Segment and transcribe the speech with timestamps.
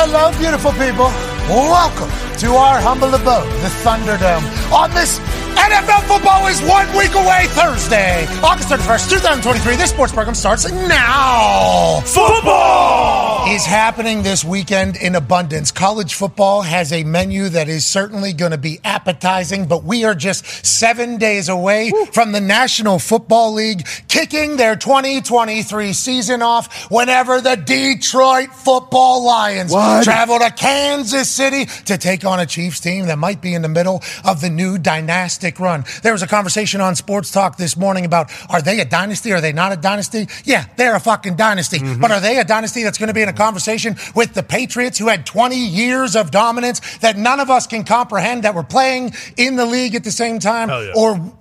[0.00, 1.10] Hello, beautiful people.
[1.50, 4.46] Welcome to our humble abode, the Thunderdome.
[4.70, 5.18] On this
[5.56, 9.76] NFL football is one week away Thursday, August 31st, 2023.
[9.76, 12.00] This sports program starts now.
[12.04, 15.70] Football is happening this weekend in abundance.
[15.70, 20.14] College football has a menu that is certainly going to be appetizing, but we are
[20.14, 27.40] just seven days away from the National Football League kicking their 2023 season off whenever
[27.40, 30.04] the Detroit Football Lions What?
[30.04, 33.68] travel to Kansas City to take on a Chiefs team that might be in the
[33.68, 35.84] middle of the new dynastic run.
[36.02, 39.32] There was a conversation on Sports Talk this morning about are they a dynasty?
[39.32, 40.28] Are they not a dynasty?
[40.44, 41.78] Yeah, they're a fucking dynasty.
[41.78, 42.00] Mm-hmm.
[42.00, 44.98] But are they a dynasty that's going to be in a conversation with the Patriots
[44.98, 49.12] who had 20 years of dominance that none of us can comprehend that were playing
[49.36, 50.68] in the league at the same time?
[50.68, 50.92] Yeah.
[50.94, 51.32] Or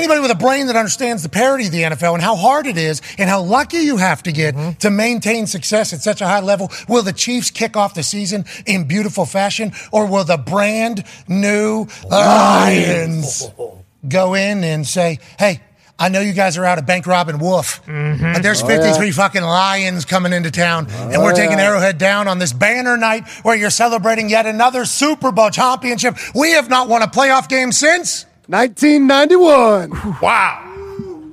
[0.00, 2.78] Anybody with a brain that understands the parity of the NFL and how hard it
[2.78, 4.78] is and how lucky you have to get mm-hmm.
[4.78, 8.46] to maintain success at such a high level, will the Chiefs kick off the season
[8.64, 13.46] in beautiful fashion or will the brand new Lions
[14.08, 15.60] go in and say, hey,
[15.98, 18.32] I know you guys are out of bank robbing wolf, mm-hmm.
[18.32, 22.38] but there's 53 fucking lions coming into town, and we're oh, taking Arrowhead down on
[22.38, 26.16] this banner night where you're celebrating yet another Super Bowl championship.
[26.34, 28.24] We have not won a playoff game since.
[28.50, 30.18] 1991.
[30.20, 30.66] Wow.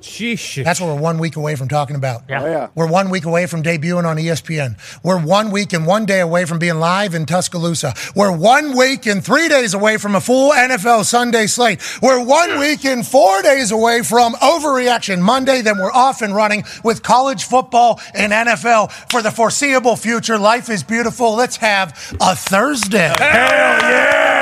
[0.02, 0.64] Sheesh.
[0.64, 2.22] That's what we're one week away from talking about.
[2.30, 2.44] Yeah.
[2.44, 2.68] Oh, yeah.
[2.76, 4.78] We're one week away from debuting on ESPN.
[5.04, 7.96] We're one week and one day away from being live in Tuscaloosa.
[8.16, 11.82] We're one week and three days away from a full NFL Sunday slate.
[12.04, 15.64] We're one week and four days away from overreaction Monday.
[15.64, 20.38] Then we're off and running with college football and NFL for the foreseeable future.
[20.38, 21.34] Life is beautiful.
[21.34, 21.90] Let's have
[22.22, 23.12] a Thursday.
[23.18, 24.37] Hell yeah.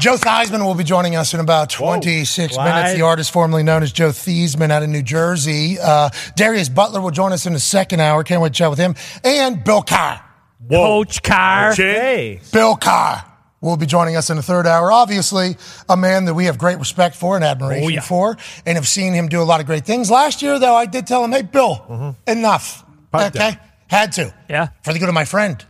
[0.00, 2.64] Joe Theismann will be joining us in about 26 What?
[2.64, 2.94] minutes.
[2.94, 5.78] The artist formerly known as Joe Theismann out of New Jersey.
[5.78, 8.24] Uh, Darius Butler will join us in the second hour.
[8.24, 8.94] Can't wait to chat with him.
[9.24, 10.22] And Bill Cowher.
[10.70, 11.74] Coach Cowher.
[11.76, 11.94] Chin.
[11.94, 12.40] Hey.
[12.52, 13.24] Bill Cowher
[13.60, 14.90] will be joining us in the third hour.
[14.90, 15.56] Obviously,
[15.88, 18.00] a man that we have great respect for and admiration Oh, yeah.
[18.00, 20.10] for, and have seen him do a lot of great things.
[20.10, 22.84] Last year, though, I did tell him, hey, Bill, enough.
[23.12, 23.50] Pipe okay?
[23.50, 23.58] down.
[23.88, 24.34] Had to.
[24.48, 24.68] Yeah.
[24.82, 25.62] For the good of my friend,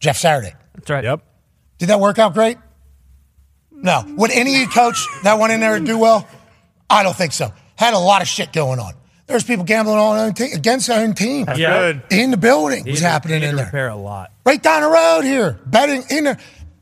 [0.00, 0.52] Jeff Saturday.
[0.74, 1.04] That's right.
[1.04, 1.22] Yep.
[1.78, 2.58] Did that work out great?
[3.76, 4.04] No.
[4.16, 6.26] Would any coach that went in there do well?
[6.88, 7.52] I don't think so.
[7.76, 8.94] Had a lot of shit going on.
[9.26, 11.46] There's people gambling on their own te- against their own team.
[11.56, 11.92] Yeah.
[11.92, 12.02] Good.
[12.10, 13.64] In the building was He to- happening in to there.
[13.66, 14.30] Repair a lot.
[14.44, 15.58] Right down the road here.
[15.66, 16.38] Betting in there.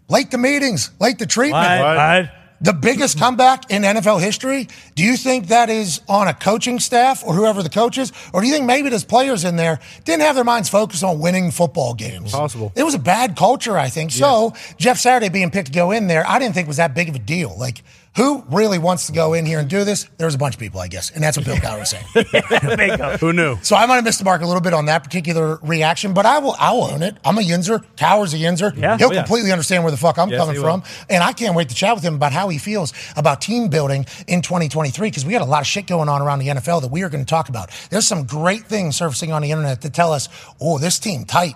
[0.09, 1.65] Late to meetings, late to treatment.
[1.81, 1.97] What?
[1.97, 2.31] What?
[2.65, 4.69] The biggest comeback in NFL history.
[4.95, 8.11] Do you think that is on a coaching staff or whoever the coach is?
[8.33, 11.19] Or do you think maybe there's players in there didn't have their minds focused on
[11.19, 12.33] winning football games?
[12.33, 12.73] Possible.
[12.75, 14.13] It was a bad culture, I think.
[14.13, 17.11] So Jeff Saturday being picked to go in there, I didn't think was that big
[17.11, 17.55] of a deal.
[17.59, 17.83] Like,
[18.17, 20.09] who really wants to go in here and do this?
[20.19, 21.11] There's a bunch of people, I guess.
[21.11, 23.19] And that's what Bill Cowher was saying.
[23.21, 23.57] Who knew?
[23.63, 26.25] So I might have missed the mark a little bit on that particular reaction, but
[26.25, 27.17] I will I'll own it.
[27.25, 27.85] I'm a Yinzer.
[27.97, 28.77] Cowher's a Yinzer.
[28.77, 28.97] Yeah.
[28.99, 29.23] He'll Oh, yeah.
[29.23, 30.81] completely understand where the fuck I'm Yes, coming from.
[30.83, 30.87] will.
[31.11, 34.07] And I can't wait to chat with him about how he feels about team building
[34.29, 36.91] in 2023 because we got a lot of shit going on around the NFL that
[36.91, 37.71] we are going to talk about.
[37.91, 40.29] There's some great things surfacing on the internet that tell us,
[40.61, 41.55] oh, this team tight.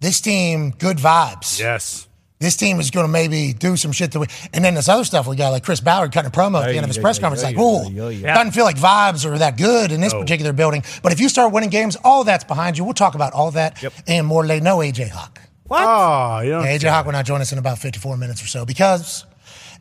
[0.00, 1.60] This team, good vibes.
[1.60, 2.08] Yes.
[2.42, 4.28] This team is going to maybe do some shit to win.
[4.52, 6.74] And then this other stuff we got, like Chris Ballard cutting a promo at the
[6.76, 8.34] end of his press conference, like, yeah, oh, yeah, yeah.
[8.34, 10.82] doesn't feel like vibes are that good in this particular building.
[11.02, 12.84] But if you start winning games, all that's behind you.
[12.84, 14.64] We'll talk about all that and more later.
[14.64, 15.40] No AJ Hawk.
[15.64, 15.82] What?
[15.82, 16.62] Oh, you know.
[16.64, 19.24] Yeah, AJ Hawk will not join us in about 54 minutes or so because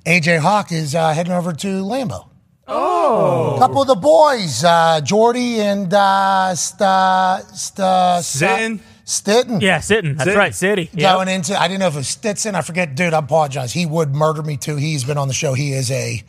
[0.05, 2.29] AJ Hawk is uh, heading over to Lambeau.
[2.67, 3.55] Oh.
[3.55, 8.79] A couple of the boys, uh, Jordy and uh, St- St- Sitton?
[9.05, 9.61] Stitton.
[9.61, 10.15] Yeah, sitting.
[10.15, 10.37] That's City.
[10.37, 10.55] right.
[10.55, 10.89] City.
[10.93, 11.13] Yeah.
[11.13, 12.55] Going into, I didn't know if it was Stetson.
[12.55, 13.13] I forget, dude.
[13.13, 13.73] I apologize.
[13.73, 14.75] He would murder me too.
[14.77, 15.53] He's been on the show.
[15.53, 16.23] He is a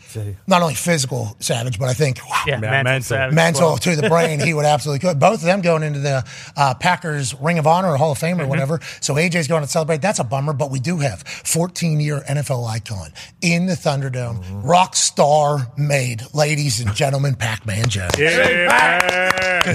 [0.47, 2.85] not only physical savage, but I think Yeah, Man- mental.
[2.85, 3.03] mental.
[3.03, 3.35] savage.
[3.35, 4.41] mental Well, to the brain.
[4.41, 5.19] He would absolutely could.
[5.21, 6.25] Both of them going into the
[6.57, 8.81] uh, Packers Ring of Honor or Hall of Fame or whatever.
[9.01, 10.01] So AJ's going to celebrate.
[10.03, 14.97] That's a bummer, but we do have 14 year NFL icon in the Thunderdome, rock
[14.97, 18.13] star made, ladies and gentlemen, Pac Man Jones.
[18.19, 19.75] Yeah.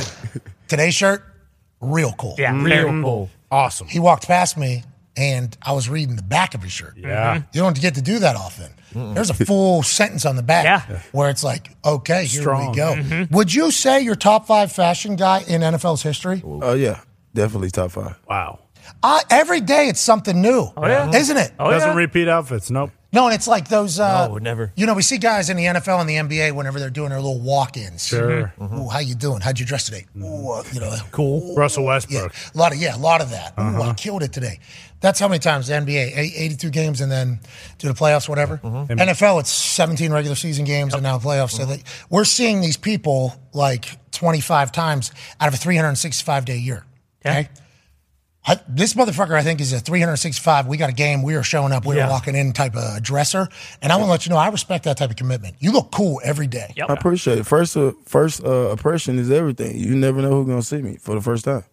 [0.68, 1.24] Today's shirt,
[1.82, 2.36] real cool.
[2.38, 3.30] Yeah, very cool.
[3.52, 3.88] Awesome.
[3.88, 4.84] He walked past me
[5.16, 6.94] and I was reading the back of his shirt.
[6.98, 7.08] Yeah.
[7.08, 7.38] Mm-hmm.
[7.40, 7.50] Mm-hmm.
[7.54, 8.72] You don't get to do that often.
[8.94, 11.02] There's a full sentence on the back Yeah.
[11.12, 12.72] where it's like, okay, here Strong.
[12.72, 12.94] we go.
[12.96, 13.36] Mm-hmm.
[13.36, 16.42] Would you say you're top five fashion guy in NFL's history?
[16.44, 17.02] Oh yeah,
[17.34, 18.16] definitely top five.
[18.28, 18.60] Wow.
[19.04, 21.10] Uh, every day it's something new, yeah.
[21.14, 21.52] isn't it?
[21.60, 21.96] Oh, Doesn't yeah.
[21.96, 22.72] repeat outfits.
[22.72, 22.92] Nope.
[23.14, 24.00] No, and it's like those.
[24.00, 24.74] Uh, No, never.
[24.76, 27.22] You know, we see guys in the NFL and the NBA whenever they're doing their
[27.22, 28.06] little walk-ins.
[28.06, 28.54] Sure.
[28.62, 29.40] Ooh, how you doing?
[29.40, 30.06] How'd you dress today?
[30.18, 31.56] Ooh, uh, you know, Cool.
[31.56, 32.14] Russell Westbrook.
[32.16, 32.56] Yeah, Westbrook.
[32.56, 33.54] a lot of yeah, a lot of that.
[33.58, 33.82] Uh-huh.
[33.82, 34.60] I killed it today.
[35.00, 37.40] That's how many times the NBA, 82 games, and then
[37.78, 38.60] to the playoffs, whatever.
[38.64, 38.86] Uh-huh.
[38.90, 41.52] NFL, it's 17 regular season games and now playoffs.
[41.52, 46.84] So that we're seeing these people like 25 times out of a 365 day year.
[47.24, 47.46] Yeah.
[48.50, 50.68] Okay, I, this motherfucker, I think, is a 365.
[50.68, 51.22] We got a game.
[51.24, 51.86] We are showing up.
[51.86, 53.48] We are walking in type of dresser.
[53.82, 55.56] And I want to let you know, I respect that type of commitment.
[55.60, 56.74] You look cool every day.
[56.76, 56.90] Yep.
[56.90, 57.46] I appreciate it.
[57.46, 59.78] First, uh, first uh, impression is everything.
[59.78, 61.64] You never know who's gonna see me for the first time.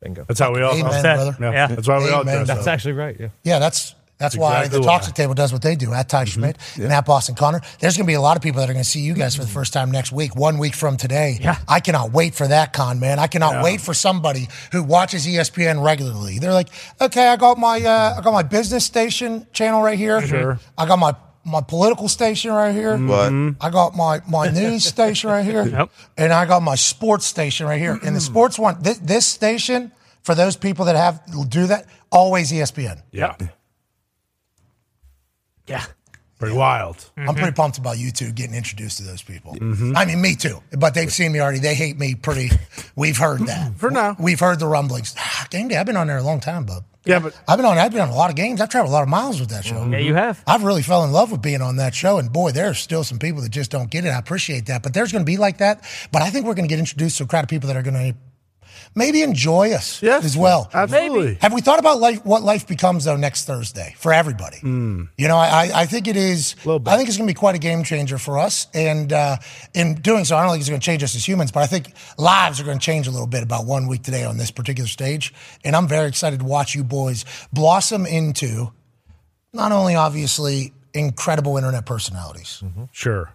[0.00, 0.24] Bingo.
[0.26, 0.74] That's how we all.
[0.74, 1.14] Amen, Said.
[1.16, 1.36] brother.
[1.40, 1.66] Yeah, Yeah.
[1.68, 2.34] that's why we all Amen.
[2.38, 2.72] dress That's up.
[2.74, 3.16] actually right.
[3.20, 3.28] Yeah.
[3.44, 4.92] Yeah, that's that's why exactly the why.
[4.92, 6.44] Toxic Table does what they do at Ty mm-hmm.
[6.44, 7.60] Schmit and at Boston Connor.
[7.80, 9.36] There's going to be a lot of people that are going to see you guys
[9.36, 11.38] for the first time next week, one week from today.
[11.40, 11.56] Yeah.
[11.68, 13.18] I cannot wait for that con, man.
[13.18, 16.38] I cannot wait for somebody who watches ESPN regularly.
[16.38, 16.68] They're like,
[17.00, 20.24] okay, I got my uh, I got my business station channel right here.
[20.26, 20.60] Sure.
[20.78, 21.14] I got my
[21.44, 22.96] my political station right here.
[22.96, 23.46] Mm-hmm.
[23.48, 23.56] What?
[23.60, 25.66] I got my, my news station right here.
[25.66, 25.90] Yep.
[26.16, 27.98] And I got my sports station right here.
[28.04, 28.26] And the mm.
[28.26, 29.90] sports one, this, this station,
[30.22, 33.02] for those people that have do that, always ESPN.
[33.10, 33.34] Yeah,
[35.66, 35.84] Yeah.
[36.38, 37.10] pretty wild.
[37.16, 37.36] I'm mm-hmm.
[37.36, 39.54] pretty pumped about you two getting introduced to those people.
[39.54, 39.96] Mm-hmm.
[39.96, 40.62] I mean, me too.
[40.76, 41.60] But they've seen me already.
[41.60, 42.50] They hate me pretty.
[42.96, 43.76] We've heard that.
[43.76, 44.16] For now.
[44.18, 45.14] We've heard the rumblings.
[45.18, 45.76] Ah, game day.
[45.76, 46.84] I've been on there a long time, bub.
[47.04, 47.78] Yeah, but I've been on.
[47.78, 48.60] I've been on a lot of games.
[48.60, 49.76] I've traveled a lot of miles with that show.
[49.76, 49.92] Mm-hmm.
[49.94, 50.42] Yeah, you have.
[50.46, 52.18] I've really fell in love with being on that show.
[52.18, 54.10] And boy, there's still some people that just don't get it.
[54.10, 54.82] I appreciate that.
[54.82, 55.84] But there's going to be like that.
[56.12, 57.82] But I think we're going to get introduced to a crowd of people that are
[57.82, 58.16] going to
[58.94, 60.70] maybe enjoy us yes, as well.
[60.72, 61.38] Absolutely.
[61.40, 64.58] Have we thought about life, what life becomes though next Thursday for everybody?
[65.16, 66.54] You know, I, I think it is.
[66.66, 69.36] I think it's going to be quite a game changer for us, and uh,
[69.74, 71.66] in doing so, I don't think it's going to change us as humans, but I
[71.66, 74.50] think lives are going to change a little bit about one week today on this
[74.50, 75.32] particular stage,
[75.64, 78.72] and I'm very excited to watch you boys blossom into
[79.52, 82.62] not only obviously incredible internet personalities.
[82.90, 83.34] Sure.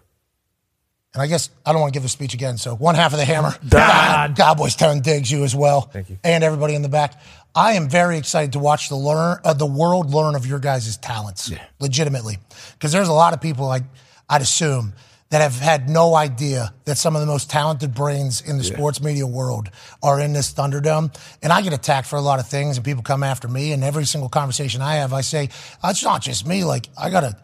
[1.14, 2.58] And I guess I don't want to give the speech again.
[2.58, 5.82] So one half of the hammer, God, Cowboys Town digs you as well.
[5.82, 6.18] Thank you.
[6.22, 7.20] And everybody in the back.
[7.54, 10.96] I am very excited to watch the learn uh, the world learn of your guys'
[10.98, 11.50] talents,
[11.80, 12.38] legitimately,
[12.74, 13.80] because there's a lot of people I
[14.28, 14.92] I'd assume
[15.30, 19.02] that have had no idea that some of the most talented brains in the sports
[19.02, 19.70] media world
[20.02, 21.14] are in this Thunderdome.
[21.42, 23.72] And I get attacked for a lot of things, and people come after me.
[23.72, 25.50] And every single conversation I have, I say,
[25.84, 26.64] it's not just me.
[26.64, 27.36] Like I gotta.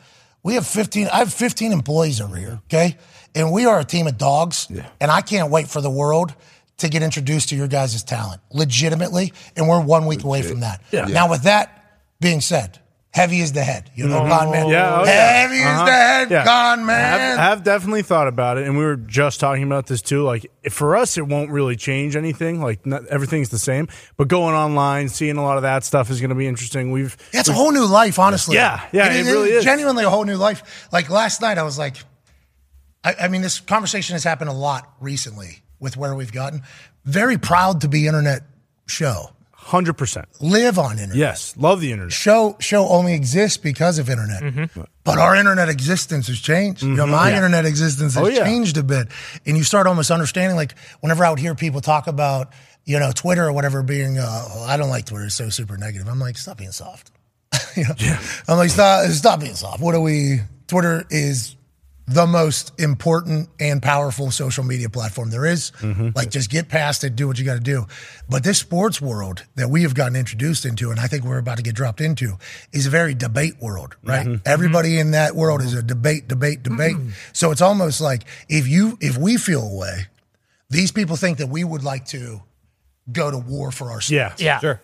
[0.43, 2.99] We have 15, I have 15 employees over here, okay?
[3.35, 4.69] And we are a team of dogs.
[5.01, 6.35] And I can't wait for the world
[6.79, 9.33] to get introduced to your guys' talent legitimately.
[9.57, 10.83] And we're one week away from that.
[10.93, 12.79] Now, with that being said,
[13.13, 13.91] heavy is the head.
[13.95, 14.69] You know, gone man.
[14.69, 15.33] Yeah, oh, yeah.
[15.43, 15.85] heavy is Uh-huh.
[15.85, 16.45] the head, Yeah.
[16.45, 17.21] gone man.
[17.21, 20.25] have, I have definitely thought about it, and we were just talking about this too.
[20.25, 22.61] Like for us, it won't really change anything.
[22.61, 23.87] Like not, everything's the same.
[24.17, 26.91] But going online, seeing a lot of that stuff is going to be interesting.
[26.91, 28.57] We've Yeah, it's a whole new life, honestly.
[28.57, 29.65] Yeah, yeah, it really is.
[29.65, 30.89] Genuinely a whole new life.
[30.91, 31.97] Like last night, I was like,
[33.05, 36.63] I, I mean, this conversation has happened a lot recently with where we've gotten.
[37.05, 38.43] Very proud to be internet
[38.87, 39.31] show.
[39.53, 40.27] hundred percent.
[40.41, 41.17] Live on internet.
[41.17, 42.13] Yes, love the internet.
[42.13, 44.43] Show show only exists because of internet.
[44.43, 44.81] Mm-hmm.
[45.05, 46.83] But our internet existence has changed.
[46.83, 48.45] You know, my internet existence has Oh, yeah.
[48.45, 49.09] changed a bit.
[49.45, 52.53] And you start almost understanding, like, whenever I would hear people talk about,
[52.87, 55.77] you know, Twitter or whatever being, uh, oh, I don't like Twitter, it's so super
[55.77, 56.09] negative.
[56.09, 57.11] I'm like, stop being soft.
[57.77, 57.95] you know?
[58.49, 59.81] I'm like, stop, stop being soft.
[59.83, 60.41] What are we?
[60.69, 61.55] Twitter is
[62.07, 65.71] the most important and powerful social media platform there is.
[65.81, 66.11] Mm-hmm.
[66.15, 67.87] Like, just get past it, do what you got to do.
[68.29, 71.57] But this sports world that we have gotten introduced into, and I think we're about
[71.57, 72.37] to get dropped into,
[72.73, 74.21] is a very debate world, right?
[74.21, 74.35] Mm-hmm.
[74.35, 74.49] Mm-hmm.
[74.49, 76.97] Everybody in that world is a debate, debate, debate.
[77.33, 80.07] So it's almost like if you, if we feel a way,
[80.69, 82.43] these people think that we would like to
[83.11, 84.59] go to war for our Yeah, Yeah.
[84.61, 84.81] Sure.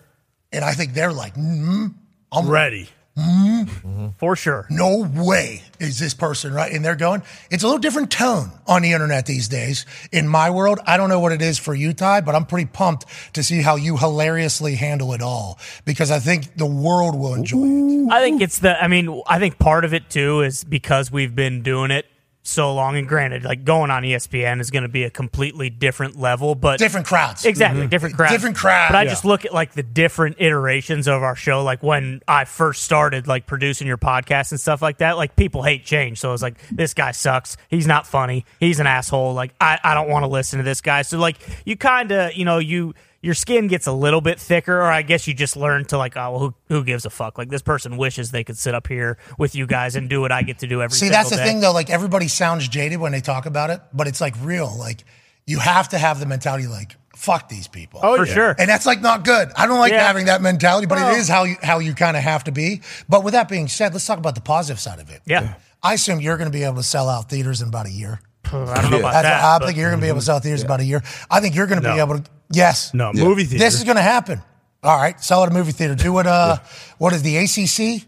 [0.52, 1.93] and I think they're like, mm,
[2.32, 2.88] I'm ready.
[3.19, 4.09] Mm-hmm.
[4.19, 4.67] For sure.
[4.71, 8.83] no way is this person right and they're going it's a little different tone on
[8.83, 11.93] the internet these days in my world i don't know what it is for you
[11.93, 16.19] ty but i'm pretty pumped to see how you hilariously handle it all because i
[16.19, 18.83] think the world will enjoy it I think it's the.
[18.83, 22.07] I mean, I think part of it too is because we've been doing it
[22.42, 22.97] so long.
[22.97, 26.78] And granted, like going on ESPN is going to be a completely different level, but
[26.78, 27.90] different crowds Exactly, mm-hmm.
[27.90, 28.92] different crowds, Different crowds.
[28.92, 29.11] But I yeah.
[29.11, 31.62] just look at like the different iterations of our show.
[31.62, 35.62] Like when I first started like producing your podcast and stuff like that, like people
[35.62, 36.18] hate change.
[36.18, 37.56] So it's like, this guy sucks.
[37.68, 38.44] He's not funny.
[38.59, 39.35] He's an asshole.
[39.35, 41.02] Like I, I don't want to listen to this guy.
[41.02, 44.78] So like you kind of, you know, you your skin gets a little bit thicker,
[44.80, 47.36] or I guess you just learn to like, oh, well, who who gives a fuck?
[47.38, 50.32] Like this person wishes they could sit up here with you guys and do what
[50.32, 50.96] I get to do every.
[50.96, 51.44] see that's the day.
[51.44, 54.74] thing though like everybody sounds jaded when they talk about it but it's like real
[54.78, 55.04] like
[55.46, 58.34] you have to have the mentality like fuck these people Oh, for yeah.
[58.34, 58.54] sure.
[58.58, 59.50] And that's like not good.
[59.56, 60.06] I don't like Yeah.
[60.06, 62.52] having that mentality, but Well- it is how you how you kind of have to
[62.52, 62.80] be.
[63.08, 65.20] But with that being said, let's talk about the positive side of it.
[65.26, 65.54] Yeah.
[65.82, 68.20] I assume you're going to be able to sell out theaters in about a year.
[68.46, 69.44] I don't know about That's that.
[69.62, 71.02] I think you're going to be able to sell theaters in about a year.
[71.30, 72.24] I think you're going to be able to.
[72.52, 72.92] Yes.
[72.95, 73.64] No movie theater.
[73.64, 74.42] This is going to happen.
[74.83, 75.95] All right, sell at a movie theater.
[75.95, 76.26] Do it.
[76.26, 76.57] Uh,
[76.99, 78.07] what is the ACC?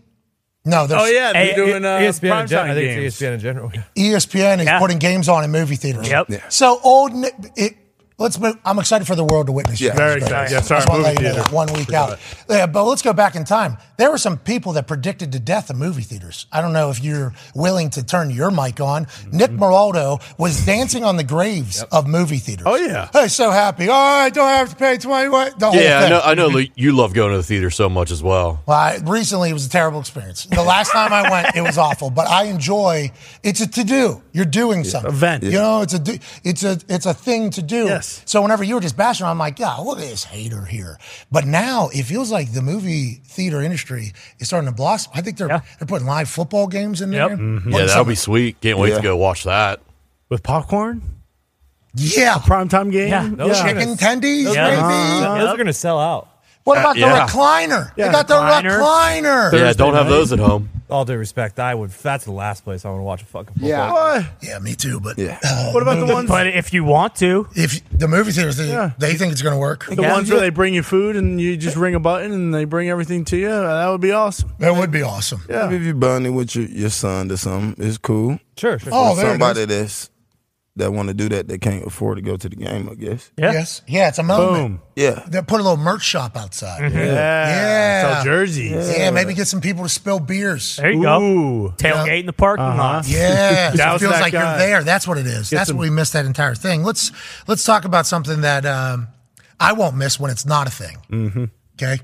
[0.65, 2.47] No, there's oh yeah, they're Hey, doing uh, ESPN in general.
[2.47, 3.05] primetime I think games.
[3.07, 3.73] it's ESPN in general.
[3.75, 3.83] yeah.
[3.97, 4.79] ESPN is Yeah.
[4.79, 6.09] putting games on in movie theaters.
[6.09, 6.31] Yep.
[6.53, 7.13] So old,
[7.57, 7.77] it,
[8.19, 8.38] let's.
[8.38, 9.81] Move, I'm excited for the world to witness.
[9.81, 9.95] Yeah.
[9.95, 10.49] Very That's excited.
[10.49, 10.57] great.
[10.57, 11.54] Yeah, sorry, movie let you know theater.
[11.54, 12.19] One week out.
[12.49, 13.76] Yeah, but let's go back in time.
[13.99, 16.47] There were some people that predicted the death of movie theaters.
[16.52, 19.07] I don't know if you're willing to turn your mic on.
[19.07, 19.37] Mm-hmm.
[19.37, 22.66] Nick Moraldo was dancing on the graves of movie theaters.
[22.69, 23.09] Oh, yeah.
[23.12, 23.88] Hey, so happy.
[23.88, 25.28] Oh, I don't have to pay twenty.
[25.28, 25.59] What?
[25.59, 26.21] The whole Yeah, I know.
[26.25, 26.49] I know.
[26.49, 28.62] Lu- You love going to the theater so much as well.
[28.66, 30.45] Well, I, recently it was a terrible experience.
[30.47, 32.11] The last time I went, it was awful.
[32.11, 33.12] But I enjoy.
[33.42, 34.23] It's a to do.
[34.33, 35.11] You're doing something.
[35.11, 35.45] Event.
[35.45, 37.87] You know, it's a do- it's a it's a thing to do.
[38.03, 38.23] Yes.
[38.27, 40.99] So whenever you were just bashing, I'm like, yeah, look at this hater here.
[41.31, 45.13] But now it feels like the movie theater industry is starting to blossom.
[45.15, 45.61] I think they're Yeah.
[45.79, 47.29] they're putting live football games in there.
[47.31, 47.39] Yep.
[47.39, 48.61] Putting Yeah, that'll be sweet.
[48.61, 48.97] Can't wait Yeah.
[48.97, 49.81] to go watch that.
[50.29, 51.03] With popcorn?
[51.95, 52.35] yeah.
[52.39, 53.09] Primetime game?
[53.11, 53.29] Yeah.
[53.33, 54.71] Those are Chicken tendies, Yeah.
[54.71, 54.83] maybe.
[54.83, 55.39] Uh-huh.
[55.39, 56.29] Those are going to sell out.
[56.64, 57.26] What uh, about the yeah.
[57.26, 57.92] recliner?
[57.97, 58.78] Yeah, they got the recliner.
[58.81, 59.52] recliner.
[59.52, 60.11] yeah, don't have night.
[60.11, 60.69] those at home.
[60.90, 61.90] All due respect, I would.
[61.90, 63.69] That's the last place I want to watch a fucking football.
[63.69, 63.92] Yeah.
[63.92, 64.26] What?
[64.42, 65.00] Yeah, me too.
[65.00, 65.38] But Yeah.
[65.42, 68.69] Uh, what about the ones But if you want to, if the movie theaters, they,
[68.69, 68.90] Yeah.
[68.99, 69.87] they think it's going to work.
[69.87, 72.66] the ones where they bring you food and you just ring a button and they
[72.66, 73.49] bring everything to you?
[73.49, 74.52] Uh, that would be awesome.
[74.59, 75.42] That would be awesome.
[75.49, 75.71] Yeah.
[75.73, 78.38] If you're bonding with your, your son or something, it's cool.
[78.59, 78.92] Sure, sure.
[78.95, 79.66] Oh, there somebody is.
[79.69, 80.11] that's
[80.76, 82.88] that want to do that, they can't afford to go to the game.
[82.91, 83.31] I guess.
[83.37, 83.52] yeah.
[83.52, 83.83] Yes.
[83.87, 84.52] Yeah, it's a moment.
[84.79, 84.83] Boom.
[84.97, 85.23] Yeah.
[85.29, 86.91] They put a little merch shop outside.
[86.93, 86.99] Yeah.
[87.05, 88.12] Yeah.
[88.14, 88.97] Sell jerseys.
[88.97, 90.76] Yeah, maybe get some people to spill beers.
[90.76, 91.21] There you go.
[91.23, 91.69] Ooh.
[91.76, 93.07] Tailgate in the parking lot.
[93.09, 94.49] Yeah, so That it was feels that like guy.
[94.49, 94.83] you're there.
[94.85, 95.50] That's what it is.
[95.50, 96.83] That's some- what we missed that entire thing.
[96.85, 97.12] Let's
[97.47, 99.09] let's talk about something that um,
[99.61, 100.97] I won't miss when it's not a thing.
[101.11, 101.45] Mm-hmm.
[101.75, 101.99] Okay,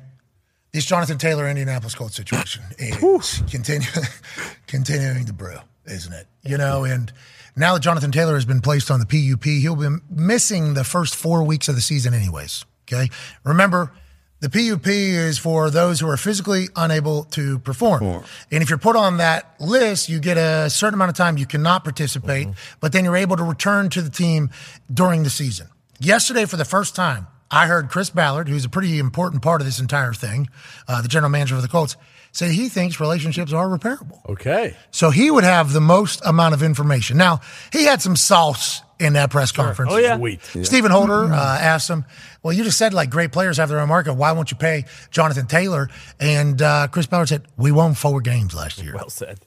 [0.72, 3.88] this Jonathan Taylor Indianapolis Colts situation is continue,
[4.66, 5.56] continuing to brew,
[5.86, 6.26] isn't it?
[6.42, 7.10] You know, and
[7.56, 11.14] now that Jonathan Taylor has been placed on the PUP, he'll be missing the first
[11.16, 12.64] four weeks of the season, anyways.
[12.90, 13.08] Okay,
[13.44, 13.92] remember.
[14.40, 18.04] The PUP is for those who are physically unable to perform.
[18.52, 21.46] And if you're put on that list, you get a certain amount of time you
[21.46, 22.76] cannot participate, mm-hmm.
[22.78, 24.50] but then you're able to return to the team
[24.94, 25.66] during the season.
[25.98, 29.66] Yesterday, for the first time, I heard Chris Ballard, who's a pretty important part of
[29.66, 30.48] this entire thing,
[30.86, 31.96] uh, the general manager of the Colts,
[32.32, 34.20] say he thinks relationships are repairable.
[34.28, 34.76] Okay.
[34.90, 37.16] So he would have the most amount of information.
[37.16, 37.40] Now,
[37.72, 39.92] he had some sauce in that press conference.
[39.92, 40.16] Oh, yeah.
[40.18, 40.42] Sweet.
[40.66, 42.04] Stephen Holder uh, asked him,
[42.42, 44.14] "Well, you just said like great players have their own market.
[44.14, 45.88] Why won't you pay Jonathan Taylor?"
[46.18, 49.40] And uh, Chris Ballard said, "We won four games last year," well said.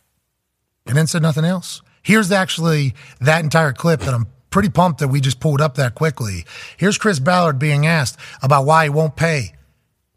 [0.88, 1.82] and then said nothing else.
[2.02, 5.96] Here's actually that entire clip that I'm pretty pumped that we just pulled up that
[5.96, 6.46] quickly.
[6.78, 9.54] Here's Chris Ballard being asked about why he won't pay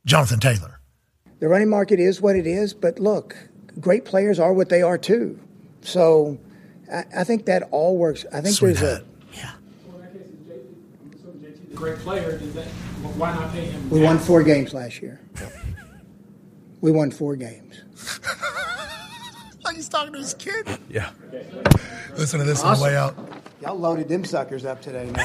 [0.04, 0.78] Jonathan Taylor.
[1.38, 3.36] the running market is what it is, but look,
[3.80, 5.38] great players are what they are too.
[5.82, 6.38] So
[6.92, 8.26] I, I think that all works.
[8.32, 9.04] I think Sweet there's hat.
[11.72, 12.66] a great player, does that,
[13.16, 13.90] why not pay him?
[13.90, 15.20] we won four games last year.
[16.80, 17.82] We won four games.
[19.64, 20.66] Like he's talking to his kid.
[20.90, 21.10] Yeah.
[22.16, 23.14] Listen to this on the way out.
[23.60, 25.10] Y'all loaded them suckers up today.
[25.10, 25.14] Man.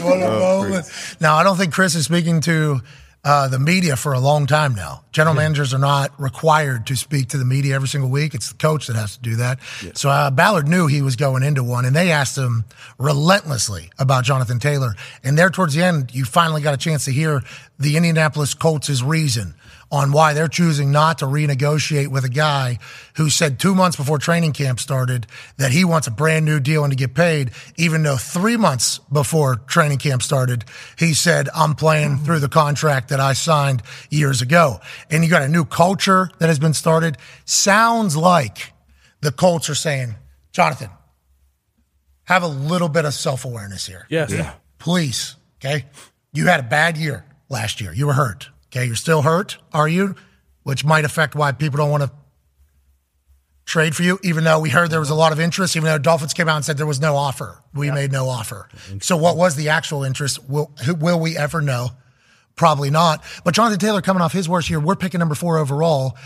[0.00, 0.86] What a moment.
[1.20, 2.80] Now, I don't think Chris is speaking to
[3.22, 5.04] uh, the media for a long time now.
[5.12, 8.34] General managers are not required to speak to the media every single week.
[8.34, 9.58] It's the coach that has to do that.
[9.94, 12.64] So uh, Ballard knew he was going into one, and they asked him
[12.98, 14.94] relentlessly about Jonathan Taylor.
[15.22, 17.42] And there, towards the end, you finally got a chance to hear
[17.78, 19.54] the Indianapolis Colts' reason
[19.90, 22.78] on why they're choosing not to renegotiate with a guy
[23.16, 26.84] who said two months before training camp started that he wants a brand new deal
[26.84, 30.64] and to get paid, even though three months before training camp started,
[30.96, 32.24] he said, I'm playing mm-hmm.
[32.24, 34.80] through the contract that I signed years ago.
[35.10, 37.16] And you got a new culture that has been started.
[37.44, 38.72] Sounds like
[39.20, 40.14] the Colts are saying,
[40.52, 40.90] Jonathan,
[42.24, 44.30] have a little bit of self awareness here Yes.
[44.78, 45.86] please, okay?
[46.32, 47.92] You had a bad year last year.
[47.92, 48.48] You were hurt.
[48.70, 50.14] Okay, you're still hurt, are you?
[50.62, 52.12] Which might affect why people don't want to
[53.64, 55.98] trade for you, even though we heard there was a lot of interest, even though
[55.98, 57.62] Dolphins came out and said there was no offer.
[57.72, 58.68] We made no offer.
[59.00, 60.48] So what was the actual interest?
[60.48, 61.90] Will will we ever know?
[62.56, 63.24] Probably not.
[63.44, 66.16] But Jonathan Taylor coming off his worst year, we're picking number four overall.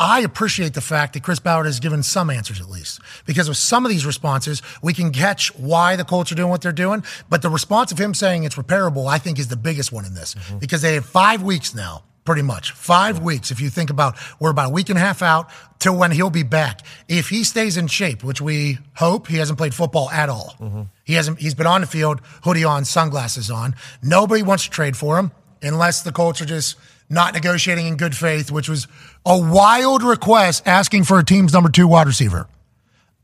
[0.00, 3.00] I appreciate the fact that Chris Ballard has given some answers at least.
[3.26, 6.62] Because with some of these responses, we can catch why the Colts are doing what
[6.62, 7.04] they're doing.
[7.28, 10.14] But the response of him saying it's repairable, I think is the biggest one in
[10.14, 10.34] this.
[10.34, 10.58] Mm-hmm.
[10.58, 12.72] Because they have five weeks now, pretty much.
[12.72, 13.50] Five weeks.
[13.50, 16.30] If you think about we're about a week and a half out to when he'll
[16.30, 16.80] be back.
[17.06, 20.54] If he stays in shape, which we hope, he hasn't played football at all.
[20.58, 20.82] Mm-hmm.
[21.04, 23.74] He hasn't he's been on the field, hoodie on, sunglasses on.
[24.02, 26.76] Nobody wants to trade for him unless the Colts are just
[27.10, 28.86] not negotiating in good faith, which was
[29.24, 32.48] a wild request asking for a team's number two wide receiver.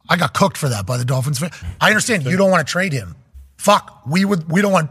[0.08, 1.42] I got cooked for that by the Dolphins.
[1.80, 3.16] I understand you don't want to trade him.
[3.56, 4.50] Fuck, we would.
[4.50, 4.90] We don't want.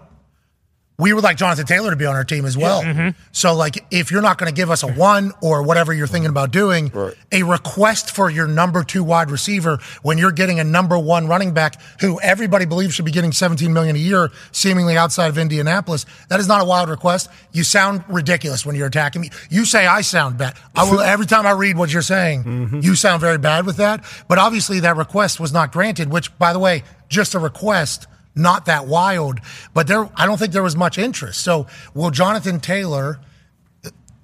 [0.98, 2.82] We would like Jonathan Taylor to be on our team as well.
[2.82, 3.10] Mm-hmm.
[3.34, 6.30] So, like, if you're not going to give us a one or whatever you're thinking
[6.30, 6.92] about doing,
[7.32, 11.54] a request for your number two wide receiver when you're getting a number one running
[11.54, 16.06] back who everybody believes should be getting 17 million a year, seemingly outside of Indianapolis,
[16.30, 17.30] that is not a wild request.
[17.52, 19.32] You sound ridiculous when you're attacking me.
[19.50, 20.56] You say I sound bad.
[20.76, 22.80] I will every time I read what you're saying, mm-hmm.
[22.80, 24.06] you sound very bad with that.
[24.30, 26.10] But obviously, that request was not granted.
[26.10, 29.40] Which, by the way, just a request not that wild,
[29.74, 31.42] but there I don't think there was much interest.
[31.42, 33.20] So will Jonathan Taylor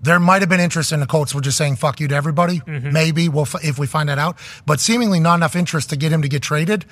[0.02, 1.34] there might have been interest in the Colts.
[1.36, 2.60] We're just saying fuck you to everybody.
[2.60, 2.92] Mm-hmm.
[2.92, 6.12] Maybe we'll f- if we find that out, but seemingly not enough interest to get
[6.12, 6.86] him to get traded.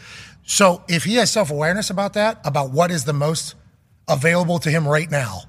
[0.46, 3.56] So if he has self awareness about that, about what is the most
[4.08, 5.42] available to him right now,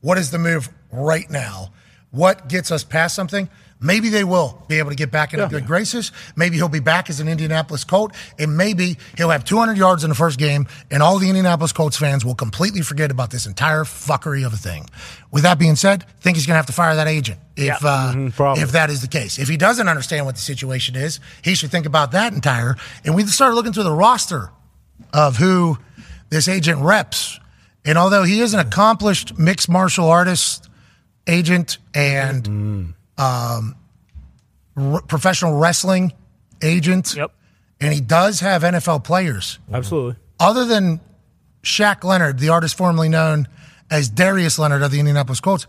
[0.00, 1.72] what is the move right now,
[2.10, 3.48] what gets us past something.
[3.84, 6.10] Maybe they will be able to get back into good graces.
[6.36, 10.08] Maybe he'll be back as an Indianapolis Colt, and maybe he'll have 200 yards in
[10.08, 13.84] the first game, and all the Indianapolis Colts fans will completely forget about this entire
[13.84, 14.86] fuckery of a thing.
[15.30, 17.84] With that being said, I think he's going to have to fire that agent if
[17.84, 18.62] uh, probably.
[18.62, 19.38] if that is the case.
[19.38, 22.76] If he doesn't understand what the situation is, he should think about that entire.
[23.04, 24.50] And we started looking through the roster
[25.12, 25.78] of who
[26.30, 27.38] this agent reps.
[27.84, 30.68] And although he is an accomplished mixed martial artist
[31.26, 33.76] agent and um,
[34.76, 36.12] r- professional wrestling
[36.62, 37.32] agent, Yep.
[37.80, 40.16] and he does have NFL players, Absolutely.
[40.40, 41.00] other than
[41.62, 43.48] Shaq Leonard, the artist formerly known
[43.90, 45.66] as Darius Leonard of the Indianapolis Colts,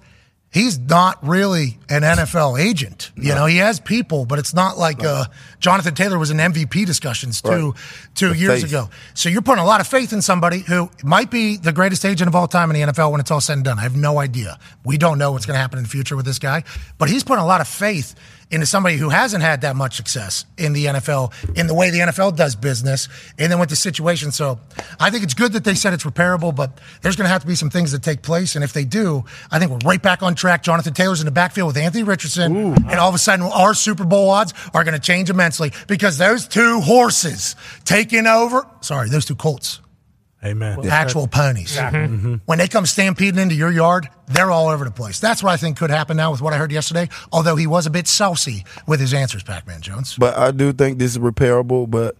[0.56, 3.12] he's not really an NFL agent.
[3.18, 5.26] You know, he has people, but it's not like uh,
[5.60, 7.76] Jonathan Taylor was in MVP discussions two
[8.16, 8.72] two years face.
[8.72, 8.90] ago.
[9.14, 12.30] So you're putting a lot of faith in somebody who might be the greatest agent
[12.30, 13.78] of all time in the NFL when it's all said and done.
[13.78, 14.58] I have no idea.
[14.86, 16.64] We don't know what's going to happen in the future with this guy,
[16.98, 18.16] but he's putting a lot of faith
[18.52, 22.00] into somebody who hasn't had that much success in the NFL, in the way the
[22.00, 23.10] NFL does business,
[23.40, 24.32] and then with the situation.
[24.32, 24.60] So
[25.00, 27.48] I think it's good that they said it's repairable, but there's going to have to
[27.48, 28.56] be some things that take place.
[28.56, 30.64] And if they do, I think we're right back on track.
[30.64, 34.06] Jonathan Taylor's in the backfield with Anthony Richardson, and all of a sudden our Super
[34.06, 39.26] Bowl odds are going to change immensely because those two horses taking over, sorry, those
[39.26, 39.80] two colts,
[40.46, 40.88] Amen.
[40.88, 41.76] actual ponies.
[41.76, 41.96] Mm-hmm.
[41.96, 42.36] Mm-hmm.
[42.46, 45.20] When they come stampeding into your yard, they're all over the place.
[45.20, 47.10] That's what I think could happen now with what I heard yesterday.
[47.32, 50.16] Although he was a bit saucy with his answers, Pac-Man Jones.
[50.18, 51.90] But I do think this is repairable.
[51.90, 52.16] But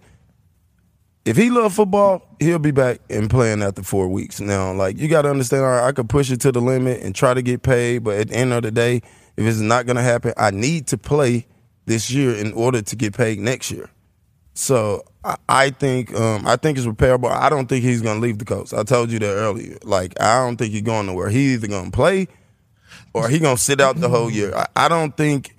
[1.26, 4.40] if he love football, he'll be back and playing after four weeks.
[4.40, 7.02] Now, like you got to understand, all right, I could push it to the limit
[7.02, 9.02] and try to get paid, but at the end of the day,
[9.38, 11.48] if it's not going to happen, I need to play
[11.86, 13.90] this year in order to get paid next year.
[14.54, 17.32] So I, I think um, I think it's repairable.
[17.32, 18.74] I don't think he's going to leave the Colts.
[18.74, 19.78] I told you that earlier.
[19.84, 21.30] Like I don't think he's going nowhere.
[21.30, 22.28] He's either going to play
[23.14, 24.56] or he going to sit out the whole year.
[24.56, 25.56] I, I don't think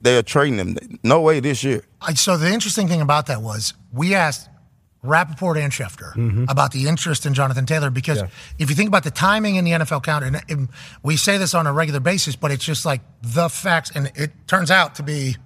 [0.00, 0.76] they are trading him.
[1.02, 1.82] No way this year.
[2.00, 4.50] I, so the interesting thing about that was we asked
[5.02, 6.14] Rapoport and Schefter
[6.50, 8.18] about the interest in Jonathan Taylor because
[8.58, 10.68] if you think about the timing in the NFL calendar, and, and
[11.02, 14.32] we say this on a regular basis, but it's just like the facts, and it
[14.46, 15.36] turns out to be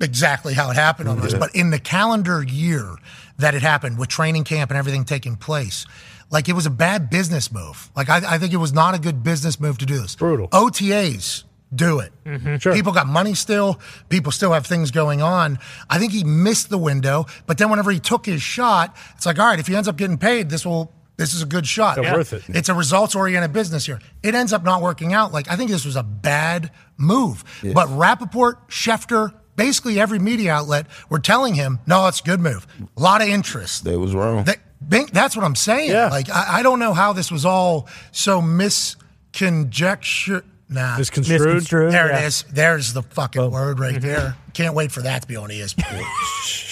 [0.00, 1.38] exactly how it happened almost.
[1.38, 2.96] But in the calendar year
[3.38, 5.86] that it happened with training camp and everything taking place,
[6.30, 7.90] like it was a bad business move.
[7.96, 10.16] Like I, I think it was not a good business move to do this.
[10.16, 10.48] Brutal.
[10.48, 12.12] OTAs do it.
[12.24, 12.72] Mm-hmm.
[12.72, 13.80] People got money still.
[14.08, 15.58] People still have things going on.
[15.88, 19.38] I think he missed the window, but then whenever he took his shot, it's like,
[19.38, 20.92] all right, if he ends up getting paid, this will.
[21.16, 22.00] This is a good shot.
[22.00, 22.44] Yeah, worth it.
[22.46, 23.98] It's a results oriented business here.
[24.22, 25.32] It ends up not working out.
[25.32, 27.42] Like I think this was a bad move.
[27.74, 32.66] But Rapoport, Schefter, basically every media outlet were telling him, no, it's a good move.
[32.96, 33.84] A lot of interest.
[33.84, 34.44] They was wrong.
[34.44, 35.90] That, Bing, that's what I'm saying.
[35.90, 36.08] Yeah.
[36.08, 40.44] Like I, I don't know how this was all so misconjecture.
[40.70, 41.40] Nah, Misconstrued.
[41.40, 41.92] Misconstrued.
[41.92, 42.20] there yeah.
[42.20, 42.42] it is.
[42.44, 44.06] There's the fucking word right mm-hmm.
[44.06, 44.36] there.
[44.52, 46.04] Can't wait for that to be on ESPN.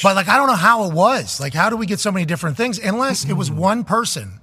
[0.03, 1.41] but like, I don't know how it was.
[1.41, 2.79] Like, how do we get so many different things?
[2.79, 4.39] Unless it was one person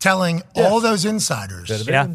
[0.00, 2.08] telling all those insiders Yeah.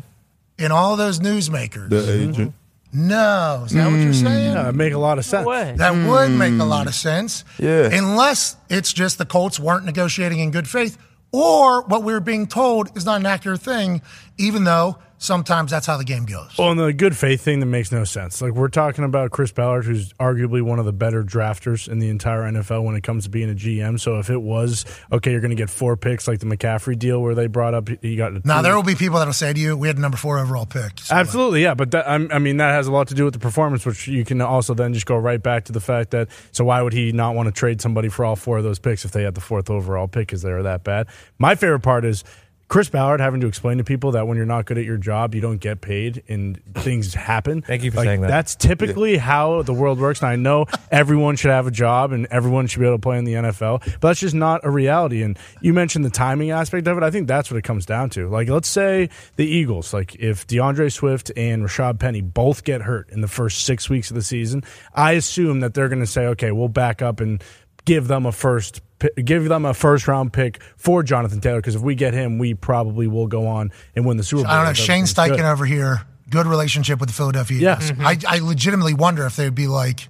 [0.59, 1.89] and all those newsmakers.
[1.89, 2.53] The agent.
[2.95, 4.51] No, is that what you're saying?
[4.51, 4.55] Mm.
[4.55, 5.45] Yeah, it make a lot of sense.
[5.45, 5.73] way.
[5.77, 7.01] That would make a lot of mm.
[7.01, 7.43] sense.
[7.59, 7.89] Yeah.
[7.91, 10.97] Unless it's just the Colts weren't negotiating in good faith,
[11.31, 14.01] or what we are being told is not an accurate thing,
[14.37, 16.51] even though sometimes that's how the game goes.
[16.57, 18.41] Well, and the good faith thing that makes no sense.
[18.41, 22.09] Like we're talking about Chris Ballard, who's arguably one of the better drafters in the
[22.09, 23.99] entire NFL when it comes to being a GM.
[23.99, 27.21] So if it was okay, you're going to get four picks like the McCaffrey deal
[27.21, 29.77] where they brought up he got Now there will be people that'll say to you,
[29.77, 32.57] "We had a number four overall pick." So, Absolutely, yeah, but that, I'm- I mean
[32.57, 35.05] that has a lot to do with the performance, which you can also then just
[35.05, 37.81] go right back to the fact that so why would he not want to trade
[37.81, 40.41] somebody for all four of those picks if they had the fourth overall pick because
[40.41, 41.07] they were that bad?
[41.39, 42.23] My favorite part is
[42.67, 45.35] Chris Ballard having to explain to people that when you're not good at your job,
[45.35, 47.61] you don't get paid and things happen.
[47.61, 48.27] Thank you for Like, saying that.
[48.27, 50.21] That's typically how the world works.
[50.21, 53.19] And I know everyone should have a job and everyone should be able to play
[53.19, 55.21] in the NFL, but that's just not a reality.
[55.21, 57.03] And you mentioned the timing aspect of it.
[57.03, 58.29] I think that's what it comes down to.
[58.29, 63.09] Like, let's say the Eagles, like if D'Andre Swift and Rashaad Penny both get hurt
[63.11, 66.25] in the first six weeks of the season, I assume that they're going to say,
[66.27, 67.43] okay, we'll back up and
[67.85, 68.81] give them a first
[69.23, 72.53] give them a first round pick for Jonathan Taylor because if we get him, we
[72.53, 74.51] probably will go on and win the Super Bowl.
[74.51, 74.71] I don't know.
[74.71, 75.41] if Shane Steichen good.
[75.45, 77.91] over here, good relationship with the Philadelphia Yes.
[77.91, 77.99] Eagles.
[77.99, 78.25] Mm-hmm.
[78.27, 80.07] I, I legitimately wonder if they'd be like,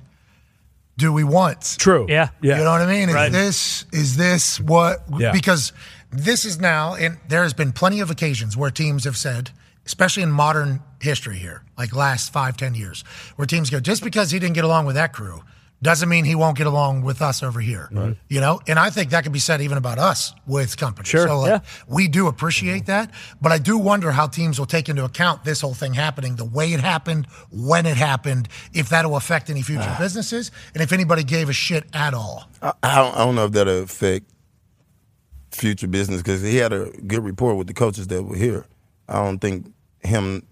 [0.97, 1.75] do we want?
[1.79, 2.05] True.
[2.07, 2.29] Yeah.
[2.41, 2.59] Yeah.
[2.59, 3.09] You know what I mean?
[3.09, 3.31] Is Right.
[3.31, 5.03] this is this what?
[5.17, 5.31] Yeah.
[5.33, 5.73] Because
[6.11, 9.51] this is now, and there has been plenty of occasions where teams have said,
[9.85, 13.03] especially in modern history here, like last five, ten years,
[13.35, 15.43] where teams go, just because he didn't get along with that crew
[15.81, 17.89] doesn't mean he won't get along with us over here.
[18.29, 21.09] You know, and I think that could be said even about us with companies.
[21.09, 21.59] Sure, So like, yeah.
[21.87, 23.07] we do appreciate mm-hmm.
[23.07, 23.11] that,
[23.41, 26.45] but I do wonder how teams will take into account this whole thing happening, the
[26.45, 29.97] way it happened, when it happened, if that'll affect any future ah.
[29.99, 32.49] businesses, and if anybody gave a shit at all.
[32.61, 34.25] I, I don't know if that'll affect
[35.51, 38.65] future business because he had a good rapport with the coaches that were here.
[39.07, 40.45] I don't think him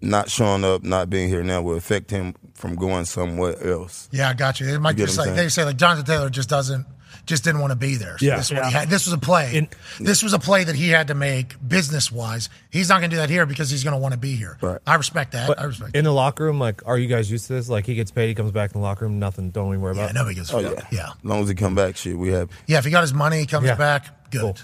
[0.00, 4.08] not showing up, not being here now will affect him from going somewhere else.
[4.12, 4.68] Yeah, I got you.
[4.68, 6.86] It might You just what like they say, like Jonathan Taylor just doesn't,
[7.26, 8.18] just didn't want to be there.
[8.18, 8.36] So Yeah.
[8.36, 8.88] this, is what he had.
[8.90, 9.54] this was a play.
[9.56, 9.68] In-
[9.98, 12.48] this was a play that he had to make business wise.
[12.70, 14.58] He's not going to do that here because he's going to want to be here.
[14.60, 14.78] Right.
[14.86, 15.48] I respect that.
[15.48, 15.96] But I respect.
[15.96, 17.68] in the locker room, like, are you guys used to this?
[17.68, 19.50] Like, he gets paid, he comes back in the locker room, nothing.
[19.50, 20.14] Don't even worry yeah, about.
[20.14, 20.92] nobody gives a Oh fuck.
[20.92, 21.08] yeah, yeah.
[21.18, 22.50] As long as he come back, shit, we have.
[22.66, 23.74] Yeah, if he got his money, he comes Yeah.
[23.76, 24.40] back, good.
[24.40, 24.56] Cool.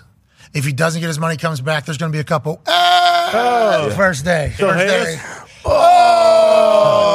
[0.54, 2.60] If he doesn't get his money, comes back, there's going to be a couple.
[2.66, 4.54] Ah, First day.
[4.56, 5.16] First haters?
[5.16, 5.20] day.
[5.68, 7.05] Oh, Yankee!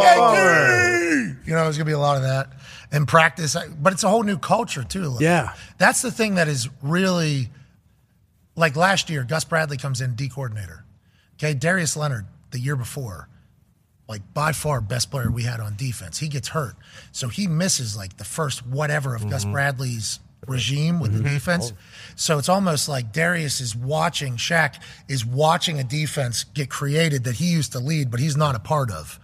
[1.46, 2.50] You know, there's going to be a lot of that.
[2.92, 5.06] And practice, but it's a whole new culture, too.
[5.06, 5.54] Like, Yeah.
[5.78, 7.50] That's the thing that is really
[8.56, 10.86] like last year, Gus Bradley comes in, D coordinator.
[11.36, 13.28] Okay, Darius Leonard the year before,
[14.08, 16.20] like by far best player we had on defense.
[16.20, 16.76] He gets hurt,
[17.12, 19.54] so he misses like the first whatever of Gus mm-hmm.
[19.54, 21.34] Bradley's regime with the mm-hmm.
[21.34, 21.74] defense.
[21.74, 21.78] Oh.
[22.16, 24.76] So it's almost like Darius is watching Shaq
[25.08, 28.60] is watching a defense get created that he used to lead, but he's not a
[28.60, 29.20] part of.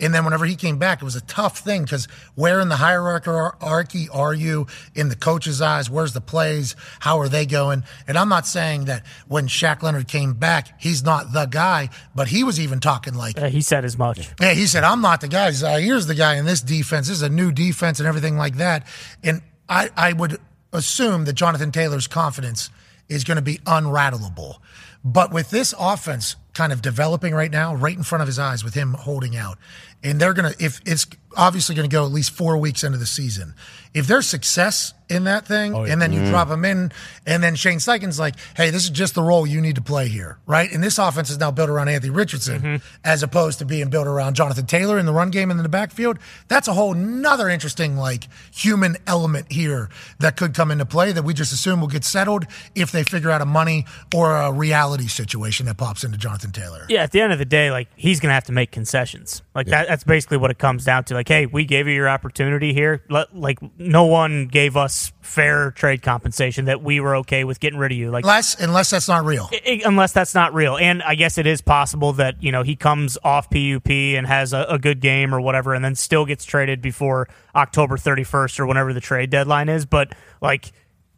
[0.00, 2.76] And then whenever he came back, it was a tough thing because where in the
[2.76, 5.90] hierarchy are you in the coach's eyes?
[5.90, 6.74] Where's the plays?
[7.00, 7.84] How are they going?
[8.08, 12.28] And I'm not saying that when Shaq Leonard came back, he's not the guy, but
[12.28, 14.28] he was even talking like, he said as much.
[14.40, 15.48] yeah, he said, I'm not the guy.
[15.50, 17.08] Uh, here's the guy in this defense.
[17.08, 18.86] This is a new defense and everything like that.
[19.22, 20.38] And I, I would
[20.72, 22.70] assume that Jonathan Taylor's confidence
[23.08, 24.58] is going to be unrattleable.
[25.04, 28.62] But with this offense kind of developing right now, right in front of his eyes
[28.62, 29.58] with him holding out,
[30.02, 32.98] and they're going to, if it's obviously going to go at least four weeks into
[32.98, 33.54] the season,
[33.92, 36.30] if there's success in that thing, oh, and then you mm-hmm.
[36.30, 36.92] drop them in,
[37.26, 40.06] and then Shane Steichen's like, hey, this is just the role you need to play
[40.06, 40.70] here, right?
[40.70, 42.98] And this offense is now built around Anthony Richardson mm-hmm.
[43.04, 45.68] as opposed to being built around Jonathan Taylor in the run game and in the
[45.68, 46.18] backfield.
[46.46, 49.88] That's a whole nother interesting, like, human element here
[50.20, 53.30] that could come into play that we just assume will get settled if they figure
[53.30, 56.86] out a money or a reality situation that pops into Jonathan Taylor.
[56.88, 59.42] Yeah, at the end of the day, like he's gonna have to make concessions.
[59.56, 61.14] Like that, that's basically what it comes down to.
[61.14, 63.02] Like, hey, we gave you your opportunity here.
[63.10, 67.76] Let, like, no one gave us fair trade compensation that we were okay with getting
[67.76, 68.10] rid of you.
[68.12, 69.50] Like, Unless, unless that's not real.
[69.52, 70.76] I- unless that's not real.
[70.76, 74.52] And I guess it is possible that you know he comes off PUP and has
[74.52, 78.66] a, a good game or whatever, and then still gets traded before October 31st or
[78.66, 79.86] whenever the trade deadline is.
[79.86, 80.70] But like,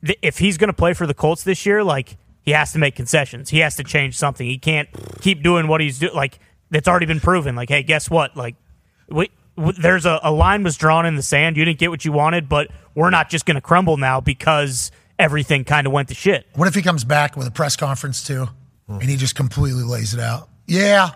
[0.02, 2.78] th- if he's going to play for the Colts this year, like he has to
[2.78, 3.50] make concessions.
[3.50, 4.46] He has to change something.
[4.46, 4.88] He can't
[5.20, 6.14] keep doing what he's doing.
[6.14, 6.38] Like
[6.72, 7.54] it's already been proven.
[7.54, 8.36] Like, hey, guess what?
[8.36, 8.56] Like,
[9.08, 9.30] we.
[9.56, 11.56] w- There's a, a line was drawn in the sand.
[11.56, 14.90] You didn't get what you wanted, but we're not just going to crumble now because
[15.18, 16.46] everything kind of went to shit.
[16.54, 18.48] What if he comes back with a press conference too,
[18.88, 20.48] and he just completely lays it out?
[20.66, 21.10] Yeah,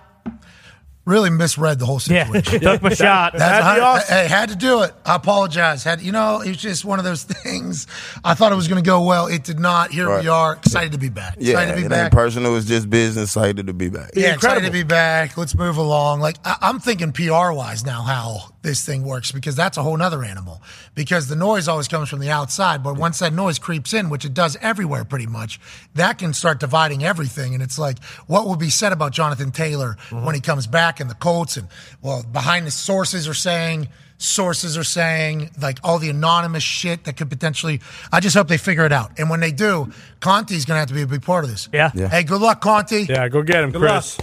[1.06, 2.60] really misread the whole Yeah, situation.
[2.60, 3.32] took my shot.
[3.32, 4.14] That's That'd be a- awesome.
[4.16, 4.92] Hey, had to do it.
[5.06, 5.82] I apologize.
[5.84, 7.86] Had you know, it was just one of those things.
[8.24, 9.26] I thought it was going to go well.
[9.28, 9.90] It did not.
[9.92, 10.22] Here Right.
[10.22, 10.54] we are.
[10.54, 11.36] Excited to be back.
[11.38, 12.04] Yeah, Excited to be it back.
[12.06, 12.56] ain't personal.
[12.56, 13.30] It's just business.
[13.30, 14.10] Excited to be back.
[14.14, 15.36] Yeah, excited to be back.
[15.38, 16.20] Let's move along.
[16.20, 19.96] Like I, I'm thinking PR wise now how this thing works because that's a whole
[19.96, 20.61] nother animal.
[20.94, 24.24] Because the noise always comes from the outside, but once that noise creeps in, which
[24.24, 25.59] it does everywhere pretty much,
[25.94, 27.55] that can start dividing everything.
[27.55, 30.24] And it's like, what will be said about Jonathan Taylor mm-hmm.
[30.24, 31.68] when he comes back and the Colts and
[32.02, 37.16] well, behind the sources are saying sources are saying, like all the anonymous shit that
[37.16, 37.81] could potentially.
[38.12, 39.18] I just hope they figure it out.
[39.18, 41.68] And when they do, Conti's going to have to be a big part of this.
[41.72, 41.90] Yeah.
[41.94, 42.09] Yeah.
[42.09, 43.05] Hey, good luck, Conti.
[43.09, 44.18] Yeah, go get him, Chris.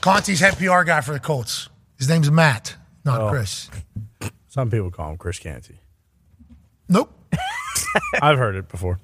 [0.00, 1.68] Conti's head PR guy for the Colts.
[1.98, 3.30] His name's Matt, not Oh.
[3.30, 3.70] Chris.
[4.48, 5.80] Some people call him Chris Canty.
[6.88, 7.12] Nope.
[8.22, 9.00] I've heard it before.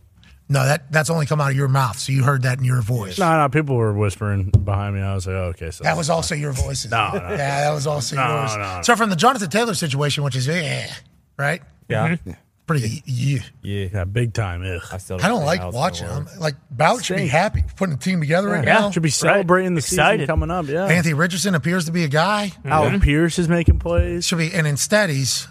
[0.49, 2.81] No, that that's only come out of your mouth, so you heard that in your
[2.81, 3.19] voice.
[3.19, 5.03] No, no, people were whispering behind me.
[5.03, 6.89] I was like, oh, okay, so That was also your voice.
[6.89, 7.19] No, no.
[7.31, 8.57] Yeah, that was also No, yours.
[8.57, 8.83] no, no.
[8.83, 10.93] So from the Jonathan Taylor situation, which is yeah,
[11.37, 11.63] right?
[11.89, 12.11] Yeah.
[12.17, 12.31] Mm-hmm.
[12.67, 13.39] Pretty yeah.
[13.63, 13.89] Yeah.
[13.93, 14.63] yeah, big time.
[14.65, 14.83] Ugh.
[14.91, 16.27] I still I don't like watching them.
[16.39, 18.81] Like Ballard should be happy putting a team together right Yeah.
[18.81, 18.91] now.
[18.91, 20.23] Should be celebrating the Excited.
[20.23, 20.67] season coming up.
[20.67, 22.51] Yeah, Anthony Richardson appears to be a guy.
[22.65, 23.03] Alvin mm-hmm.
[23.05, 24.27] Pierce is making plays.
[24.27, 25.47] Should be, and instead he's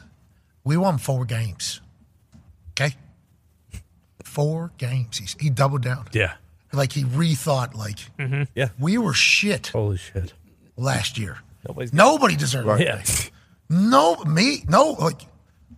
[0.65, 1.79] we won four games.
[2.71, 2.95] Okay,
[4.23, 5.17] four games.
[5.17, 6.07] He's, he doubled down.
[6.11, 6.33] Yeah,
[6.73, 7.75] Like he rethought.
[7.75, 8.43] Like mm-hmm.
[8.55, 8.69] Yeah.
[8.77, 10.33] we were shit holy shit.
[10.75, 11.37] last year.
[11.65, 12.85] Nobody's Nobody deserved it.
[12.85, 13.01] Yeah.
[13.69, 15.21] No, me, no, like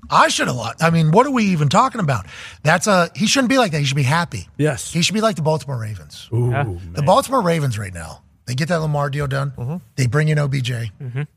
[0.10, 0.84] I should have lost.
[0.84, 2.26] I mean, what are we even talking about?
[2.63, 3.80] That's a he shouldn't be like that.
[3.80, 4.48] He should be happy.
[4.58, 4.91] Yes.
[4.91, 6.30] He should be like the Baltimore Ravens.
[6.34, 6.52] Ooh,
[6.93, 9.52] The Baltimore Ravens right now, they get that Lamar deal done.
[9.52, 9.78] Mm-hmm.
[9.96, 10.72] They bring in OBJ,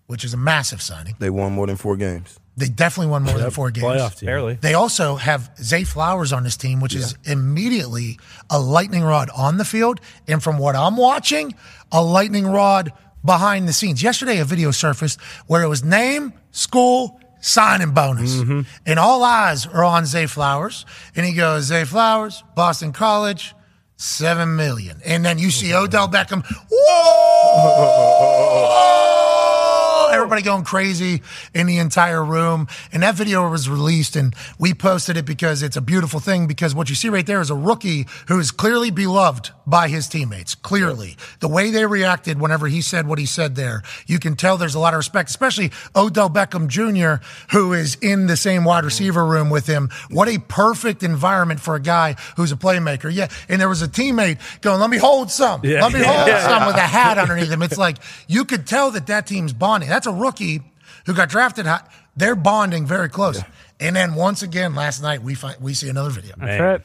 [0.06, 1.16] which is a massive signing.
[1.18, 2.38] They won more than four games.
[2.56, 3.86] They definitely won more than four games.
[3.86, 4.26] playoff team.
[4.26, 4.54] Barely.
[4.54, 8.18] They also have Zay Flowers on this team, which is immediately
[8.50, 10.00] a lightning rod on the field.
[10.28, 11.54] And from what I'm watching,
[11.90, 12.92] a lightning rod
[13.24, 14.02] behind the scenes.
[14.02, 18.36] Yesterday, a video surfaced where it was name, school, signing bonus.
[18.36, 18.60] Mm-hmm.
[18.86, 20.86] And all eyes are on Zay Flowers.
[21.16, 23.54] And he goes, Zay Flowers, Boston College,
[23.96, 25.00] seven million.
[25.04, 26.44] And then you see Odell Beckham.
[26.70, 27.90] Whoa!
[30.10, 31.22] Everybody going crazy
[31.54, 32.66] in the entire room.
[32.92, 36.74] And that video was released and we posted it because it's a beautiful thing because
[36.74, 40.54] what you see right there is a rookie who is clearly beloved by his teammates.
[40.54, 41.16] Clearly.
[41.38, 44.74] The way they reacted whenever he said what he said there, you can tell there's
[44.74, 48.86] a lot of respect, especially Odell Beckham Jr., who is in the same wide mm-hmm.
[48.86, 49.88] receiver room with him.
[50.10, 53.12] What a perfect environment for a guy who's a playmaker.
[53.12, 53.28] Yeah.
[53.48, 55.60] And there was a teammate going, let me hold some.
[55.64, 55.82] Yeah.
[55.82, 56.46] Let me hold Yeah.
[56.46, 57.62] some with a hat underneath him.
[57.62, 59.88] It's like you could tell that that team's bonding.
[59.88, 60.62] That's a rookie
[61.06, 61.82] who got drafted high.
[62.16, 63.42] They're bonding very close.
[63.78, 66.80] And then once again, last night we find we see another video That's right.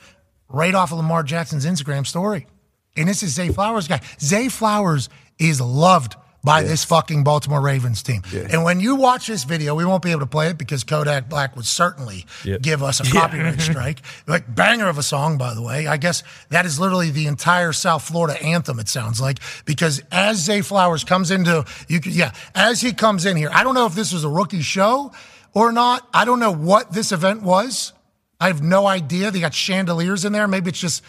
[0.50, 2.48] right off of Lamar Jackson's Instagram story.
[2.96, 4.02] And this is Zay Flowers guy.
[4.20, 8.22] Zay Flowers is loved by this fucking Baltimore Ravens team.
[8.52, 11.28] And when you watch this video, we won't be able to play it because Kodak
[11.28, 12.26] Black would certainly
[12.62, 14.02] give us a copyright strike.
[14.28, 15.88] Like banger of a song, by the way.
[15.88, 18.80] I guess that is literally the entire South Florida anthem.
[18.80, 23.26] It sounds like because as Zay Flowers comes into you, could, yeah, as he comes
[23.26, 25.12] in here, I don't know if this was a rookie show
[25.54, 26.08] or not.
[26.14, 27.92] I don't know what this event was.
[28.40, 29.32] I have no idea.
[29.32, 30.48] They got chandeliers in there.
[30.48, 31.04] Maybe it's just,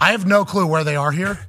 [0.00, 1.48] I have no clue where they are here.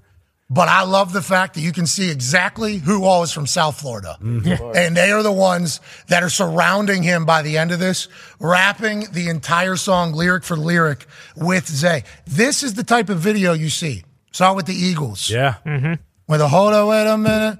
[0.53, 3.79] But I love the fact that you can see exactly who all is from South
[3.81, 4.17] Florida.
[4.21, 4.77] Mm-hmm.
[4.77, 8.07] And they are the ones that are surrounding him by the end of this,
[8.39, 12.03] rapping the entire song lyric for lyric with Zay.
[12.27, 14.03] This is the type of video you see.
[14.31, 15.27] Saw it with the Eagles.
[15.27, 15.55] Yeah.
[15.65, 15.93] Mm-hmm.
[16.25, 17.59] With a hold on, wait a minute.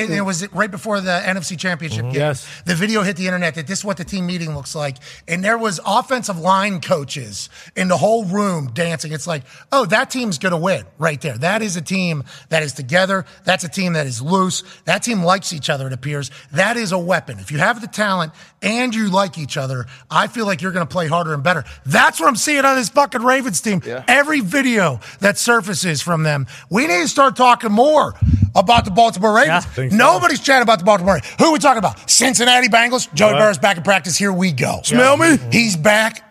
[0.00, 2.12] And it was right before the NFC Championship mm-hmm.
[2.12, 2.20] game.
[2.20, 2.62] Yes.
[2.64, 4.98] The video hit the internet that this is what the team meeting looks like.
[5.26, 9.12] And there was offensive line coaches in the whole room dancing.
[9.12, 11.36] It's like, oh, that team's going to win right there.
[11.36, 13.26] That is a team that is together.
[13.44, 14.62] That's a team that is loose.
[14.84, 16.30] That team likes each other, it appears.
[16.52, 17.40] That is a weapon.
[17.40, 20.86] If you have the talent and you like each other, I feel like you're going
[20.86, 21.64] to play harder and better.
[21.84, 23.82] That's what I'm seeing on this fucking Ravens team.
[24.20, 28.12] Every video that surfaces from them, we need to start talking more
[28.54, 29.64] about the Baltimore Ravens.
[29.64, 29.96] Think so.
[29.96, 31.34] Nobody's chatting about the Baltimore Ravens.
[31.38, 32.10] Who are we talking about?
[32.10, 33.10] Cincinnati Bengals.
[33.14, 34.18] Joey Burrow's back in practice.
[34.18, 34.80] Here we go.
[34.84, 35.38] Smell me?
[35.50, 36.22] He's back.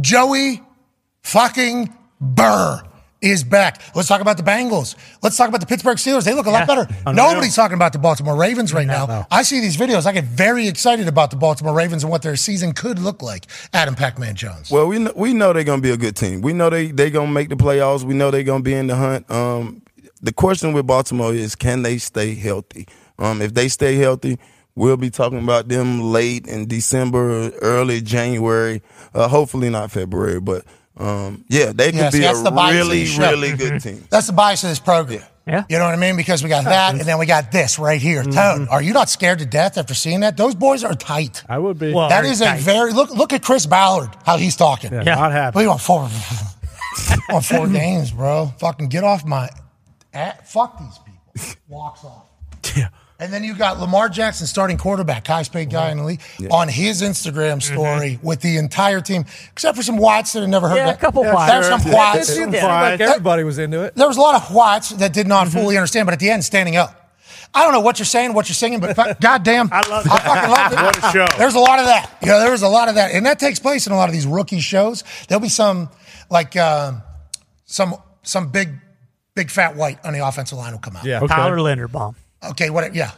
[0.00, 0.62] Joey
[1.22, 2.82] fucking Burr
[3.22, 3.80] is back.
[3.94, 4.96] Let's talk about the Bengals.
[5.22, 6.24] Let's talk about the Pittsburgh Steelers.
[6.24, 6.86] They look a lot better.
[7.06, 9.26] Nobody's talking about the Baltimore Ravens right now.
[9.30, 10.06] I see these videos.
[10.06, 13.46] I get very excited about the Baltimore Ravens and what their season could look like.
[13.72, 14.70] Adam Pac-Man Jones.
[14.70, 16.40] Well, we know, we know they're gonna be a good team.
[16.42, 18.02] We know they they gonna make the playoffs.
[18.02, 19.30] We know they're gonna be in the hunt.
[19.30, 19.82] Um,
[20.20, 22.86] the question with Baltimore is, can they stay healthy?
[23.18, 24.38] Um, if they stay healthy,
[24.74, 28.82] we'll be talking about them late in December, early January.
[29.14, 30.64] Uh, hopefully not February, but
[30.98, 34.04] um, yeah, they could Yeah, see, be that's a the really really good team.
[34.10, 35.22] That's the bias of this program.
[35.46, 35.64] Yeah.
[35.68, 36.16] You know what I mean?
[36.16, 38.22] Because we got that, and then we got this right here.
[38.22, 40.36] Tone, are you not scared to death after seeing that?
[40.36, 41.42] Those boys are tight.
[41.48, 41.92] I would be.
[41.92, 43.10] Well, That Very is a very look.
[43.10, 44.92] Look at Chris Ballard, how he's talking.
[44.92, 45.14] yeah, Yeah.
[45.16, 45.58] not happy.
[45.58, 46.08] We want four,
[47.28, 48.52] want four games, bro.
[48.60, 49.48] Fucking get off my.
[50.44, 51.60] fuck these people.
[51.68, 52.24] Walks off.
[52.76, 52.88] Yeah.
[53.22, 56.66] And then you got Lamar Jackson, starting quarterback, highest paid guy in the league, on
[56.68, 60.76] his Instagram story with the entire team, except for some whites that had never heard
[60.78, 60.96] Yeah, that.
[60.96, 61.68] a couple There's whites.
[61.68, 62.28] some It whites.
[62.28, 63.94] seemed like everybody was into it.
[63.94, 66.42] There was a lot of whites that did not fully understand, but at the end,
[66.44, 66.98] standing up.
[67.54, 70.50] I don't know what you're saying, what you're singing, but goddamn, I love I fucking
[70.50, 70.76] love it.
[70.76, 71.38] What a show.
[71.38, 72.10] There's a lot of that.
[72.22, 74.08] You know, there was a lot of that, and that takes place in a lot
[74.08, 75.04] of these rookie shows.
[75.28, 75.90] There'll be some
[76.30, 77.02] like um,
[77.66, 78.70] some some big
[79.34, 81.04] big fat white on the offensive line will come out.
[81.04, 81.18] Yeah.
[81.18, 81.26] Okay.
[81.28, 82.14] Tyler Linderbaum.
[82.50, 82.94] Okay, what?
[82.94, 83.12] Yeah.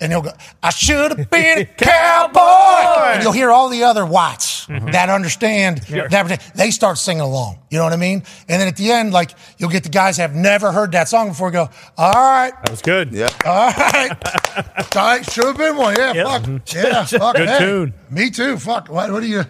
[0.00, 3.12] And he'll go, I should have been a cowboy.
[3.14, 7.60] And you'll hear all the other whites guys that understand that they start singing along.
[7.70, 8.24] You know what I mean?
[8.48, 11.08] And then at the end, like you'll get the guys that have never heard that
[11.08, 13.12] song before go, all right, That was good.
[13.12, 13.28] Yeah.
[13.44, 14.10] all right,
[14.96, 15.94] all right, should have been one.
[15.96, 16.26] Yeah, Yep.
[16.26, 17.36] fuck, yeah, fuck.
[17.36, 17.36] Mm-hmm.
[17.36, 17.94] Good hey, tune.
[18.10, 18.56] Me too.
[18.56, 18.88] Fuck.
[18.88, 19.44] What, what are you?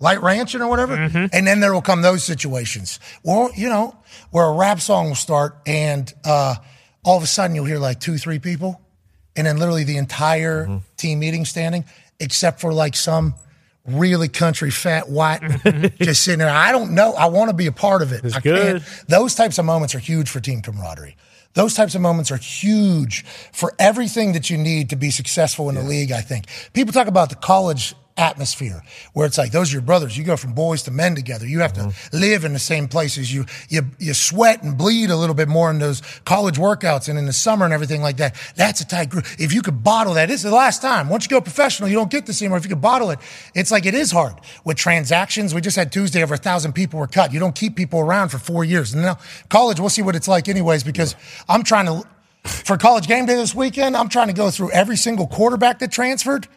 [0.00, 1.26] Light ranching or whatever, mm-hmm.
[1.32, 3.00] and then there will come those situations.
[3.24, 3.96] Well, you know,
[4.30, 6.54] where a rap song will start, and uh,
[7.08, 8.82] all of a sudden you'll hear like two, three people,
[9.34, 10.76] and then literally the entire mm-hmm.
[10.98, 11.86] team meeting standing,
[12.20, 13.34] except for like some
[13.86, 15.40] really country fat white
[15.98, 16.50] just sitting there.
[16.50, 17.14] I don't know.
[17.14, 18.26] I want to be a part of it.
[18.26, 18.82] It's I good.
[18.82, 19.08] can't.
[19.08, 21.16] Those types of moments are huge for team camaraderie.
[21.54, 25.76] Those types of moments are huge for everything that you need to be successful in
[25.76, 26.44] the league, I think.
[26.74, 30.18] People talk about the college atmosphere where it's like those are your brothers.
[30.18, 31.46] You go from boys to men together.
[31.46, 32.16] You have to mm-hmm.
[32.16, 33.32] live in the same places.
[33.32, 37.18] You you you sweat and bleed a little bit more in those college workouts and
[37.18, 38.34] in the summer and everything like that.
[38.56, 39.24] That's a tight group.
[39.38, 41.08] If you could bottle that, this is the last time.
[41.08, 42.58] Once you go professional, you don't get this anymore.
[42.58, 43.18] If you could bottle it,
[43.54, 44.34] it's like it is hard.
[44.64, 47.32] With transactions, we just had Tuesday over a thousand people were cut.
[47.32, 48.92] You don't keep people around for four years.
[48.92, 51.14] And now college, we'll see what it's like anyways, because
[51.48, 52.06] I'm trying to
[52.44, 55.92] for college game day this weekend, I'm trying to go through every single quarterback that
[55.92, 56.48] transferred.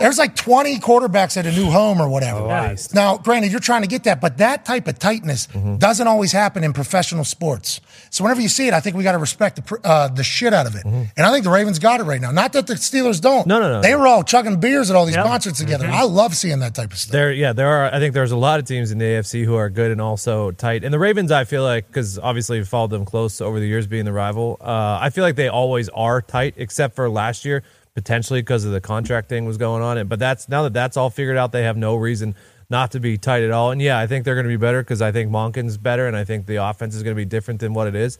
[0.00, 2.46] There's like 20 quarterbacks at a new home or whatever.
[2.46, 2.94] Nice.
[2.94, 5.76] Now, granted, you're trying to get that, but that type of tightness Mm-hmm.
[5.76, 7.80] doesn't always happen in professional sports.
[8.10, 10.52] So whenever you see it, I think we got to respect the, uh, the shit
[10.54, 10.84] out of it.
[10.84, 12.30] And I think the Ravens got it right now.
[12.30, 13.40] Not that the Steelers don't.
[13.40, 13.48] Mm-hmm.
[13.48, 13.80] No, no, no.
[13.82, 15.26] They were all chugging beers at all these Yep.
[15.26, 15.86] concerts together.
[15.86, 17.12] I love seeing that type of stuff.
[17.12, 17.92] There, yeah, there are.
[17.92, 20.50] I think there's a lot of teams in the AFC who are good and also
[20.52, 20.84] tight.
[20.84, 23.86] And the Ravens, I feel like, because obviously we've followed them close over the years,
[23.86, 24.56] being the rival.
[24.60, 27.62] Uh, I feel like they always are tight, except for last year,
[27.94, 29.98] potentially because of the contract thing was going on.
[29.98, 30.08] It.
[30.08, 32.34] But that's now that that's all figured out, they have no reason
[32.70, 33.70] not to be tight at all.
[33.70, 36.16] And yeah, I think they're going to be better because I think Monken's better, and
[36.16, 38.18] I think the offense is going to be different than what it is.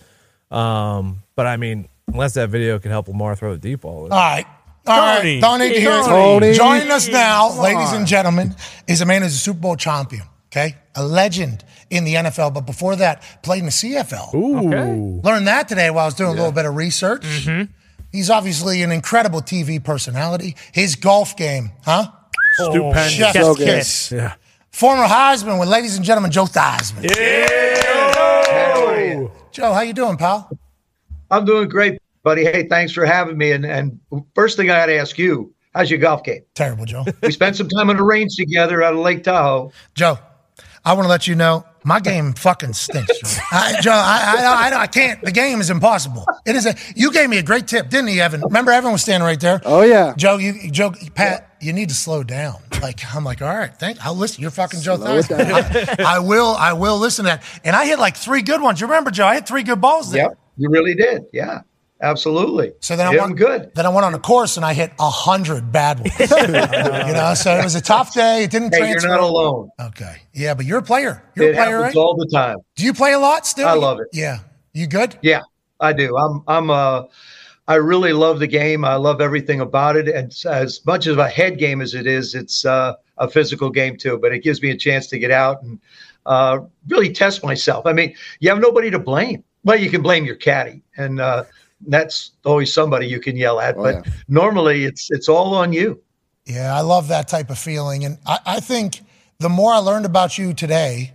[0.51, 4.05] Um, but I mean, unless that video can help Lamar throw the deep ball.
[4.05, 4.47] All right.
[4.87, 5.19] All right.
[5.19, 5.41] Tony.
[5.41, 6.05] Don't need to hear it.
[6.05, 6.53] Tony.
[6.53, 8.55] Joining us now, ladies and gentlemen,
[8.87, 10.25] is a man who's a Super Bowl champion.
[10.49, 14.35] Okay, a legend in the NFL, but before that, played in the CFL.
[14.35, 15.21] Ooh.
[15.23, 17.49] Learned that today while I was doing a little bit of research.
[18.13, 20.55] He's obviously an incredible TV personality.
[20.73, 22.11] His golf game, huh?
[22.55, 23.11] Stupendous.
[23.11, 24.13] Chef's So kiss.
[24.13, 24.35] Yeah.
[24.71, 27.05] Former Heisman with, ladies and gentlemen, Joe Theismann.
[27.05, 27.63] Yeah.
[29.51, 30.51] Joe, how you doing, pal?
[31.31, 32.45] I'm doing great, buddy.
[32.45, 33.53] Hey, thanks for having me.
[33.53, 34.01] And and
[34.35, 36.43] first thing I got to ask you, how's your golf game?
[36.55, 37.05] Terrible, Joe.
[37.23, 39.71] We spent some time on the range together out of Lake Tahoe.
[39.95, 40.19] Joe,
[40.85, 43.43] I want to let you know my game fucking stinks, Joe.
[43.51, 45.21] I, Joe, I, I, I, I can't.
[45.23, 46.27] The game is impossible.
[46.47, 46.75] It is a.
[46.95, 48.41] You gave me a great tip, didn't he, Evan?
[48.43, 49.61] Remember, Evan was standing right there.
[49.65, 50.15] Oh yeah.
[50.17, 52.57] Joe, you, Joe, Pat, you need to slow down.
[52.81, 54.05] Like I'm like, all right, thank.
[54.05, 54.43] I'll listen.
[54.43, 54.97] You're fucking Joe.
[54.97, 56.01] Slow it Theismann.
[56.01, 56.55] I, I will.
[56.59, 57.45] I will listen to that.
[57.65, 58.81] And I hit like three good ones.
[58.81, 59.27] You remember, Joe?
[59.27, 60.25] I hit three good balls there.
[60.25, 60.39] Yep.
[60.59, 61.25] You really did.
[61.33, 61.63] Yeah.
[62.03, 62.73] Absolutely.
[62.81, 63.73] So then I went good.
[63.75, 66.19] Then I went on a course and I hit a hundred bad ones.
[66.19, 68.43] you know, so it was a tough day.
[68.45, 69.07] It didn't Hey, transfer.
[69.09, 69.71] you're not alone.
[69.81, 71.23] Okay, yeah, but you're a player.
[71.37, 72.01] You're It a player, happens right?
[72.03, 72.57] all the time.
[72.75, 73.69] Do you play a lot still?
[73.69, 74.09] I love it.
[74.13, 74.41] Yeah,
[74.73, 75.17] you good?
[75.23, 75.43] Yeah,
[75.81, 76.17] I do.
[76.17, 77.05] I'm I'm uh
[77.69, 78.85] I really love the game.
[78.85, 80.09] I love everything about it.
[80.09, 83.97] And as much of a head game as it is, it's uh, a physical game
[83.97, 84.19] too.
[84.19, 85.79] But it gives me a chance to get out and
[86.27, 87.87] uh, really test myself.
[87.87, 89.45] I mean, you have nobody to blame.
[89.63, 91.45] Well, you can blame your caddy, and uh,
[91.87, 93.77] that's always somebody you can yell at.
[93.77, 94.13] Oh, but yeah.
[94.29, 96.01] normally, it's it's all on you.
[96.47, 99.01] Yeah, I love that type of feeling, and I, I think
[99.39, 101.15] the more I learned about you today,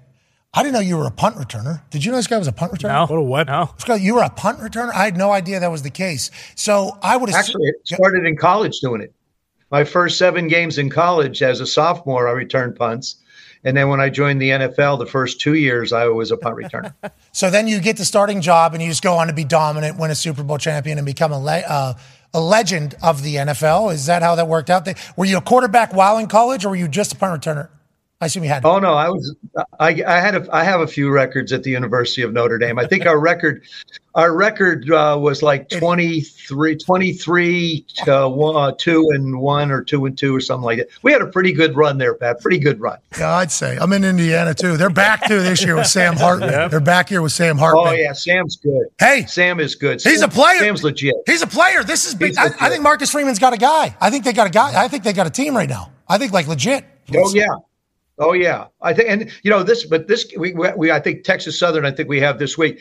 [0.53, 1.82] I didn't know you were a punt returner.
[1.89, 3.08] Did you know this guy was a punt returner?
[3.10, 3.15] No.
[3.15, 3.53] What a weapon.
[3.53, 3.69] No.
[3.86, 4.93] Guy- You were a punt returner.
[4.93, 6.32] I had no idea that was the case.
[6.56, 9.13] So I would assume- Actually, it started in college doing it.
[9.69, 13.17] My first seven games in college as a sophomore, I returned punts.
[13.67, 16.56] And then when I joined the NFL, the first two years, I was a punt
[16.56, 16.93] returner.
[17.34, 19.99] So then you get the starting job and you just go on to be dominant,
[19.99, 21.93] win a Super Bowl champion, and become a, le- uh,
[22.34, 23.93] a legend of the NFL.
[23.93, 24.88] Is that how that worked out?
[25.15, 27.69] Were you a quarterback while in college, or were you just a punt returner?
[28.19, 28.65] I assume you had.
[28.65, 29.36] oh no, I was
[29.80, 32.80] I, I had a I have a few records at the University of Notre Dame.
[32.80, 33.62] I think our record
[34.15, 40.08] our record uh, was like 23, 23 to one, uh, two and one or two
[40.08, 40.88] and two or something like that.
[41.03, 42.41] We had a pretty good run there, Pat.
[42.41, 42.97] Pretty good run.
[43.19, 44.77] Yeah, I'd say I'm in Indiana too.
[44.77, 46.71] They're back too this year with Sam Hartman.
[46.71, 47.88] They're back here with Sam Hartman.
[47.88, 48.88] Oh yeah, Sam's good.
[48.97, 50.01] Hey, Sam is good.
[50.01, 50.58] He's Sam- a player.
[50.58, 51.13] Sam's legit.
[51.27, 51.84] He's a player.
[51.84, 52.36] This is big.
[52.36, 52.45] I.
[52.60, 53.95] I think Marcus Freeman's got a guy.
[54.01, 54.84] I think they got a guy.
[54.84, 55.91] I think they got a team right now.
[56.08, 56.84] I think like legit.
[57.15, 57.45] Oh yeah,
[58.19, 58.67] oh yeah.
[58.82, 61.86] I think, and you know this, but this we, we I think Texas Southern.
[61.86, 62.80] I think we have this week.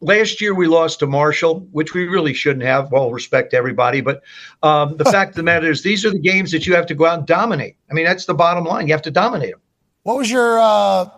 [0.00, 2.92] Last year we lost to Marshall, which we really shouldn't have.
[2.92, 4.22] All respect to everybody, but
[4.62, 6.94] um, the fact of the matter is, these are the games that you have to
[6.94, 7.76] go out and dominate.
[7.90, 8.86] I mean, that's the bottom line.
[8.86, 9.60] You have to dominate them.
[10.04, 10.58] What was your?
[10.58, 11.10] uh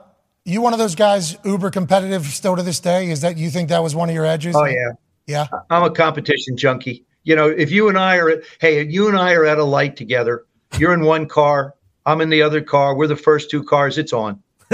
[0.45, 3.11] You one of those guys uber competitive still to this day?
[3.11, 4.57] Is that you think that was one of your edges?
[4.57, 4.93] Oh yeah,
[5.27, 5.47] yeah.
[5.69, 7.05] I'm a competition junkie.
[7.25, 9.97] You know, if you and I are hey, you and I are at a light
[9.97, 10.47] together.
[10.79, 11.75] You're in one car.
[12.11, 12.95] I'm in the other car.
[12.97, 13.97] We're the first two cars.
[13.99, 14.43] It's on.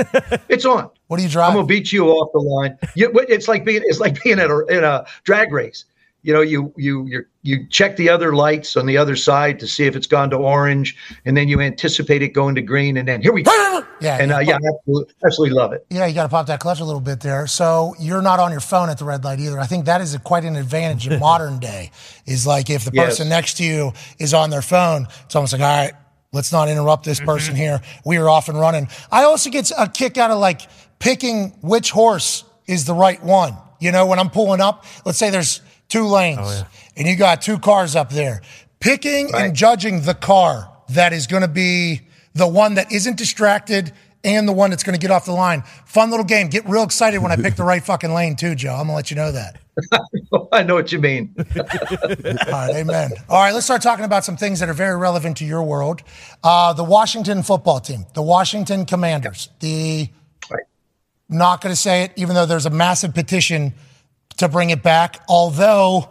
[0.48, 0.90] it's on.
[1.08, 1.50] What do you drive?
[1.50, 2.76] I'm gonna beat you off the line.
[2.94, 5.84] You, it's like being it's like being at a, in a drag race.
[6.22, 9.68] You know, you you you you check the other lights on the other side to
[9.68, 13.06] see if it's gone to orange, and then you anticipate it going to green, and
[13.06, 13.52] then here we go.
[13.98, 15.86] Yeah, and uh, yeah, I absolutely, absolutely love it.
[15.88, 17.46] Yeah, you got to pop that clutch a little bit there.
[17.46, 19.58] So you're not on your phone at the red light either.
[19.58, 21.92] I think that is a, quite an advantage in modern day.
[22.26, 23.06] Is like if the Yes.
[23.06, 25.94] person next to you is on their phone, it's almost like, all right,
[26.32, 27.28] let's not interrupt this mm-hmm.
[27.28, 27.80] person here.
[28.04, 28.88] We are off and running.
[29.10, 30.62] I also get a kick out of like
[30.98, 33.56] picking which horse is the right one.
[33.80, 36.66] You know, when I'm pulling up, let's say there's two lanes oh,
[36.96, 38.40] and you got two cars up there,
[38.80, 42.02] picking and judging the car that is going to be
[42.34, 43.92] the one that isn't distracted
[44.24, 45.62] and the one that's going to get off the line.
[45.84, 46.48] Fun little game.
[46.48, 48.72] Get real excited when I pick the right fucking lane too, Joe.
[48.72, 49.58] I'm going to let you know that.
[50.52, 51.34] I know what you mean.
[51.56, 51.64] All
[52.50, 53.12] right, amen.
[53.28, 56.02] All right, let's start talking about some things that are very relevant to your world.
[56.42, 60.08] Uh, the Washington football team, the Washington Commanders, the
[61.28, 63.74] not going to say it, even though there's a massive petition
[64.36, 65.22] to bring it back.
[65.28, 66.10] Although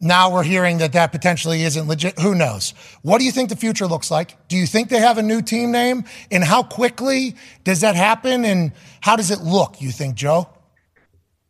[0.00, 2.18] now we're hearing that that potentially isn't legit.
[2.18, 2.74] Who knows?
[3.02, 4.48] What do you think the future looks like?
[4.48, 6.04] Do you think they have a new team name?
[6.30, 8.44] And how quickly does that happen?
[8.44, 10.48] And how does it look, you think, Joe?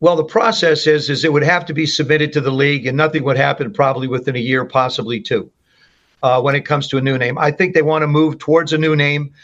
[0.03, 2.97] Well, the process is is it would have to be submitted to the league, and
[2.97, 5.51] nothing would happen probably within a year, possibly two,
[6.23, 7.37] uh, when it comes to a new name.
[7.37, 9.35] I think they want to move towards a new name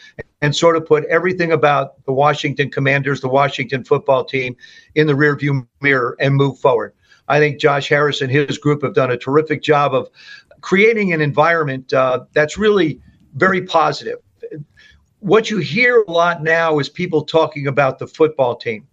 [0.41, 4.57] and sort of put everything about the Washington Commanders, the Washington football team,
[4.95, 6.95] in the rearview mirror and move forward.
[7.29, 10.09] I think Josh Harris and his group have done a terrific job of
[10.63, 12.99] creating an environment uh, that's really
[13.35, 14.19] very positive.
[15.19, 18.87] What you hear a lot now is people talking about the football team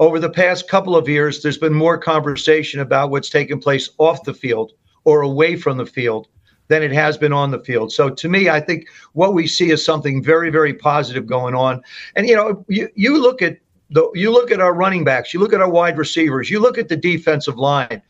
[0.00, 4.24] over the past couple of years, there's been more conversation about what's taken place off
[4.24, 4.72] the field
[5.04, 6.26] or away from the field
[6.68, 7.92] than it has been on the field.
[7.92, 11.82] So to me, I think what we see is something very, very positive going on.
[12.16, 13.58] And you know, you, you look at
[13.90, 16.78] the you look at our running backs, you look at our wide receivers, you look
[16.78, 18.00] at the defensive line.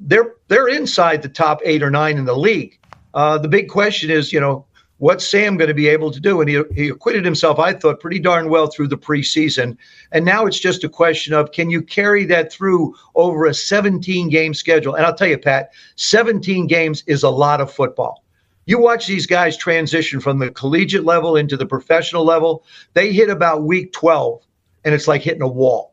[0.00, 2.78] They're they're inside the top eight or nine in the league.
[3.14, 4.66] Uh, the big question is, you know,
[4.98, 6.40] what's Sam going to be able to do?
[6.40, 9.76] And he, he acquitted himself, I thought, pretty darn well through the preseason.
[10.12, 14.28] And now it's just a question of can you carry that through over a 17
[14.28, 14.94] game schedule?
[14.94, 18.24] And I'll tell you, Pat, 17 games is a lot of football.
[18.66, 23.30] You watch these guys transition from the collegiate level into the professional level, they hit
[23.30, 24.42] about week 12,
[24.84, 25.87] and it's like hitting a wall.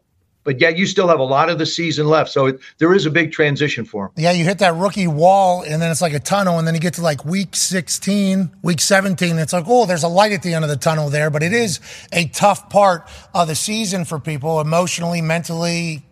[0.45, 2.31] But yet you still have a lot of the season left.
[2.31, 4.23] So it, there is a big transition for them.
[4.23, 6.79] Yeah, you hit that rookie wall, and then it's like a tunnel, and then you
[6.79, 9.37] get to like week 16, week 17.
[9.37, 11.29] It's like, oh, there's a light at the end of the tunnel there.
[11.29, 11.81] But it is
[12.13, 16.05] a tough part of the season for people emotionally, mentally,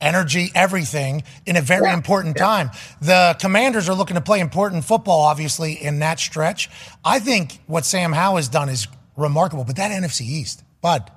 [0.00, 2.70] energy, everything in a very important time.
[3.00, 6.70] The commanders are looking to play important football, obviously, in that stretch.
[7.04, 8.86] I think what Sam Howell has done is
[9.16, 11.10] remarkable, but that NFC East, Bud,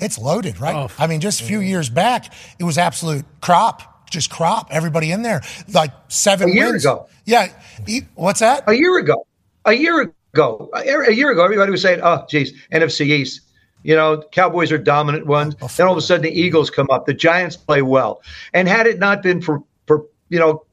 [0.00, 0.74] it's loaded, right?
[0.74, 0.88] Oh.
[0.98, 5.22] I mean, just a few years back, it was absolute crop, just crop, everybody in
[5.22, 5.42] there.
[5.72, 6.84] Like seven A year wins.
[6.84, 7.06] ago.
[7.24, 7.52] Yeah.
[7.86, 8.64] E- What's that?
[8.66, 9.26] A year ago.
[9.64, 10.00] A year
[10.32, 10.70] ago.
[10.74, 13.42] A a year ago, everybody was saying, oh, geez, NFC East.
[13.82, 15.54] You know, Cowboys are dominant ones.
[15.62, 17.06] Oh, then all of a sudden the Eagles come up.
[17.06, 18.20] The Giants play well.
[18.52, 20.64] And had it not been for, for you know,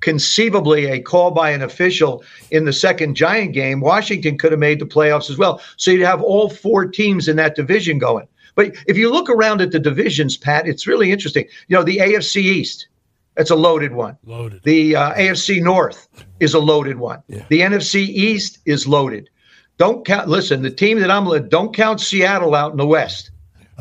[0.00, 4.78] conceivably a call by an official in the second Giant game, Washington could have made
[4.78, 5.60] the playoffs as well.
[5.76, 8.26] So you'd have all four teams in that division going.
[8.54, 11.46] But if you look around at the divisions, Pat, it's really interesting.
[11.68, 12.88] You know, the AFC East,
[13.34, 14.16] that's a loaded one.
[14.24, 14.60] Loaded.
[14.64, 16.08] The uh, AFC North
[16.40, 17.22] is a loaded one.
[17.28, 19.28] The NFC East is loaded.
[19.76, 20.28] Don't count.
[20.28, 23.30] Listen, the team that I'm with, don't count Seattle out in the West.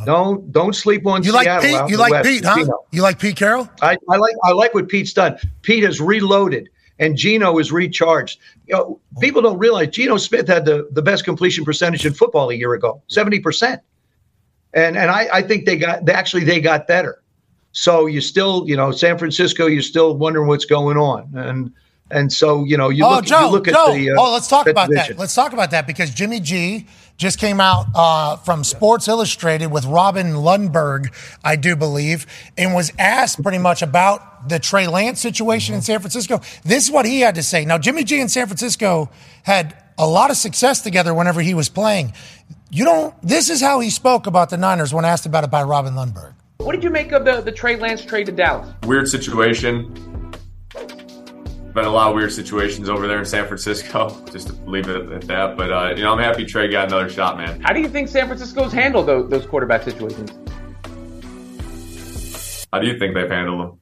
[0.05, 1.76] Don't don't sleep on You like Pete?
[1.76, 2.28] out in You the like West.
[2.30, 2.55] Pete, huh?
[2.55, 2.86] Geno.
[2.91, 3.69] You like Pete Carroll?
[3.82, 5.38] I, I like I like what Pete's done.
[5.61, 6.69] Pete has reloaded
[6.99, 8.39] and Geno is recharged.
[8.65, 12.49] You know, people don't realize Geno Smith had the, the best completion percentage in football
[12.49, 13.80] a year ago, 70%.
[14.74, 17.21] And and I, I think they got they actually they got better.
[17.71, 21.30] So you still, you know, San Francisco, you're still wondering what's going on.
[21.36, 21.71] And
[22.11, 23.93] and so, you know, you oh, look, Joe, you look at Joe.
[23.93, 25.15] the uh, oh, let's talk about division.
[25.15, 25.19] that.
[25.19, 29.86] Let's talk about that because Jimmy G just came out uh, from Sports Illustrated with
[29.86, 31.13] Robin Lundberg,
[31.43, 32.26] I do believe,
[32.57, 36.41] and was asked pretty much about the Trey Lance situation in San Francisco.
[36.63, 37.65] This is what he had to say.
[37.65, 39.09] Now, Jimmy G in San Francisco
[39.43, 42.13] had a lot of success together whenever he was playing.
[42.74, 43.13] You don't.
[43.21, 46.34] This is how he spoke about the Niners when asked about it by Robin Lundberg.
[46.57, 48.67] What did you make of the, the Trey Lance trade to Dallas?
[48.88, 49.93] weird situation.
[50.71, 54.19] Been a lot of weird situations over there in San Francisco.
[54.32, 55.55] Just to leave it at that.
[55.55, 57.61] But uh, you know, I'm happy Trey got another shot, man.
[57.61, 60.32] How do you think San Francisco's handled those, those quarterback situations?
[62.74, 63.78] How do you think they've handled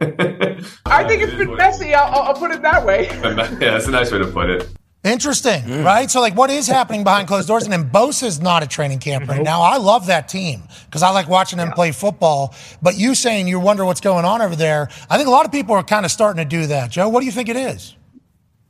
[0.00, 0.64] them?
[0.84, 1.94] I think it's been messy.
[1.94, 3.06] I'll, I'll- I'll put it that way.
[3.22, 4.68] yeah, that's a nice way to put it.
[5.08, 6.10] Interesting, right?
[6.10, 7.64] So, like, what is happening behind closed doors?
[7.64, 9.62] And then Bosa's not a training camp right now.
[9.62, 12.54] I love that team because I like watching them play football.
[12.82, 15.52] But you saying you wonder what's going on over there, I think a lot of
[15.52, 16.90] people are kind of starting to do that.
[16.90, 17.96] Joe, what do you think it is?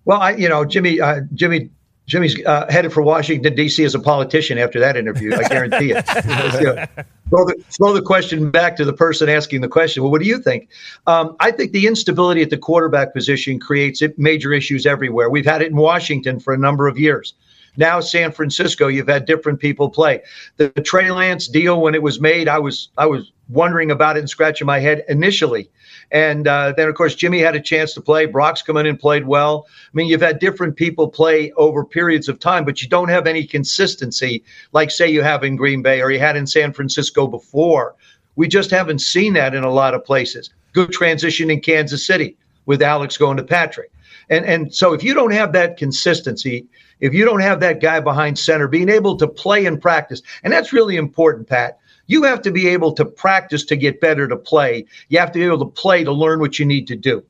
[0.05, 1.71] Well, I, you know, Jimmy, uh, Jimmy,
[2.09, 3.85] Jimmy's uh, headed for Washington D.C.
[3.85, 5.35] as a politician after that interview.
[5.35, 6.05] I guarantee it.
[6.59, 6.87] You know,
[7.29, 10.03] throw, the, throw the question back to the person asking the question.
[10.03, 10.69] Well, what do you think?
[11.07, 15.29] Um, I think the instability at the quarterback position creates major issues everywhere.
[15.29, 17.35] We've had it in Washington for a number of years.
[17.77, 20.23] Now San Francisco, you've had different people play.
[20.57, 24.17] The, the Trey Lance deal when it was made, I was I was wondering about
[24.17, 25.71] it and scratching my head initially.
[26.11, 28.25] And uh, then, of course, Jimmy had a chance to play.
[28.25, 29.67] Brock's come in and played well.
[29.69, 33.27] I mean, you've had different people play over periods of time, but you don't have
[33.27, 34.43] any consistency
[34.73, 37.95] like, say, you have in Green Bay or you had in San Francisco before.
[38.37, 40.51] We just haven't seen that in a lot of places.
[40.73, 43.91] Good transition in Kansas City with Alex going to Patrick.
[44.31, 46.67] And, and so if you don't have that consistency,
[47.01, 50.53] if you don't have that guy behind center being able to play and practice, and
[50.53, 51.79] that's really important, Pat
[52.09, 54.85] you have to be able to practice to get better to play.
[55.09, 57.23] You have to be able to play to learn what you need to do.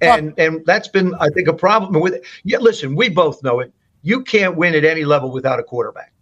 [0.00, 2.24] And and that's been, I think, a problem with.
[2.44, 3.72] Yeah, listen, we both know it.
[4.02, 6.12] You can't win at any level without a quarterback.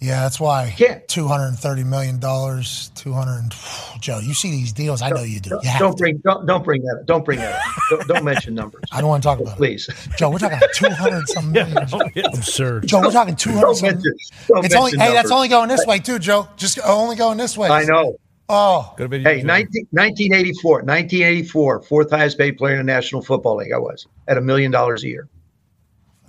[0.00, 0.74] Yeah, that's why.
[1.08, 2.90] Two hundred and thirty million dollars.
[2.94, 3.54] Two hundred.
[4.00, 5.02] Joe, you see these deals?
[5.02, 5.50] I know you do.
[5.50, 7.06] Don't, You don't bring don't, don't bring that up.
[7.06, 7.62] Don't bring that up.
[7.90, 8.82] don't, don't mention numbers.
[8.92, 9.88] I don't want to talk about Please.
[9.88, 9.96] it.
[10.18, 11.76] Joe, we're talking two hundred some million.
[11.76, 12.86] Absurd.
[12.86, 13.80] Joe, we're talking two hundred.
[13.80, 14.02] Don't
[14.48, 16.48] don't It's only mention hey, that's only going this way too, Joe.
[16.56, 17.68] Just only going this way.
[17.68, 18.16] I know.
[18.52, 19.44] Oh, Hey, 19,
[19.92, 23.72] 1984, 1984, fourth highest paid player in the National Football League.
[23.72, 25.28] I was at a million dollars a year.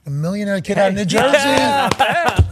[0.06, 1.38] A millionaire kid out of New Jersey.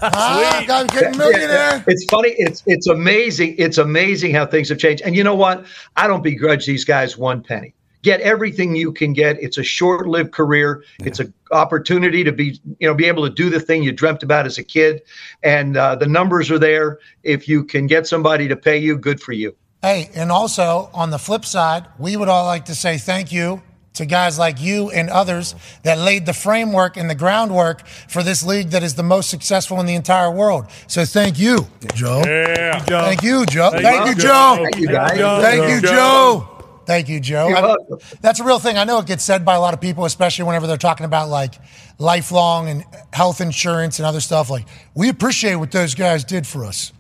[0.02, 1.84] Ah, got getting millionaire.
[1.88, 2.36] It's funny.
[2.38, 3.56] It's it's amazing.
[3.58, 5.04] It's amazing how things have changed.
[5.04, 5.66] And you know what?
[5.98, 7.74] I don't begrudge these guys one penny.
[8.02, 9.42] Get everything you can get.
[9.44, 10.86] It's a short-lived career.
[11.00, 14.24] It's an opportunity to be, you know, be able to do the thing you dreamt
[14.24, 15.02] about as a kid.
[15.44, 17.00] And uh, the numbers are there.
[17.24, 19.54] If you can get somebody to pay you, good for you.
[19.82, 23.62] Hey, and also on the flip side, we would all like to say thank you
[23.94, 28.44] to guys like you and others that laid the framework and the groundwork for this
[28.46, 30.66] league that is the most successful in the entire world.
[30.88, 32.22] So thank you, Joe.
[32.26, 32.80] Yeah.
[32.80, 33.72] Thank you, Joe.
[33.72, 34.28] Thank Thank, you, you, Joe.
[34.28, 34.64] Joe.
[34.64, 35.18] Thank you, guys.
[35.42, 35.92] Thank you, Joe.
[35.92, 36.56] Joe.
[36.86, 37.50] Thank you, Joe.
[37.50, 38.00] You're I- welcome.
[38.22, 38.78] that's a real thing.
[38.78, 41.30] I know it gets said by a lot of people, especially whenever they're talking about
[41.30, 41.54] like
[42.00, 42.84] lifelong and
[43.14, 44.50] health insurance and other stuff.
[44.50, 44.66] Like,
[44.96, 46.92] we appreciate what those guys did for us.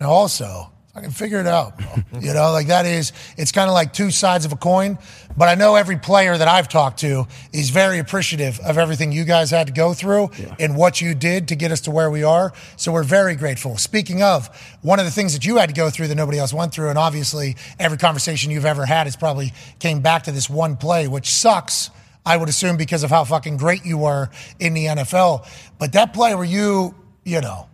[0.00, 1.80] Now, also, I can figure it out.
[2.20, 4.98] you know, like that is, it's kind of like two sides of a coin.
[5.34, 9.24] But I know every player that I've talked to is very appreciative of everything you
[9.24, 12.22] guys had to go through and what you did to get us to where we
[12.22, 12.52] are.
[12.76, 13.78] So we're very grateful.
[13.78, 14.50] Speaking of,
[14.82, 16.90] one of the things that you had to go through that nobody else went through,
[16.90, 21.08] and obviously every conversation you've ever had has probably came back to this one play,
[21.08, 21.90] which sucks.
[22.24, 24.28] I would assume because of how fucking great you were
[24.60, 25.48] in the NFL.
[25.78, 27.68] But that play where you, you know,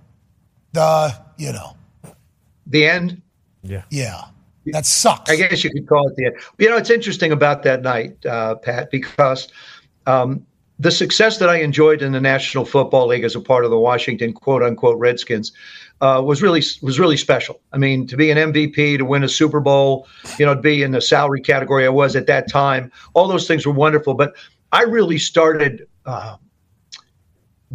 [0.72, 1.76] the, you know,
[2.68, 3.20] The end.
[3.62, 3.82] Yeah.
[3.90, 4.24] yeah,
[4.66, 5.30] that sucks.
[5.30, 6.36] I guess you could call it the end.
[6.58, 9.48] You know, it's interesting about that night, uh, Pat, because
[10.06, 10.46] um,
[10.78, 13.78] the success that I enjoyed in the National Football League as a part of the
[13.78, 15.52] Washington quote unquote Redskins
[16.00, 17.60] uh, was really was really special.
[17.72, 20.06] I mean, to be an MVP, to win a Super Bowl,
[20.38, 23.48] you know, to be in the salary category I was at that time, all those
[23.48, 24.14] things were wonderful.
[24.14, 24.34] But
[24.72, 26.36] I really started uh,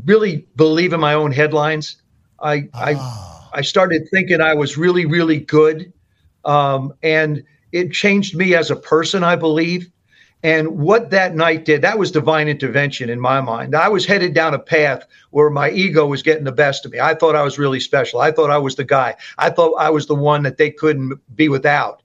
[0.05, 1.97] really believe in my own headlines.
[2.39, 2.93] I I
[3.54, 5.93] I started thinking I was really really good,
[6.45, 9.24] um, and it changed me as a person.
[9.24, 9.89] I believe.
[10.43, 13.74] And what that night did, that was divine intervention in my mind.
[13.74, 16.99] I was headed down a path where my ego was getting the best of me.
[16.99, 18.20] I thought I was really special.
[18.20, 19.16] I thought I was the guy.
[19.38, 22.04] I thought I was the one that they couldn't be without.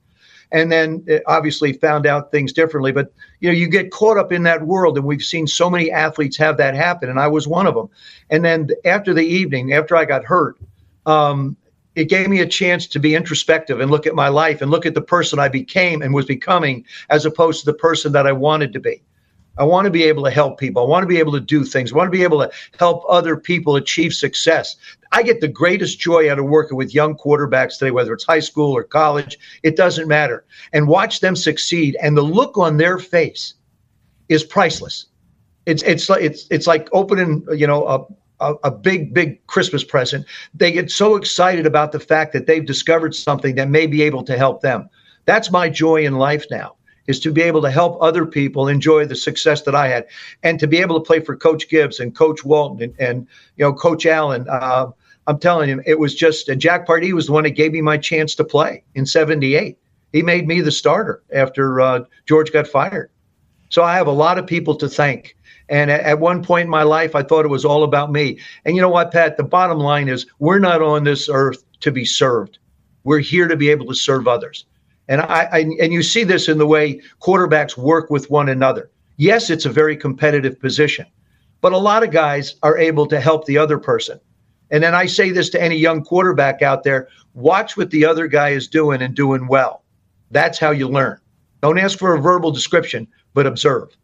[0.53, 2.93] And then uh, obviously found out things differently.
[2.93, 5.91] But you know, you get caught up in that world, and we've seen so many
[5.91, 7.89] athletes have that happen, and I was one of them.
[8.29, 10.57] And then after the evening, after I got hurt,
[11.09, 11.57] um,
[11.95, 14.85] it gave me a chance to be introspective and look at my life and look
[14.85, 18.31] at the person I became and was becoming as opposed to the person that I
[18.31, 19.01] wanted to be.
[19.57, 20.81] I want to be able to help people.
[20.81, 21.91] I want to be able to do things.
[21.91, 24.77] I want to be able to help other people achieve success.
[25.11, 28.39] I get the greatest joy out of working with young quarterbacks today, whether it's high
[28.39, 30.45] school or college, it doesn't matter.
[30.71, 31.97] And watch them succeed.
[32.01, 33.55] And the look on their face
[34.29, 35.07] is priceless.
[35.65, 38.05] It's it's like it's it's like opening, you know, a
[38.39, 40.25] a, a big, big Christmas present.
[40.53, 44.23] They get so excited about the fact that they've discovered something that may be able
[44.23, 44.89] to help them.
[45.25, 46.75] That's my joy in life now
[47.07, 50.05] is to be able to help other people enjoy the success that I had
[50.43, 53.27] and to be able to play for Coach Gibbs and Coach Walton and, and
[53.57, 54.47] you know, Coach Allen.
[54.47, 54.91] Uh,
[55.25, 57.81] I'm telling you, it was just, and Jack Pardee was the one that gave me
[57.81, 59.77] my chance to play in 78.
[60.13, 63.09] He made me the starter after uh, George got fired.
[63.69, 65.35] So I have a lot of people to thank.
[65.69, 68.39] And at, at one point in my life, I thought it was all about me.
[68.65, 69.37] And you know what, Pat?
[69.37, 72.57] The bottom line is we're not on this earth to be served.
[73.03, 74.65] We're here to be able to serve others.
[75.07, 78.91] And I, I and you see this in the way quarterbacks work with one another.
[79.17, 81.05] Yes, it's a very competitive position,
[81.61, 84.19] but a lot of guys are able to help the other person.
[84.71, 88.27] And then I say this to any young quarterback out there watch what the other
[88.27, 89.83] guy is doing and doing well.
[90.31, 91.19] That's how you learn.
[91.61, 93.95] Don't ask for a verbal description, but observe.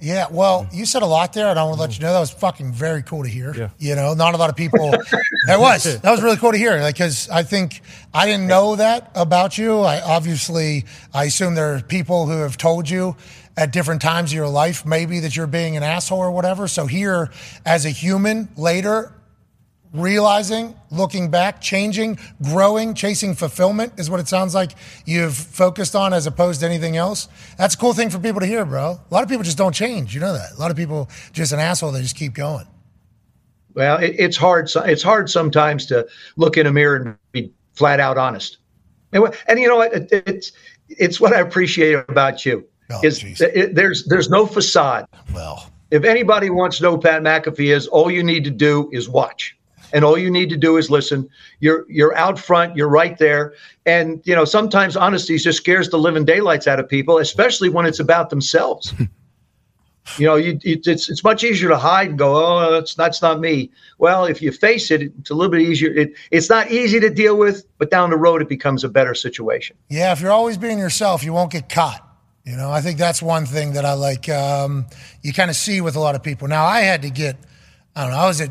[0.00, 2.18] Yeah, well, you said a lot there, and I want to let you know that
[2.18, 3.54] was fucking very cool to hear.
[3.54, 3.70] Yeah.
[3.78, 4.90] You know, not a lot of people.
[5.46, 5.84] that was.
[6.02, 6.80] That was really cool to hear.
[6.80, 7.82] Like, because I think
[8.12, 9.78] I didn't know that about you.
[9.78, 13.16] I obviously, I assume there are people who have told you
[13.56, 16.66] at different times of your life, maybe that you're being an asshole or whatever.
[16.66, 17.30] So here,
[17.64, 19.12] as a human, later,
[19.92, 24.72] realizing, looking back, changing, growing, chasing fulfillment is what it sounds like
[25.04, 27.28] you've focused on as opposed to anything else.
[27.58, 29.00] That's a cool thing for people to hear, bro.
[29.10, 30.14] A lot of people just don't change.
[30.14, 30.52] You know that.
[30.56, 31.92] A lot of people just an asshole.
[31.92, 32.66] They just keep going.
[33.74, 34.70] Well, it, it's hard.
[34.74, 38.58] It's hard sometimes to look in a mirror and be flat out honest.
[39.12, 39.92] And, and you know what?
[39.92, 40.52] It, it's
[40.88, 45.06] it's what I appreciate about you oh, is that it, there's there's no facade.
[45.34, 48.88] Well, if anybody wants to know who Pat McAfee is, all you need to do
[48.92, 49.56] is watch,
[49.92, 51.28] and all you need to do is listen.
[51.60, 52.76] You're you're out front.
[52.76, 53.54] You're right there.
[53.86, 57.86] And you know sometimes honesty just scares the living daylights out of people, especially when
[57.86, 58.94] it's about themselves.
[60.18, 63.38] You know, you, it's it's much easier to hide and go, oh, that's that's not
[63.38, 63.70] me.
[63.98, 65.92] Well, if you face it, it's a little bit easier.
[65.94, 69.14] It, it's not easy to deal with, but down the road, it becomes a better
[69.14, 69.76] situation.
[69.88, 72.06] Yeah, if you're always being yourself, you won't get caught.
[72.44, 74.28] You know, I think that's one thing that I like.
[74.28, 74.86] Um,
[75.22, 76.48] you kind of see with a lot of people.
[76.48, 77.36] Now, I had to get,
[77.94, 78.50] I don't know, I was at,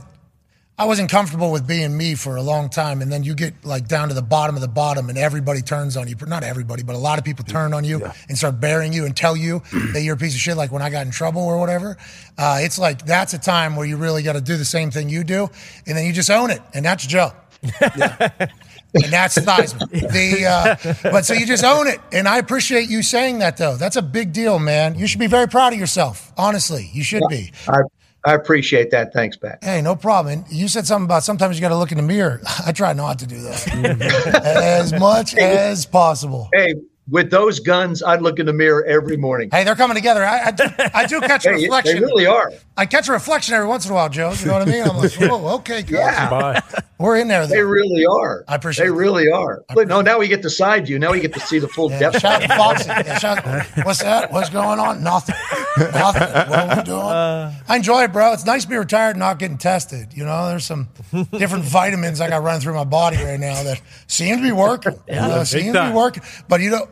[0.78, 3.88] I wasn't comfortable with being me for a long time, and then you get like
[3.88, 6.16] down to the bottom of the bottom, and everybody turns on you.
[6.26, 9.16] Not everybody, but a lot of people turn on you and start burying you and
[9.16, 9.62] tell you
[9.94, 10.58] that you're a piece of shit.
[10.58, 11.98] Like when I got in trouble or whatever,
[12.38, 15.10] uh, it's like that's a time where you really got to do the same thing
[15.10, 15.50] you do,
[15.86, 17.32] and then you just own it, and that's Joe.
[17.64, 19.90] and that's Theismann.
[19.92, 23.78] The uh, but so you just own it, and I appreciate you saying that though.
[23.78, 24.98] That's a big deal, man.
[24.98, 26.34] You should be very proud of yourself.
[26.38, 27.54] Honestly, you should be.
[27.68, 27.82] I
[28.24, 29.14] I appreciate that.
[29.14, 29.60] Thanks, Pat.
[29.64, 30.34] Hey, no problem.
[30.40, 32.40] And you said something about sometimes you got to look in the mirror.
[32.66, 36.50] I try not to do that as much as possible.
[36.54, 36.76] Hey,
[37.10, 39.50] with those guns, I'd look in the mirror every morning.
[39.52, 40.24] Hey, they're coming together.
[40.24, 40.64] I, I, do,
[40.94, 42.02] I do catch a Hey, they reflection.
[42.04, 42.54] really are.
[42.78, 44.32] I catch a reflection every once in a while, Joe.
[44.34, 44.84] You know what I mean?
[44.84, 45.96] I'm like, whoa, okay, good.
[45.98, 46.62] Yeah.
[47.00, 47.48] We're in there.
[47.48, 47.56] Though.
[47.56, 48.46] They really are.
[48.48, 49.64] I appreciate They really are.
[49.74, 51.00] But no, now we get the side view.
[51.00, 52.20] Now we get to see the full depth.
[52.20, 52.88] Shout out Foxy.
[52.88, 53.44] Yeah, shout-
[53.84, 54.32] what's that?
[54.32, 55.04] What's going on?
[55.04, 55.36] Nothing.
[55.78, 56.22] Nothing.
[56.22, 57.64] What are we uh, doing?
[57.68, 58.34] I enjoy it, bro.
[58.34, 60.14] It's nice to be retired and not getting tested.
[60.14, 60.90] You know, there's some
[61.32, 65.00] different vitamins I got running through my body right now that seem to be working.
[65.08, 66.24] Yeah, you know, big seem to be working.
[66.48, 66.88] But you know,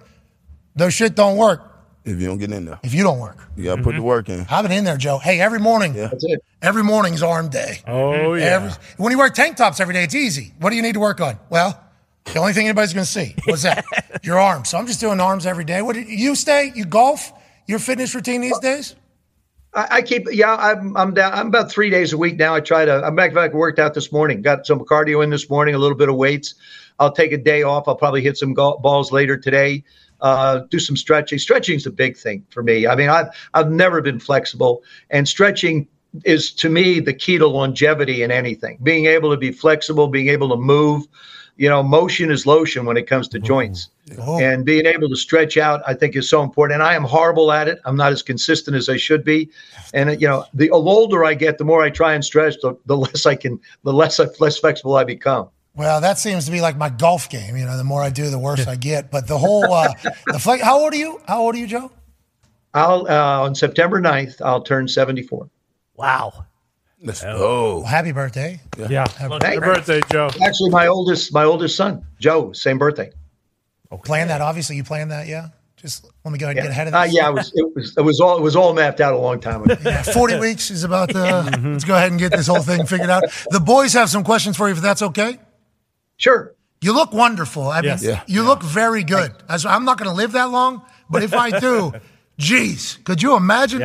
[0.76, 1.62] those shit don't work
[2.04, 3.38] If you don't get in there, if you don't work.
[3.56, 4.06] you got to put the mm-hmm.
[4.06, 4.46] work in.
[4.50, 5.20] I've been in there, Joe.
[5.20, 5.94] Hey, every morning.
[5.94, 6.44] That's it.
[6.62, 7.80] Every morning's arm day.
[7.88, 8.46] Oh, yeah.
[8.46, 10.54] Every, when you wear tank tops every day, it's easy.
[10.60, 11.40] What do you need to work on?
[11.50, 11.82] Well,
[12.26, 13.36] the only thing anybody's going to see.
[13.46, 13.86] What's that?
[14.24, 14.70] Your arms.
[14.70, 15.82] So I'm just doing arms every day.
[15.82, 16.72] What do you, you stay?
[16.76, 17.32] You golf?
[17.70, 18.96] Your fitness routine these days?
[19.76, 21.34] I, I keep, yeah, I'm, I'm down.
[21.34, 22.56] I'm about three days a week now.
[22.56, 24.42] I try to, I'm back, back worked out this morning.
[24.42, 26.56] Got some cardio in this morning, a little bit of weights.
[26.98, 27.88] I'll take a day off.
[27.88, 29.84] I'll probably hit some go- balls later today.
[30.20, 31.38] Uh, do some stretching.
[31.38, 32.88] Stretching is a big thing for me.
[32.88, 35.88] I mean, I've I've never been flexible, and stretching
[36.26, 38.80] is to me the key to longevity in anything.
[38.82, 41.08] Being able to be flexible, being able to move.
[41.60, 45.58] You know, motion is lotion when it comes to joints, and being able to stretch
[45.58, 46.76] out, I think, is so important.
[46.76, 47.80] And I am horrible at it.
[47.84, 49.50] I'm not as consistent as I should be.
[49.94, 52.96] And you know, the older I get, the more I try and stretch, the, the
[52.96, 55.50] less I can, the less less flexible I become.
[55.76, 57.58] Well, that seems to be like my golf game.
[57.58, 59.12] You know, the more I do, the worse I get.
[59.12, 59.92] But the whole, uh,
[60.28, 61.20] the flex, how old are you?
[61.28, 61.92] How old are you, Joe?
[62.74, 65.50] I'll uh, on September 9th, I'll turn 74.
[65.98, 66.46] Wow.
[67.02, 68.60] Let's Well, happy birthday.
[68.90, 69.08] Yeah.
[69.18, 70.30] Happy birthday, Joe.
[70.44, 73.12] Actually, my oldest, my oldest son, Joe, same birthday.
[73.92, 74.02] Okay.
[74.06, 74.76] Plan that, obviously.
[74.76, 75.48] You planned that, yeah?
[75.78, 77.16] Just let me go ahead and get ahead of Uh, this.
[77.16, 79.40] yeah, it was, it was, it was all, it was all mapped out a long
[79.40, 79.78] time ago.
[79.84, 81.60] Yeah, 40 weeks is about the.
[81.64, 83.24] Let's go ahead and get this whole thing figured out.
[83.50, 85.40] The boys have some questions for you, if that's okay.
[86.18, 86.54] Sure.
[86.82, 87.70] You look wonderful.
[87.70, 88.04] I mean, Yes.
[88.04, 88.22] Yeah.
[88.28, 89.34] you look very good.
[89.48, 91.94] As- I'm not going to live that long, but if I do,
[92.40, 93.80] geez, could you imagine?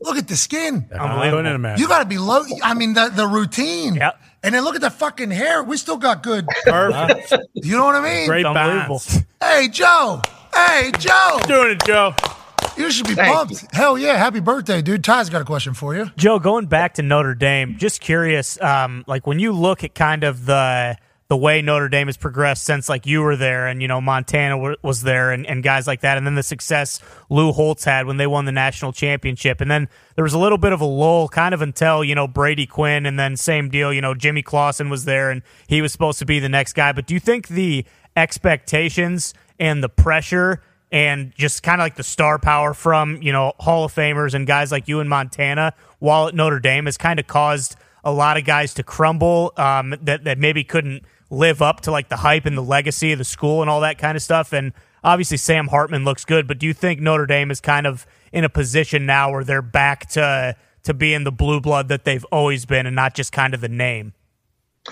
[0.00, 0.86] Look at the skin.
[0.98, 1.82] I couldn't imagine.
[1.82, 2.42] You got to be low.
[2.62, 3.96] I mean, the, the routine.
[3.96, 4.18] Yep.
[4.44, 5.62] And then look at the fucking hair.
[5.62, 6.46] We still got good.
[6.64, 7.34] Perfect.
[7.54, 8.26] You know what I mean?
[8.26, 9.00] Great Unbelievable.
[9.00, 9.18] balance.
[9.40, 10.20] Hey, Joe.
[10.52, 11.38] Hey, Joe.
[11.46, 12.12] Doing it, Joe.
[12.76, 13.72] You should be Thank pumped.
[13.72, 14.16] Hell yeah.
[14.16, 15.04] Happy birthday, dude.
[15.04, 16.10] Ty's got a question for you.
[16.16, 20.24] Joe, going back to Notre Dame, just curious, um, like when you look at kind
[20.24, 20.96] of the
[21.32, 24.54] the way Notre Dame has progressed since like you were there and you know Montana
[24.54, 28.04] w- was there and, and guys like that, and then the success Lou Holtz had
[28.06, 30.84] when they won the national championship, and then there was a little bit of a
[30.84, 34.42] lull, kind of until you know Brady Quinn, and then same deal, you know Jimmy
[34.42, 36.92] Clausen was there and he was supposed to be the next guy.
[36.92, 40.60] But do you think the expectations and the pressure
[40.90, 44.46] and just kind of like the star power from you know Hall of Famers and
[44.46, 47.74] guys like you in Montana, while at Notre Dame, has kind of caused
[48.04, 52.10] a lot of guys to crumble um, that that maybe couldn't live up to like
[52.10, 54.52] the hype and the legacy of the school and all that kind of stuff.
[54.52, 54.72] And
[55.02, 58.44] obviously Sam Hartman looks good, but do you think Notre Dame is kind of in
[58.44, 60.54] a position now where they're back to
[60.84, 63.68] to being the blue blood that they've always been and not just kind of the
[63.68, 64.12] name?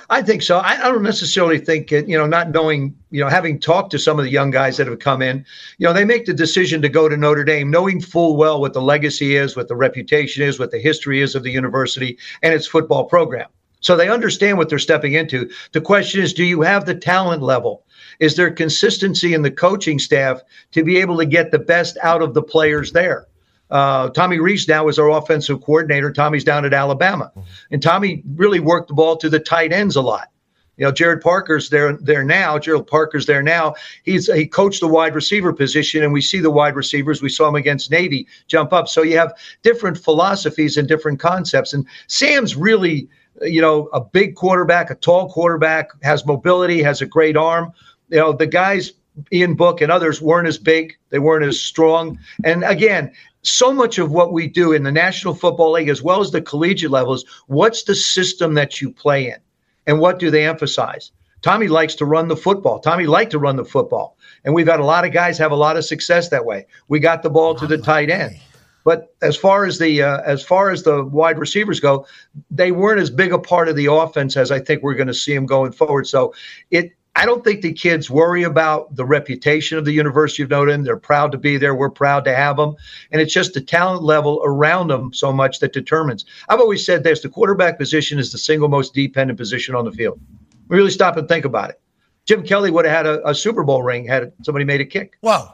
[0.09, 0.61] I think so.
[0.61, 4.21] I, don't necessarily think it, you know, not knowing, you know, having talked to some
[4.21, 5.45] of the young guys that have come in,
[5.79, 8.73] you know, they make the decision to go to Notre Dame, knowing full well what
[8.73, 12.55] the legacy is, what the reputation is, what the history is of the university and
[12.55, 13.49] its football program.
[13.81, 15.51] So they understand what they're stepping into.
[15.73, 17.85] The question is, do you have the talent level?
[18.19, 22.23] Is there consistency in the coaching staff to be able to get the best out
[22.23, 23.27] of the players there?
[23.71, 26.13] Uh, Tommy Rees now is our offensive coordinator.
[26.13, 27.33] Tommy's down at Alabama,
[27.71, 30.29] and Tommy really worked the ball to the tight ends a lot.
[30.77, 32.59] You know, Gerad Parker's there there now.
[32.59, 33.75] Gerald Parker's there now.
[34.03, 37.21] He's he coached the wide receiver position, and we see the wide receivers.
[37.21, 38.89] We saw him against Navy jump up.
[38.89, 41.75] So you have different philosophies and different concepts.
[41.75, 43.09] And Sam's really,
[43.43, 47.73] you know, a big quarterback, a tall quarterback, has mobility, has a great arm.
[48.09, 48.93] You know, the guys
[49.33, 52.19] Ian Book and others weren't as big, they weren't as strong.
[52.45, 53.13] And again,
[53.43, 56.43] so much of what we do in the National Football League as well as the
[56.43, 59.39] collegiate levels, what's the system that you play in?
[59.87, 61.11] And what do they emphasize?
[61.43, 62.79] Tommy likes to run the football.
[62.81, 64.17] Tommy liked to run the football.
[64.45, 66.67] And we've had a lot of guys have a lot of success that way.
[66.89, 68.39] We got the ball to the tight end.
[68.85, 72.07] But as far as the uh, as far as the wide receivers go,
[72.51, 75.15] they weren't as big a part of the offense as I think we're going to
[75.15, 76.07] see them going forward.
[76.07, 76.35] So
[76.71, 80.71] it I don't think the kids worry about the reputation of the University of Notre
[80.71, 80.85] Dame.
[80.85, 81.75] They're proud to be there.
[81.75, 82.77] We're proud to have them.
[83.11, 86.25] And it's just the talent level around them so much that determines.
[86.49, 89.93] I've always said this the quarterback position is the single most dependent position on the
[89.93, 90.21] field.
[90.69, 91.81] Really stop and think about it.
[92.27, 95.19] Jim Kelly would have had a, a Super Bowl ring had somebody made a kick.
[95.21, 95.49] Whoa.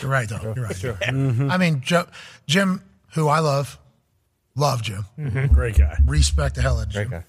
[0.00, 0.40] You're right, though.
[0.56, 0.76] You're right.
[0.76, 0.94] Sure.
[0.94, 1.50] Mm-hmm.
[1.50, 2.06] I mean, Joe,
[2.46, 2.82] Jim,
[3.14, 3.78] who I love,
[4.56, 5.04] love Jim.
[5.18, 5.52] Mm-hmm.
[5.54, 5.96] Great guy.
[6.06, 7.08] Respect the hell out of Jim.
[7.08, 7.26] Great guy.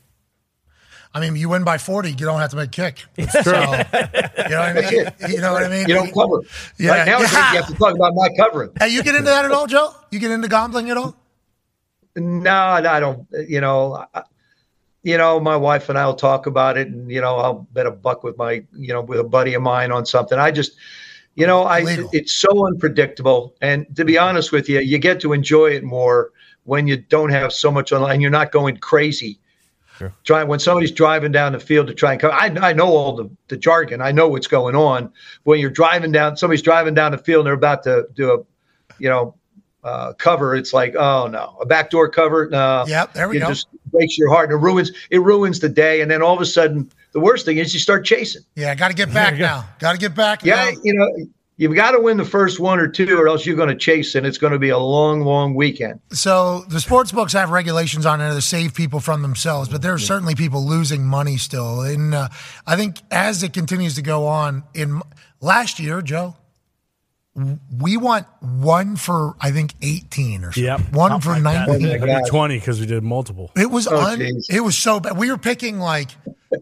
[1.16, 2.95] I mean, you win by 40, you don't have to make a kick.
[3.16, 3.30] true.
[3.43, 5.05] So, you know what I mean?
[5.30, 5.88] You know what I mean?
[5.88, 6.39] You don't cover.
[6.80, 6.89] Yeah.
[6.89, 7.51] Right now, Yeah.
[7.51, 8.72] you have to talk about my covering.
[8.80, 9.93] Hey, you get into that at all, Joe?
[10.09, 11.16] You get into gambling at all?
[12.16, 13.28] No, no, I don't.
[13.47, 14.24] You know, I,
[15.03, 17.91] you know, my wife and I'll talk about it, and you know, I'll bet a
[17.91, 20.39] buck with my, you know, with a buddy of mine on something.
[20.39, 20.74] I just,
[21.36, 22.09] you know, I Legal.
[22.13, 26.31] it's so unpredictable, and to be honest with you, you get to enjoy it more
[26.63, 28.21] when you don't have so much online.
[28.21, 29.39] You're not going crazy.
[30.25, 32.34] Trying when somebody's driving down the field to try and cover.
[32.34, 34.01] I, I know all the, the jargon.
[34.01, 35.13] I know what's going on.
[35.43, 38.38] When you're driving down, somebody's driving down the field and they're about to do a,
[38.99, 39.36] you know,
[39.84, 40.55] uh, cover.
[40.55, 42.49] It's like, oh no, a backdoor cover.
[42.49, 43.47] No, Yep, there we it go.
[43.47, 46.01] just breaks your heart and it ruins it ruins the day.
[46.01, 48.41] And then all of a sudden, the worst thing is you start chasing.
[48.55, 49.66] Yeah, got to get back now.
[49.80, 50.43] Got to get back.
[50.43, 50.82] Yeah, now.
[50.84, 51.09] you know,
[51.57, 54.16] you've got to win the first one or two, or else you're going to chase,
[54.16, 55.99] and it's going to be a long, long weekend.
[56.11, 59.93] So the sports books have regulations on it to save people from themselves, but there
[59.93, 61.82] are certainly people losing money still.
[61.82, 62.30] And uh,
[62.66, 65.01] I think as it continues to go on, in
[65.39, 66.36] last year, Joe,
[67.82, 70.64] we want one for I think eighteen or something.
[70.66, 70.93] Yep.
[70.93, 72.09] One for Something like nineteen.
[72.09, 73.51] I 20 because we did multiple.
[73.55, 75.18] It was Oh, un, it was so bad.
[75.18, 76.09] We were picking like,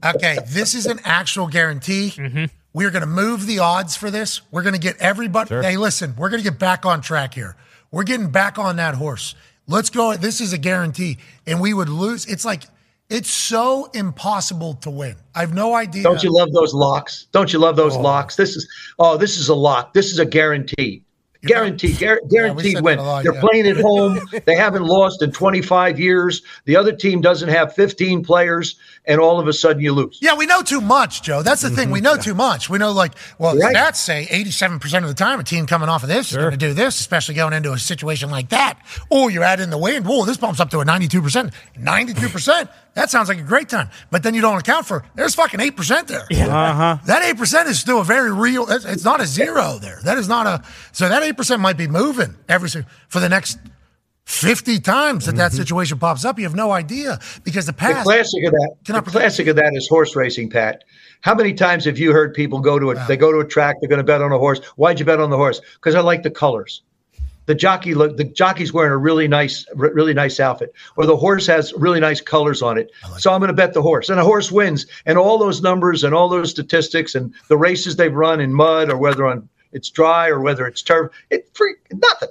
[0.03, 2.13] okay, this is an actual guarantee.
[2.15, 2.45] Mm-hmm.
[2.73, 4.41] We're going to move the odds for this.
[4.51, 5.53] We're going to get everybody.
[5.55, 7.55] Hey, listen, we're going to get back on track here.
[7.91, 9.35] We're getting back on that horse.
[9.67, 10.15] Let's go.
[10.15, 12.25] This is a guarantee, and we would lose.
[12.25, 12.63] It's like
[13.09, 15.15] it's so impossible to win.
[15.35, 16.03] I have no idea.
[16.03, 17.27] Don't you love those locks?
[17.33, 18.01] Don't you love those oh.
[18.01, 18.37] locks?
[18.37, 18.67] This is
[18.99, 19.93] oh, this is a lock.
[19.93, 21.03] This is a guarantee.
[21.43, 22.99] Guaranteed, gar- guaranteed said win.
[22.99, 23.41] lot, They're yeah.
[23.41, 24.19] playing at home.
[24.45, 26.43] they haven't lost in 25 years.
[26.65, 28.75] The other team doesn't have 15 players,
[29.05, 30.19] and all of a sudden you lose.
[30.21, 31.41] Yeah, we know too much, Joe.
[31.41, 31.85] That's the thing.
[31.85, 31.93] Mm-hmm.
[31.93, 32.69] We know too much.
[32.69, 33.75] We know, like, well, Right.
[33.75, 36.57] stats say 87% of the time a team coming off of this is going to
[36.57, 38.79] do this, especially going into a situation like that.
[39.09, 40.05] Or you add in the wind.
[40.05, 41.51] Whoa, this bumps up to a 92%.
[41.79, 42.69] 92%.
[42.93, 43.89] That sounds like a great time.
[44.09, 46.27] But then you don't account for there's fucking 8% there.
[46.31, 46.97] Uh-huh.
[47.05, 49.99] That 8% is still a very real, it's it's not a zero there.
[50.03, 52.69] That is not a, so that 8% might be moving every,
[53.07, 53.59] for the next
[54.25, 56.37] 50 times that that situation pops up.
[56.37, 59.73] You have no idea because the The classic of that, Cannot the classic of that
[59.73, 60.83] is horse racing, Pat.
[61.21, 63.77] How many times have you heard people go to a they go to a track,
[63.79, 64.59] they're going to bet on a horse.
[64.75, 65.61] Why'd you bet on the horse?
[65.75, 66.81] Because I like the colors.
[67.51, 71.17] The jockey look the jockey's wearing a really nice re- really nice outfit or the
[71.17, 74.17] horse has really nice colors on it so i'm going to bet the horse and
[74.17, 78.13] the horse wins and all those numbers and all those statistics and the races they've
[78.13, 82.29] run in mud or whether on it's dry or whether it's turf it free nothing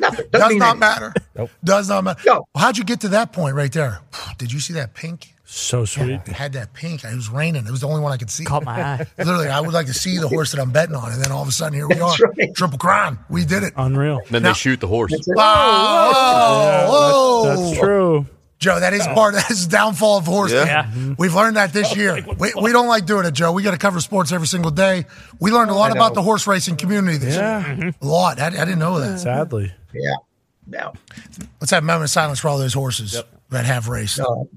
[0.00, 0.78] nothing Doesn't not anything.
[0.80, 1.14] matter.
[1.36, 1.50] Nope.
[1.62, 2.20] Does not matter.
[2.26, 2.44] No.
[2.56, 4.00] How'd you get to that point right there?
[4.38, 5.34] Did you see that pink?
[5.54, 6.18] So sweet.
[6.28, 7.04] I had that pink.
[7.04, 7.66] It was raining.
[7.66, 8.42] It was the only one I could see.
[8.44, 9.06] Caught my eye.
[9.18, 11.42] Literally, I would like to see the horse that I'm betting on, and then all
[11.42, 12.32] of a sudden, here we That's are.
[12.38, 12.54] right.
[12.54, 13.18] Triple crown.
[13.28, 13.74] We did it.
[13.76, 14.22] Unreal.
[14.30, 15.12] Then Now- they shoot the horse.
[15.26, 16.10] Wow.
[16.14, 17.44] Yeah, Whoa.
[17.44, 18.26] that's, that's true.
[18.60, 20.52] Joe, that is part of this downfall of horse.
[20.52, 20.64] Yeah.
[20.96, 21.14] Yeah.
[21.18, 22.24] We've learned that this year.
[22.38, 23.52] We, we don't like doing it, Joe.
[23.52, 25.04] We got to cover sports every single day.
[25.38, 27.74] We learned a lot about the horse racing community this Yeah.
[27.76, 27.92] year.
[28.00, 28.40] A lot.
[28.40, 29.18] I, I didn't know that.
[29.18, 29.70] Sadly.
[29.92, 30.14] yeah
[30.64, 30.92] no
[31.60, 34.18] Let's have a moment of silence for all those horses that have raced.
[34.20, 34.48] no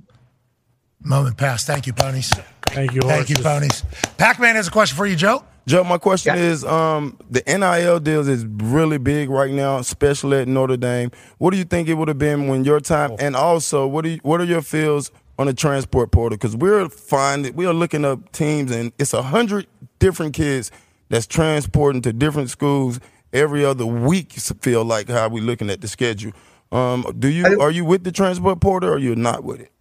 [1.05, 1.67] Moment passed.
[1.67, 2.31] Thank you, ponies.
[2.67, 3.83] Thank you, Thank you, ponies.
[4.17, 5.43] Pac Man has a question for you, Joe.
[5.67, 6.41] Joe, my question Yeah.
[6.43, 11.11] is, um, the NIL deals is really big right now, especially at Notre Dame.
[11.37, 13.11] What do you think it would have been when your time?
[13.19, 16.37] And also, what do you, what are your feels on the transport portal?
[16.37, 19.65] Because we're finding we are looking up teams, and it's a hundred
[19.99, 20.69] different kids
[21.09, 22.99] that's transporting to different schools
[23.33, 24.33] every other week.
[24.33, 26.31] Feel like how we're looking at the schedule.
[26.71, 29.71] Um, do you are you with the transport portal or you're not with it?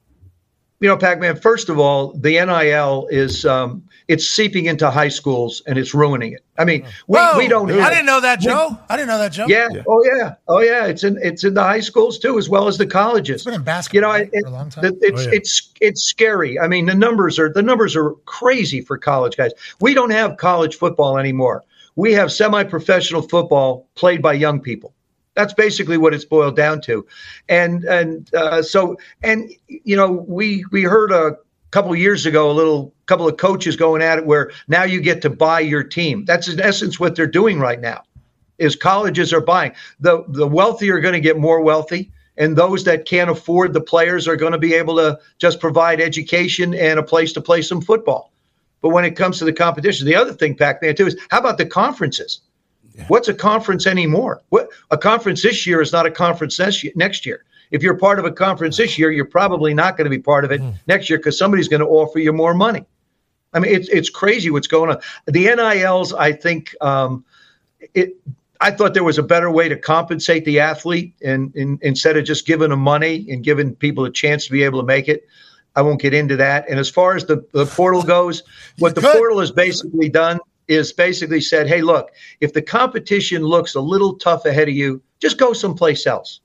[0.85, 1.37] You know, Pac-Man.
[1.37, 6.35] First of all, the NIL is um, it's seeping into high schools and it's ruining
[6.35, 6.45] it.
[6.59, 7.39] I mean, we, Whoa.
[7.39, 7.71] we don't.
[7.71, 8.79] I didn't know that, Joe.
[8.91, 9.47] I didn't know that, Joe.
[9.49, 9.69] Yeah.
[9.89, 10.35] Oh yeah.
[10.47, 10.85] Oh yeah.
[10.85, 13.37] It's in it's in the high schools too, as well as the colleges.
[13.37, 14.19] It's been in basketball.
[14.19, 14.85] You know, it, for a long time.
[14.85, 15.37] it- it's Oh, yeah.
[15.37, 16.61] it's it's scary.
[16.61, 19.53] I mean, the numbers are the numbers are crazy for college guys.
[19.81, 21.65] We don't have college football anymore.
[21.97, 24.93] We have semi-professional football played by young people.
[25.35, 27.07] That's basically what it's boiled down to,
[27.49, 31.37] and and uh, so and you know we we heard a
[31.71, 35.21] couple years ago a little couple of coaches going at it where now you get
[35.23, 36.25] to buy your team.
[36.25, 38.03] That's in essence what they're doing right now
[38.59, 39.73] is colleges are buying.
[40.01, 43.81] The the wealthy are going to get more wealthy, and those that can't afford the
[43.81, 47.63] players are going to be able to just provide education and a place to play
[47.63, 48.33] some football.
[48.81, 51.59] But when it comes to the competition, the other thing, Pac-Man, too, is how about
[51.59, 52.41] the conferences?
[53.09, 54.43] What's a conference anymore?
[54.51, 56.59] What a conference this year is not a conference
[56.95, 57.45] next year.
[57.71, 60.45] If you're part of a conference this year, you're probably not going to be part
[60.45, 62.85] of it next year because somebody's going to offer you more money.
[63.53, 64.99] I mean, it's it's crazy what's going on.
[65.27, 67.25] The NILs, I think, um,
[67.95, 68.17] it.
[68.61, 72.25] I thought there was a better way to compensate the athlete, and, and instead of
[72.25, 75.27] just giving them money and giving people a chance to be able to make it.
[75.77, 76.69] I won't get into that.
[76.69, 78.45] And as far as the, the portal goes,
[78.79, 80.39] what the portal has basically done
[80.69, 82.11] is basically said, hey, look,
[82.41, 86.41] if the competition looks a little tough ahead of you, just go someplace else.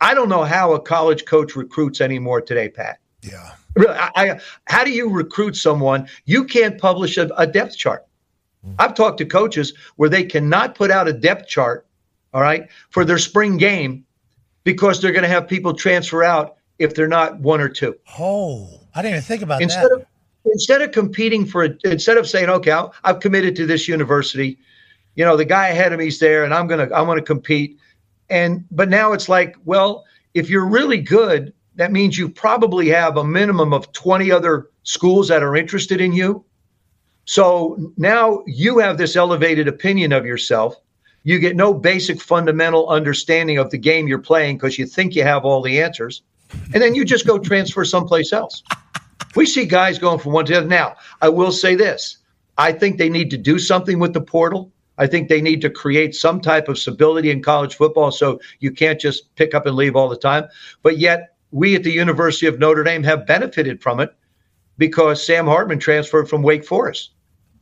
[0.00, 2.98] I don't know how a college coach recruits anymore today, Pat.
[3.22, 3.54] yeah.
[3.76, 6.08] Really, I, I, how do you recruit someone?
[6.24, 8.06] You can't publish a, a depth chart.
[8.66, 8.74] Mm-hmm.
[8.78, 11.86] I've talked to coaches where they cannot put out a depth chart,
[12.34, 14.04] all right, for their spring game
[14.64, 17.96] because they're going to have people transfer out if they're not one or two.
[18.18, 19.92] Oh, I didn't even think about Instead that.
[19.92, 20.06] of
[20.44, 24.58] instead of competing for instead of saying, okay, I'll, I've committed to this university,
[25.14, 27.78] you know, the guy ahead of me's there, and I'm gonna I'm gonna compete.
[28.30, 33.16] And but now it's like, well, if you're really good, that means you probably have
[33.16, 36.44] a minimum of 20 other schools that are interested in you.
[37.24, 40.76] So now you have this elevated opinion of yourself.
[41.24, 45.24] You get no basic fundamental understanding of the game you're playing because you think you
[45.24, 46.22] have all the answers.
[46.72, 48.62] And then you just go transfer someplace else.
[49.34, 50.66] We see guys going from one to the other.
[50.66, 52.18] Now, I will say this
[52.56, 54.72] I think they need to do something with the portal.
[54.98, 58.72] I think they need to create some type of stability in college football so you
[58.72, 60.48] can't just pick up and leave all the time.
[60.82, 64.14] But yet, we at the University of Notre Dame have benefited from it
[64.76, 67.12] because Sam Hartman transferred from Wake Forest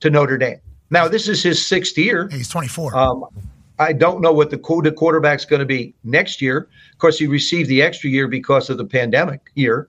[0.01, 0.61] to Notre Dame.
[0.91, 2.29] Now, this is his sixth year.
[2.29, 2.97] He's 24.
[2.97, 3.25] Um,
[3.79, 6.69] I don't know what the, the quarterback's going to be next year.
[6.93, 9.89] Of course, he received the extra year because of the pandemic year.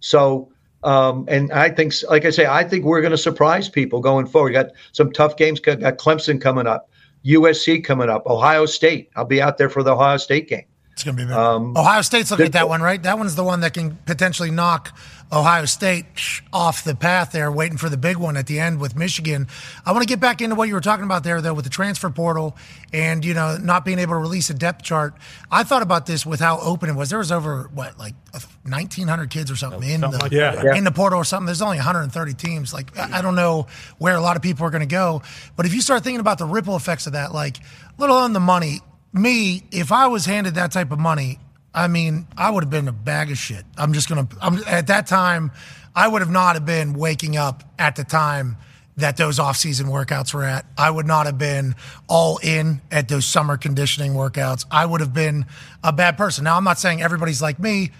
[0.00, 0.50] So,
[0.82, 4.26] um, and I think, like I say, I think we're going to surprise people going
[4.26, 4.48] forward.
[4.48, 5.60] We got some tough games.
[5.60, 6.90] Got Clemson coming up,
[7.24, 9.10] USC coming up, Ohio State.
[9.16, 10.66] I'll be out there for the Ohio State game.
[10.96, 11.36] It's going to be big.
[11.36, 13.02] Um, Ohio State's looking at that one, right?
[13.02, 14.98] That one's the one that can potentially knock
[15.30, 16.06] Ohio State
[16.54, 19.46] off the path there, waiting for the big one at the end with Michigan.
[19.84, 21.70] I want to get back into what you were talking about there, though, with the
[21.70, 22.56] transfer portal
[22.94, 25.12] and, you know, not being able to release a depth chart.
[25.50, 27.10] I thought about this with how open it was.
[27.10, 30.32] There was over, what, like 1,900 kids or something in something the like.
[30.32, 30.74] Yeah.
[30.76, 31.44] in the portal or something.
[31.44, 32.72] There's only 130 teams.
[32.72, 33.66] Like, I I don't know
[33.98, 35.20] where a lot of people are going to go.
[35.56, 37.58] But if you start thinking about the ripple effects of that, like,
[37.98, 38.80] little on the money,
[39.16, 41.38] me, if I was handed that type of money,
[41.74, 43.64] I mean, I would have been a bag of shit.
[43.76, 45.52] I'm just to, I'm at that time,
[45.94, 48.56] I would have not have been waking up at the time
[48.96, 50.64] that those off-season workouts were at.
[50.78, 51.74] I would not have been
[52.08, 54.64] all in at those summer conditioning workouts.
[54.70, 55.44] I would have been
[55.84, 56.44] a bad person.
[56.44, 57.90] Now, I'm not saying everybody's like me.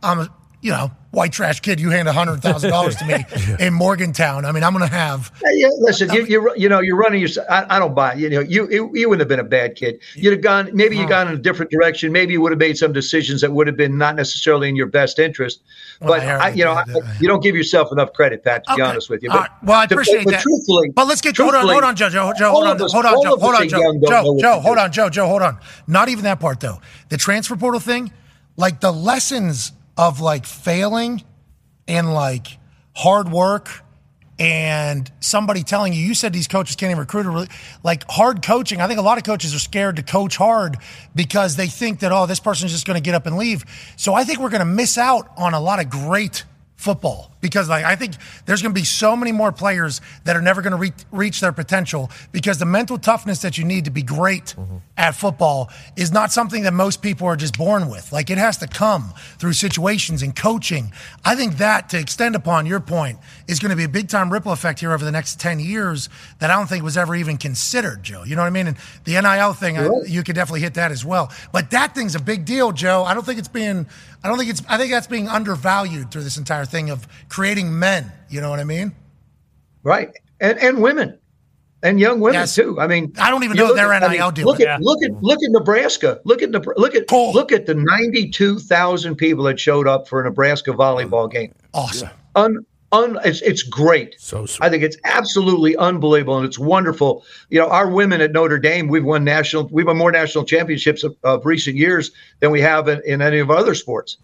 [0.00, 0.28] I'm
[0.64, 1.78] you know, white trash kid.
[1.78, 4.46] You hand $100,000 to me in Morgantown.
[4.46, 7.28] I mean, I'm going to have Yeah, listen, you, you you know you're running your.
[7.50, 8.14] I, I don't buy.
[8.14, 8.18] it.
[8.20, 10.00] You know, you you you wouldn't have been a bad kid.
[10.14, 10.70] You'd have gone.
[10.72, 12.12] Maybe you gone in a different direction.
[12.12, 14.86] Maybe you would have made some decisions that would have been not necessarily in your
[14.86, 15.62] best interest.
[16.00, 16.84] But I I, you know, I,
[17.20, 18.64] you don't give yourself enough credit, Pat.
[18.66, 19.28] To be honest with you.
[19.28, 19.50] But, right.
[19.62, 20.40] Well, I appreciate but that.
[20.40, 23.04] truthfully, but let's get hold on, hold on, Joe, Joe, Joe, hold on, us- hold
[23.04, 25.42] on, Joe, hold on, Joe, Young don't know Joe, Joe, hold on, Joe, Joe, hold
[25.42, 25.58] on.
[25.86, 26.80] Not even that part though.
[27.10, 28.10] The transfer portal thing,
[28.56, 31.22] like the lessons of like failing
[31.86, 32.58] and like
[32.94, 33.70] hard work
[34.38, 37.48] and somebody telling you, you said these coaches can't even recruit, really,
[37.84, 38.80] like hard coaching.
[38.80, 40.76] I think a lot of coaches are scared to coach hard
[41.14, 43.64] because they think that, oh, this person's just going to get up and leave.
[43.96, 46.44] So I think we're going to miss out on a lot of great
[46.76, 48.14] football because like I think
[48.46, 51.42] there's going to be so many more players that are never going to re- reach
[51.42, 54.78] their potential because the mental toughness that you need to be great mm-hmm.
[54.96, 58.12] at football is not something that most people are just born with.
[58.14, 60.90] Like it has to come through situations and coaching.
[61.22, 64.32] I think that to extend upon your point is going to be a big time
[64.32, 67.36] ripple effect here over the next 10 years that I don't think was ever even
[67.36, 68.24] considered, Joe.
[68.24, 68.68] You know what I mean?
[68.68, 71.30] And the NIL thing, I, you could definitely hit that as well.
[71.52, 73.04] But that thing's a big deal, Joe.
[73.04, 73.86] I don't think it's being
[74.24, 77.76] I don't think it's I think that's being undervalued through this entire thing of creating
[77.78, 78.12] men.
[78.28, 78.92] You know what I mean?
[79.82, 80.10] right,
[80.40, 81.18] and and women.
[81.82, 82.54] And young women Yes.
[82.54, 82.80] too.
[82.80, 84.46] I mean, I don't even you know look their at- I NIL mean, deal.
[84.46, 84.76] Look Yeah.
[84.76, 86.18] at look at look at Nebraska.
[86.24, 90.20] Look at Nebra- look at look at the ninety-two thousand people that showed up for
[90.22, 91.52] a Nebraska volleyball game.
[91.74, 92.08] Awesome.
[92.36, 94.14] Un, un, it's it's great.
[94.18, 97.22] So I think it's absolutely unbelievable and it's wonderful.
[97.50, 101.04] You know, our women at Notre Dame, we've won national, we've won more national championships
[101.04, 104.16] of, of recent years than we have in, in any of our other sports.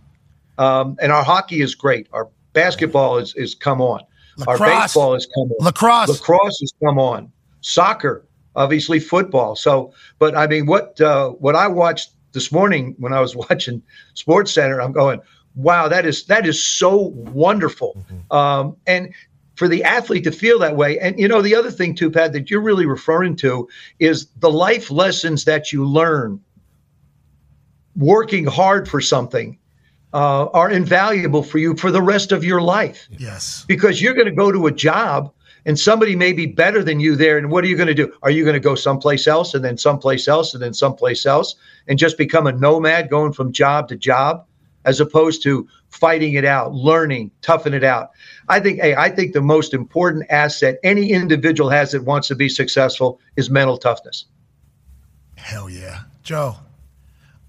[0.56, 2.06] Um, and our hockey is great.
[2.14, 4.00] Our basketball is is come on.
[4.46, 4.82] Our Lacrosse.
[4.82, 5.64] baseball has come on.
[5.64, 6.08] Lacrosse.
[6.08, 7.30] Lacrosse has come on.
[7.60, 8.24] Soccer,
[8.56, 9.56] obviously football.
[9.56, 13.82] So, but I mean, what uh, what I watched this morning when I was watching
[14.14, 15.20] Sports Center, I'm going,
[15.54, 18.02] wow, that is that is so wonderful.
[18.30, 19.12] Um, and
[19.56, 22.32] for the athlete to feel that way, and you know, the other thing too, Pat,
[22.32, 26.40] that you're really referring to is the life lessons that you learn
[27.96, 29.58] working hard for something
[30.12, 33.64] uh, are invaluable for you for the rest of your life Yes.
[33.68, 35.32] because you're going to go to a job
[35.66, 37.36] and somebody may be better than you there.
[37.38, 38.12] And what are you going to do?
[38.22, 41.54] Are you going to go someplace else and then someplace else and then someplace else
[41.86, 44.46] and just become a nomad going from job to job
[44.86, 48.10] as opposed to fighting it out, learning, toughing it out?
[48.48, 52.34] I think, hey, I think the most important asset any individual has that wants to
[52.34, 54.24] be successful is mental toughness.
[55.36, 56.00] Hell yeah.
[56.22, 56.56] Joe,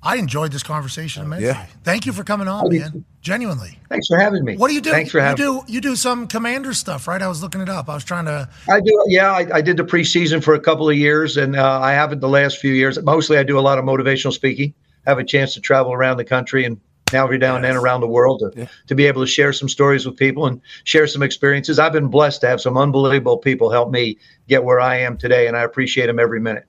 [0.03, 1.47] I enjoyed this conversation immensely.
[1.47, 1.65] Yeah.
[1.83, 3.05] Thank you for coming on, man.
[3.21, 3.77] Genuinely.
[3.87, 4.57] Thanks for having me.
[4.57, 4.89] What do you do?
[4.89, 7.21] Thanks for you having do you do some commander stuff, right?
[7.21, 7.87] I was looking it up.
[7.87, 9.05] I was trying to I do.
[9.07, 12.19] Yeah, I, I did the preseason for a couple of years, and uh, I haven't
[12.19, 13.01] the last few years.
[13.03, 14.73] Mostly, I do a lot of motivational speaking.
[15.05, 16.79] Have a chance to travel around the country and
[17.13, 19.67] now every now and then around the world to, to be able to share some
[19.67, 21.77] stories with people and share some experiences.
[21.77, 25.47] I've been blessed to have some unbelievable people help me get where I am today,
[25.47, 26.65] and I appreciate them every minute.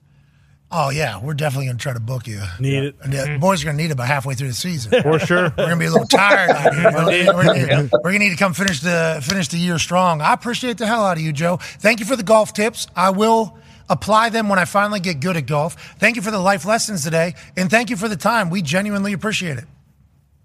[0.75, 2.41] Oh yeah, we're definitely gonna try to book you.
[2.59, 2.97] Need it.
[3.03, 4.91] And the boys are gonna need it by halfway through the season.
[5.03, 5.53] For sure.
[5.57, 6.51] We're gonna be a little tired.
[6.51, 7.27] out here.
[7.27, 10.23] We're, we're gonna, we're gonna need to come finish the finish the year strong.
[10.23, 11.59] I appreciate the hell out of you, Joe.
[11.61, 12.87] Thank you for the golf tips.
[12.97, 13.59] I will
[13.91, 15.75] apply them when I finally get good at golf.
[15.99, 18.49] Thank you for the life lessons today, and thank you for the time.
[18.49, 19.65] We genuinely appreciate it.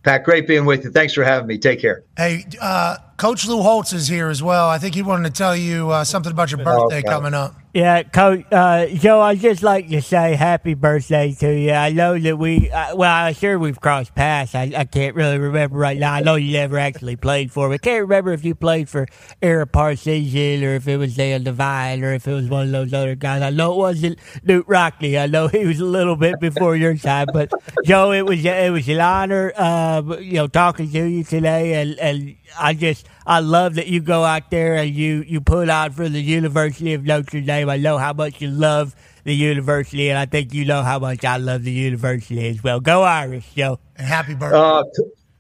[0.03, 0.91] Pat, great being with you.
[0.91, 1.57] Thanks for having me.
[1.57, 2.03] Take care.
[2.17, 4.69] Hey, uh, Coach Lou Holtz is here as well.
[4.69, 7.07] I think he wanted to tell you uh, something about your birthday Okay.
[7.07, 7.55] coming up.
[7.73, 8.45] Yeah, Coach.
[8.51, 11.71] Uh, Joe, I'd just like to say happy birthday to you.
[11.73, 14.55] I know that we, uh, well, I'm sure we've crossed paths.
[14.55, 16.13] I, I can't really remember right now.
[16.13, 17.71] I know you never actually played for.
[17.71, 19.05] I can't remember if you played for
[19.43, 22.93] Era Parsons or if it was Dale Devine or if it was one of those
[22.93, 23.43] other guys.
[23.43, 25.19] I know it wasn't Knute Rockne.
[25.21, 27.51] I know he was a little bit before your time, but
[27.85, 31.99] Joe, it was it was an honor, uh, you know, talking to you today, and
[31.99, 35.93] and I just I love that you go out there and you you put out
[35.93, 37.69] for the University of Notre Dame.
[37.69, 41.25] I know how much you love the university, and I think you know how much
[41.25, 42.79] I love the university as well.
[42.79, 43.79] Go Irish, Joe.
[43.97, 44.57] And happy birthday.
[44.57, 44.83] Uh,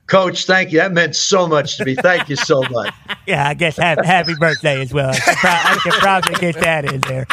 [0.07, 0.79] Coach, thank you.
[0.79, 1.95] That meant so much to me.
[1.95, 2.93] Thank you so much.
[3.27, 5.09] Yeah, I guess happy, happy birthday as well.
[5.13, 7.27] I can, pro- I could probably get that in there.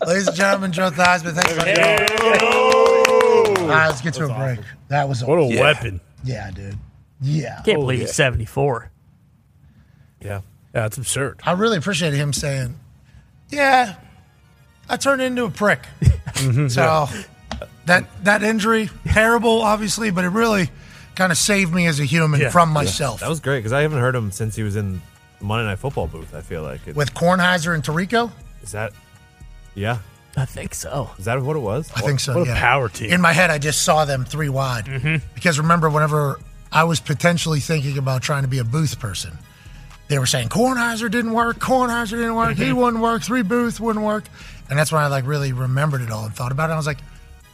[0.06, 1.62] Ladies and gentlemen, Joe Theismann, thanks for
[3.60, 4.60] All right, let's get to a break.
[4.86, 5.60] That was a, What a yeah.
[5.62, 6.00] weapon.
[6.22, 6.78] Yeah, dude.
[7.20, 7.60] Yeah.
[7.64, 8.90] Can't believe he's 74.
[10.20, 10.28] Yeah.
[10.28, 10.40] Yeah,
[10.82, 11.40] that's absurd.
[11.44, 12.78] I really appreciated him saying,
[13.48, 13.94] "Yeah,
[14.88, 15.80] I turned into a prick."
[16.68, 17.08] so
[17.86, 20.70] that that injury terrible, obviously, but it really
[21.14, 22.50] kind of saved me as a human Yeah.
[22.50, 22.74] from Yeah.
[22.74, 23.20] myself.
[23.20, 25.00] That was great because I haven't heard him since he was in
[25.40, 26.34] Monday Night Football booth.
[26.34, 28.30] I feel like it, with Kornheiser and Tirico.
[28.62, 28.92] is that.
[29.74, 29.98] Yeah,
[30.36, 31.10] I think so.
[31.18, 31.90] is that what it was?
[31.96, 32.38] I think so.
[32.38, 32.60] What a yeah.
[32.60, 33.10] power team.
[33.10, 34.84] In my head, I just saw them three wide.
[34.84, 35.26] Mm-hmm.
[35.34, 36.38] Because remember, whenever
[36.70, 39.38] I was potentially thinking about trying to be a booth person,
[40.08, 42.78] they were saying Kornheiser didn't work, Kornheiser didn't work, he mm-hmm.
[42.78, 44.24] wouldn't work, three booth wouldn't work,
[44.68, 46.72] and that's when I like really remembered it all and thought about it.
[46.72, 46.98] I was like,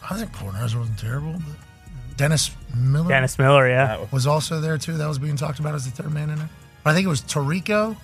[0.09, 1.33] I think Kornheiser wasn't terrible.
[1.33, 4.05] But Dennis Miller Dennis Miller, yeah.
[4.13, 4.97] was also there too.
[4.97, 6.51] That was being talked about as the third man in there.
[6.85, 7.97] But I think it was Tirico,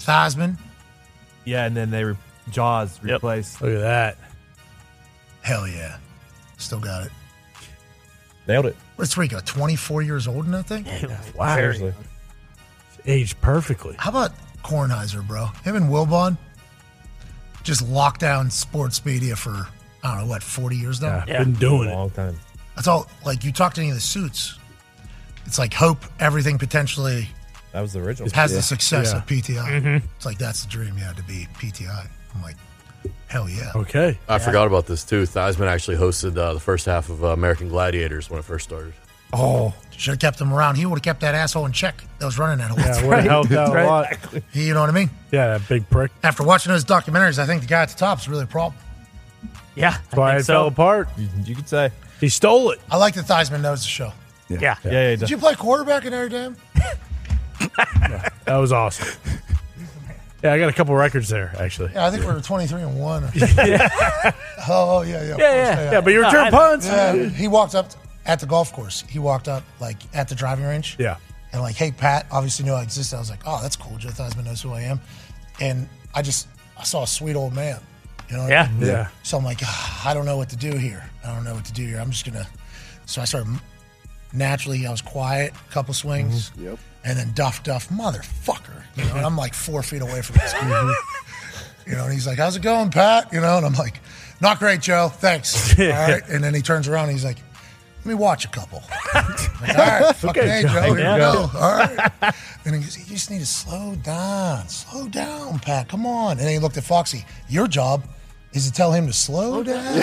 [0.00, 0.58] Theismann.
[1.44, 2.16] Yeah, and then they re-
[2.50, 3.62] Jaws replaced.
[3.62, 4.18] Look at that.
[5.40, 5.96] Hell yeah,
[6.58, 7.12] still got it.
[8.48, 8.76] Nailed it.
[8.96, 9.44] What's Tirico?
[9.44, 10.84] Twenty four years old and that thing.
[11.36, 11.54] Wow.
[11.56, 11.94] Seriously.
[13.06, 13.94] Aged perfectly.
[13.98, 14.32] How about
[14.62, 15.46] Kornheiser, bro?
[15.64, 16.36] Him and Wilbon
[17.62, 19.66] just locked down sports media for
[20.04, 21.24] I don't know what forty years now.
[21.26, 21.94] Yeah, been doing it a it.
[21.96, 22.36] long time.
[22.74, 23.08] That's all.
[23.24, 24.58] Like you talk to any of the suits,
[25.46, 27.28] it's like hope everything potentially
[27.72, 28.28] That was the original.
[28.30, 28.56] has Yeah.
[28.58, 29.18] the success Yeah.
[29.18, 29.68] of PTI.
[29.80, 30.06] Mm-hmm.
[30.16, 30.96] It's like that's the dream.
[30.98, 32.06] Yeah, to be PTI.
[32.34, 32.56] I'm like,
[33.28, 33.72] hell yeah.
[33.74, 34.18] Okay.
[34.28, 35.22] I forgot about this too.
[35.22, 38.94] Theismann actually hosted uh, the first half of uh, American Gladiators when it first started.
[39.34, 40.76] Oh, Should have kept him around.
[40.76, 43.08] He would have kept that asshole in check that was running that whole yeah, thing.
[43.08, 44.06] would have helped out a lot.
[44.52, 45.10] You know what I mean?
[45.30, 46.10] Yeah, that big prick.
[46.22, 48.80] After watching those documentaries, I think the guy at the top is really a problem.
[49.74, 49.92] Yeah.
[49.92, 51.08] That's why I it think fell apart.
[51.16, 51.90] You, you could say.
[52.20, 52.80] He stole it.
[52.90, 54.12] I like that Theismann knows the show.
[54.50, 54.58] Yeah.
[54.60, 55.16] Yeah, yeah.
[55.16, 56.56] Did you play quarterback in Notre Dame?
[58.44, 59.08] That was awesome.
[60.42, 61.92] Yeah, I got a couple records there actually.
[61.94, 63.24] Yeah, I think we were 23 and 1.
[63.24, 63.30] Or
[64.68, 65.36] oh, yeah, yeah.
[65.36, 65.92] Yeah, yeah.
[65.92, 66.86] Yeah, but you return I- punts.
[66.86, 67.90] Yeah, he walked up
[68.26, 69.04] at the golf course.
[69.08, 70.96] He walked up, like, at the driving range.
[70.98, 71.16] Yeah.
[71.52, 73.16] And, like, hey, Pat, obviously knew I existed.
[73.16, 73.96] I was like, oh, that's cool.
[73.98, 75.00] Joe Theismann knows who I am.
[75.60, 77.78] And I just, I saw a sweet old man.
[78.30, 78.68] You know what I Yeah.
[78.72, 78.86] mean?
[78.88, 79.08] Yeah.
[79.22, 81.04] So I'm like, "Ah, I don't know what to do here.
[81.24, 81.98] I don't know what to do here.
[81.98, 82.48] I'm just going to.
[83.04, 83.60] So I started
[84.32, 86.50] naturally, I was quiet, a couple swings.
[86.56, 86.78] Yep.
[87.04, 88.82] And then Duff Duff, motherfucker.
[88.96, 90.60] You know, and I'm like four feet away from this guy.
[90.60, 91.90] Mm-hmm.
[91.90, 93.32] You know, and he's like, How's it going, Pat?
[93.32, 94.00] You know, and I'm like,
[94.40, 95.08] Not great, Joe.
[95.08, 95.76] Thanks.
[95.80, 96.22] All right.
[96.28, 97.38] And then he turns around and he's like,
[97.98, 98.82] Let me watch a couple.
[99.62, 100.68] Like, All right, fucking Okay, hey, Joe.
[100.68, 100.94] Joe.
[100.94, 101.14] Here Yeah.
[101.14, 101.50] we go.
[101.58, 102.34] All right.
[102.64, 104.68] And he goes, You just need to slow down.
[104.68, 105.88] Slow down, Pat.
[105.88, 106.32] Come on.
[106.32, 107.24] And then he looked at Foxy.
[107.48, 108.04] Your job
[108.52, 109.98] is to tell him to slow down.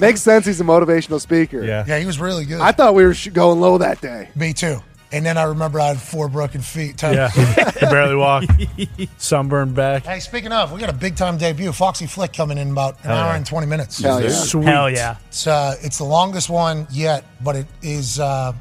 [0.00, 0.46] Makes sense.
[0.46, 1.62] He's a motivational speaker.
[1.64, 1.84] Yeah.
[1.86, 2.60] yeah, he was really good.
[2.60, 4.28] I thought we were sh- going low that day.
[4.36, 4.78] Me too.
[5.12, 6.96] And then I remember I had four broken feet.
[6.98, 7.08] Too.
[7.12, 7.30] Yeah.
[7.76, 8.44] Can barely walk.
[9.18, 10.04] Sunburned back.
[10.04, 11.70] Hey, speaking of, we got a big time debut.
[11.72, 13.98] Foxy Flick coming in about an hour and 20 minutes.
[14.00, 14.30] Hell yeah.
[14.30, 14.64] Sweet.
[14.66, 15.16] Hell yeah.
[15.28, 18.52] It's, uh, it's the longest one yet, but it is uh,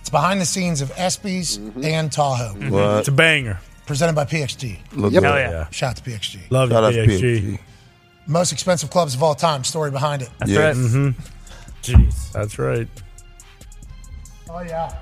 [0.00, 2.54] it's behind the scenes of ESPYs and Tahoe.
[2.70, 3.00] What?
[3.00, 3.60] It's a banger.
[3.86, 4.78] Presented by PXG.
[4.94, 5.22] Look Yep.
[5.22, 5.50] Hell yeah.
[5.50, 5.68] Yeah.
[5.70, 6.50] Shout out to PXG.
[6.50, 7.40] Love Shout out you, to PXG.
[7.42, 7.58] PXG.
[8.26, 9.64] Most expensive clubs of all time.
[9.64, 10.30] Story behind it.
[10.38, 10.76] That's Yes.
[10.76, 11.14] right.
[11.82, 12.32] Jeez.
[12.32, 12.88] That's right.
[14.50, 14.94] Oh, yeah.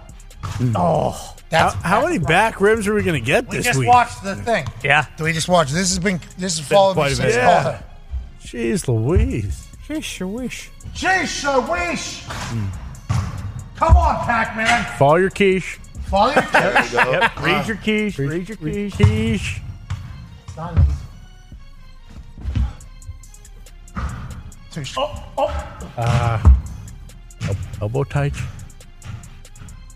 [0.58, 0.74] Mm.
[0.76, 1.10] Oh.
[1.10, 1.34] How,
[1.70, 3.88] That's how many back ribs are we going to get We this just week?
[3.88, 4.66] watched the thing.
[4.82, 5.06] Yeah.
[5.16, 5.70] Do we just watch?
[5.70, 7.40] This has been, this has followed me quite since bit.
[7.40, 7.70] Tahoe.
[7.70, 7.82] Yeah.
[8.42, 9.68] Jeez Louise.
[9.86, 10.70] Sheesh, your wish.
[10.92, 11.58] Jeez, I
[11.90, 12.24] wish.
[12.24, 12.68] Mm.
[13.76, 14.96] Come on, Pacman.
[14.98, 15.78] Follow your quiche.
[16.06, 16.92] Follow your kids.
[16.92, 17.40] Yep.
[17.40, 18.18] Read your keys.
[18.18, 18.94] Read your keys.
[18.94, 19.60] Quiche.
[20.56, 20.92] Not easy.
[24.72, 26.56] Too sh- oh, oh.
[27.48, 28.34] El- elbow tight.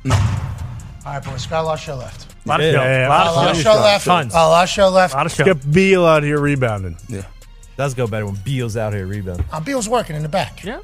[0.09, 1.47] All right, boys.
[1.47, 2.33] Got a lot of show left.
[2.45, 2.83] A lot of Yeah, show.
[2.83, 3.07] yeah, yeah.
[3.07, 3.51] A lot A of lot show.
[3.51, 4.05] of show left.
[4.05, 4.33] Tons.
[4.35, 5.15] A lot of show left.
[5.15, 5.45] A lot of show.
[5.45, 6.97] Get Beal out here rebounding.
[7.09, 7.23] Yeah.
[7.77, 9.47] Does go better when Beal's out here rebounding.
[9.53, 10.63] Uh, Beal's working in the back.
[10.65, 10.81] Yeah.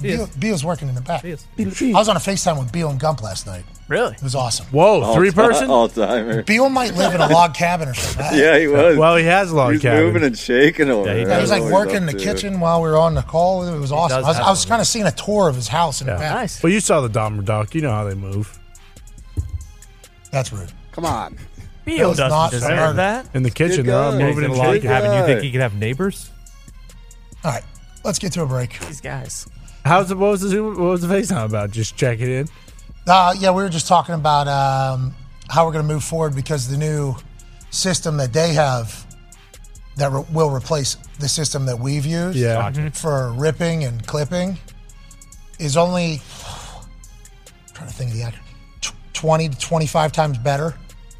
[0.00, 1.22] Beal, Beal's working in the back.
[1.22, 1.46] Beal's.
[1.58, 3.64] I was on a FaceTime with Beal and Gump last night.
[3.92, 4.14] Really?
[4.14, 4.64] It was awesome.
[4.68, 5.68] Whoa, three person?
[5.68, 6.42] All timer.
[6.44, 8.38] Beal might live in a log cabin or something.
[8.38, 8.96] Yeah, he was.
[8.96, 10.04] Well, he has a log He's cabin.
[10.06, 11.06] moving and shaking over.
[11.08, 11.28] Yeah, he there.
[11.28, 12.24] Yeah, he was like don't know what working in the up to.
[12.24, 13.62] kitchen while we were on the call.
[13.68, 14.16] It was awesome.
[14.20, 14.68] does I was, have I was one.
[14.70, 16.18] kind of seeing a tour of his house in the Yeah.
[16.18, 16.34] back.
[16.36, 16.62] Nice.
[16.62, 17.74] Well, you saw the Dahmer doc.
[17.74, 18.58] You know how they move.
[20.30, 20.72] That's rude.
[20.92, 21.36] Come on.
[21.84, 22.78] Beal was not doesn't fair.
[22.78, 23.26] deserve that.
[23.34, 24.18] In the kitchen, they're all guy.
[24.20, 24.88] Yeah, he's moving in and a log shaking.
[24.88, 25.10] cabin.
[25.12, 25.26] You guy.
[25.26, 26.30] think he could have neighbors?
[27.44, 27.64] All right,
[28.04, 28.78] let's get to a break.
[28.80, 29.46] These guys.
[29.84, 31.72] How's the, what was the Zoom- what was the FaceTime about?
[31.72, 32.48] Just check it in.
[33.06, 35.14] Uh, yeah, we were just talking about um,
[35.48, 37.14] how we're going to move forward because the new
[37.70, 39.04] system that they have
[39.96, 42.70] that re- will replace the system that we've used Yeah.
[42.92, 44.58] for ripping and clipping
[45.58, 46.20] is only
[47.68, 50.74] I'm trying to think of the acronym, 20 to 25 times better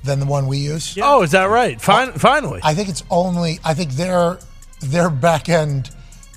[0.04, 0.96] than the one we use.
[1.02, 1.80] Oh, is that right?
[1.80, 2.60] Fin- finally.
[2.62, 4.38] I think it's only I think their
[4.80, 5.90] their back end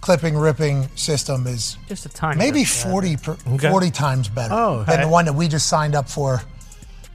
[0.06, 2.38] clipping ripping system is Just a tiny.
[2.38, 2.68] maybe bit.
[2.68, 3.72] 40 per, Okay.
[3.72, 6.44] 40 times better Oh, than the one that we just signed up for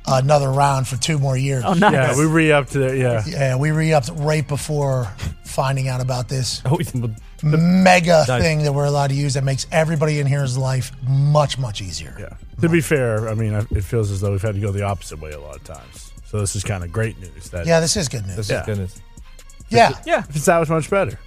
[0.08, 1.62] another round for two more years.
[1.64, 1.92] Oh, nice.
[1.92, 2.98] yeah, we re upped it.
[2.98, 3.22] Yeah.
[3.28, 5.04] Yeah, we re-upped right before
[5.44, 7.14] finding out about this Oh, the
[7.44, 8.42] mega Nice.
[8.42, 12.16] thing that we're allowed to use that makes everybody in here's life much much easier.
[12.18, 12.36] Yeah.
[12.60, 15.20] To be fair, I mean, it feels as though we've had to go the opposite
[15.20, 16.12] way a lot of times.
[16.26, 17.50] So this is kind of great news.
[17.50, 18.36] That Yeah, this is good news.
[18.36, 18.60] This Yeah.
[18.62, 19.00] is goodness.
[19.68, 19.92] Yeah.
[20.04, 20.24] Yeah.
[20.30, 21.18] It's that much much better.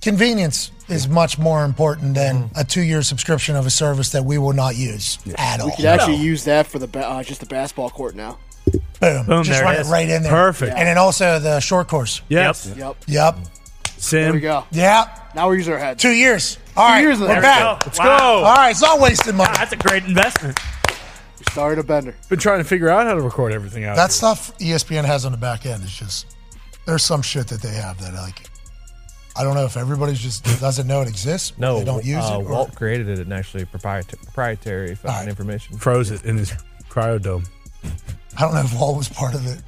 [0.00, 4.52] Convenience is much more important than a two-year subscription of a service that we will
[4.54, 5.66] not use at all.
[5.68, 8.38] We could actually use that for the ba- uh, just the basketball court now.
[9.00, 9.26] Boom.
[9.26, 9.88] Boom, Just there it run it is.
[9.88, 10.30] right in there.
[10.32, 10.72] Perfect.
[10.76, 12.22] And then also the short course.
[12.28, 12.72] Yes.
[12.76, 12.96] Yep.
[13.06, 13.38] Yep.
[13.96, 14.22] Sim.
[14.22, 14.64] There we go.
[14.70, 15.04] Yeah.
[15.34, 16.00] Now we're using our heads.
[16.02, 16.58] Two years.
[16.76, 17.00] All right.
[17.00, 17.42] years of we're that.
[17.80, 17.86] back.
[17.86, 18.18] Let's Wow.
[18.18, 18.24] go.
[18.44, 18.70] All right.
[18.70, 19.52] It's not wasted money.
[19.54, 20.58] That's a great investment.
[21.38, 22.14] We started a bender.
[22.28, 23.96] Been trying to figure out how to record everything out.
[23.96, 24.10] That here.
[24.10, 26.36] stuff ESPN has on the back end is just
[26.86, 28.49] there's some shit that they have that I like
[29.36, 31.52] I don't know if everybody's just doesn't know it exists.
[31.58, 32.44] No, they don't use uh, it.
[32.44, 35.28] or- Walt created it and actually proprietary, proprietary fucking Alright.
[35.28, 35.78] information.
[35.78, 36.52] froze it in his
[36.88, 37.46] cryodome.
[38.36, 39.62] I don't know if Walt was part of it.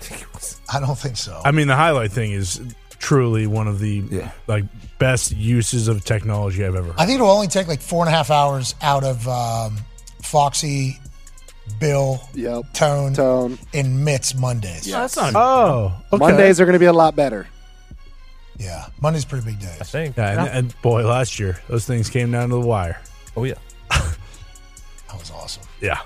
[0.72, 1.40] I don't think so.
[1.44, 2.60] I mean, the highlight thing is
[2.98, 4.30] truly one of the Yeah.
[4.46, 4.64] like
[4.98, 6.88] best uses of technology I've ever.
[6.88, 6.98] heard.
[6.98, 9.78] I think it'll only take like four and a half hours out of um,
[10.22, 10.98] Foxy,
[11.80, 12.72] Bill, Yep.
[12.74, 13.58] Tone, Tone.
[13.72, 14.88] and Mitts Mondays.
[14.88, 15.32] Oh, that's not.
[15.36, 16.18] Oh, okay.
[16.18, 17.46] Mondays are going to be a lot better.
[18.58, 19.76] Yeah, Monday's pretty big day.
[19.80, 20.16] I think.
[20.16, 23.00] Yeah, and, and boy, last year those things came down to the wire.
[23.36, 23.54] Oh yeah.
[23.90, 25.62] That was awesome.
[25.80, 26.00] Yeah,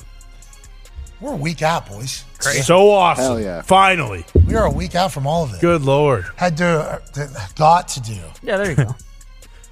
[1.21, 2.25] We're a week out, boys.
[2.41, 3.25] so awesome.
[3.25, 3.63] Hell yeah.
[3.63, 5.61] Finally, We are a week out from all of it.
[5.61, 6.25] good lord.
[6.37, 7.27] Had to, uh,
[7.57, 8.95] got to do, Yeah, there you go.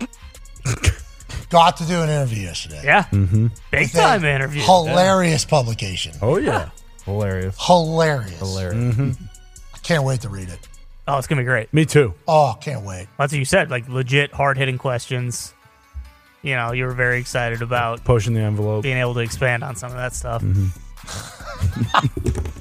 [1.51, 2.81] got to do an interview yesterday.
[2.85, 3.05] Yeah.
[3.05, 3.49] Mm-hmm.
[3.71, 4.63] Big time interview.
[4.63, 6.15] Hilarious publication.
[6.23, 6.71] Oh yeah,
[7.05, 7.57] Hilarious.
[7.65, 8.39] Hilarious.
[8.39, 9.17] Hilarious.
[9.75, 10.59] I can't wait to read it.
[11.13, 11.73] Oh, it's gonna be great.
[11.75, 12.15] me too.
[12.29, 13.09] Oh, can't wait.
[13.19, 13.71] That's what you said.
[13.71, 15.53] Like legit hard hitting questions.
[16.43, 18.83] You know, you were very excited about Pushing the envelope.
[18.83, 20.43] being able to expand on some of that stuff.
[20.43, 20.69] Mm-hmm.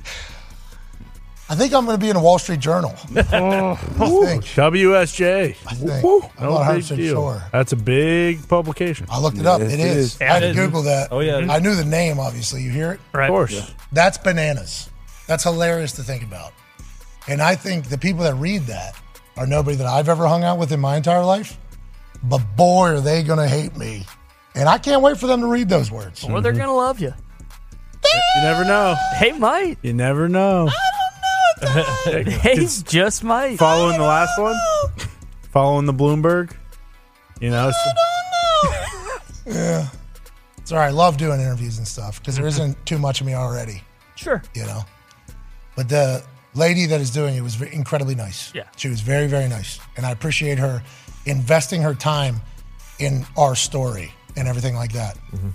[1.51, 2.93] I think I'm going to be in a Wall Street Journal.
[3.31, 3.71] Oh.
[3.73, 4.43] I think.
[4.45, 5.55] WSJ.
[5.65, 5.91] I think.
[5.91, 6.01] I'm
[6.45, 7.13] No not 100 big deal.
[7.15, 7.43] sure.
[7.51, 9.07] That's a big publication.
[9.09, 9.59] I looked it up.
[9.61, 9.97] Yes, it it is.
[10.15, 10.21] is.
[10.21, 10.65] I had to Yeah, it is.
[10.65, 11.07] Google that.
[11.11, 11.47] Oh, yeah.
[11.51, 12.61] I knew the name, obviously.
[12.61, 12.99] You hear it?
[13.13, 13.25] Right.
[13.25, 13.73] Of course.
[13.91, 14.89] That's bananas.
[15.25, 16.53] That's hilarious to think about.
[17.29, 18.95] And I think the people that read that
[19.37, 21.57] are nobody that I've ever hung out with in my entire life.
[22.23, 24.05] But boy, are they going to hate me.
[24.55, 26.23] And I can't wait for them to read those words.
[26.23, 26.61] Or they're mm-hmm.
[26.61, 27.13] gonna love you.
[28.03, 28.95] You never know.
[29.21, 29.77] They might.
[29.81, 30.69] You never know.
[31.61, 32.31] I don't know.
[32.43, 33.57] They just might.
[33.57, 34.55] Following the last one,
[35.51, 36.53] following the Bloomberg.
[37.39, 38.71] You know, so-
[39.53, 39.87] Yeah.
[40.57, 40.93] It's all right.
[40.93, 43.83] Love doing interviews and stuff because there isn't too much of me already,
[44.15, 44.41] Sure.
[44.53, 44.83] you know.
[45.75, 46.23] But the
[46.55, 48.53] lady that is doing it was incredibly nice.
[48.53, 48.63] Yeah.
[48.75, 49.79] She was very, very nice.
[49.97, 50.81] And I appreciate her
[51.25, 52.41] investing her time
[52.99, 55.17] in our story and everything like that.
[55.31, 55.49] Mm-hmm.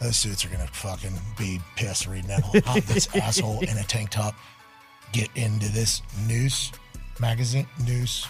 [0.00, 2.40] Those suits are going to fucking be pissed reading that.
[2.42, 4.34] whole- How this asshole in a tank top
[5.12, 6.72] get into this news
[7.20, 8.26] magazine, news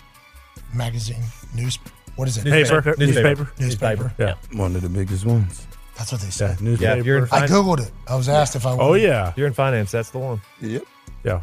[0.74, 1.22] magazine,
[1.54, 1.78] news.
[2.16, 2.44] What is it?
[2.44, 2.94] Newspaper.
[2.98, 3.52] Newspaper.
[3.58, 4.12] Newspaper.
[4.18, 4.34] Yeah.
[4.52, 5.66] One of the biggest ones.
[5.96, 6.30] That's what they Yeah.
[6.32, 6.60] said.
[6.60, 6.96] Newspaper.
[6.96, 7.92] Yeah, you're in I googled it.
[8.08, 8.72] I was asked if I.
[8.72, 9.32] oh yeah.
[9.36, 9.92] you're in finance.
[9.92, 10.40] That's the one.
[10.60, 10.82] Yep.
[11.24, 11.42] Yeah.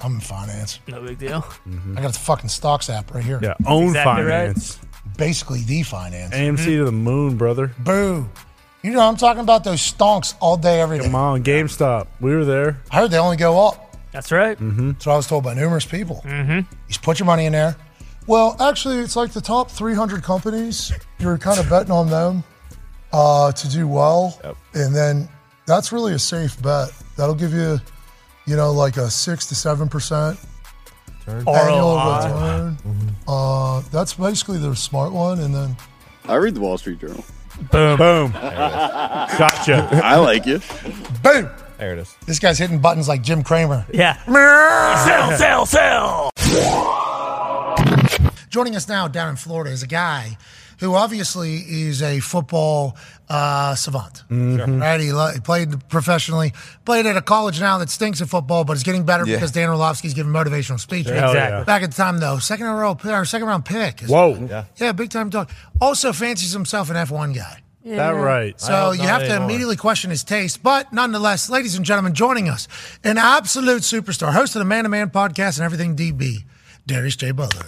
[0.00, 0.78] I'm in finance.
[0.86, 1.44] No big deal.
[1.96, 3.40] I got the fucking stocks app right here.
[3.42, 3.54] Yeah.
[3.66, 4.30] Own Exactly right.
[4.48, 4.78] finance.
[5.16, 6.34] Basically, the finance.
[6.34, 7.72] AMC to the moon, brother.
[7.78, 8.28] Boo.
[8.82, 11.04] You know, I'm talking about those stonks all day, every day.
[11.04, 12.06] Come on, GameStop.
[12.20, 12.80] We were there.
[12.90, 13.96] I heard they only go up.
[14.12, 14.56] That's right.
[14.60, 16.22] That's what I was told by numerous people.
[16.24, 16.52] Mm-hmm.
[16.58, 17.76] You just put your money in there.
[18.26, 20.92] Well, actually, it's like the top 300 companies.
[21.18, 22.44] You're kind of betting on them
[23.12, 24.38] uh, to do well.
[24.74, 25.28] And then
[25.66, 26.90] that's really a safe bet.
[27.16, 27.78] That'll give you,
[28.46, 30.36] you know, like a 6 to 7%
[31.28, 31.44] annual
[31.96, 32.16] ROI.
[32.16, 32.78] return.
[33.26, 35.40] Uh, that's basically the smart one.
[35.40, 35.76] And then
[36.28, 37.24] I read the Wall Street Journal.
[37.72, 37.98] Boom.
[37.98, 38.30] Boom.
[38.32, 39.88] gotcha.
[40.04, 40.60] I like you.
[41.22, 41.48] boom.
[41.78, 42.14] There it is.
[42.26, 43.84] This guy's hitting buttons like Jim Cramer.
[43.92, 44.16] Yeah.
[45.36, 46.30] sell, sell, sell.
[48.48, 50.38] Joining us now down in Florida is a guy
[50.78, 52.96] who obviously is a football
[53.28, 54.22] uh, savant.
[54.30, 55.00] Right?
[55.00, 56.52] He, lo- he played professionally,
[56.84, 59.36] played at a college now that stinks at football, but is getting better Yeah.
[59.36, 61.12] because Dan Orlovsky's giving motivational speeches.
[61.12, 61.58] Hell Exactly.
[61.58, 61.64] yeah.
[61.64, 64.00] Back at the time, though, second in row, or second round pick.
[64.02, 64.34] Whoa.
[64.48, 64.64] Yeah.
[64.76, 65.50] Yeah, big time dog.
[65.80, 67.62] Also fancies himself an F1 guy.
[67.84, 68.60] That right.
[68.60, 69.44] So you not have to anymore.
[69.44, 70.60] immediately question his taste.
[70.60, 72.66] But nonetheless, ladies and gentlemen, joining us,
[73.04, 76.38] an absolute superstar, host of the Man to Man podcast and everything DB,
[76.86, 77.32] Darius J.
[77.32, 77.66] Butler.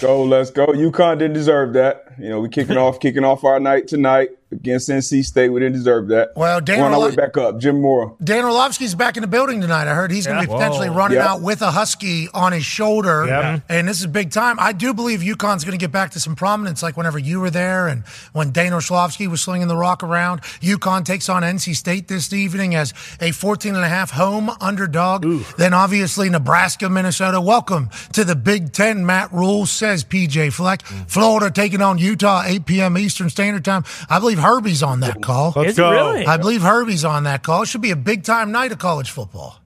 [0.00, 0.66] Go, let's go.
[0.66, 2.11] UConn didn't deserve that.
[2.18, 5.48] You know, we kicking off, kicking off our night tonight against NC State.
[5.48, 6.32] We didn't deserve that.
[6.36, 7.58] Well, Dan We're on our way back up.
[7.58, 8.14] Jim Moore.
[8.22, 9.88] Dan Orlovsky's back in the building tonight.
[9.90, 10.58] I heard he's going to be Yeah.
[10.58, 10.96] potentially Whoa.
[10.98, 11.28] running Yeah.
[11.32, 13.24] out with a husky on his shoulder.
[13.26, 13.60] Yeah.
[13.70, 14.56] And this is big time.
[14.60, 17.48] I do believe UConn's going to get back to some prominence, like whenever you were
[17.48, 20.42] there and when Dan Orlovsky was slinging the rock around.
[20.60, 25.24] UConn takes on NC State this evening as a 14 and a half home underdog.
[25.56, 27.40] Then obviously Nebraska, Minnesota.
[27.40, 29.06] Welcome to the Big Ten.
[29.06, 30.82] Matt Rhule says PJ Fleck.
[31.06, 32.98] Florida taking on Utah, 8 p.m.
[32.98, 33.84] Eastern Standard Time.
[34.10, 35.52] I believe Herbie's on that call.
[35.56, 35.90] Let's Is go.
[35.90, 36.26] really?
[36.26, 37.62] I believe Herbie's on that call.
[37.62, 39.58] It should be a big time night of college football.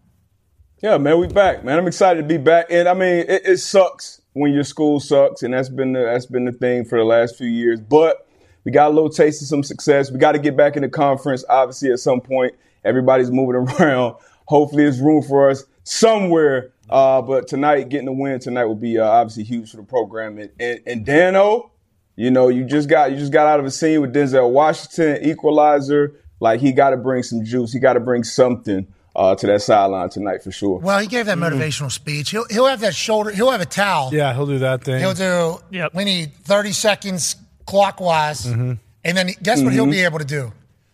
[0.83, 1.79] Yeah, man, we back, man.
[1.79, 5.43] I'm excited to be back, and I mean, it, it sucks when your school sucks,
[5.43, 7.81] and that's been the, that's been the thing for the last few years.
[7.81, 8.29] But
[8.65, 10.11] we got a little taste of some success.
[10.11, 12.55] We got to get back in the conference, obviously, at some point.
[12.85, 14.17] Everybody's moving around.
[14.47, 16.73] Hopefully, there's room for us somewhere.
[16.91, 20.39] Uh, but tonight, getting the win tonight will be uh, obviously huge for the program.
[20.39, 21.71] And, and, and Dano,
[22.17, 25.19] you know, you just got you just got out of a scene with Denzel Washington,
[25.23, 26.15] equalizer.
[26.41, 27.73] Like he got to bring some juice.
[27.73, 30.79] He got to bring something uh, to that sideline tonight for sure.
[30.79, 32.31] Well, he gave that motivational speech.
[32.31, 33.31] He'll he'll have that shoulder.
[33.31, 34.11] He'll have a towel.
[34.13, 34.99] Yeah, he'll do that thing.
[35.01, 35.59] He'll do.
[35.71, 37.37] Yeah we need 30 seconds
[37.67, 38.73] clockwise, Mm-hmm.
[39.05, 39.91] and then guess what he'll Mhm.
[39.93, 40.53] be able to do?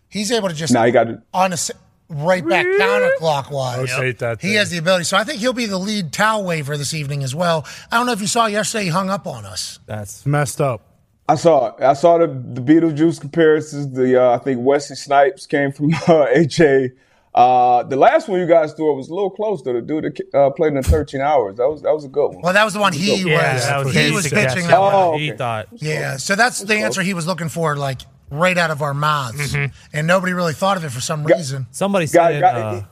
[0.09, 1.23] He's able to just Now he got to.
[1.35, 1.71] on a s-
[2.09, 3.79] right back counterclockwise.
[3.97, 5.05] Rotate that He has the ability.
[5.05, 7.65] So I think he'll be the lead towel waver this evening as well.
[7.91, 9.79] I don't know if you saw yesterday, he hung up on us.
[9.87, 10.83] That's messed up.
[11.29, 11.83] I saw it.
[11.83, 13.95] I saw the the Beetlejuice comparisons.
[13.95, 16.91] The uh, I think Wesley Snipes came from uh, HA.
[17.35, 20.39] Uh, the last one you guys threw was a little close to the dude that
[20.39, 21.57] uh, played in 13 hours.
[21.57, 22.41] That was that was a good one.
[22.43, 23.67] Well, that was the one he Yeah, was.
[23.67, 24.95] that was he was pitching that Oh, one.
[25.15, 25.19] okay.
[25.27, 25.69] He thought.
[25.73, 29.55] Yeah, so that's the answer he was looking for, like right out of our mouths,
[29.55, 31.67] and nobody really thought of it for some reason.
[31.71, 32.83] Somebody said it, uh,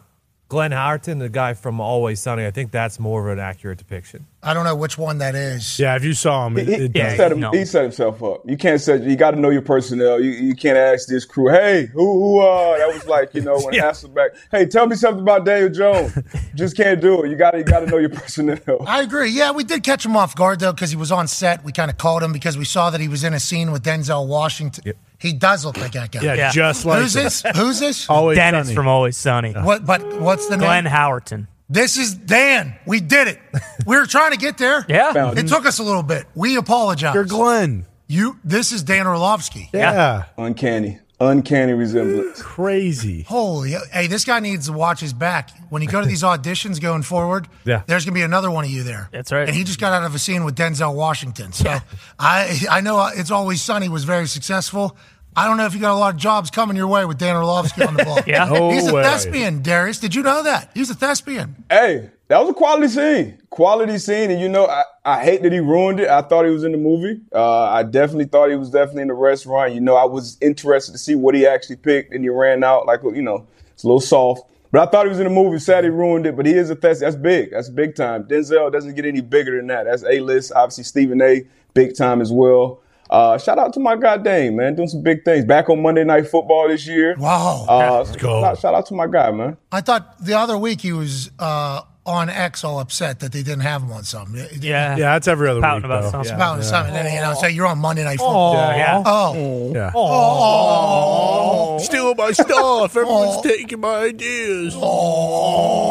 [0.51, 2.45] Glenn Howerton, the guy from Always Sunny.
[2.45, 4.27] I think that's more of an accurate depiction.
[4.43, 5.79] I don't know which one that is.
[5.79, 8.43] Yeah, if you saw him, it, He, it he set him, he set himself up.
[8.45, 9.05] You can't set.
[9.05, 10.21] You got to know your personnel.
[10.21, 13.61] You, you can't ask this crew, "Hey, who, who uh?" That was like you know
[13.61, 16.19] when Hasselbeck, "Hey, tell me something about Daniel Jones."
[16.57, 17.31] Just can't do it.
[17.31, 18.59] You got to you got to know your personnel.
[18.89, 19.31] I agree.
[19.31, 21.63] Yeah, we did catch him off guard though because he was on set.
[21.63, 23.85] We kind of called him because we saw that he was in a scene with
[23.85, 24.95] Denzel Washington.
[25.21, 26.21] He does look like that guy.
[26.23, 26.51] Yeah, Yeah.
[26.51, 27.25] just like Who's him.
[27.25, 27.43] this?
[27.57, 28.09] Who's this?
[28.11, 28.75] Always Dennis Sunny.
[28.75, 29.53] from Always Sunny.
[29.53, 29.85] What?
[29.85, 30.67] But what's the name?
[30.67, 30.93] Glenn name?
[30.93, 31.47] Howerton.
[31.69, 32.75] This is Dan.
[32.87, 33.39] We did it.
[33.87, 34.85] We were trying to get there.
[34.89, 35.13] Yeah.
[35.13, 36.25] Found It took us a little bit.
[36.35, 37.15] We apologize.
[37.15, 37.87] You're Glenn.
[38.09, 38.39] You.
[38.43, 39.69] This is Dan Orlovsky.
[39.73, 40.25] Yeah.
[40.37, 42.41] Uncanny, uncanny resemblance.
[42.43, 43.23] Crazy.
[43.23, 45.51] Holy, hey, this guy needs to watch his back.
[45.69, 47.83] When you go to these auditions going forward, Yeah.
[47.87, 49.09] there's going to be another one of you there.
[49.13, 49.47] That's right.
[49.47, 51.53] And he just got out of a scene with Denzel Washington.
[51.53, 51.77] So
[52.19, 54.97] I I know It's Always Sunny was very successful.
[55.37, 57.37] I don't know if you got a lot of jobs coming your way with Dan
[57.37, 58.19] Orlovsky on the ball.
[58.27, 58.47] Yeah.
[58.47, 59.03] No He's a way.
[59.05, 59.99] thespian, Darius.
[60.01, 60.71] Did you know that?
[60.75, 61.55] He's a thespian.
[61.71, 63.43] Hey, that was a quality scene.
[63.51, 66.09] Quality scene, and you know, I, I hate that he ruined it.
[66.09, 67.21] I thought he was in the movie.
[67.35, 69.75] Uh, I definitely thought he was definitely in the restaurant.
[69.75, 72.87] You know, I was interested to see what he actually picked, and he ran out
[72.87, 74.49] like you know, it's a little soft.
[74.71, 75.59] But I thought he was in the movie.
[75.59, 77.01] Sad he ruined it, but he is a test.
[77.01, 77.51] That's big.
[77.51, 78.23] That's big time.
[78.23, 79.87] Denzel doesn't get any bigger than that.
[79.87, 80.53] That's A list.
[80.55, 81.45] Obviously, Stephen A.
[81.75, 82.81] Big time as well.
[83.11, 85.45] Uh, shout out to my guy Dane, man, doing some big things.
[85.45, 87.17] Back on Monday Night Football this year.
[87.19, 87.67] Wow.
[87.69, 88.41] Uh, go.
[88.41, 89.57] Shout, shout out to my guy, man.
[89.73, 93.61] I thought the other week he was uh, on X all upset that they didn't
[93.61, 94.37] have him on something.
[94.61, 94.97] Yeah.
[94.97, 95.85] Yeah, that's every other Pouting week.
[95.87, 96.11] about though.
[96.11, 96.21] something.
[96.21, 96.95] It's about something.
[97.15, 98.55] You know, so you're on Monday Night Football.
[98.55, 99.03] Yeah, yeah.
[99.05, 99.73] Oh.
[99.75, 99.93] Yeah.
[99.95, 100.09] Oh.
[100.11, 101.77] Oh.
[101.77, 101.79] oh.
[101.79, 102.97] Stealing my stuff.
[102.97, 103.43] Everyone's oh.
[103.43, 104.75] taking my ideas.
[104.77, 105.91] Oh.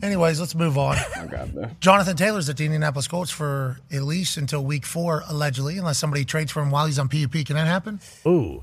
[0.00, 0.96] Anyways, let's move on.
[1.16, 1.76] My God, man.
[1.80, 6.24] Jonathan Taylor's at the Indianapolis Colts for at least until week four, allegedly, unless somebody
[6.24, 7.32] trades for him while he's on PUP.
[7.44, 8.00] Can that happen?
[8.26, 8.62] Ooh.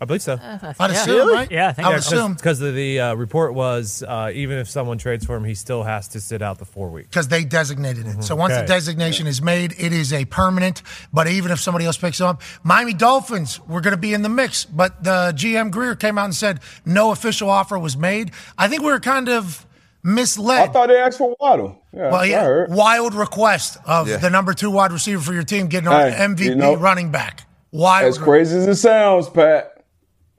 [0.00, 0.38] I believe so.
[0.42, 1.50] I'd assume, right?
[1.50, 4.98] Yeah, I think I would assume Because the uh, report was uh, even if someone
[4.98, 7.08] trades for him, he still has to sit out the four weeks.
[7.08, 8.22] because they designated it.
[8.24, 8.62] So once Okay.
[8.62, 10.82] the designation is made, it is a permanent.
[11.12, 14.22] But even if somebody else picks him up, Miami Dolphins were going to be in
[14.22, 14.64] the mix.
[14.64, 18.32] But the GM Grier came out and said no official offer was made.
[18.58, 19.64] I think we were kind of
[20.02, 20.68] misled.
[20.68, 21.80] I thought they asked for Waddle.
[21.96, 24.16] Yeah, Well, yeah, wild request of Yeah.
[24.18, 27.10] the number two wide receiver for your team getting Hey, an MVP you know- running
[27.10, 27.46] back.
[27.72, 29.73] Wild, As crazy as it sounds, Pat,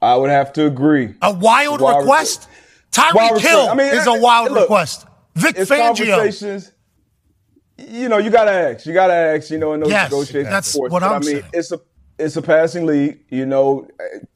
[0.05, 1.15] I would have to agree.
[1.21, 2.47] a wild Wild request.
[3.13, 3.39] Wild Tyreek.
[3.41, 5.05] Hill I mean, is a wild look, request.
[5.35, 6.71] Vic It's Fangio.
[7.77, 8.85] You know, you gotta ask.
[8.85, 9.49] You gotta ask.
[9.51, 10.49] You know, in those Yes, negotiations.
[10.49, 10.91] that's course.
[10.91, 11.43] what But I'm I mean, saying.
[11.53, 11.79] it's a
[12.17, 13.19] it's a passing league.
[13.29, 13.85] You know,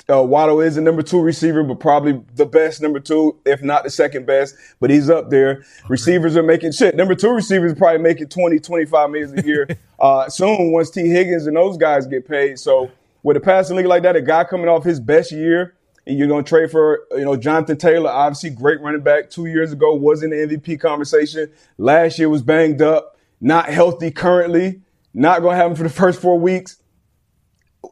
[0.09, 3.85] uh, Waddle is a number two receiver, but probably the best number two, if not
[3.85, 4.55] the second best.
[4.81, 5.63] But he's up there.
[5.87, 6.95] Receivers are making shit.
[6.97, 9.67] Number two receivers probably making 20, 25 million a year
[9.99, 11.07] uh, soon once T.
[11.07, 12.59] Higgins and those guys get paid.
[12.59, 12.91] So
[13.23, 15.75] with a passing league like that, a guy coming off his best year,
[16.07, 19.45] and you're going to trade for, you know, Jonathan Taylor, obviously great running back two
[19.45, 21.51] years ago, was in the MVP conversation.
[21.77, 24.81] Last year was banged up, not healthy currently,
[25.13, 26.77] not going to have him for the first four weeks.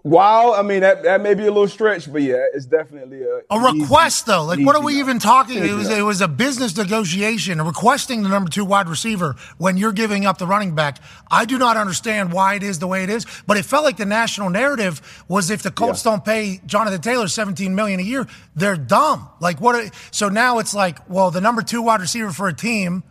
[0.04, 3.42] Wow, I mean that that may be a little stretch, but yeah, it's definitely a
[3.50, 4.44] A request, though.
[4.44, 5.64] Like, what are we even talking?
[5.64, 9.94] It was it was a business negotiation, requesting the number two wide receiver when you're
[9.94, 11.00] giving up the running back.
[11.32, 13.96] I do not understand why it is the way it is, but it felt like
[13.96, 18.28] the national narrative was if the Colts don't pay Jonathan Taylor 17 million a year,
[18.56, 19.30] they're dumb.
[19.40, 19.76] Like what?
[19.76, 23.04] Are, so now it's like, well, the number two wide receiver for a team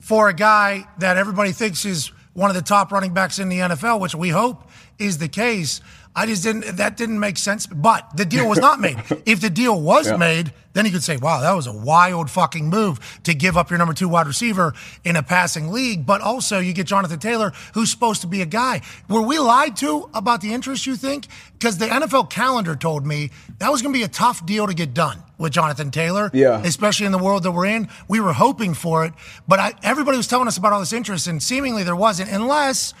[0.00, 3.58] for a guy that everybody thinks is one of the top running backs in the
[3.58, 4.68] NFL, which we hope
[4.98, 5.80] is the case.
[6.18, 7.66] I just didn't, that didn't make sense.
[7.66, 8.98] But the deal was not made.
[9.26, 10.16] if the deal was Yeah.
[10.16, 13.70] made, then you could say, wow, that was a wild fucking move to give up
[13.70, 14.74] your number two wide receiver
[15.04, 16.04] in a passing league.
[16.06, 18.80] But also, you get Jonathan Taylor, who's supposed to be a guy.
[19.08, 21.26] Were we lied to about the interest, you think?
[21.58, 24.74] Because the NFL calendar told me that was going to be a tough deal to
[24.74, 26.30] get done with Jonathan Taylor.
[26.34, 26.60] Yeah.
[26.64, 27.88] Especially in the world that we're in.
[28.08, 29.12] We were hoping for it.
[29.48, 32.94] But I, everybody was telling us about all this interest, and seemingly there wasn't, unless.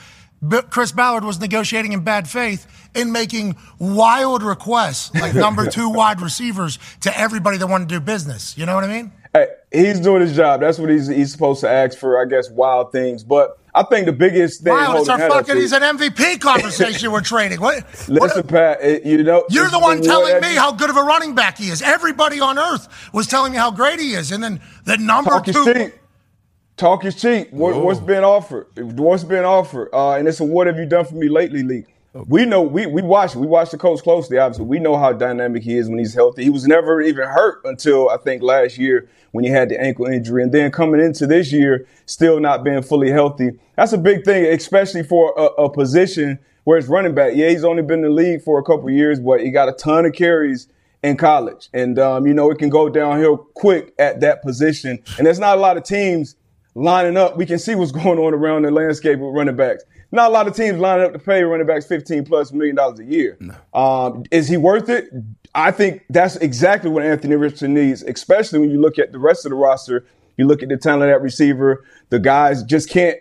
[0.70, 6.20] Chris Ballard was negotiating in bad faith and making wild requests, like number two wide
[6.20, 8.56] receivers, to everybody that wanted to do business.
[8.56, 9.12] You know what I mean?
[9.34, 10.60] Hey, he's doing his job.
[10.60, 13.22] That's what he's he's supposed to ask for, I guess, wild things.
[13.22, 14.72] But I think the biggest thing.
[14.72, 15.56] Wow, it's our fucking.
[15.56, 17.60] He's an MVP conversation we're trading.
[17.60, 17.84] What?
[18.08, 21.34] Listen, Pat, it- you know You're the one telling me how good of a running
[21.34, 21.82] back he is.
[21.82, 25.92] Everybody on earth was telling me how great he is, and then the number two.
[26.78, 27.52] Talk is cheap.
[27.52, 28.68] What, what's been offered?
[28.76, 29.88] What's been offered?
[29.92, 31.84] Uh, and it's a what have you done for me lately, Lee?
[32.28, 34.38] We know we we watch we watch the coach closely.
[34.38, 36.44] Obviously, we know how dynamic he is when he's healthy.
[36.44, 40.06] He was never even hurt until I think last year when he had the ankle
[40.06, 43.50] injury, and then coming into this year, still not being fully healthy.
[43.76, 47.32] That's a big thing, especially for a, a position where it's running back.
[47.34, 49.72] Yeah, he's only been in the league for a couple years, but he got a
[49.72, 50.68] ton of carries
[51.02, 55.00] in college, and um, you know it can go downhill quick at that position.
[55.18, 56.36] And there's not a lot of teams
[56.74, 57.36] lining up.
[57.36, 59.84] We can see what's going on around the landscape with running backs.
[60.10, 62.98] Not a lot of teams lining up to pay running backs 15 plus million dollars
[63.00, 63.38] a year.
[63.74, 65.10] Um, is he worth it?
[65.54, 69.44] I think that's exactly what Anthony Richardson needs, especially when you look at the rest
[69.44, 70.06] of the roster.
[70.36, 71.84] You look at the talent at receiver.
[72.10, 73.18] The guys just can't,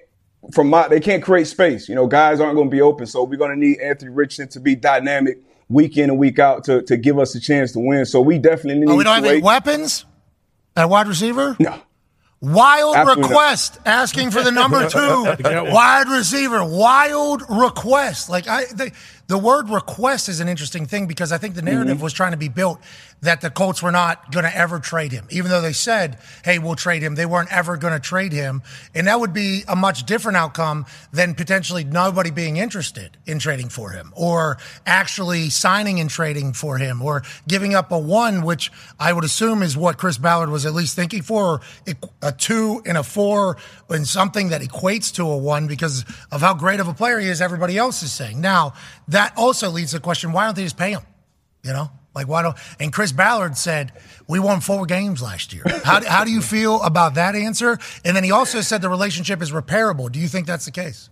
[0.53, 1.89] from my, they can't create space.
[1.89, 3.07] You know, guys aren't going to be open.
[3.07, 6.63] So we're going to need Anthony Richardson to be dynamic week in and week out
[6.65, 8.05] to, to give us a chance to win.
[8.05, 10.05] So we definitely need Oh, we don't have any weapons
[10.75, 11.57] at wide receiver.
[11.59, 11.81] No.
[12.39, 13.29] Wild Absolutely not.
[13.29, 15.23] request asking for the number two
[15.71, 16.63] wide receiver.
[16.63, 18.29] Wild request.
[18.29, 18.91] Like I, the,
[19.27, 22.01] the word request is an interesting thing because I think the narrative Mhm.
[22.01, 22.79] was trying to be built
[23.21, 26.59] that the Colts were not going to ever trade him, even though they said, "Hey,
[26.59, 28.61] we'll trade him." They weren't ever going to trade him,
[28.93, 33.69] and that would be a much different outcome than potentially nobody being interested in trading
[33.69, 38.71] for him, or actually signing and trading for him, or giving up a one, which
[38.99, 41.61] I would assume is what Chris Ballard was at least thinking for, or
[42.21, 43.57] a two and a four,
[43.89, 47.27] and something that equates to a one because of how great of a player he
[47.29, 47.41] is.
[47.41, 48.73] Everybody else is saying now
[49.07, 51.03] that also leads to the question: Why don't they just pay him?
[51.63, 52.57] You know, like why don't?
[52.79, 53.91] And Chris Ballard said
[54.27, 55.63] we won four games last year.
[55.83, 57.77] How how do you feel about that answer?
[58.03, 60.11] And then he also said the relationship is repairable.
[60.11, 61.09] Do you think that's the case?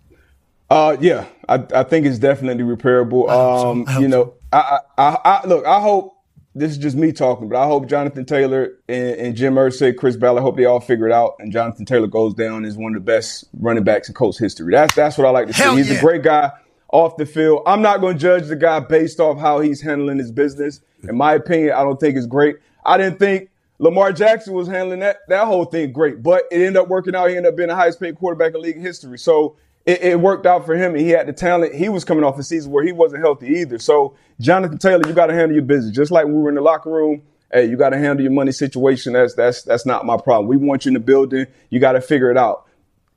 [0.68, 3.28] Uh, yeah, I, I think it's definitely repairable.
[3.30, 6.16] Um, you know, I, I, I, I look, I hope
[6.56, 10.16] this is just me talking, but I hope Jonathan Taylor and, and Jim Irsay, Chris
[10.16, 13.04] Ballard, hope they all figure it out, and Jonathan Taylor goes down as one of
[13.04, 14.72] the best running backs in Colts history.
[14.72, 15.82] That's that's what I like to Hell see.
[15.82, 15.98] He's yeah.
[15.98, 16.50] a great guy
[16.90, 17.62] off the field.
[17.66, 20.80] I'm not going to judge the guy based off how he's handling his business.
[21.08, 22.56] In my opinion, I don't think it's great.
[22.84, 26.76] I didn't think Lamar Jackson was handling that that whole thing great, but it ended
[26.76, 27.28] up working out.
[27.28, 29.18] He ended up being the highest paid quarterback in league history.
[29.18, 31.74] So it, it worked out for him, and he had the talent.
[31.74, 33.78] He was coming off a season where he wasn't healthy either.
[33.78, 36.60] So Jonathan Taylor, you got to handle your business, just like we were in the
[36.60, 37.22] locker room.
[37.52, 39.12] Hey, you got to handle your money situation.
[39.12, 40.48] That's that's that's not my problem.
[40.48, 41.46] We want you in the building.
[41.70, 42.66] You got to figure it out.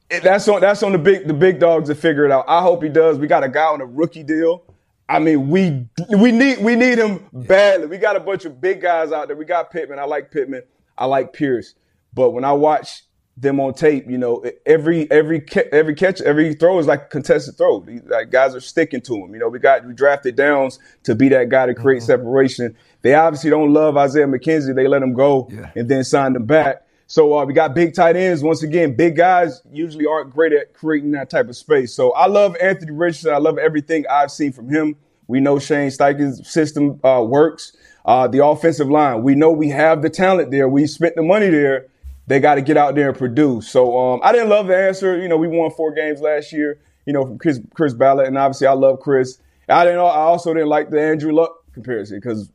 [0.09, 2.45] That's on that's on the big the big dogs to figure it out.
[2.47, 3.19] I hope he does.
[3.19, 4.63] We got a guy on a rookie deal.
[5.07, 5.87] I mean, we
[6.17, 7.87] we need we need him badly.
[7.87, 9.35] We got a bunch of big guys out there.
[9.35, 9.99] We got Pittman.
[9.99, 10.63] I like Pittman.
[10.97, 11.75] I like Pierce.
[12.13, 13.03] But when I watch
[13.37, 17.57] them on tape, you know, every every every catch, every throw is like a contested
[17.57, 17.79] throw.
[17.79, 19.33] These, Like guys are sticking to him.
[19.33, 22.07] You know, we got we drafted Downs to be that guy to create mm-hmm.
[22.07, 22.75] separation.
[23.01, 24.75] They obviously don't love Isaiah McKenzie.
[24.75, 26.83] They let him go and then signed him back.
[27.09, 28.43] So uh, we got big tight ends.
[28.43, 31.91] Once again, big guys usually aren't great at creating that type of space.
[31.91, 33.33] So I love Anthony Richardson.
[33.33, 34.95] I love everything I've seen from him.
[35.25, 37.75] We know Shane Steichen's system uh, works.
[38.05, 40.69] Uh, the offensive line, we know we have the talent there.
[40.69, 41.87] We spent the money there.
[42.27, 43.67] They got to get out there and produce.
[43.67, 45.19] So um, I didn't love the answer.
[45.19, 46.79] You know, we won four games last year.
[47.07, 49.39] You know, from Chris, Chris Ballard, and obviously I love Chris.
[49.67, 49.97] I didn't.
[49.97, 52.51] I also didn't like the Andrew Luck comparison because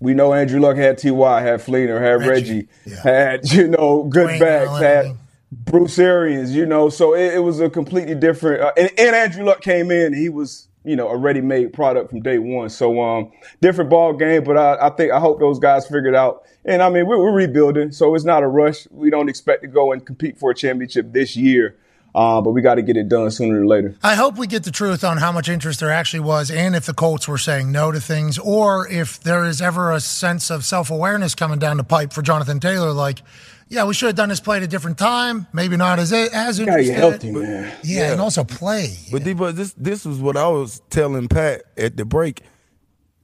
[0.00, 2.68] we know Andrew Luck had Ty, had Fleener, had Reggie,
[3.02, 4.82] had you know good Dwayne backs, Allen.
[4.82, 5.18] had
[5.50, 6.54] Bruce Arians.
[6.54, 8.62] You know, so it, it was a completely different.
[8.62, 10.14] Uh, and, and Andrew Luck came in.
[10.14, 12.68] He was you know a ready-made product from day one.
[12.70, 14.44] So um, different ball game.
[14.44, 16.44] But I, I think I hope those guys figured out.
[16.64, 18.86] And I mean, we're, we're rebuilding, so it's not a rush.
[18.90, 21.76] We don't expect to go and compete for a championship this year.
[22.14, 23.94] Uh, but we got to get it done sooner or later.
[24.02, 26.86] I hope we get the truth on how much interest there actually was, and if
[26.86, 30.64] the Colts were saying no to things, or if there is ever a sense of
[30.64, 32.92] self awareness coming down the pipe for Jonathan Taylor.
[32.92, 33.20] Like,
[33.68, 35.46] yeah, we should have done this play at a different time.
[35.52, 36.86] Maybe not as as You gotta interested.
[36.86, 37.72] get healthy, man.
[37.84, 38.96] Yeah, and also play.
[39.12, 42.42] But D, but this this was what I was telling Pat at the break.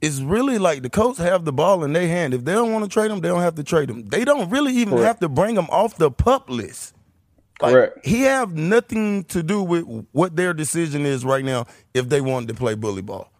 [0.01, 2.33] It's really like the Colts have the ball in their hand.
[2.35, 4.07] If they don't want to trade them, they don't have to trade them.
[4.07, 5.05] They don't really even Correct.
[5.05, 6.93] have to bring them off the pup list.
[7.61, 8.05] Like, Correct.
[8.05, 12.49] He have nothing to do with what their decision is right now if they wanted
[12.49, 13.31] to play bully ball.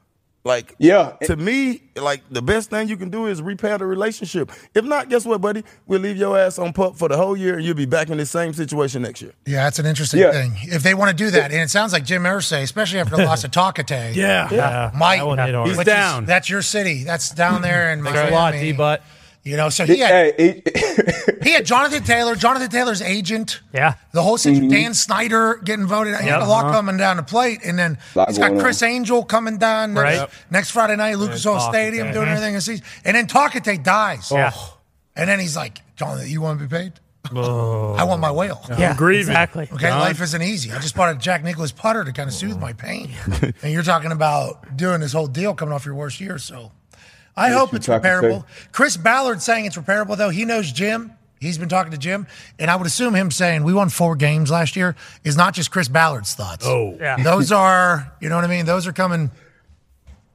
[0.45, 4.51] Like, yeah, to me, like the best thing you can do is repair the relationship.
[4.75, 5.63] If not, guess what, buddy?
[5.87, 8.19] We'll leave your ass on pup for the whole year, and you'll be back in
[8.19, 9.31] the same situation next year.
[9.47, 10.31] Yeah, that's an interesting Yeah.
[10.33, 10.51] thing.
[10.65, 13.25] If they want to do that, and it sounds like Jim Irsay, especially after the
[13.25, 14.13] loss of Takate.
[14.13, 14.47] Yeah.
[14.51, 14.91] Yeah.
[14.95, 15.67] Mike, That one hit hard.
[15.67, 16.25] He's which is- down.
[16.25, 17.03] that's your city.
[17.03, 19.01] That's down there in Thanks a lot, D-Butt.
[19.45, 20.63] You know, so he had Hey,
[21.43, 23.61] he had Jonathan Taylor, Jonathan Taylor's agent.
[23.71, 23.93] Yeah.
[24.11, 24.71] The whole situation, Mhm.
[24.71, 26.19] Dan Snyder getting voted.
[26.19, 26.73] He had a lot Uh-huh.
[26.73, 30.29] coming down the plate, and then he's got going Criss Angel coming down next, Right.
[30.49, 32.31] next Friday night, Lucas Oil Stadium, doing Mhm.
[32.31, 32.55] everything.
[32.55, 34.31] And, sees, and then Takate dies.
[34.31, 34.51] Yeah.
[35.15, 36.93] And then he's like, Jonathan, you want to be paid?
[37.35, 37.93] Oh.
[37.95, 38.63] I want my whale.
[38.77, 39.27] Yeah, grieving.
[39.29, 39.69] exactly.
[39.71, 39.99] Okay, John?
[39.99, 40.71] life isn't easy.
[40.71, 43.11] I just bought a Jack Nicklaus putter to kind of soothe my pain.
[43.61, 46.37] and you're talking about doing this whole deal coming off your worst year.
[46.37, 46.71] So
[47.37, 48.45] I hope it's repairable.
[48.71, 50.29] Chris Ballard saying it's repairable, though.
[50.29, 51.11] He knows Jim.
[51.39, 52.27] He's been talking to Jim.
[52.57, 55.69] And I would assume him saying we won four games last year is not just
[55.69, 56.65] Chris Ballard's thoughts.
[56.65, 56.97] Oh.
[56.99, 57.17] Yeah.
[57.23, 58.65] Those are, you know what I mean?
[58.65, 59.31] Those are coming.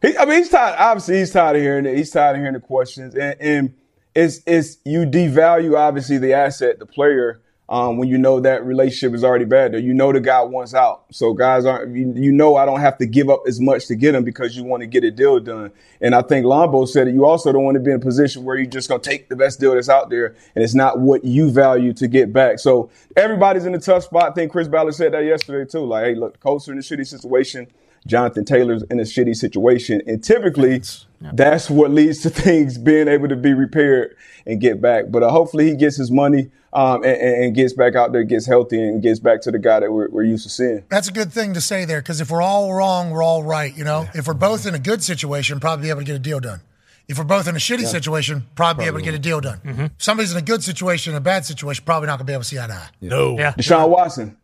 [0.02, 0.76] He, I mean, he's tired.
[0.78, 1.96] Obviously, he's tired of hearing it.
[1.96, 3.74] He's tired of hearing the questions, and, and
[4.14, 9.14] it's it's you devalue obviously the asset, the player, um, when you know that relationship
[9.14, 9.72] is already bad.
[9.72, 11.96] There, you know the guy wants out, so guys aren't.
[11.96, 14.56] You, you know, I don't have to give up as much to get him because
[14.56, 15.70] you want to get a deal done.
[16.00, 17.14] And I think Lombo said it.
[17.14, 19.36] You also don't want to be in a position where you're just gonna take the
[19.36, 22.58] best deal that's out there, and it's not what you value to get back.
[22.58, 24.32] So everybody's in a tough spot.
[24.32, 25.86] I think Chris Ballard said that yesterday too.
[25.86, 27.68] Like, hey, look, Colts are in a shitty situation.
[28.06, 30.02] Jonathan Taylor's in a shitty situation.
[30.06, 30.82] And typically,
[31.20, 34.16] that's what leads to things being able to be repaired
[34.46, 35.04] and get back.
[35.10, 38.22] But uh, hopefully, he gets his money um, and, and and gets back out there,
[38.22, 40.84] gets healthy, and gets back to the guy that we're, we're used to seeing.
[40.88, 43.76] That's a good thing to say there because if we're all wrong, we're all right.
[43.76, 46.20] You know, if we're both in a good situation, probably be able to get a
[46.20, 46.60] deal done.
[47.08, 49.60] If we're both in a shitty situation, probably, be able to get a deal done.
[49.64, 52.42] If somebody's in a good situation, a bad situation, probably not going to be able
[52.44, 52.88] to see eye to eye.
[53.00, 53.36] No.
[53.36, 53.52] Yeah.
[53.54, 54.36] Deshaun Watson,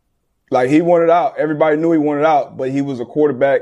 [0.50, 1.38] like he wanted out.
[1.38, 3.60] Everybody knew he wanted out, but he was a quarterback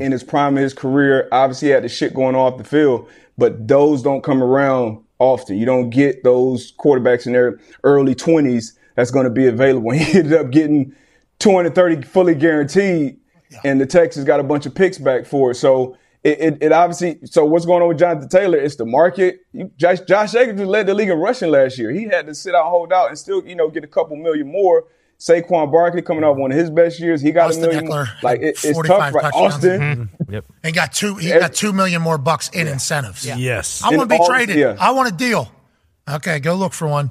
[0.00, 1.28] in his prime of his career.
[1.30, 3.06] Obviously, he had the shit going off the field,
[3.36, 5.56] but those don't come around often.
[5.56, 9.90] You don't get those quarterbacks in their early 20s that's going to be available.
[9.94, 10.94] He ended up getting
[11.38, 13.18] 230 fully guaranteed,
[13.64, 15.54] and the Texans got a bunch of picks back for it.
[15.54, 17.18] So it, it, it obviously.
[17.24, 18.58] So what's going on with Jonathan Taylor?
[18.58, 19.40] It's the market.
[19.52, 21.90] You, Josh, Josh Jacobs led the league in rushing last year.
[21.90, 24.50] He had to sit out, hold out, and still, you know, get a couple million
[24.50, 24.84] more.
[25.18, 27.20] Saquon Barkley coming off one of his best years.
[27.20, 27.86] He got Austin a million.
[27.86, 29.14] Ekeler like it, it's 45 tough.
[29.14, 29.22] Right?
[29.22, 29.54] touchdowns.
[29.54, 29.80] Austin.
[29.80, 30.32] Mm-hmm.
[30.34, 30.44] Yep.
[30.62, 31.14] And got two.
[31.16, 33.26] He got two million more bucks in incentives.
[33.26, 33.82] Yes.
[33.82, 34.56] I want to be all- traded.
[34.56, 34.76] yeah.
[34.78, 35.50] I want a deal.
[36.08, 37.10] Okay, go look for one.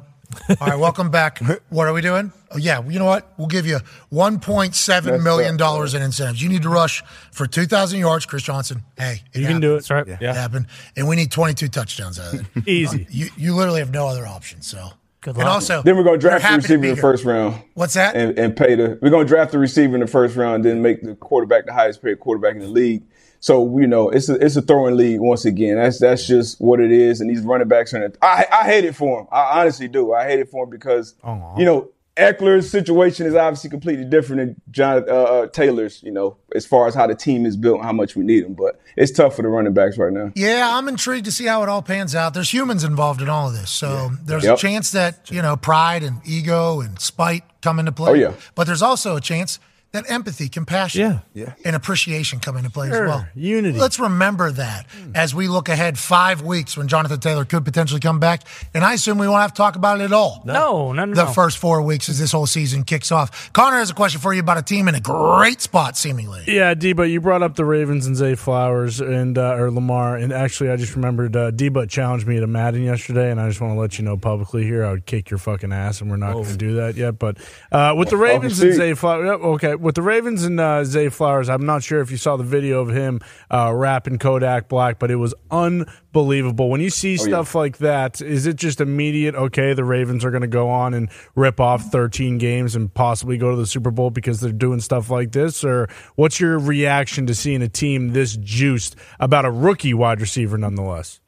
[0.50, 1.40] All right, welcome back.
[1.70, 2.32] What are we doing?
[2.52, 3.32] Oh, yeah, you know what?
[3.38, 3.80] We'll give you
[4.10, 6.42] one point seven That's million tough, dollars in incentives.
[6.42, 7.04] You need to rush
[7.34, 8.84] for two thousand yards, Chris Johnson.
[8.98, 9.76] Hey, it You can do it.
[9.76, 10.08] That's right.
[10.08, 10.34] It Yeah.
[10.34, 12.68] happened, and we need twenty two touchdowns out of it.
[12.68, 13.06] Easy.
[13.10, 14.62] you you literally have no other option.
[14.62, 14.90] So
[15.22, 17.62] Good and also Then we're gonna draft the receiver in the first round.
[17.74, 18.16] What's that?
[18.16, 19.00] And, and pay the.
[19.02, 22.04] We're gonna draft the receiver in the first round, then make the quarterback the highest
[22.04, 23.04] paid quarterback in the league.
[23.40, 25.78] So you know, it's a it's a throwing league once again.
[25.78, 27.20] That's that's just what it is.
[27.22, 27.98] And these running backs are.
[27.98, 28.18] In it.
[28.22, 29.28] I I hate it for him.
[29.32, 30.14] I honestly do.
[30.14, 34.40] I hate it for him because oh, you know Ekeler's situation is obviously completely different
[34.42, 36.02] than John uh, uh, Taylor's.
[36.04, 38.44] You know, as far as how the team is built and how much we need
[38.46, 38.54] them.
[38.54, 40.32] But it's tough for the running backs right now.
[40.36, 42.34] Yeah, I'm intrigued to see how it all pans out.
[42.34, 43.70] There's humans involved in all of this.
[43.70, 44.58] So there's Yep.
[44.58, 48.12] a chance that, you know, pride and ego and spite come into play.
[48.12, 48.34] Oh, yeah.
[48.56, 49.60] But there's also a chance
[49.98, 51.20] that empathy, compassion, Yeah.
[51.34, 51.54] Yeah.
[51.66, 53.06] and appreciation come into play Sure.
[53.06, 53.26] as well.
[53.36, 53.78] Unity.
[53.80, 58.20] Let's remember that as we look ahead five weeks when Jonathan Taylor could potentially come
[58.20, 58.44] back.
[58.74, 60.42] And I assume we won't have to talk about it at all.
[60.46, 61.14] No, no, no.
[61.16, 61.32] The no.
[61.32, 63.52] first four weeks as this whole season kicks off.
[63.54, 66.44] Connor has a question for you about a team in a great spot, seemingly.
[66.48, 70.32] Yeah, Deba, you brought up the Ravens and Zay Flowers and uh, or Lamar, and
[70.32, 73.74] actually, I just remembered uh, Deba challenged me to Madden yesterday, and I just want
[73.74, 76.34] to let you know publicly here, I would kick your fucking ass, and we're not
[76.34, 77.18] going to do that yet.
[77.20, 77.38] But
[77.72, 78.74] uh, with the Ravens and.
[78.74, 82.12] Zay Flowers, yep, okay, with the Ravens and uh, Zay Flowers, I'm not sure if
[82.12, 86.70] you saw the video of him uh, rapping Kodak Black, but it was unbelievable.
[86.70, 87.24] When you see yeah.
[87.24, 89.34] stuff like that, is it just immediate?
[89.34, 93.38] Okay, the Ravens are going to go on and rip off 13 games and possibly
[93.38, 97.26] go to the Super Bowl because they're doing stuff like this, or what's your reaction
[97.28, 101.22] to seeing a team this juiced about a rookie wide receiver, nonetheless?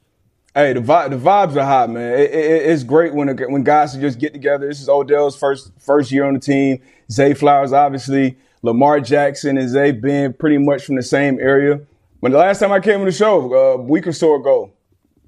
[0.53, 2.11] Hey, the vibe, the vibes are hot, man.
[2.11, 4.67] It, it, it's great when when guys just get together.
[4.67, 6.81] This is Odell's first first year on the team.
[7.09, 11.81] Zay Flowers, obviously, Lamar Jackson and Zay being pretty much from the same area.
[12.19, 14.73] When the last time I came on the show, uh, a week or so ago,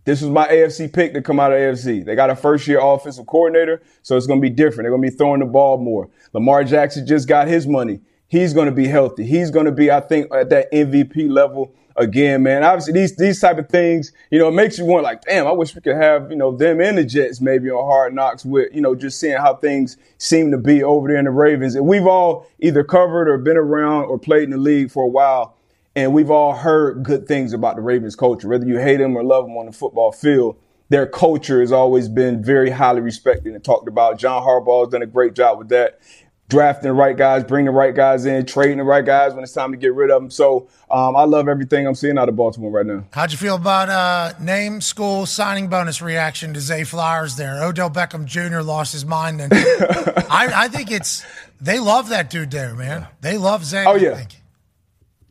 [0.03, 2.03] This was my AFC pick to come out of AFC.
[2.03, 4.83] They got a first year offensive coordinator, so it's going to be different.
[4.83, 6.09] They're going to be throwing the ball more.
[6.33, 8.01] Lamar Jackson just got his money.
[8.31, 9.25] He's going to be healthy.
[9.25, 12.63] He's going to be, I think, at that MVP level again, man.
[12.63, 15.51] Obviously, these these type of things, you know, it makes you want like, damn, I
[15.51, 18.73] wish we could have, you know, them and the Jets maybe on Hard Knocks with,
[18.73, 21.75] you know, just seeing how things seem to be over there in the Ravens.
[21.75, 25.09] And we've all either covered or been around or played in the league for a
[25.09, 25.57] while,
[25.93, 29.25] and we've all heard good things about the Ravens culture, whether you hate them or
[29.25, 30.55] love them on the football field.
[30.87, 34.17] Their culture has always been very highly respected and talked about.
[34.19, 35.99] John Harbaugh has done a great job with that
[36.51, 39.53] drafting the right guys, bringing the right guys in, trading the right guys when it's
[39.53, 40.29] time to get rid of them.
[40.29, 43.05] So um, I love everything I'm seeing out of Baltimore right now.
[43.13, 47.63] How'd you feel about uh, name, school, signing bonus reaction to Zay Flowers there?
[47.63, 48.59] Odell Beckham Jr.
[48.59, 49.39] lost his mind.
[49.39, 51.25] And I, I think it's,
[51.61, 53.07] they love that dude there, man.
[53.21, 53.85] They love Zay.
[53.87, 54.25] Oh, yeah.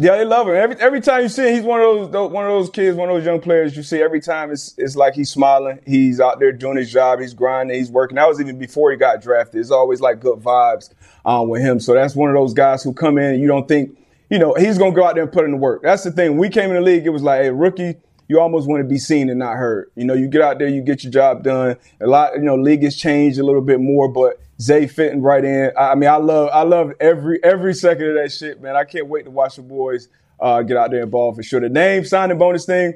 [0.02, 0.54] Yeah, they love him.
[0.54, 3.10] Every every time you see him, he's one of those one of those kids, one
[3.10, 4.50] of those young players you see every time.
[4.50, 5.78] It's it's like he's smiling.
[5.86, 7.20] He's out there doing his job.
[7.20, 7.76] He's grinding.
[7.76, 8.14] He's working.
[8.14, 9.60] That was even before he got drafted.
[9.60, 10.94] It's always like good vibes
[11.26, 11.80] um, with him.
[11.80, 13.94] So that's one of those guys who come in and you don't think,
[14.30, 15.82] you know, he's gonna go out there and put in the work.
[15.82, 16.30] That's the thing.
[16.30, 17.96] When we came in the league, it was like, hey, rookie,
[18.26, 19.90] you almost want to be seen and not heard.
[19.96, 21.76] You know, you get out there, you get your job done.
[22.00, 25.44] A lot, you know, league has changed a little bit more, but Zay fitting right
[25.44, 25.72] in.
[25.76, 28.76] I, I mean, I love I love every every second of that shit, man.
[28.76, 30.08] I can't wait to watch the boys
[30.38, 31.60] uh, get out there ball for sure.
[31.60, 32.94] The name signing bonus thing,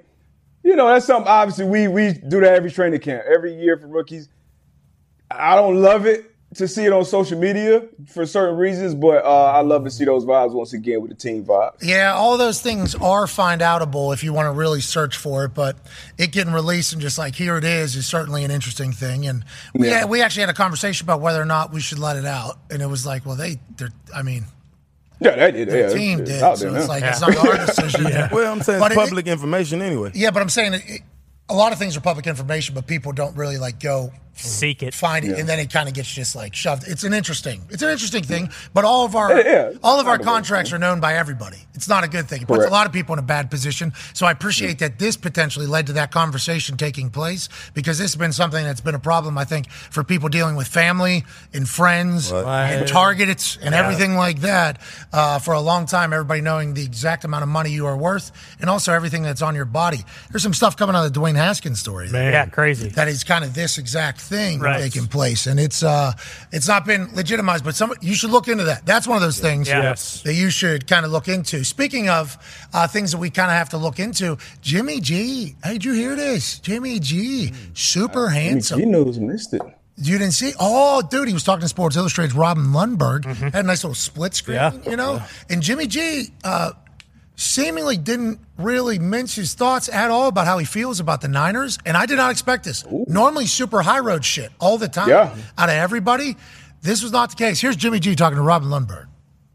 [0.62, 3.86] you know, that's something obviously we we do that every training camp, every year for
[3.86, 4.28] rookies.
[5.30, 9.28] I don't love it to see it on social media for certain reasons, but uh,
[9.52, 11.76] I love to see those vibes once again with the team vibes.
[11.82, 15.54] Yeah, all those things are find outable if you want to really search for it,
[15.54, 15.76] but
[16.18, 19.26] it getting released and just like here it is is certainly an interesting thing.
[19.26, 19.44] And
[19.74, 20.00] we Yeah.
[20.00, 22.58] had, we actually had a conversation about whether or not we should let it out,
[22.70, 24.44] and it was like, well, they, they're, I mean,
[25.20, 25.68] Yeah, they did.
[25.68, 26.94] the yeah, team it's did, out so there it's now.
[26.94, 28.04] like it's not our decision.
[28.32, 30.12] Well, I'm saying But it's it- public information anyway.
[30.14, 31.00] Yeah, but I'm saying it, it,
[31.48, 34.94] a lot of things are public information, but people don't really like go seek it,
[34.94, 35.36] find it, Yeah.
[35.38, 36.84] and then it kind of gets just like shoved.
[36.86, 38.50] It's an interesting, it's an interesting thing.
[38.72, 39.70] But all of our Yeah, yeah.
[39.82, 41.58] all of our contracts are known by everybody.
[41.74, 42.42] It's not a good thing.
[42.42, 42.70] It puts Correct.
[42.70, 43.92] a lot of people in a bad position.
[44.12, 48.16] So I appreciate that this potentially led to that conversation taking place because this has
[48.16, 52.30] been something that's been a problem, I think, for people dealing with family and friends
[52.32, 53.80] and targets and Yeah.
[53.84, 54.80] everything like that
[55.12, 56.12] uh, for a long time.
[56.12, 58.30] Everybody knowing the exact amount of money you are worth
[58.60, 60.04] and also everything that's on your body.
[60.30, 62.08] There's some stuff coming out of the Dwayne Haskins story.
[62.10, 62.32] Man.
[62.32, 62.88] Yeah, crazy.
[62.90, 64.80] That is kind of this exact thing Right.
[64.80, 66.12] taking place, and it's uh,
[66.52, 67.64] it's not been legitimized.
[67.64, 68.84] But some you should look into that.
[68.86, 70.22] That's one of those things Yes.
[70.22, 71.64] that you should kind of look into.
[71.64, 72.36] Speaking of
[72.72, 75.54] uh, things that we kind of have to look into, Jimmy G.
[75.62, 76.58] Hey, did you hear this?
[76.58, 77.52] Jimmy G.
[77.74, 78.80] Super handsome.
[78.80, 79.62] You knows missed it.
[79.96, 80.52] You didn't see?
[80.58, 83.24] Oh, dude, he was talking to Sports Illustrated's Robin Lundberg.
[83.26, 84.72] Had a nice little split screen, Yeah.
[84.90, 85.22] you know?
[85.48, 86.72] And Jimmy G uh,
[87.36, 91.78] seemingly didn't really mince his thoughts at all about how he feels about the Niners.
[91.84, 92.84] And I did not expect this.
[93.06, 95.34] Normally, super high road shit all the time Yeah.
[95.58, 96.36] out of everybody.
[96.82, 97.60] This was not the case.
[97.60, 99.06] Here's Jimmy G talking to Robin Lundberg.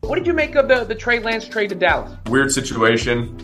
[0.01, 2.11] What did you make of the, the Trey Lance trade to Dallas?
[2.27, 3.38] Weird situation.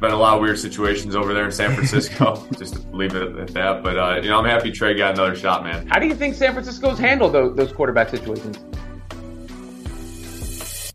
[0.00, 2.44] Been a lot of weird situations over there in San Francisco.
[2.58, 3.84] just to leave it at that.
[3.84, 5.86] But uh, you know, I'm happy Trey got another shot, man.
[5.86, 8.58] How do you think San Francisco's handled those, those quarterback situations?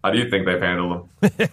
[0.08, 1.30] How do you think they've handled them?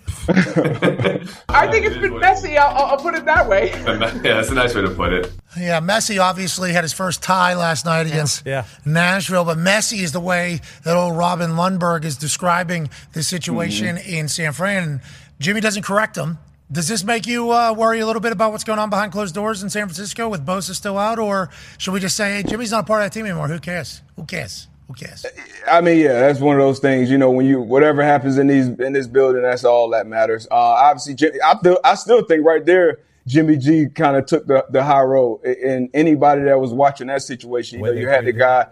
[1.48, 2.56] I think it's been messy.
[2.56, 3.70] I'll, I'll- I'll put it that way.
[3.72, 5.32] yeah, that's a nice way to put it.
[5.58, 8.64] Yeah, Messi obviously had his first tie last night against Yeah.
[8.84, 14.28] Nashville, but Messi is the way that old Robin Lundberg is describing the situation in
[14.28, 14.82] San Fran.
[14.84, 15.00] And
[15.40, 16.38] Jimmy doesn't correct him.
[16.70, 19.34] Does this make you uh, worry a little bit about what's going on behind closed
[19.34, 22.70] doors in San Francisco with Bosa still out, or should we just say, hey, Jimmy's
[22.70, 23.48] not a part of that team anymore?
[23.48, 24.02] Who cares?
[24.14, 24.68] Who cares?
[24.88, 25.24] Who cares?
[25.66, 27.10] I mean, yeah, that's one of those things.
[27.10, 30.46] You know, when you whatever happens in these in this building, that's all that matters.
[30.50, 34.46] Uh, obviously, Jimmy, I still I still think right there, Jimmy G kind of took
[34.46, 35.42] the the high road.
[35.44, 38.66] And anybody that was watching that situation, you know, you had the guy.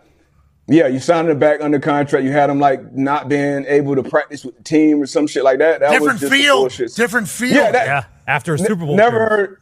[0.68, 2.24] Yeah, you signed him back under contract.
[2.24, 5.42] You had him like not being able to practice with the team or some shit
[5.44, 5.80] like that.
[5.80, 6.56] That Different was just the feel.
[6.60, 6.94] bullshit.
[6.94, 7.54] Different feel.
[7.54, 8.04] Yeah, that, Yeah.
[8.28, 8.96] After a Super Bowl.
[8.96, 9.58] Never appearance.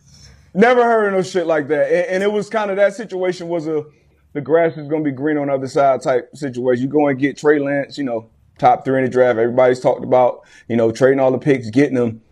[0.53, 1.87] heard, never heard of no shit like that.
[1.91, 3.85] And, and it was kind of that situation was a
[4.33, 6.85] the grass is going to be green on the other side type situation.
[6.85, 9.39] You go and get Trey Lance, you know, top three in the draft.
[9.39, 12.23] Everybody's talked about, you know, trading all the picks, getting them.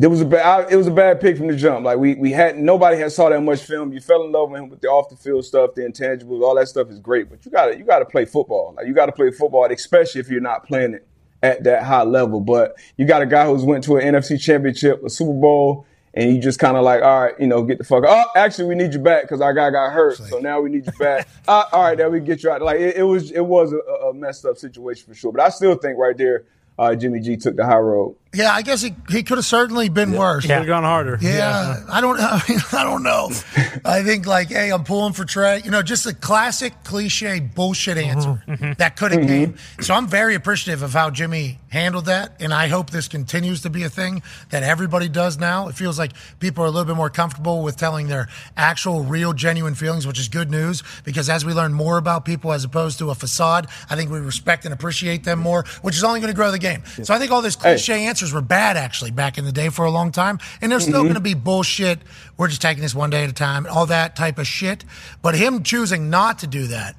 [0.00, 1.84] It was a bad, it was a bad pick from the jump.
[1.84, 3.92] Like we we had nobody had saw that much film.
[3.92, 6.54] You fell in love with him with the off the field stuff, the intangibles, all
[6.54, 7.28] that stuff is great.
[7.28, 8.74] But you got to you got to play football.
[8.76, 11.08] Like you got to play football, especially if you're not playing it
[11.42, 12.40] at that high level.
[12.40, 15.84] But you got a guy who's went to an NFC Championship, a Super Bowl,
[16.18, 18.02] and you just kind of like, all right, you know, get the fuck.
[18.04, 20.84] Oh, actually, we need you back because our guy got hurt, so now we need
[20.84, 21.28] you back.
[21.46, 22.60] uh, all right, then we get you out.
[22.60, 25.30] Like it, it was, it was a, a messed up situation for sure.
[25.30, 26.44] But I still think right there,
[26.76, 28.16] uh, Jimmy G took the high road.
[28.34, 30.42] Yeah, I guess he, he could have certainly been worse.
[30.42, 31.18] Could have gone harder.
[31.20, 32.20] Yeah, I don't.
[32.20, 33.30] I mean, I don't know.
[33.84, 35.62] I think like, hey, I'm pulling for Trey.
[35.64, 38.10] You know, just a classic cliche bullshit mm-hmm.
[38.10, 38.72] answer mm-hmm.
[38.78, 39.54] that could have mm-hmm.
[39.54, 39.56] came.
[39.80, 43.70] So I'm very appreciative of how Jimmy handled that, and I hope this continues to
[43.70, 45.68] be a thing that everybody does now.
[45.68, 49.32] It feels like people are a little bit more comfortable with telling their actual, real,
[49.32, 52.98] genuine feelings, which is good news because as we learn more about people as opposed
[52.98, 56.32] to a facade, I think we respect and appreciate them more, which is only going
[56.32, 56.82] to grow the game.
[57.02, 59.84] So I think all this cliche answers were bad actually back in the day for
[59.84, 61.04] a long time, and they're still Mhm.
[61.04, 62.00] going to be bullshit.
[62.36, 64.84] We're just taking this one day at a time, all that type of shit.
[65.22, 66.96] But him choosing not to do that,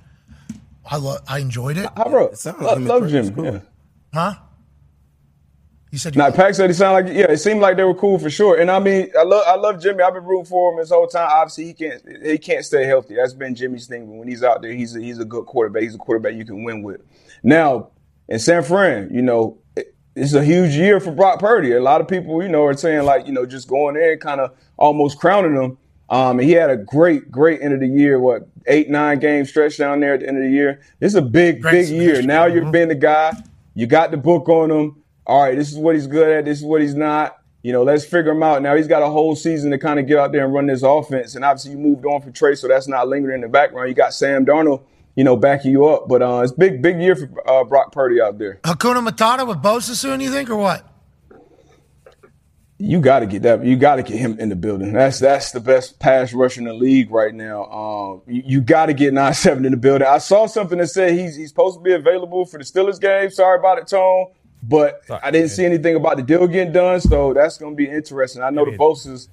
[0.86, 1.90] I lo- I enjoyed it.
[1.94, 3.34] I wrote, love, love Jimmy.
[3.44, 3.60] Yeah.
[4.14, 4.36] Huh?
[5.92, 7.32] You said you Now, Pack said he sounded like yeah.
[7.32, 8.58] It seemed like they were cool for sure.
[8.60, 10.02] And I mean, I love I love Jimmy.
[10.04, 11.28] I've been rooting for him this whole time.
[11.32, 13.16] Obviously, he can't he can't stay healthy.
[13.16, 14.06] That's been Jimmy's thing.
[14.06, 15.82] But when he's out there, he's a, he's a good quarterback.
[15.84, 17.02] He's a quarterback you can win with.
[17.44, 17.90] Now
[18.30, 19.69] in San Fran, you know, it-
[20.16, 21.74] it's a huge year for Brock Purdy.
[21.74, 24.42] A lot of people, you know, are saying like you know just going in, kind
[24.42, 25.78] of almost crowning him.
[26.10, 28.20] Um, and he had a great, great end of the year.
[28.20, 30.82] What eight, nine game stretch down there at the end of the year.
[31.00, 32.22] This is a big, big year.
[32.22, 33.34] Now you're being the guy.
[33.76, 35.04] You got the book on him.
[35.28, 36.46] All right, this is what he's good at.
[36.46, 37.38] This is what he's not.
[37.62, 38.62] You know, let's figure him out.
[38.64, 40.82] Now he's got a whole season to kind of get out there and run this
[40.82, 41.36] offense.
[41.36, 43.90] And obviously, you moved on from Trey, so that's not lingering in the background.
[43.90, 44.82] You got Sam Darnold,
[45.20, 46.08] you know, backing you up.
[46.08, 48.62] But uh, it's big, big year for uh, Brock Purdy out there.
[48.64, 50.88] Hakuna Matata with Bosa soon, you think, or what?
[52.78, 53.66] You got to get that.
[53.66, 54.94] You got to get him in the building.
[54.94, 57.66] That's that's the best pass rush in the league right now.
[57.66, 60.08] Um, you, you got to get nine seven in the building.
[60.08, 63.30] I saw something that said he's he's supposed to be available for the Steelers game.
[63.30, 64.28] Sorry about it, Tone,
[64.62, 67.00] but I didn't see anything about the deal getting done.
[67.02, 68.42] So that's going to be interesting.
[68.42, 69.28] I know the Bosas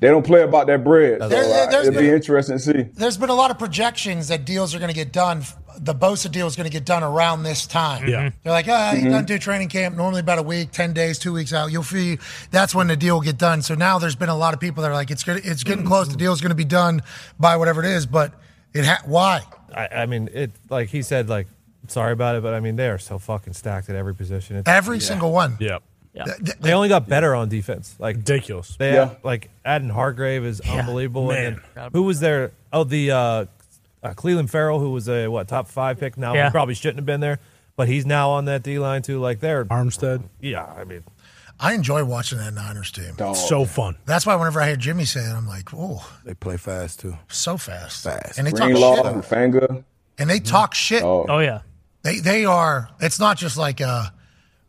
[0.00, 1.20] they don't play about that bread.
[1.20, 2.82] So There- there- uh, it'll be interesting to see.
[2.94, 5.44] There's been a lot of projections that deals are going to get done.
[5.78, 8.06] The Bosa deal is going to get done around this time.
[8.08, 8.30] Yeah.
[8.42, 9.10] They're like, ah, he Mhm.
[9.10, 11.70] doesn't do training camp normally about a week, ten days, two weeks out.
[11.72, 12.18] You'll see
[12.50, 13.62] that's when the deal will get done.
[13.62, 15.84] So now there's been a lot of people that are like, it's good, it's getting
[15.86, 16.08] close.
[16.08, 17.02] The deal's going to be done
[17.38, 18.04] by whatever it is.
[18.06, 18.32] But
[18.74, 19.42] it ha- why?
[19.74, 21.46] I, I mean, it like he said, like
[21.90, 24.56] sorry about it, but I mean they are so fucking stacked at every position.
[24.56, 25.56] It's, Every single one.
[25.60, 25.82] Yep.
[26.60, 27.94] They only got better on defense.
[27.98, 28.76] Like ridiculous.
[28.76, 29.06] They Yeah.
[29.10, 31.28] have, like Aden Hargrave is unbelievable.
[31.28, 31.46] man.
[31.54, 32.52] And then who was there?
[32.72, 33.46] Oh, the uh, uh,
[34.14, 36.16] Clelin Ferrell, who was a what top five pick.
[36.18, 36.46] Now Yeah.
[36.46, 37.38] he probably shouldn't have been there,
[37.76, 39.20] but he's now on that D line too.
[39.20, 40.24] Like they're Armstead.
[40.40, 41.04] Yeah, I mean,
[41.60, 43.14] I enjoy watching that Niners team.
[43.34, 43.96] So fun.
[44.06, 47.16] That's why whenever I hear Jimmy say it, I'm like, oh, They play fast too.
[47.28, 48.02] so fast.
[48.04, 48.38] Fast.
[48.38, 49.04] And they talk Greenlaw, shit.
[49.30, 49.84] Fanga.
[50.18, 51.02] and they talk shit.
[51.02, 51.26] Oh.
[51.28, 51.60] Oh, yeah.
[52.02, 52.88] They they are.
[53.00, 54.06] It's not just like, uh,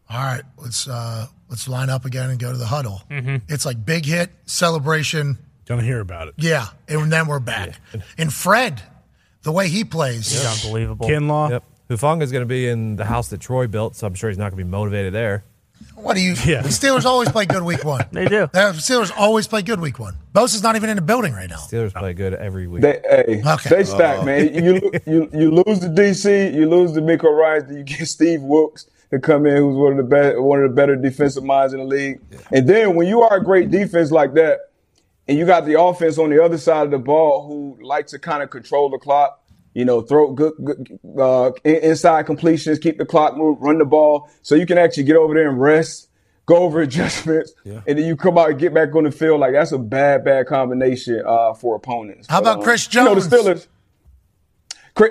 [0.09, 3.01] all right, let's uh, let's line up again and go to the huddle.
[3.09, 3.41] Mhm.
[3.47, 5.37] It's like big hit celebration.
[5.65, 6.33] Gonna hear about it.
[6.37, 7.79] Yeah, and then we're back.
[8.17, 8.81] And Fred,
[9.43, 11.07] the way he plays, He's unbelievable.
[11.07, 11.49] Kinlaw.
[11.51, 11.63] Yep.
[11.89, 14.51] Hufanga's going to be in the house that Troy built, so I'm sure he's not
[14.51, 15.43] going to be motivated there.
[15.95, 16.35] What do you?
[16.35, 18.05] The Steelers always play good week one.
[18.11, 18.47] they do.
[18.53, 20.15] The Steelers always play good week one.
[20.33, 21.57] Bosa's not even in the building right now.
[21.57, 22.81] Steelers play good every week.
[22.81, 23.69] They, hey, Okay.
[23.69, 24.23] they stack, oh.
[24.25, 24.53] man.
[24.53, 28.87] You, you you lose to DC, you lose to Miko Ryan, you get Steve Wilks
[29.11, 31.79] to come in, who's one of the best, one of the better defensive minds in
[31.79, 32.21] the league.
[32.51, 34.59] And then when you are a great defense like that,
[35.27, 38.19] and you got the offense on the other side of the ball who like to
[38.19, 39.40] kind of control the clock,
[39.73, 44.29] you know, throw good, good uh, inside completions, keep the clock move, run the ball,
[44.41, 46.09] so you can actually get over there and rest,
[46.45, 49.39] go over adjustments, and then you come out and get back on the field.
[49.39, 52.27] Like that's a bad, bad combination uh, for opponents.
[52.29, 53.67] How about um, Chris You know, the Steelers.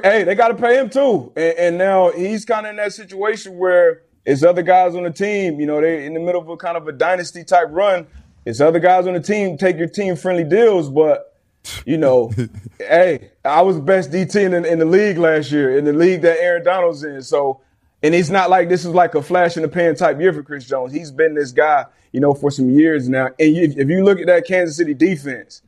[0.02, 2.92] Hey, they got to pay him too, and, and now he's kind of in that
[2.92, 5.58] situation where it's other guys on the team.
[5.58, 8.06] You know, they're in the middle of a kind of a dynasty type run.
[8.44, 11.29] It's other guys on the team take your team friendly deals, but
[11.84, 12.32] you know,
[12.78, 16.22] hey, I was the best DT in, in the league last year, in the league
[16.22, 17.22] that Aaron Donald's in.
[17.22, 17.60] So,
[18.02, 20.42] and it's not like this is like a flash in the pan type year for
[20.42, 20.92] Chris Jones.
[20.92, 23.30] He's been this guy, you know, for some years now.
[23.38, 25.62] And you, if you look at that Kansas City defense,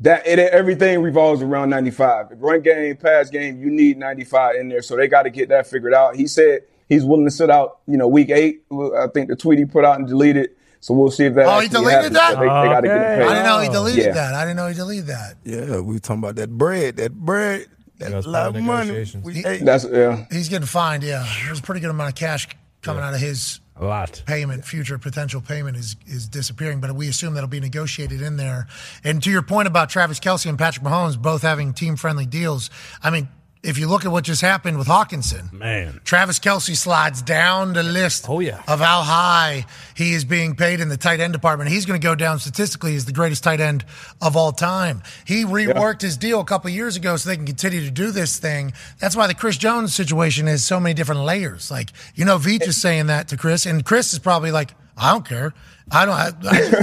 [0.00, 2.32] that it, everything revolves around 95.
[2.36, 4.82] Run game, pass game, you need 95 in there.
[4.82, 6.16] So they got to get that figured out.
[6.16, 8.62] He said he's willing to sit out, you know, week eight.
[8.70, 10.50] I think the tweet he put out and deleted.
[10.86, 11.46] So we'll see if that.
[11.46, 12.14] Oh, he deleted happens.
[12.14, 12.34] that.
[12.36, 14.12] They, they got to get it I didn't know he deleted Yeah.
[14.12, 14.34] that.
[14.34, 15.34] I didn't know he deleted that.
[15.42, 17.66] Yeah, we were talking about that bread, that bread,
[17.98, 19.04] that was lot of of money.
[19.24, 20.26] We, He- That's yeah.
[20.30, 21.02] He's getting fined.
[21.02, 22.46] Yeah, there's a pretty good amount of cash
[22.82, 24.22] coming out of his A lot.
[24.26, 28.68] payment, future potential payment is is disappearing, but we assume that'll be negotiated in there.
[29.02, 32.70] And to your point about Travis Kelce and Patrick Mahomes both having team friendly deals,
[33.02, 33.26] I mean,
[33.66, 36.00] if you look at what just happened with Hockenson, Man.
[36.04, 38.62] Travis Kelce slides down the list Oh, yeah.
[38.68, 41.70] of how high he is being paid in the tight end department.
[41.70, 43.84] He's going to go down statistically as the greatest tight end
[44.22, 45.02] of all time.
[45.26, 48.38] He reworked his deal a couple years ago so they can continue to do this
[48.38, 48.72] thing.
[49.00, 51.70] That's why the Chris Jones situation is so many different layers.
[51.70, 55.12] Like, you know, Veach is saying that to Chris, and Chris is probably like, I
[55.12, 55.52] don't care.
[55.90, 56.14] I don't.
[56.14, 56.30] I,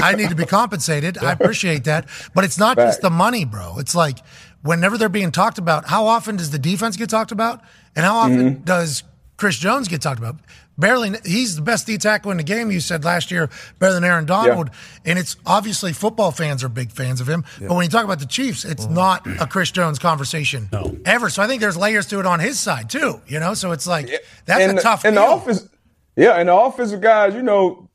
[0.04, 1.18] I, I need to be compensated.
[1.18, 3.78] I appreciate that, but it's not just the money, bro.
[3.80, 4.20] It's like
[4.64, 7.62] whenever they're being talked about, how often does the defense get talked about,
[7.96, 8.66] and how often Mhm.
[8.66, 9.04] does
[9.38, 10.38] Chris Jones get talked about?
[10.76, 11.14] Barely.
[11.24, 12.72] He's the best D tackle in the game.
[12.72, 14.72] You said last year, better than Aaron Donald,
[15.06, 17.46] and it's obviously football fans are big fans of him.
[17.60, 20.70] But when you talk about the Chiefs, it's not a Chris Jones conversation
[21.06, 21.30] ever.
[21.30, 23.22] So I think there's layers to it on his side too.
[23.28, 24.10] You know, so it's like
[24.46, 25.06] that's and a tough.
[25.06, 25.68] And the office,
[26.16, 27.88] yeah, and the offensive guys, you know,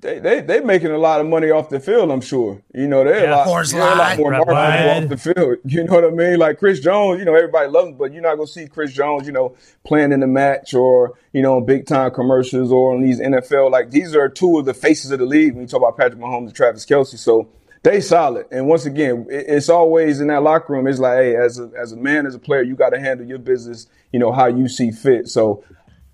[0.00, 2.10] they they they making a lot of money off the field.
[2.10, 2.62] I'm sure.
[2.74, 5.02] You know, they're a lot, they're a lot more Red marketable Light.
[5.04, 5.58] off the field.
[5.64, 6.38] You know what I mean?
[6.38, 9.26] Like Chris Jones, you know, everybody loves him, but you're not gonna see Chris Jones,
[9.26, 13.20] you know, playing in the match or you know, big time commercials or on these
[13.20, 13.70] NFL.
[13.70, 16.20] Like these are two of the faces of the league when you talk about Patrick
[16.20, 17.18] Mahomes and Travis Kelce.
[17.18, 17.48] So.
[17.82, 20.88] They solid, and once again, it- it's always in that locker room.
[20.88, 23.24] It's like, hey, as a as a man, as a player, you got to handle
[23.24, 25.28] your business, you know, how you see fit.
[25.28, 25.62] So,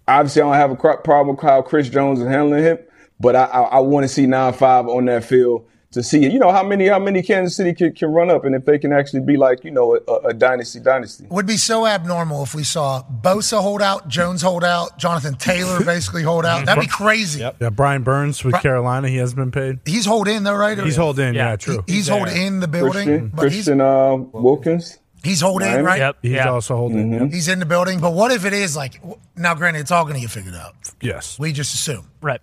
[0.07, 2.79] obviously, I don't have a problem with how Chris Jones is handling him,
[3.23, 6.39] but I I, I want to see nine five on that field to see you
[6.39, 8.93] know how many how many Kansas City can, can run up, and if they can
[8.93, 11.27] actually be like you know a, a dynasty dynasty.
[11.31, 15.85] would be so abnormal if we saw Bosa hold out, Jones hold out, Jonathan Taylor
[15.85, 16.65] basically hold out.
[16.67, 17.41] That'd be crazy.
[17.41, 19.81] Yeah, Brian Burns with Bri- Carolina, he hasn't been paid.
[19.85, 20.79] He's hold in though, right?
[20.79, 21.85] He's hold in, yeah, true.
[21.87, 24.99] He's hold in the building, Christian, but he's Christian uh, Wilkins.
[25.23, 25.85] he's hold in, Miami.
[25.85, 25.99] right?
[25.99, 26.17] Yep.
[26.23, 27.11] He's also holding.
[27.11, 27.25] Mm-hmm.
[27.25, 27.33] Yep.
[27.35, 28.01] He's in the building.
[28.01, 28.99] But what if it is like
[29.37, 29.55] now?
[29.55, 30.75] Granted, it's all going to get figured out.
[31.03, 32.09] Yes, We just assume.
[32.23, 32.41] Right.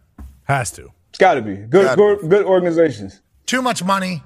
[0.49, 0.91] Has to.
[1.09, 3.21] It's got to be good good good organizations.
[3.45, 4.23] Too much money,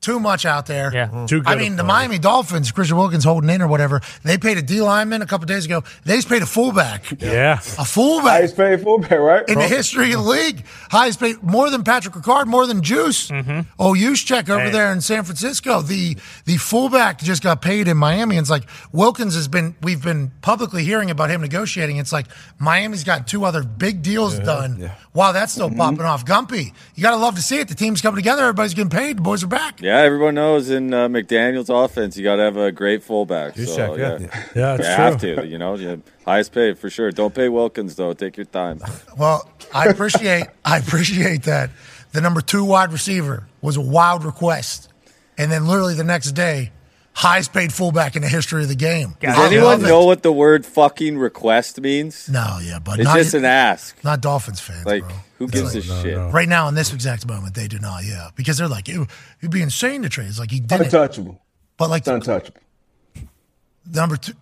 [0.00, 0.92] too much out there.
[0.92, 1.08] Yeah.
[1.08, 1.26] Mm-hmm.
[1.26, 1.84] Too good I a mean, the.
[1.84, 4.00] Miami Dolphins, Christian Wilkins holding in or whatever.
[4.22, 5.82] They paid a D lineman a couple days ago.
[6.04, 7.20] They just paid a fullback.
[7.20, 7.54] Yeah.
[7.54, 9.48] A fullback Highest paid fullback, right?
[9.48, 10.64] in the history of the league.
[10.90, 13.28] Highest paid, more than Patrick Ricard, more than Juice.
[13.30, 13.60] Mm-hmm.
[13.78, 14.70] Oh, check over Hey.
[14.70, 15.82] there in San Francisco.
[15.82, 18.36] The the fullback just got paid in Miami.
[18.36, 19.74] And it's like Wilkins has been.
[19.82, 21.96] We've been publicly hearing about him negotiating.
[21.96, 22.26] It's like
[22.58, 24.90] Miami's got two other big deals done.
[25.12, 25.78] While that's still mm-hmm.
[25.78, 26.24] popping off.
[26.24, 27.68] Gumpy, you got to love to see it.
[27.68, 28.42] The team's coming together.
[28.42, 29.18] Everybody's getting paid.
[29.18, 29.80] The boys are back.
[29.80, 33.56] Yeah, everyone knows in uh, McDaniel's offense, you got to have a great fullback.
[33.56, 34.18] So, check, yeah.
[34.18, 35.04] yeah, Yeah, it's you true.
[35.04, 35.46] have to.
[35.46, 37.10] You know, you highest paid for sure.
[37.12, 38.12] Don't pay Wilkins though.
[38.12, 38.80] Take your time.
[39.16, 41.70] Well, I appreciate I appreciate that
[42.12, 44.88] the number two wide receiver was a wild request,
[45.36, 46.70] and then literally the next day,
[47.18, 49.16] highest paid fullback in the history of the game.
[49.20, 52.28] Does I anyone know what the word "fucking request" means?
[52.28, 53.96] No, yeah, but It's not, just an ask.
[54.04, 54.86] not Dolphins fans.
[54.86, 55.12] Like, bro.
[55.38, 56.32] who It's gives like- a shit?
[56.32, 58.04] Right now, in this exact moment, they do not.
[58.04, 59.06] Yeah, because they're like, it,
[59.40, 60.28] it'd be insane to trade.
[60.28, 61.40] It's like he did it, Untouchable.
[61.76, 62.60] but like It's untouchable.
[63.92, 64.34] number two.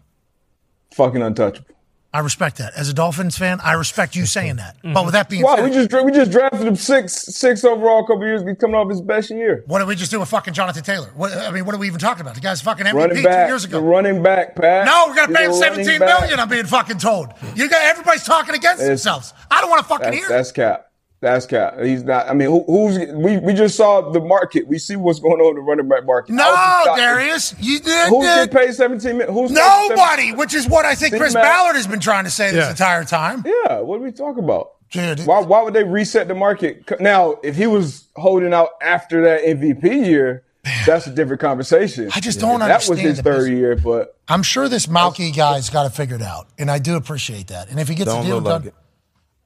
[0.94, 1.74] Fucking untouchable.
[2.16, 2.72] I respect that.
[2.74, 4.76] As a Dolphins fan, I respect you saying that.
[4.82, 8.04] But with that being Wow, said, we just we just drafted him six six overall
[8.04, 8.42] a couple years.
[8.42, 9.64] He's coming off his best year.
[9.66, 11.10] what did we just do with fucking Jonathan Taylor?
[11.14, 12.34] What, I mean, what are we even talking about?
[12.34, 13.80] The guy's fucking MVP running two back, years ago.
[13.80, 14.86] running back, Pat.
[14.86, 16.40] No, we're gonna pay him seventeen million.
[16.40, 17.32] I'm being fucking told.
[17.54, 19.34] You got everybody's talking against It's- themselves.
[19.50, 20.26] I don't want to fucking That's, hear.
[20.26, 20.30] it.
[20.30, 20.85] that's cap.
[21.20, 21.78] That's cap.
[21.80, 22.28] He's not.
[22.28, 23.38] I mean, who, who's we?
[23.38, 24.68] We just saw the market.
[24.68, 26.34] We see what's going on in the running back market.
[26.34, 26.94] No.
[26.96, 28.08] Darius, you did.
[28.08, 28.50] Who's did.
[28.50, 29.34] getting paid seventeen million?
[29.34, 31.44] Who's Nobody, which is what I think See, Chris Matt?
[31.44, 33.44] Ballard has been trying to say this entire time.
[33.46, 34.72] Yeah, what are we talking about?
[34.90, 37.00] Dude, Why, why would they reset the market?
[37.00, 40.44] Now, if he was holding out after that MVP year,
[40.86, 42.08] that's a different conversation.
[42.14, 43.58] I just don't If That was his third business.
[43.58, 47.48] year, but I'm sure this Malki guy's got it figured out, and I do appreciate
[47.48, 47.68] that.
[47.68, 48.72] And if he gets Don't a deal look like done,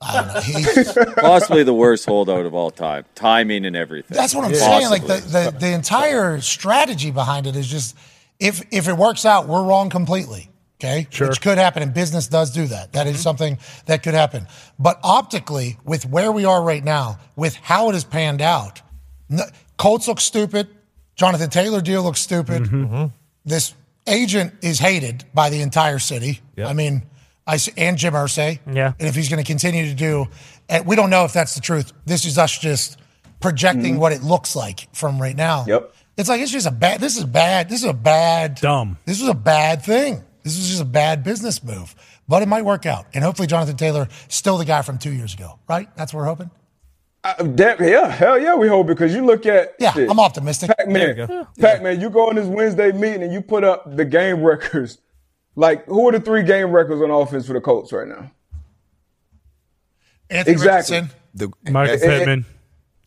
[0.01, 0.41] I don't know.
[0.41, 3.05] He's, Possibly the worst holdout of all time.
[3.15, 4.17] Timing and everything.
[4.17, 4.69] That's what I'm Possibly.
[4.79, 4.91] saying.
[4.91, 7.97] Like the, the the entire strategy behind it is just
[8.39, 10.49] if if it works out, we're wrong completely.
[10.83, 11.29] Okay, Sure.
[11.29, 12.95] which could happen, and business does do that.
[12.95, 13.23] That is mm-hmm.
[13.23, 14.47] something that could happen.
[14.79, 18.81] But optically, with where we are right now, with how it has panned out,
[19.29, 19.45] no,
[19.77, 20.69] Colts look stupid.
[21.17, 22.63] Jonathan Taylor deal looks stupid.
[22.63, 23.07] Mm-hmm.
[23.45, 23.75] This
[24.07, 26.41] agent is hated by the entire city.
[26.59, 27.03] I mean,
[27.47, 28.61] I s- and Jim Irsay.
[28.73, 28.93] Yeah.
[28.99, 30.27] And if he's going to continue to do,
[30.69, 31.93] and we don't know if that's the truth.
[32.07, 32.99] This is us just
[33.41, 35.65] projecting what it looks like from right now.
[35.67, 35.95] Yep.
[36.17, 37.01] It's like it's just a bad.
[37.01, 37.69] This is bad.
[37.69, 38.57] This is a bad.
[38.57, 38.99] Dumb.
[39.07, 40.23] This was a bad thing.
[40.43, 41.95] This was just a bad business move.
[42.29, 45.35] But it might work out, and hopefully Jonathan Taylor still the guy from two years
[45.35, 45.89] ago, right?
[45.97, 46.51] That's what we're hoping.
[47.25, 50.09] uh, that, yeah, hell yeah, we hope because you look at Yeah, shit.
[50.09, 50.71] I'm optimistic.
[50.77, 54.99] Pac-Man, Pac-Man, you go on this Wednesday meeting and you put up the game records.
[55.57, 58.31] Like, who are the three game records on offense for the Colts right now?
[60.31, 60.97] Anthony Exactly.
[60.97, 62.47] Richardson, The, Michael Eh, eh, Pittman.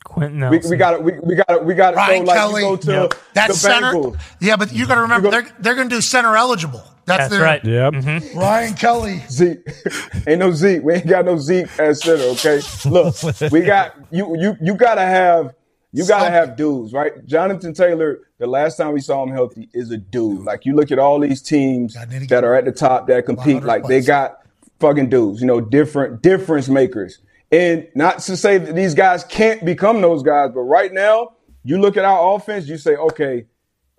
[0.03, 0.69] Quenton We, Nelson.
[0.71, 1.03] we got it.
[1.03, 1.63] We, we got it.
[1.63, 1.97] We got it.
[1.97, 2.61] Ryan so, like, Kelly.
[2.61, 3.13] You go to Yep.
[3.33, 3.93] That's the center.
[3.93, 4.21] Bengals.
[4.41, 6.83] Yeah, but you got to remember they're they're going to do center eligible.
[7.05, 7.63] That's, That's their, right.
[7.63, 8.33] Yep.
[8.35, 9.23] Ryan Kelly.
[9.29, 9.59] Zeke.
[10.27, 10.83] ain't no Zeke.
[10.83, 12.61] We ain't got no Zeke as center, okay?
[12.85, 13.15] Look,
[13.51, 15.53] we got you you you gotta have
[15.93, 17.25] you gotta have dudes, right?
[17.25, 20.41] Jonathan Taylor, the last time we saw him healthy, is a dude.
[20.43, 23.85] Like you look at all these teams that are at the top that compete, like
[23.85, 24.39] they got
[24.79, 27.19] fucking dudes, you know, different difference makers.
[27.51, 31.79] And not to say that these guys can't become those guys, but right now, you
[31.79, 33.45] look at our offense, you say, okay,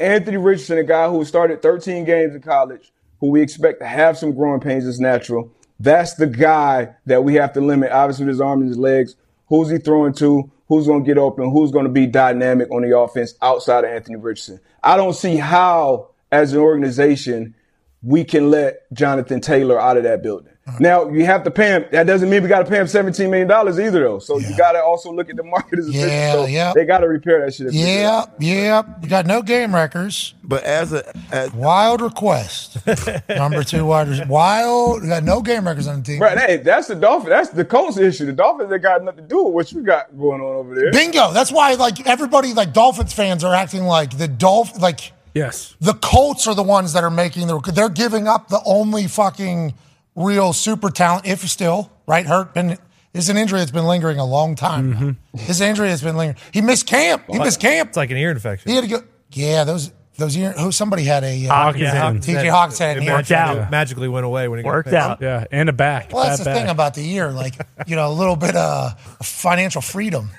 [0.00, 4.18] Anthony Richardson, a guy who started 13 games in college, who we expect to have
[4.18, 5.50] some growing pains is natural.
[5.78, 9.16] That's the guy that we have to limit, obviously, with his arm and his legs.
[9.46, 10.50] Who's he throwing to?
[10.68, 11.50] Who's going to get open?
[11.50, 14.60] Who's going to be dynamic on the offense outside of Anthony Richardson?
[14.82, 17.54] I don't see how, as an organization,
[18.02, 20.53] we can let Jonathan Taylor out of that building.
[20.80, 21.84] Now you have to pay him.
[21.92, 24.18] That doesn't mean we got to pay him seventeen million dollars either, though.
[24.18, 25.92] So you got to also look at the market as a.
[25.92, 26.72] Yeah, So yeah.
[26.74, 27.66] They got to repair that shit.
[27.66, 28.82] if they do Yeah, yeah.
[29.02, 30.34] We got no game records.
[30.42, 32.78] But as a as, wild request,
[33.28, 34.26] number two wide receiver.
[34.26, 35.02] Wild.
[35.02, 36.22] We got no game records on the team.
[36.22, 37.28] Right, hey, that's the Dolphins.
[37.28, 38.24] That's the Colts issue.
[38.24, 40.90] The Dolphins they got nothing to do with what you got going on over there.
[40.92, 41.30] Bingo.
[41.32, 45.76] That's why like everybody like Dolphins fans are acting like the Dolph like yes.
[45.82, 49.74] the Colts are the ones that are making the they're giving up the only fucking
[50.16, 52.26] real super talent if still, right?
[52.26, 52.78] Hurt been
[53.12, 54.94] is an injury that's been lingering a long time.
[54.94, 55.38] Mm-hmm.
[55.38, 56.38] His injury has been lingering.
[56.52, 57.24] He missed camp.
[57.30, 57.88] He missed camp.
[57.90, 58.68] It's like an ear infection.
[58.70, 61.84] He had to go Yeah, those those ear who somebody had a uh, Hawkins
[62.24, 63.70] TJ Hawkins had an It ear magically- infection.
[63.70, 64.94] Magically went away when he got Worked picked.
[64.96, 65.20] out.
[65.20, 66.12] Yeah, and a back.
[66.12, 66.56] Well, that's Bad the back.
[66.62, 67.54] thing about the ear, like
[67.86, 70.30] you know, a little bit of financial freedom.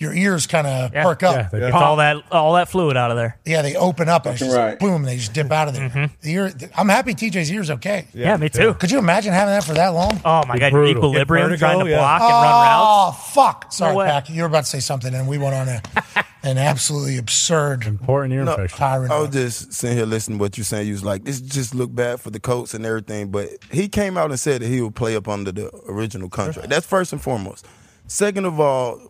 [0.00, 1.02] Your ears kind of Yeah.
[1.04, 1.34] perk up.
[1.36, 1.82] Yeah, they Gets pop.
[1.82, 3.36] all that all that fluid out of there.
[3.44, 4.78] Yeah, they open up and just Right.
[4.78, 5.90] boom, they just dip out of there.
[5.90, 6.04] Mm-hmm.
[6.22, 8.06] The ear, I'm happy TJ's ear's okay.
[8.14, 8.72] Yeah, Yeah, me too.
[8.74, 10.18] Could you imagine having that for that long?
[10.24, 12.82] Oh my god, your equilibrium trying to block and oh, run routes.
[12.82, 13.72] Oh fuck!
[13.72, 14.04] Sorry, No.
[14.04, 14.30] Pack.
[14.30, 15.82] You were about to say something, and we went on a,
[16.42, 19.12] an absolutely absurd, important ear No, Tyrant.
[19.12, 20.86] I was just sitting here listening to what you're saying.
[20.86, 23.30] You was like, this just look bad for the Colts and everything.
[23.30, 26.70] But he came out and said that he would play up under the original contract.
[26.70, 27.66] That's first and foremost.
[28.06, 29.09] Second of all,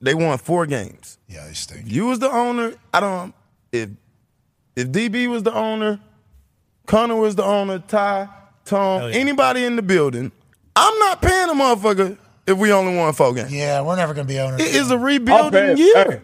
[0.00, 1.18] they won four games.
[1.28, 1.84] Yeah, they stink.
[1.86, 3.34] You was the owner, I don't.
[3.72, 3.90] If
[4.76, 6.00] if DB was the owner,
[6.86, 8.28] Connor was the owner, Ty,
[8.64, 10.32] Tom, anybody in the building,
[10.76, 13.52] I'm not paying a motherfucker if we only won four games.
[13.52, 14.60] Yeah, we're never going to be owners.
[14.60, 15.94] It is a I'm rebuilding year.
[15.94, 16.20] hey,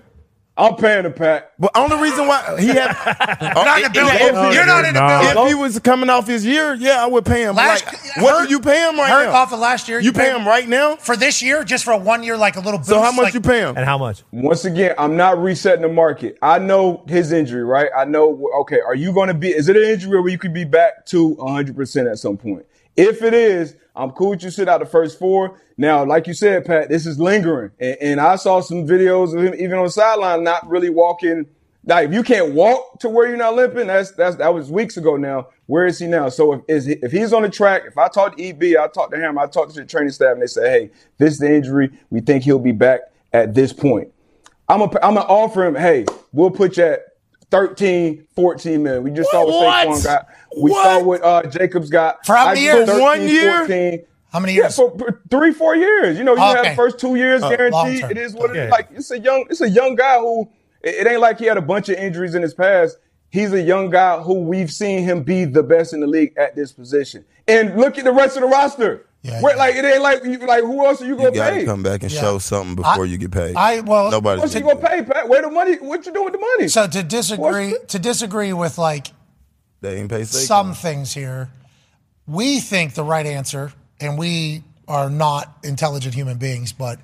[0.60, 1.52] I'm paying the pack.
[1.58, 4.16] But only reason why he had uh, not in the building.
[4.20, 5.42] If, You're not in the building.
[5.42, 7.56] If he was coming off his year, yeah, I would pay him.
[7.56, 9.32] Last- like, what Hurt- do you pay him right Hurt now?
[9.32, 10.00] off of last year.
[10.00, 12.60] You pay him right now for this year, just for a one year, like a
[12.60, 12.78] little.
[12.78, 13.76] Boost, So how much like- you pay him?
[13.76, 14.22] And how much?
[14.32, 16.38] Once again, I'm not resetting the market.
[16.42, 17.88] I know his injury, right?
[17.96, 20.52] I know, okay, are you going to be, is it an injury where you could
[20.54, 22.66] be back to 100% at some point?
[22.96, 25.60] If it is, I'm cool with you sit out the first four.
[25.76, 27.70] Now, like you said, Pat, this is lingering.
[27.80, 31.46] And, and I saw some videos of him even on the sideline not really walking.
[31.84, 34.96] Like, if you can't walk to where you're not limping, that's, that's, that was weeks
[34.96, 35.48] ago now.
[35.66, 36.28] Where is he now?
[36.28, 38.88] So if, is he, if he's on the track, if I talk to EB, I
[38.88, 41.38] talk to him, I talk to the training staff and they say, hey, this is
[41.38, 41.90] the injury.
[42.10, 43.00] We think he'll be back
[43.32, 44.12] at this point.
[44.68, 47.00] I'm gonna I'm gonna offer him, hey, we'll put you at
[47.50, 49.02] 13, 14 million.
[49.02, 49.88] We just saw what What?
[49.88, 50.28] Saquon got.
[50.56, 50.84] We What?
[50.84, 52.24] saw what uh, Jacobs got.
[52.26, 52.86] For how many years?
[52.86, 53.58] 13, One year?
[53.66, 54.04] 14.
[54.32, 54.76] How many years?
[54.76, 56.16] for, for three, four years.
[56.18, 56.68] You know, you Okay.
[56.68, 57.72] have first two years Oh, guaranteed.
[58.02, 58.10] long-term.
[58.12, 58.60] It is what Okay.
[58.60, 58.88] it's like.
[58.92, 60.48] It's a young, it's a young guy who
[60.82, 62.96] it, it ain't like he had a bunch of injuries in his past.
[63.30, 66.56] He's a young guy who we've seen him be the best in the league at
[66.56, 67.24] this position.
[67.48, 69.06] And look at the rest of the roster.
[69.22, 71.34] Yeah, Where, Like it ain't like you, like who else are you You gonna you
[71.34, 71.60] got pay?
[71.60, 72.20] to come back and Yeah.
[72.20, 73.54] show something before you get paid.
[73.54, 75.28] I well, Nobody's What's he gonna pay, Pat?
[75.28, 75.74] Where the money?
[75.76, 76.68] What you doing with the money?
[76.68, 79.08] So to disagree, to disagree with like
[79.82, 80.46] They ain't pay Saquon.
[80.46, 81.50] some things here,
[82.26, 86.98] we think the right answer, and we are not intelligent human beings, but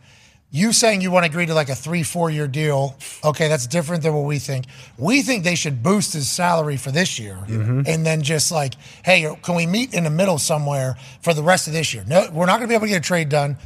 [0.50, 3.66] you saying you want to agree to like a three, four year deal, okay, that's
[3.66, 4.66] different than what we think.
[4.96, 7.82] We think they should boost his salary for this year mm-hmm.
[7.86, 8.74] and then just like,
[9.04, 12.04] hey, can we meet in the middle somewhere for the rest of this year?
[12.06, 13.56] No, we're not going to be able to get a trade done.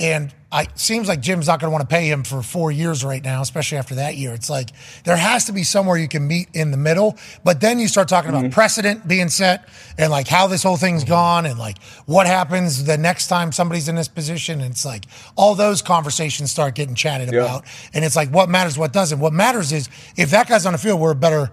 [0.00, 3.04] And I seems like Jim's not going to want to pay him for four years
[3.04, 4.32] right now, especially after that year.
[4.32, 4.70] It's like
[5.04, 7.18] there has to be somewhere you can meet in the middle.
[7.44, 8.52] But then you start talking about mm-hmm.
[8.52, 9.68] precedent being set
[9.98, 11.10] and like how this whole thing's mm-hmm.
[11.10, 14.62] gone and like what happens the next time somebody's in this position.
[14.62, 15.04] And it's like
[15.36, 17.42] all those conversations start getting chatted Yeah.
[17.42, 17.64] about.
[17.92, 19.20] And it's like what matters, what doesn't.
[19.20, 21.50] What matters is if that guy's on the field, we're a better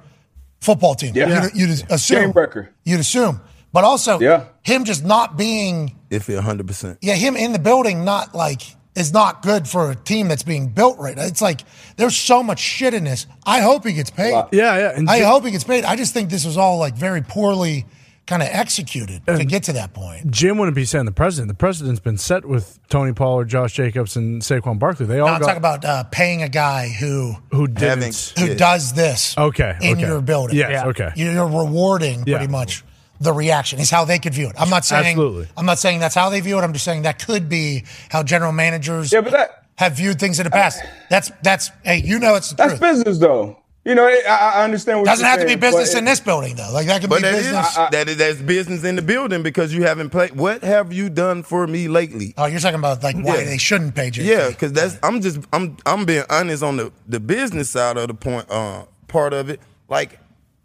[0.62, 1.14] football team.
[1.16, 1.44] Yeah.
[1.44, 2.22] You'd, you'd assume.
[2.22, 2.74] Game breaker.
[2.86, 3.42] You'd assume.
[3.78, 4.46] But also, Yeah.
[4.64, 6.98] him just not being Iffy 100%.
[7.02, 8.64] yeah, him in the building not like
[8.96, 11.16] is not good for a team that's being built right.
[11.16, 11.26] Now.
[11.26, 11.62] It's like
[11.96, 13.28] there's so much shit in this.
[13.46, 14.32] I hope he gets paid.
[14.52, 14.94] Yeah, yeah.
[14.96, 15.86] And I Jim- hope he gets paid.
[15.86, 17.86] I just think this was all like very poorly
[18.26, 20.30] kind of executed to get to that point.
[20.32, 21.48] Jim wouldn't be saying the president.
[21.50, 25.06] The president's been set with Tony Pollard, Josh Jacobs, and Saquon Barkley.
[25.06, 28.34] They all Now I'm got talking about uh, paying a guy who who didn't.
[28.40, 30.02] who does this Okay, in okay.
[30.08, 30.58] your building.
[30.58, 30.88] Yes, Yeah.
[30.88, 31.12] okay.
[31.16, 32.38] You're rewarding Yeah.
[32.40, 32.84] pretty much
[33.20, 34.56] the reaction is how they could view it.
[34.60, 35.48] I'm not saying Absolutely.
[35.58, 36.62] I'm not saying that's how they view it.
[36.62, 40.40] I'm just saying that could be how general managers Yeah, but that have viewed things
[40.40, 40.82] in the past.
[41.10, 42.82] That's that's hey, you know it's the That's truth.
[42.82, 43.58] business though.
[43.86, 44.20] You know, I,
[44.56, 46.70] I understand what Doesn't you're have to be business but in this building though.
[46.74, 47.76] Like that could But be that is business.
[47.76, 50.32] that is that's business in the building because you haven't played.
[50.36, 52.34] What have you done for me lately?
[52.38, 53.44] oh, you're talking about like why Yeah.
[53.46, 54.26] they shouldn't pay JT.
[54.26, 58.10] Yeah, because that's I'm just I'm I'm being honest on the the business side of
[58.10, 59.62] the point uh, part of it.
[59.88, 60.20] Like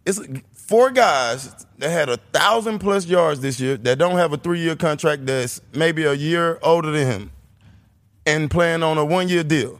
[0.05, 0.19] it's
[0.67, 4.59] four guys that had a thousand plus yards this year that don't have a three
[4.59, 7.31] year contract that's maybe a year older than him
[8.25, 9.79] and playing on a one year deal.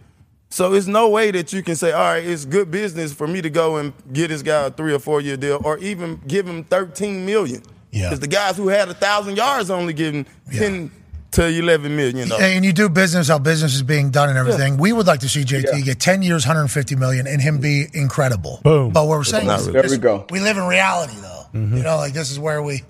[0.50, 3.42] So it's no way that you can say, all right, it's good business for me
[3.42, 6.48] to go and get this guy a three or four year deal, or even give
[6.48, 7.64] him thirteen million.
[7.92, 8.10] Yeah.
[8.10, 10.92] Because the guys who had a thousand yards only getting ten
[11.34, 12.44] to eleven million dollars.
[12.44, 14.78] And you do business how business is being done and everything.
[14.78, 18.60] We would like to see JT get 10 years, 150 million, and him be incredible.
[18.64, 18.92] Boom.
[18.92, 19.82] But what we're saying not is, really.
[19.82, 20.26] There we go.
[20.30, 21.46] we live in reality, though.
[21.54, 22.82] You know, like this is where we,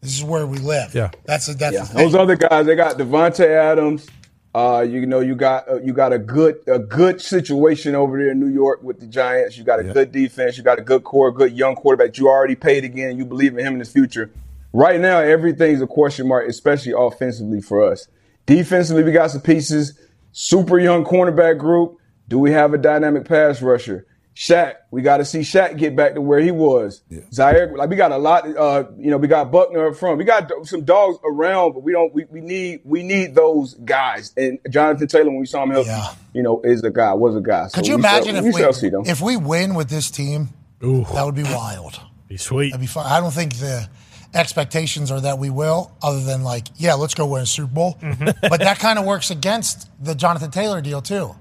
[0.00, 0.94] this is where we live.
[0.94, 1.10] Yeah.
[1.26, 1.96] that's a, that's Yeah, the thing.
[2.04, 4.06] those other guys, they got Davante Adams.
[4.54, 8.30] Uh, you know, you got uh, you got a good a good situation over there
[8.30, 9.58] in New York with the Giants.
[9.58, 10.56] You got a good defense.
[10.56, 12.16] You got a good core, good young quarterback.
[12.16, 13.18] You already paid again.
[13.18, 14.30] You believe in him in the future.
[14.72, 18.06] Right now, everything's a question mark, especially offensively for us.
[18.46, 19.98] Defensively, we got some pieces.
[20.32, 21.96] Super young cornerback group.
[22.28, 24.06] Do we have a dynamic pass rusher?
[24.36, 27.02] Shaq, we got to see Shaq get back to where he was.
[27.32, 28.46] Zaire, like we got a lot.
[28.56, 30.16] Uh, you know, we got Buckner up front.
[30.18, 32.14] We got some dogs around, but we don't.
[32.14, 34.32] We, we need we need those guys.
[34.36, 36.12] And Jonathan Taylor, when we saw him healthy, Yeah.
[36.34, 37.14] you know, is a guy.
[37.14, 37.66] Was a guy.
[37.66, 39.02] So Could you we shall- imagine we if shall we, see them.
[39.06, 40.50] if we win with this team?
[40.80, 41.98] That would be wild.
[42.28, 42.70] Be sweet.
[42.70, 43.06] That'd be fun.
[43.06, 43.88] I don't think the
[44.34, 47.98] expectations are that we will, other than like, yeah, let's go win a Super Bowl.
[48.00, 48.46] Mm-hmm.
[48.48, 51.34] but that kind of works against the Jonathan Taylor deal too,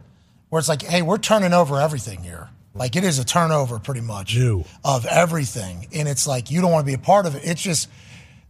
[0.49, 2.49] where it's like, hey, we're turning over everything here.
[2.73, 4.63] Like it is a turnover pretty much New.
[4.85, 7.41] of everything, and it's like you don't want to be a part of it.
[7.43, 7.89] It's just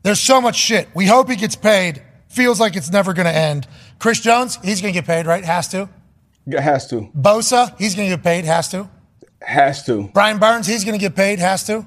[0.03, 0.89] there's so much shit.
[0.93, 2.01] We hope he gets paid.
[2.27, 3.67] Feels like it's never going to end.
[3.99, 5.43] Chris Jones, he's going to get paid, right?
[5.43, 5.89] Has to.
[6.51, 7.09] Has to.
[7.17, 8.43] Bosa, he's going to get paid.
[8.45, 8.89] Has to.
[9.41, 10.09] Has to.
[10.13, 11.39] Brian Burns, he's going to get paid.
[11.39, 11.85] Has to.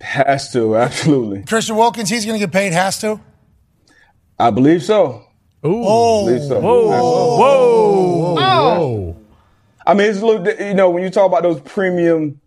[0.00, 0.76] Has to.
[0.76, 1.42] Absolutely.
[1.44, 2.72] Christian Wilkins, he's going to get paid.
[2.72, 3.20] Has to.
[4.38, 5.26] I believe so.
[5.64, 5.82] Ooh.
[5.84, 6.60] Oh, believe so.
[6.60, 6.86] Whoa.
[6.88, 8.34] Whoa.
[8.34, 9.16] Whoa.
[9.86, 12.40] I mean, it's a little, you know, when you talk about those premium,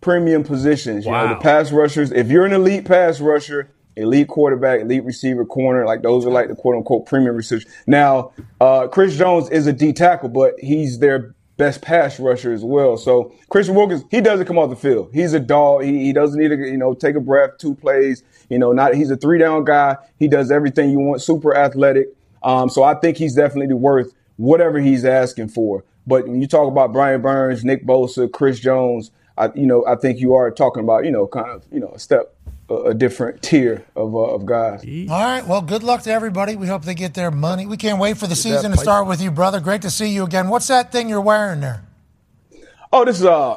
[0.00, 4.80] premium positions, you know, the pass rushers, if you're an elite pass rusher, elite quarterback,
[4.80, 7.66] elite receiver, corner, like those are like the quote unquote premium receivers.
[7.86, 12.62] Now, uh, Chris Jones is a D tackle, but he's their best pass rusher as
[12.62, 12.96] well.
[12.96, 15.10] So Christian Wilkins, he doesn't come off the field.
[15.12, 15.84] He's a dog.
[15.84, 18.94] He, he doesn't need to, you know, take a breath, two plays, you know, not,
[18.94, 19.96] he's a three down guy.
[20.18, 22.08] He does everything you want, super athletic.
[22.42, 25.84] Um, so I think he's definitely worth whatever he's asking for.
[26.06, 29.96] But when you talk about Brian Burns, Nick Bosa, Chris Jones, I, you know, I
[29.96, 32.35] think you are talking about, you know, kind of, you know, a step,
[32.68, 34.84] a, a different tier of, uh, of guys.
[35.08, 35.46] All right.
[35.46, 36.56] Well, good luck to everybody.
[36.56, 37.66] We hope they get their money.
[37.66, 39.60] We can't wait for the season to start with you, brother.
[39.60, 40.48] Great to see you again.
[40.48, 41.82] What's that thing you're wearing there?
[42.92, 43.56] Oh, this is uh,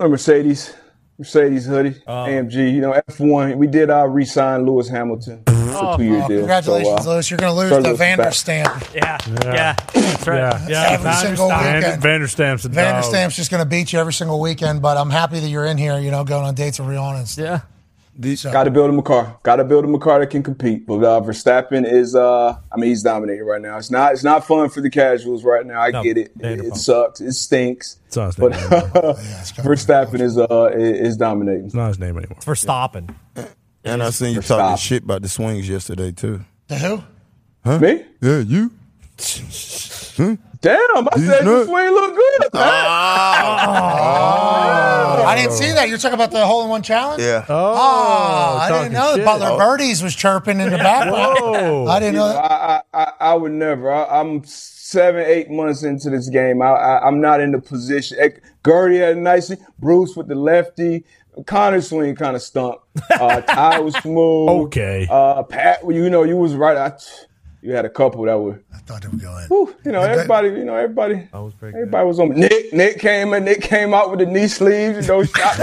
[0.00, 0.74] a Mercedes,
[1.18, 2.72] Mercedes hoodie, AMG.
[2.72, 3.56] You know, F1.
[3.56, 7.30] We did uh, re-sign Lewis Hamilton for two-year Oh, congratulations, So, uh, Lewis.
[7.30, 8.94] You're going to lose the Lewis is Vander stamp.
[8.94, 10.38] Yeah, yeah, that's right.
[10.38, 10.68] Yeah.
[10.68, 12.02] Yeah, Every single Van, weekend.
[12.02, 12.74] Vanderstamp's a dog.
[12.74, 15.78] Vanderstamp's just going to beat you every single weekend, but I'm happy that you're in
[15.78, 17.44] here, you know, going on dates with Rihanna and stuff.
[17.44, 17.60] Yeah.
[18.20, 19.38] Got to build him a car.
[19.42, 20.86] Got to build him a car that can compete.
[20.86, 23.78] But uh, Verstappen is, uh, I mean, he's dominating right now.
[23.78, 25.80] It's not, it's not fun for the casuals right now.
[25.80, 26.26] I No, get it.
[26.26, 26.66] It, Vanderpump.
[26.72, 27.20] it sucks.
[27.22, 27.98] It stinks.
[28.06, 29.14] It's not his But name anymore.
[29.14, 31.66] Verstappen is, uh, is dominating.
[31.66, 32.38] It's not his name anymore.
[32.42, 33.14] For stopping.
[33.84, 34.58] And I seen you Stop.
[34.58, 36.44] talking shit about the swings yesterday too.
[36.68, 37.04] The hell?
[37.64, 37.78] Huh?
[37.78, 38.04] Me?
[38.20, 38.70] Yeah, you.
[40.62, 40.78] Damn,
[41.08, 41.68] I These said the nuts.
[41.68, 42.40] swing look good.
[42.54, 42.62] man.
[45.24, 45.88] I didn't see that.
[45.88, 47.22] You're talking about the hole in one challenge?
[47.22, 47.44] Yeah.
[47.48, 49.24] Oh, I didn't know that.
[49.24, 49.58] Butler Oh.
[49.58, 51.38] Birdies was chirping in the background.
[51.40, 51.86] Whoa.
[51.86, 52.36] I didn't know that.
[52.50, 53.90] I, I, I, I would never.
[53.92, 56.62] I, I'm seven, eight months into this game.
[56.62, 58.18] I, I, I'm not in the position.
[58.64, 61.04] Gertie had a nice, Bruce with the lefty.
[61.46, 62.78] Connor swing kind of stunk.
[63.10, 64.48] Uh, Ty was smooth.
[64.66, 65.08] Okay.
[65.10, 66.76] Uh, Pat, you know, you was right.
[66.76, 66.92] I,
[67.62, 69.46] you had a couple that were, I thought they were going.
[69.46, 71.28] whew, you know, everybody, you know, everybody.
[71.32, 71.78] I was pretty good.
[71.82, 72.30] Everybody was on.
[72.30, 72.72] Nick.
[72.72, 73.44] Nick came in.
[73.44, 75.06] Nick came out with the knee sleeves.
[75.06, 75.58] You know, shot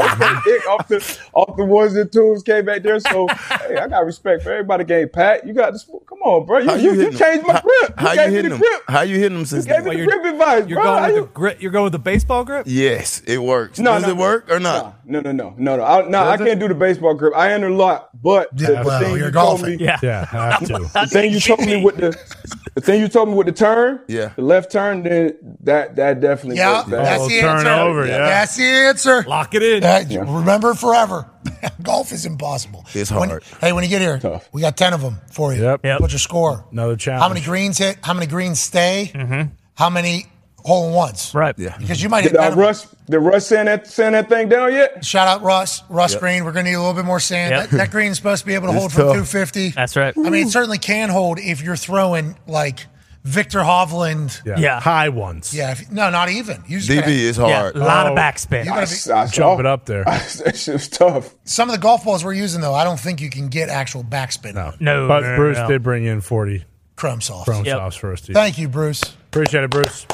[0.45, 2.41] Nick off the off the ones and twos.
[2.43, 2.99] Came back there.
[2.99, 3.27] So
[3.67, 4.83] hey, I got respect for everybody.
[4.85, 5.83] Game Pat, you got this.
[6.07, 6.59] Come on, bro.
[6.59, 7.93] You, How you, you, changed my How- grip.
[7.99, 8.59] How, gave you me hitting the them?
[8.59, 8.81] grip.
[8.87, 9.95] How you hitting them since You gave then?
[9.95, 10.83] me the grip advice, You're bro.
[10.95, 11.61] going with you- the grit.
[11.61, 12.65] You're going with the baseball grip.
[12.67, 13.79] Yes, it works.
[13.79, 15.05] No, Does no, it work or not?
[15.05, 15.83] No, no, no, no, no.
[15.83, 16.49] I, no, I Does it?
[16.49, 17.33] can't do the baseball grip.
[17.35, 19.77] I interlock, but Yeah, the well, thing you're you golfing.
[19.77, 19.97] me, Yeah.
[20.03, 20.73] Yeah, have to.
[20.93, 24.01] the thing you told me with the, the thing you told me with the turn,
[24.07, 24.31] Yeah.
[24.35, 27.69] the left turn, then that that definitely Yeah, works that's Oh, the turn answer.
[27.69, 28.17] over, yeah.
[28.19, 29.23] That's the answer.
[29.23, 29.81] Lock it in.
[29.81, 31.29] That- Remember forever.
[31.83, 32.85] Golf is impossible.
[32.93, 33.43] It's When- hard.
[33.61, 34.47] hey, when you get here, Tough.
[34.51, 35.61] we got 10 of them for you.
[35.63, 35.81] Yep.
[35.85, 36.01] Yep.
[36.01, 36.65] What's your score?
[36.71, 37.21] Another challenge.
[37.23, 37.97] How many greens hit?
[38.03, 39.11] How many greens stay?
[39.13, 39.53] Mm-hmm.
[39.75, 40.25] How many
[40.63, 41.31] hole in ones.
[41.33, 41.57] Right.
[41.57, 41.77] Yeah.
[41.77, 42.57] Because you might Did hit uh, that.
[42.57, 45.03] Russ, did Russ sand that, sand that thing down yet?
[45.03, 46.19] Shout out Russ, Russ Yep.
[46.21, 46.45] Green.
[46.45, 47.51] We're going to need a little bit more sand.
[47.51, 47.69] Yep.
[47.69, 49.13] That, that green's supposed to be able to hold from tough.
[49.13, 49.69] 250.
[49.69, 50.13] That's right.
[50.17, 52.85] I mean, it certainly can hold if you're throwing like
[53.23, 54.41] Viktor Hovland.
[54.45, 54.57] Yeah.
[54.57, 54.79] Yeah.
[54.79, 55.53] High ones.
[55.53, 56.63] Yeah, if, no, not even.
[56.67, 57.75] You just DV gotta- is Yeah, hard.
[57.75, 58.11] a lot Oh.
[58.13, 58.65] of backspin.
[58.65, 60.03] You I, gotta be, I Jump saw- it up there.
[60.05, 61.35] that shit was tough.
[61.43, 64.03] some of the golf balls we're using though, I don't think you can get actual
[64.03, 64.53] backspin.
[64.55, 64.73] No.
[64.79, 65.67] No, But no, no, Bruce no.
[65.67, 66.63] did bring in 40
[66.95, 67.43] crumb sauce.
[67.45, 67.77] Crumb Yep.
[67.77, 68.33] sauce for us, too.
[68.33, 69.01] Thank you, Bruce.
[69.03, 70.05] Appreciate it, Bruce.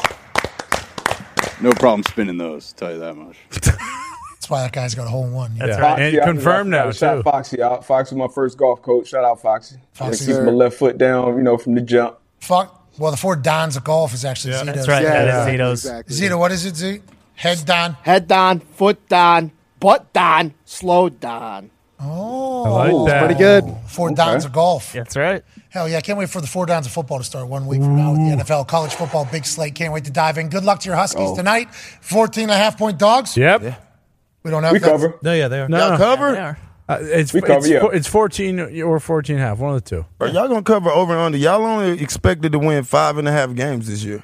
[1.61, 2.73] No problem spinning those.
[2.73, 3.37] Tell you that much.
[3.51, 5.55] That's why that guy's got a hole in one.
[5.55, 5.77] Yeah.
[5.79, 5.99] right.
[5.99, 7.23] And confirmed I- I now, Shout too.
[7.23, 7.85] Foxy out.
[7.85, 9.07] Foxy was my first golf coach.
[9.07, 9.77] Shout out Foxy.
[9.93, 10.25] Foxy.
[10.27, 12.17] Keep my left foot down, you know, from the jump.
[12.41, 12.83] Fuck.
[12.97, 14.61] Well, the four Dons of golf is actually Yeah.
[14.61, 14.75] Zito's.
[14.75, 15.03] That's right.
[15.03, 15.85] Yeah, that is yeah, Zito's.
[15.85, 16.15] exactly.
[16.15, 17.01] Zito, what is it, Z?
[17.35, 17.93] Head Don.
[18.03, 21.71] Head down, foot down, butt down, slow down.
[22.05, 23.25] Oh, I like that.
[23.25, 23.75] Pretty good.
[23.87, 24.93] Four downs of golf.
[24.93, 25.43] That's right.
[25.69, 27.81] Hell yeah, I can't wait for the four downs of football to start one week
[27.81, 28.67] from now with the NFL.
[28.67, 29.75] College football, big slate.
[29.75, 30.49] Can't wait to dive in.
[30.49, 31.35] Good luck to your Huskies Oh.
[31.35, 31.73] tonight.
[31.73, 33.35] 14 and a half point dogs.
[33.35, 33.61] Yep.
[34.43, 34.89] We don't have We that.
[34.89, 35.19] cover.
[35.21, 35.67] No, yeah, they are.
[35.67, 35.97] No, no.
[35.97, 36.31] cover?
[36.33, 36.57] They are.
[36.87, 37.87] Uh, it's, We cover, it's, yeah.
[37.91, 39.57] it's 14 or 14 and a half.
[39.57, 40.05] One of the two.
[40.19, 41.37] Bro, y'all gonna cover over and under.
[41.37, 44.23] Y'all only expected to win five and a half games this year.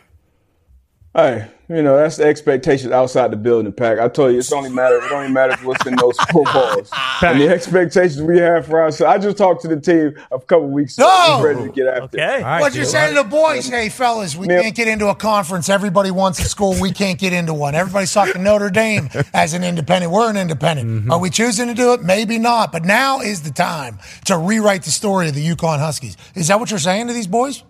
[1.14, 4.00] Hey, you know, that's the expectations outside the building, Pack.
[4.00, 4.96] I told you, it's only matter.
[4.96, 6.90] It only matters what's in those four balls.
[7.22, 9.14] and the expectations we have for ourselves.
[9.14, 11.08] I just talked to the team a couple weeks ago.
[11.08, 11.40] No!
[11.42, 12.18] We're ready to get after.
[12.18, 12.36] Okay.
[12.38, 12.90] All right, What you Gil.
[12.90, 13.68] saying to the boys?
[13.68, 14.62] Hey, fellas, we Yeah.
[14.62, 15.68] can't get into a conference.
[15.68, 16.80] Everybody wants a school.
[16.80, 17.76] We can't get into one.
[17.76, 20.14] Everybody's talking Notre Dame as an independent.
[20.14, 20.90] We're an independent.
[20.90, 21.12] Mm-hmm.
[21.12, 22.04] Are we choosing to do it?
[22.04, 22.72] Maybe not.
[22.72, 26.16] But now is the time to rewrite the story of the UConn Huskies.
[26.36, 27.64] Is that what you're saying to these boys?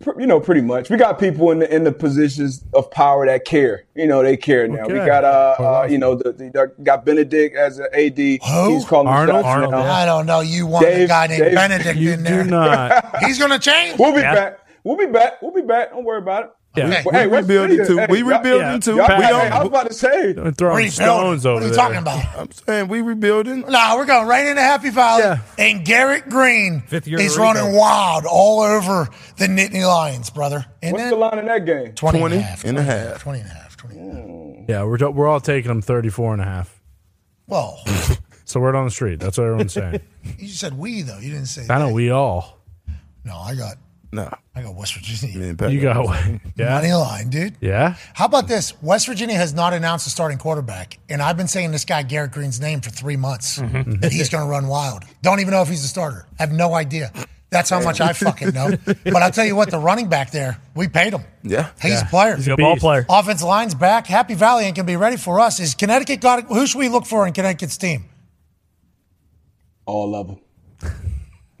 [0.00, 0.90] Pr- You know, pretty much.
[0.90, 3.84] We got people in the in the positions of power that care.
[3.94, 4.86] You know, they care now.
[4.86, 8.18] We got uh, uh you know, the, the got Benedict as an AD.
[8.18, 8.74] Who?
[8.74, 9.36] He's calling Arnold?
[9.38, 9.80] shots Arnold, now.
[9.90, 10.40] I don't know.
[10.40, 12.44] You want a guy named Dave- Benedict You in there.
[12.44, 13.16] do not.
[13.24, 13.98] He's going to change.
[13.98, 14.34] We'll be Yeah.
[14.34, 14.58] back.
[14.84, 15.40] We'll be back.
[15.42, 15.90] We'll be back.
[15.90, 16.50] Don't worry about it.
[16.76, 16.86] Yeah.
[16.88, 17.02] Okay.
[17.04, 18.12] Well, hey, we West rebuilding Virginia, too.
[18.12, 18.78] we y'all- rebuilding yeah.
[18.78, 18.96] too.
[18.96, 19.52] y'all- we hey, don't.
[19.52, 20.32] I was about to say.
[20.34, 20.90] Don't throwing Rebuilding.
[20.90, 21.76] stones What are you there.
[21.76, 22.24] talking about?
[22.38, 23.60] I'm saying we rebuilding.
[23.68, 25.22] No, we're going right into Happy Valley.
[25.22, 25.38] Yeah.
[25.58, 29.08] And Garrett Greene Fifth year in is a running wild all over
[29.38, 30.66] the Nittany Lions, brother.
[30.82, 31.92] And What's then the line in that game?
[31.94, 32.64] 20, 20 and a half.
[32.64, 33.22] and a 20 half.
[33.22, 33.76] 20 and a half.
[33.76, 34.68] 20 and a half.
[34.68, 36.80] Yeah, we're, we're all taking them 34 and a half.
[37.46, 37.78] Well,
[38.44, 39.18] So word on the street.
[39.18, 40.00] That's what everyone's saying.
[40.38, 41.18] you said we, though.
[41.18, 42.60] You didn't say I know we all.
[43.24, 43.74] No, I got
[44.12, 45.36] No, I got West Virginia.
[45.38, 45.96] me and Pat You got
[46.56, 47.56] Money line, dude.
[47.60, 47.96] yeah.
[48.14, 48.72] How about this?
[48.82, 52.32] West Virginia has not announced a starting quarterback, and I've been saying this guy Garrett
[52.32, 54.00] Greene's name for three months Mm-hmm.
[54.00, 55.02] that he's going to run wild.
[55.22, 56.26] Don't even know if he's a starter.
[56.38, 57.10] I have no idea.
[57.50, 58.70] That's how much I fucking know.
[59.04, 61.22] But I'll tell you what, the running back there, we paid him.
[61.42, 61.70] Yeah.
[61.80, 62.06] He's Yeah.
[62.06, 62.36] a player.
[62.36, 63.06] He's a ball player.
[63.08, 64.06] Offensive line's back.
[64.06, 65.60] Happy Valley ain't gonna be ready for us.
[65.60, 66.44] Is Connecticut got it?
[66.46, 68.06] Who should we look for in Connecticut's team?
[69.86, 70.38] All of them.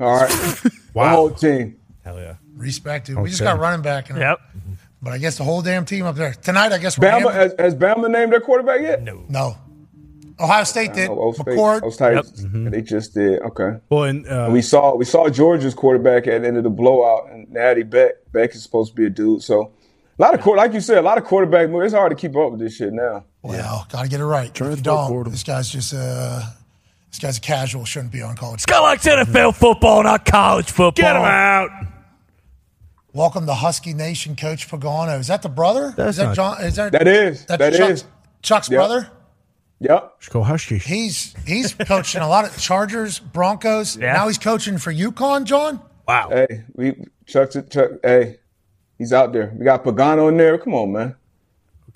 [0.00, 0.28] All right.
[0.30, 1.14] The Wow.
[1.14, 1.76] whole team.
[2.06, 2.34] Hell yeah.
[2.54, 3.18] Respect, dude.
[3.18, 4.10] We just got running back.
[4.10, 4.38] In Yep.
[5.02, 6.70] But I guess the whole damn team up there tonight.
[6.70, 9.02] I guess we're Bama has, has Bama named their quarterback yet?
[9.02, 9.24] No.
[9.28, 9.56] no.
[10.38, 11.10] Ohio State did.
[11.10, 11.82] Oh, State, McCord.
[11.82, 13.40] Ohio State, They just did.
[13.42, 13.78] Okay.
[13.88, 17.28] Well, and uh, we saw we saw Georgia's quarterback at the end of the blowout,
[17.32, 19.42] and Natty Beck Beck is supposed to be a dude.
[19.42, 19.72] So
[20.16, 21.86] a lot of quar- like you said, a lot of quarterback moves.
[21.86, 23.24] It's hard to keep up with this shit now.
[23.42, 24.50] Well, gotta get it right.
[24.50, 26.42] If you Transfer don't, this guy's just uh,
[27.10, 27.84] this guy's a casual.
[27.84, 28.64] Shouldn't be on college.
[28.66, 30.92] Guy likes NFL football, not college football.
[30.92, 31.70] get him out.
[33.16, 35.18] Welcome to Husky Nation, Coach Pagano.
[35.18, 35.94] Is that the brother?
[35.96, 36.60] That's is that not- John?
[36.60, 38.02] Is that That is that's that is.
[38.02, 38.04] Chuck's,
[38.42, 38.76] Chuck's Yep.
[38.78, 39.10] brother?
[39.80, 40.12] Yep.
[40.18, 40.84] Let's go Huskies.
[40.84, 43.96] He's he's coaching a lot of Chargers, Broncos.
[43.96, 44.12] Yeah.
[44.12, 45.80] Now he's coaching for UConn, John.
[46.06, 46.28] Wow.
[46.28, 47.70] Hey, we Chuck's it.
[47.70, 47.92] Chuck.
[48.02, 48.36] Hey,
[48.98, 49.50] he's out there.
[49.58, 50.58] We got Pagano in there.
[50.58, 51.14] Come on, man.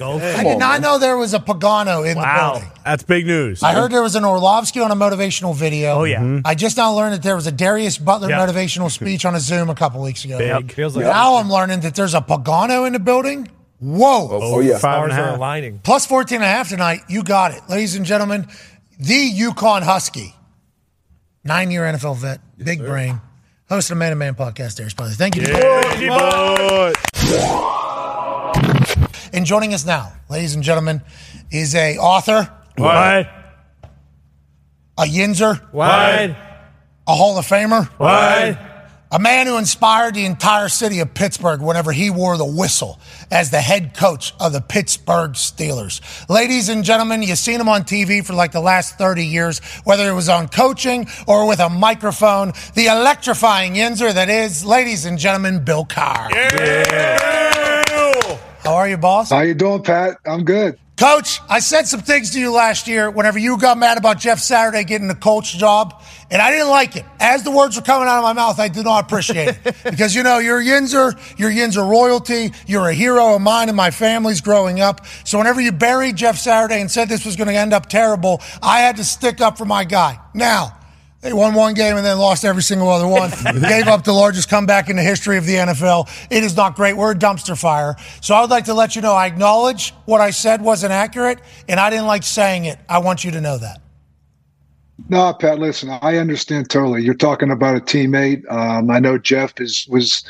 [0.00, 0.18] Go.
[0.18, 2.54] I did not know there was a Pagano in Wow.
[2.54, 2.72] the building.
[2.86, 3.62] That's big news.
[3.62, 5.90] I heard there was an Orlovsky on a motivational video.
[6.00, 6.20] Oh, yeah.
[6.20, 6.46] Mm-hmm.
[6.46, 8.38] I just now learned that there was a Darius Butler Yeah.
[8.46, 10.38] motivational speech on a Zoom a couple weeks ago.
[10.38, 10.72] Big.
[10.72, 13.48] Feels like Now I'm learning that there's a Pagano in the building.
[13.78, 14.28] Whoa.
[14.30, 14.78] Oh, oh yeah.
[14.78, 15.80] Five and stars a are aligning.
[15.84, 17.00] Plus 14 and a half tonight.
[17.10, 17.60] You got it.
[17.68, 18.48] Ladies and gentlemen,
[18.98, 20.34] the UConn Husky.
[21.44, 23.20] Nine year NFL vet, big brain.
[23.68, 25.12] Host of the Man to Man podcast, Darius Butler.
[25.12, 25.44] Thank you.
[29.32, 31.02] And joining us now, ladies and gentlemen,
[31.50, 33.28] is a author, What?
[34.98, 36.36] a Yinzer, Wide.
[37.06, 38.58] a Hall of Famer, Wide.
[39.12, 42.98] a man who inspired the entire city of Pittsburgh whenever he wore the whistle
[43.30, 46.00] as the head coach of the Pittsburgh Steelers.
[46.28, 50.08] Ladies and gentlemen, you've seen him on TV for like the last 30 years, whether
[50.10, 55.18] it was on coaching or with a microphone, the electrifying Yinzer that is, ladies and
[55.18, 56.30] gentlemen, Bill Cowher.
[58.62, 59.30] How are you, boss?
[59.30, 60.18] How you doing, Pat?
[60.26, 60.78] I'm good.
[61.00, 64.38] Coach, I said some things to you last year whenever you got mad about Jeff
[64.38, 67.06] Saturday getting the coach job, and I didn't like it.
[67.18, 69.76] As the words were coming out of my mouth, I did not appreciate it.
[69.84, 73.90] because, you know, you're Yinzer, you're Yinzer royalty, you're a hero of mine and my
[73.90, 75.06] family's growing up.
[75.24, 78.42] So whenever you buried Jeff Saturday and said this was going to end up terrible,
[78.62, 80.20] I had to stick up for my guy.
[80.34, 80.79] Now,
[81.20, 83.30] they won one game and then lost every single other one.
[83.60, 86.08] Gave up the largest comeback in the history of the NFL.
[86.30, 86.96] It is not great.
[86.96, 87.96] We're a dumpster fire.
[88.22, 91.40] So I would like to let you know I acknowledge what I said wasn't accurate,
[91.68, 92.78] and I didn't like saying it.
[92.88, 93.80] I want you to know that.
[95.08, 95.58] No, Pat.
[95.58, 97.02] Listen, I understand totally.
[97.02, 98.50] You're talking about a teammate.
[98.50, 100.24] Um, I know Jeff is was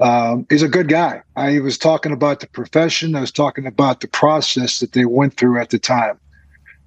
[0.00, 1.22] um, is a good guy.
[1.36, 3.14] I was talking about the profession.
[3.14, 6.18] I was talking about the process that they went through at the time.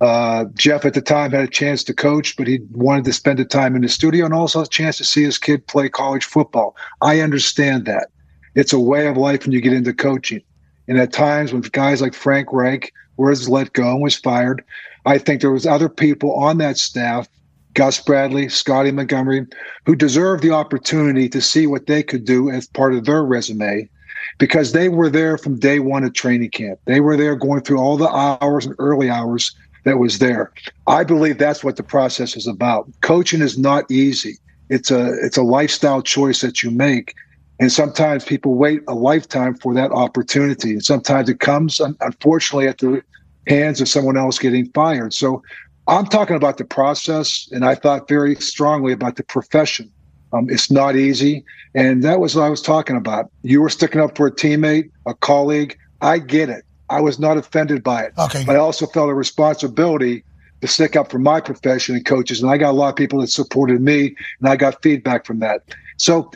[0.02, 3.40] Uh, Jeff at the time had a chance to coach, but he wanted to spend
[3.40, 6.26] the time in the studio and also a chance to see his kid play college
[6.26, 6.76] football.
[7.02, 8.10] I understand that.
[8.56, 10.42] It's a way of life when you get into coaching.
[10.88, 14.64] And at times when guys like Frank Reich was let go and was fired,
[15.06, 17.28] I think there was other people on that staff,
[17.74, 19.46] Gus Bradley, Scottie Montgomery,
[19.86, 23.90] who deserved the opportunity to see what they could do as part of their resume
[24.38, 26.80] because they were there from day one at training camp.
[26.86, 29.56] They were there going through all the hours and early hours
[29.86, 30.52] that was there.
[30.88, 32.88] I believe that's what the process is about.
[33.02, 34.38] Coaching is not easy.
[34.70, 37.14] It's a it's a lifestyle choice that you make.
[37.60, 40.72] And sometimes people wait a lifetime for that opportunity.
[40.72, 43.02] And sometimes it comes, unfortunately, at the
[43.48, 45.14] hands of someone else getting fired.
[45.14, 45.42] So
[45.88, 49.90] I'm talking about the process, and I thought very strongly about the profession.
[50.34, 51.46] Um, it's not easy.
[51.76, 53.32] And that was what I was talking about.
[53.44, 55.78] You were sticking up for a teammate, a colleague.
[56.02, 56.65] I get it.
[56.90, 58.14] I was not offended by it.
[58.18, 58.44] Okay.
[58.46, 60.24] But I also felt a responsibility
[60.62, 62.42] to stick up for my profession and coaches.
[62.42, 65.40] And I got a lot of people that supported me, and I got feedback from
[65.40, 65.64] that.
[65.98, 66.32] So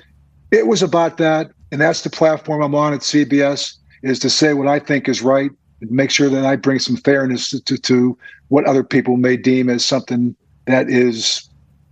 [0.52, 1.52] it was about that.
[1.72, 5.22] And that's the platform I'm on at CBS is to say what I think is
[5.22, 5.52] right
[5.82, 8.18] and make sure that I bring some fairness to, to, to
[8.48, 10.36] what other people may deem as something
[10.66, 11.49] that is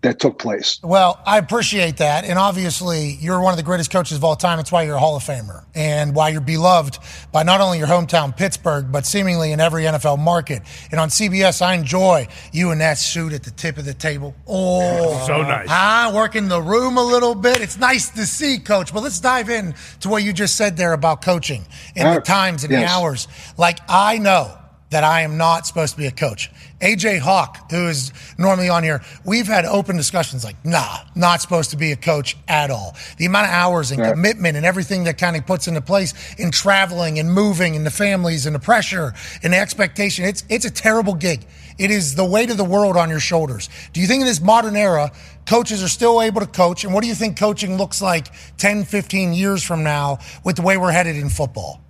[0.08, 0.80] that took place.
[0.84, 2.24] Well, I appreciate that.
[2.24, 4.58] And obviously, you're one of the greatest coaches of all time.
[4.58, 6.98] That's why you're a Hall of Famer and why you're beloved
[7.32, 10.62] by not only your hometown, Pittsburgh, but seemingly in every NFL market.
[10.92, 14.34] And on CBS, I enjoy you in that suit at the tip of the table.
[14.48, 15.68] Oh, So nice.
[15.70, 17.60] I work in the room a little bit.
[17.62, 18.94] It's nice to see, coach.
[18.94, 21.66] But let's dive in to what you just said there about coaching
[21.96, 23.28] and the Uh, times and the hours.
[23.58, 24.58] Like, I know
[24.90, 26.50] that I am not supposed to be a coach.
[26.80, 31.72] AJ Hawk, who is normally on here, we've had open discussions like, nah, not supposed
[31.72, 32.96] to be a coach at all.
[33.18, 34.12] The amount of hours and Right.
[34.12, 37.90] commitment and everything that kind of puts into place in traveling and moving and the
[37.92, 41.46] families and the pressure and the expectation, it's it's a terrible gig.
[41.80, 43.70] It is the weight of the world on your shoulders.
[43.94, 45.12] Do you think in this modern era,
[45.48, 46.84] coaches are still able to coach?
[46.84, 48.28] And what do you think coaching looks like
[48.58, 51.82] 10, 15 years from now with the way we're headed in football?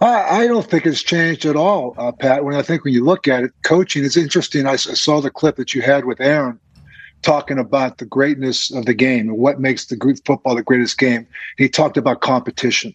[0.00, 2.44] I, I don't think it's changed at all, uh, Pat.
[2.44, 4.66] When I think when you look at it, coaching is interesting.
[4.66, 6.60] I saw the clip that you had with Aaron
[7.22, 10.98] talking about the greatness of the game and what makes the group football the greatest
[10.98, 11.26] game.
[11.56, 12.94] He talked about competition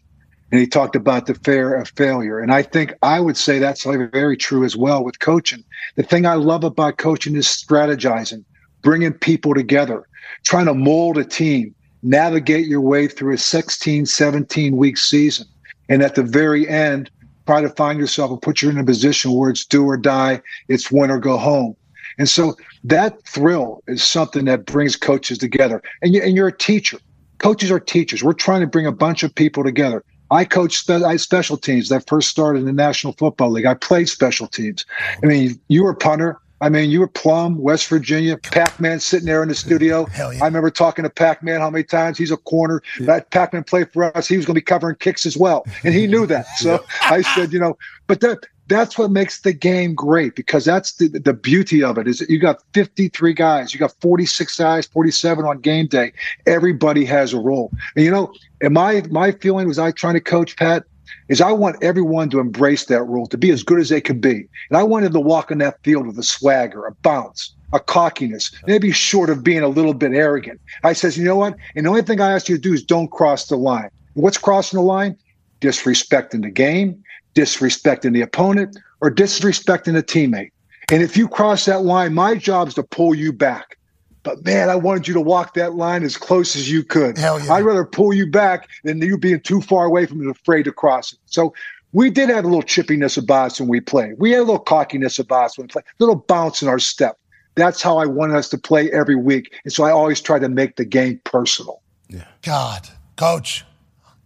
[0.51, 2.39] and he talked about the fear of failure.
[2.39, 5.63] And I think I would say that's very true as well with coaching.
[5.95, 8.45] The thing I love about coaching is strategizing,
[8.81, 10.07] bringing people together,
[10.45, 15.47] trying to mold a team, navigate your way through a 16, 17 week season.
[15.89, 17.09] And at the very end,
[17.45, 20.41] try to find yourself and put you in a position where it's do or die,
[20.69, 21.75] it's win or go home.
[22.17, 25.81] And so that thrill is something that brings coaches together.
[26.01, 26.99] And, you, and you're a teacher.
[27.39, 28.23] Coaches are teachers.
[28.23, 30.03] We're trying to bring a bunch of people together.
[30.31, 33.65] I coached I special teams that first started in the National Football League.
[33.65, 34.85] I played special teams.
[35.21, 36.39] I mean, you were a punter.
[36.63, 40.07] I mean, you were Plum, West Virginia, Pac Man sitting there in the studio.
[40.41, 42.81] I remember talking to Pac Man how many times he's a corner.
[43.01, 44.29] That Pac Man played for us.
[44.29, 45.65] He was going to be covering kicks as well.
[45.83, 46.45] And he knew that.
[46.59, 47.77] So I said, you know,
[48.07, 52.07] but that that's what makes the game great because that's the, the beauty of it
[52.07, 56.13] is that you got 53 guys, you got 46 guys, 47 on game day.
[56.47, 57.71] Everybody has a role.
[57.97, 60.85] And you know, and my my feeling was I trying to coach Pat
[61.29, 64.19] is I want everyone to embrace that role, to be as good as they can
[64.19, 64.47] be.
[64.69, 68.51] And I wanted to walk in that field with a swagger, a bounce, a cockiness,
[68.67, 70.59] maybe short of being a little bit arrogant.
[70.83, 71.55] I says, you know what?
[71.75, 73.89] And the only thing I ask you to do is don't cross the line.
[74.13, 75.17] What's crossing the line?
[75.61, 77.03] Disrespecting the game,
[77.35, 80.51] disrespecting the opponent, or disrespecting a teammate.
[80.91, 83.77] And if you cross that line, my job is to pull you back.
[84.23, 87.17] But man, I wanted you to walk that line as close as you could.
[87.17, 87.53] Hell yeah.
[87.53, 90.71] I'd rather pull you back than you being too far away from it, afraid to
[90.71, 91.19] cross it.
[91.25, 91.53] So
[91.91, 94.15] we did have a little chippiness about us when we played.
[94.17, 96.79] We had a little cockiness about us when we played, a little bounce in our
[96.79, 97.19] step.
[97.55, 99.59] That's how I wanted us to play every week.
[99.63, 101.81] And so I always try to make the game personal.
[102.09, 102.25] Yeah.
[102.41, 103.63] God, coach,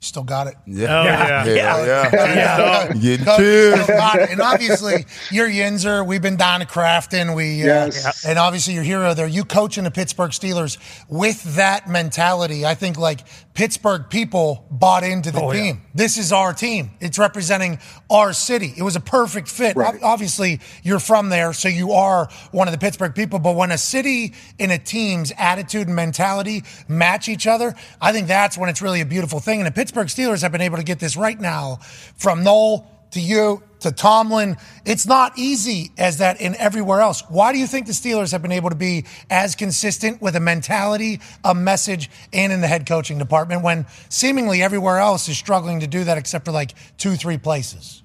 [0.07, 0.55] Still got it.
[0.65, 0.99] Yeah.
[1.01, 1.45] Oh, yeah.
[1.45, 2.13] Yeah.
[2.13, 2.93] yeah.
[2.93, 3.84] Getting Coach, chills.
[3.84, 4.29] still got it.
[4.31, 6.05] And obviously, you're Yinzer.
[6.05, 7.35] We've been down to Crafton.
[7.35, 7.91] We, uh,
[8.25, 9.27] and obviously, your hero there.
[9.27, 10.77] You coaching the Pittsburgh Steelers
[11.09, 12.65] with that mentality.
[12.65, 13.21] I think like
[13.53, 15.61] Pittsburgh people bought into the Oh, yeah.
[15.61, 15.81] team.
[15.95, 16.91] This is our team.
[16.99, 17.79] It's representing
[18.09, 18.73] our city.
[18.77, 19.75] It was a perfect fit.
[19.75, 19.95] Right.
[19.95, 23.39] Ob- Obviously, you're from there, so you are one of the Pittsburgh people.
[23.39, 28.27] But when a city and a team's attitude and mentality match each other, I think
[28.27, 29.59] that's when it's really a beautiful thing.
[29.59, 31.80] And the Pittsburgh Steelers have been able to get this right now
[32.15, 34.57] from Noll to you to Tomlin.
[34.86, 37.24] It's not easy as that in everywhere else.
[37.30, 40.40] Why do you think the Steelers have been able to be as consistent with a
[40.40, 45.80] mentality, a message, and in the head coaching department when seemingly everywhere else is struggling
[45.82, 48.03] to do that except for like two, three places?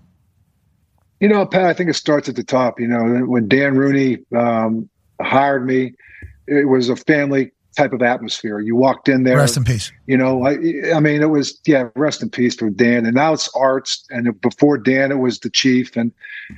[1.20, 2.81] You know, Pat, I think it starts at the top.
[2.81, 4.89] You know, when Dan Rooney um,
[5.20, 5.94] hired me,
[6.47, 8.60] it was a family type of atmosphere.
[8.60, 9.36] You walked in there.
[9.36, 9.92] Rest in peace.
[10.06, 10.52] You know, I,
[10.94, 13.06] I mean, it was yeah, rest in peace for Dan.
[13.06, 16.12] And now it's Arts, and before Dan, it was the Chief, and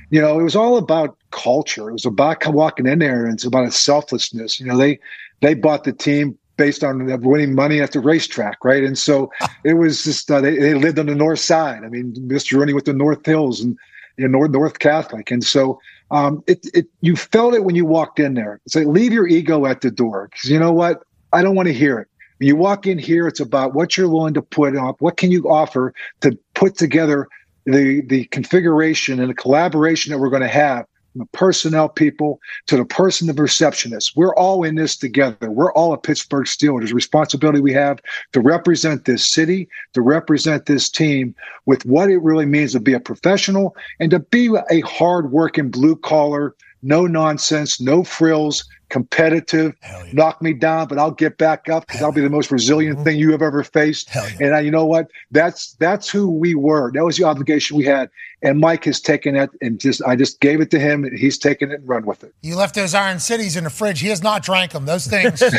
[0.09, 1.89] you know, it was all about culture.
[1.89, 4.59] It was about walking in there, and it's about a selflessness.
[4.59, 4.99] You know, they
[5.41, 8.83] they bought the team based on winning money at the racetrack, right?
[8.83, 9.31] And so
[9.63, 11.83] it was just uh, they, they lived on the north side.
[11.83, 12.57] I mean, Mr.
[12.57, 13.77] Rooney with the North Hills and
[14.17, 15.79] you know, North North Catholic, and so
[16.11, 18.61] um, it it you felt it when you walked in there.
[18.65, 21.03] It's like leave your ego at the door because you know what?
[21.33, 22.07] I don't want to hear it.
[22.37, 25.01] When you walk in here, it's about what you're willing to put up.
[25.01, 27.27] What can you offer to put together
[27.65, 32.77] the the configuration and the collaboration that we're going to have the personnel people to
[32.77, 34.15] the person, the receptionist.
[34.15, 35.49] We're all in this together.
[35.49, 36.79] We're all a Pittsburgh Steelers.
[36.79, 37.99] There's responsibility we have
[38.33, 41.33] to represent this city, to represent this team
[41.65, 45.95] with what it really means to be a professional and to be a hard-working blue
[45.95, 49.73] collar, no nonsense, no frills, competitive,
[50.13, 53.03] knock me down, but I'll get back up because I'll be the most resilient mm-hmm.
[53.03, 54.09] thing you have ever faced.
[54.39, 55.07] And I, you know what?
[55.31, 56.91] That's that's who we were.
[56.93, 58.09] That was the obligation we had.
[58.41, 61.37] And Mike has taken it and just I just gave it to him, and he's
[61.37, 62.33] taken it and run with it.
[62.41, 63.99] You left those Iron Cities in the fridge.
[63.99, 64.85] He has not drank them.
[64.85, 65.51] Those things, they're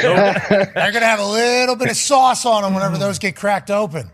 [0.74, 4.10] going to have a little bit of sauce on them whenever those get cracked open.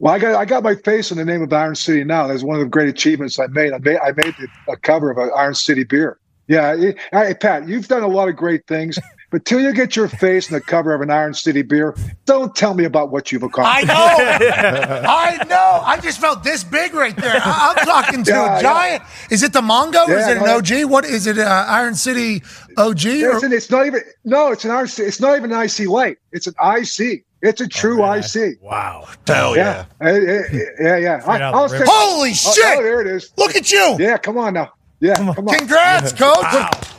[0.00, 2.26] Well, I got I got my face in the name of Iron City now.
[2.26, 3.72] That's one of the great achievements I made.
[3.74, 6.18] I made I made the, a cover of an Iron City beer.
[6.48, 8.98] Yeah, it, hey, Pat, you've done a lot of great things,
[9.30, 11.94] but till you get your face in the cover of an Iron City beer,
[12.24, 13.88] don't tell me about what you've accomplished.
[13.88, 15.02] I know.
[15.06, 15.82] I know.
[15.84, 17.36] I just felt this big right there.
[17.36, 18.62] I- I'm talking to Yeah, a yeah.
[18.62, 19.02] giant.
[19.30, 20.08] Is it the Mongo?
[20.08, 20.90] is it an OG?
[20.90, 21.38] What is it?
[21.38, 22.42] Uh, Iron City
[22.76, 23.06] OG?
[23.06, 23.34] Or?
[23.34, 24.88] Listen, it's not even no, it's an Iron.
[24.88, 25.06] City.
[25.06, 26.16] It's not even an IC light.
[26.32, 27.24] It's an IC.
[27.42, 28.62] It's a true oh, IC.
[28.62, 29.08] Wow.
[29.26, 30.42] Hell yeah, yeah, yeah,
[30.78, 30.96] yeah.
[30.96, 31.22] yeah.
[31.26, 32.78] I, I'll the Holy oh, oh shit!
[32.78, 33.32] Oh, there it is.
[33.38, 33.96] Look at you.
[33.98, 34.72] Yeah, come on now.
[35.00, 35.58] Yeah, come on.
[35.58, 36.44] Congrats, coach.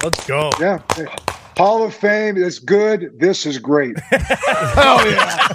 [0.03, 0.49] Let's go.
[0.59, 0.79] Yeah.
[1.57, 3.19] Hall of Fame is good.
[3.19, 3.99] This is great.
[4.09, 5.47] Hell yeah.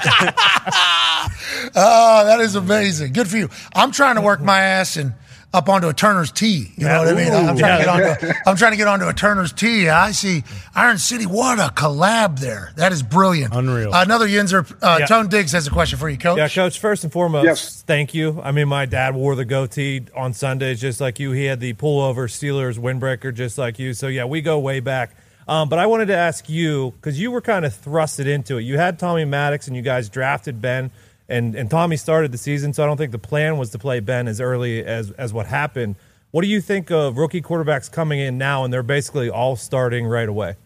[1.74, 3.12] oh, that is amazing.
[3.12, 3.48] Good for you.
[3.74, 5.14] I'm trying to work my ass and
[5.54, 6.70] up onto a Turner's tee.
[6.76, 7.32] You know what I mean?
[7.32, 9.88] I'm trying, to get onto, I'm trying to get onto a Turner's tee.
[9.88, 10.44] I see
[10.74, 11.24] Iron City.
[11.24, 12.72] What a collab there.
[12.76, 13.54] That is brilliant.
[13.54, 13.90] Unreal.
[13.94, 14.70] another Yinzer.
[14.82, 15.06] Uh, Yeah.
[15.06, 16.36] Tone Diggs has a question for you, coach.
[16.36, 16.78] Yeah, coach.
[16.78, 17.82] First and foremost, Yes.
[17.86, 18.40] thank you.
[18.44, 21.30] I mean, my dad wore the goatee on Sundays, just like you.
[21.32, 23.94] He had the pullover Steelers windbreaker, just like you.
[23.94, 25.16] So yeah, we go way back.
[25.48, 28.62] Um, but I wanted to ask you because you were kind of thrusted into it.
[28.62, 30.90] You had Tommy Maddox, and you guys drafted Ben,
[31.28, 32.72] and and Tommy started the season.
[32.72, 35.46] So I don't think the plan was to play Ben as early as as what
[35.46, 35.96] happened.
[36.30, 40.06] What do you think of rookie quarterbacks coming in now, and they're basically all starting
[40.06, 40.56] right away?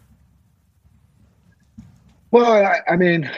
[2.30, 3.30] Well, I, I mean,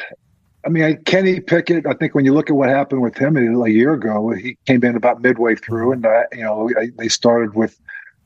[0.64, 1.86] I mean, Kenny Pickett.
[1.86, 4.84] I think when you look at what happened with him a year ago, he came
[4.84, 7.78] in about midway through, and uh, you know they started with,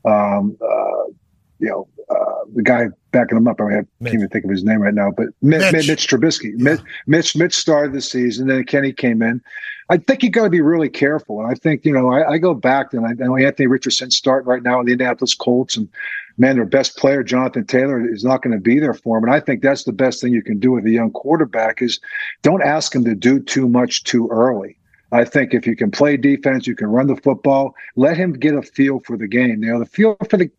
[0.05, 1.05] um, uh,
[1.59, 2.87] you know, uh, the guy
[3.17, 3.61] backing him up.
[3.61, 5.89] I, mean, I can't even think of his name right now, but Mitch, Mitch.
[5.89, 6.55] Mitch, Trubisky.
[6.57, 9.43] Mitch, Mitch Mitch started the season, then Kenny came in.
[9.89, 12.39] I think you got to be really careful, and I think you know I, I
[12.39, 15.77] go back and I, I know Anthony Richardson starting right now in the Indianapolis Colts,
[15.77, 15.89] and
[16.39, 19.25] man, their best player, Jonathan Taylor, is not going to be there for him.
[19.25, 22.01] And I think that's the best thing you can do with a young quarterback is
[22.43, 24.77] don't ask him to do too much too early.
[25.13, 28.55] I think if you can play defense, you can run the football, let him get
[28.55, 29.63] a feel for the game.
[29.63, 30.51] You know, the feel for the,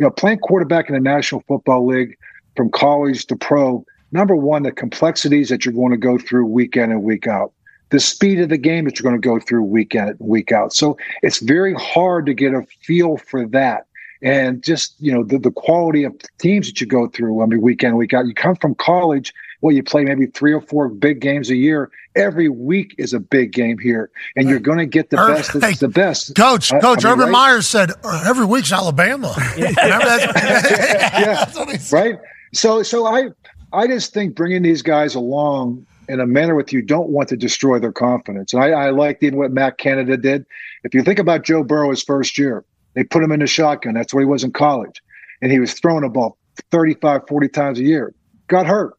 [0.00, 2.16] you know, playing quarterback in the National Football League
[2.56, 6.76] from college to pro, number one, the complexities that you're going to go through week
[6.76, 7.52] in and week out
[7.90, 10.52] the speed of the game that you're going to go through week in and week
[10.52, 10.72] out.
[10.72, 13.86] So it's very hard to get a feel for that.
[14.22, 17.60] And just, you know, the, the quality of teams that you go through, I mean,
[17.60, 18.26] week in, week out.
[18.26, 21.90] You come from college, well, you play maybe three or four big games a year.
[22.16, 24.10] Every week is a big game here.
[24.36, 25.52] And you're going to get the best.
[25.52, 26.34] hey, the best.
[26.34, 27.32] Coach, I- I Coach mean, Urban right?
[27.32, 29.34] Myers said "Uh, every week's Alabama.
[29.56, 31.10] That?
[31.14, 32.18] yeah, right.
[32.52, 33.28] So, so I,
[33.72, 37.36] I just think bringing these guys along in a manner with you don't want to
[37.36, 38.52] destroy their confidence.
[38.52, 40.44] And I, I liked even what Matt Canada did.
[40.82, 42.64] If you think about Joe Burrow his first year,
[42.94, 43.94] they put him in the shotgun.
[43.94, 45.00] That's where he was in college.
[45.42, 46.36] And he was throwing a ball
[46.72, 48.12] 35, 40 times a year.
[48.48, 48.94] Got hurt.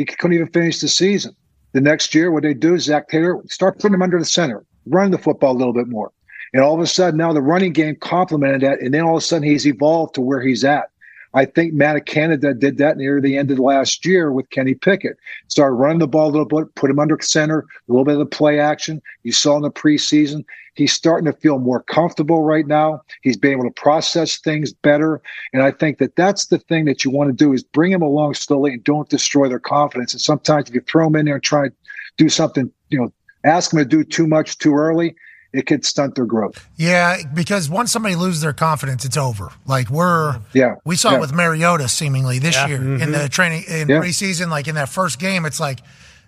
[0.00, 1.36] He couldn't even finish the season.
[1.72, 4.64] The next year, what they do, is Zac Taylor, start putting him under the center,
[4.86, 6.10] run the football a little bit more.
[6.54, 8.80] And all of a sudden, now the running game complemented that.
[8.80, 10.88] And then all of a sudden, he's evolved to where he's at.
[11.32, 15.16] I think Matt Canada did that near the end of last year with Kenny Pickett.
[15.48, 18.18] Started running the ball a little bit, put him under center, a little bit of
[18.18, 19.00] the play action.
[19.22, 20.44] You saw in the preseason.
[20.74, 23.02] He's starting to feel more comfortable right now.
[23.22, 25.20] He's being able to process things better.
[25.52, 28.02] And I think that that's the thing that you want to do is bring him
[28.02, 30.12] along slowly and don't destroy their confidence.
[30.12, 31.74] And sometimes if you throw him in there and try to
[32.16, 33.12] do something, you know,
[33.44, 35.14] ask him to do too much too early,
[35.52, 36.66] it could stunt their growth.
[36.76, 39.50] Yeah, because once somebody loses their confidence, it's over.
[39.66, 41.16] Like we're yeah, we saw yeah.
[41.16, 42.66] it with Mariota seemingly this Yeah.
[42.68, 43.12] year in Mhm.
[43.22, 43.98] the training in Yeah.
[44.00, 44.48] preseason.
[44.48, 45.80] Like in that first game, it's like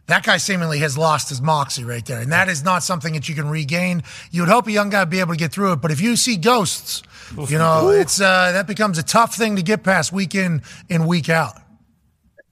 [0.09, 3.29] that guy seemingly has lost his moxie right there, and that is not something that
[3.29, 4.03] you can regain.
[4.33, 6.01] You would hope a young guy would be able to get through it, but if
[6.01, 7.03] you see ghosts,
[7.49, 11.07] you know, it's uh, that becomes a tough thing to get past week in and
[11.07, 11.57] week out.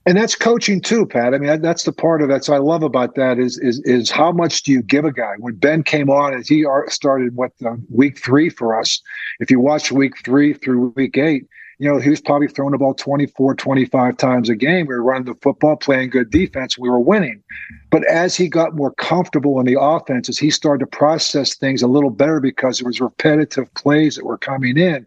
[0.07, 1.35] And that's coaching too, Pat.
[1.35, 4.11] I mean, that- that's the part of that's I love about that is is is
[4.11, 5.35] how much do you give a guy?
[5.39, 9.01] When Ben came on, as he started what uh, week three for us.
[9.41, 11.47] If you watch week three through week eight,
[11.79, 14.87] you know he was probably throwing the ball 24, 25 times a game.
[14.87, 16.79] We were running the football, playing good defense.
[16.79, 17.43] We were winning.
[17.91, 21.89] But as he got more comfortable in the offenses, he started to process things a
[21.89, 25.07] little better because it was repetitive plays that were coming in.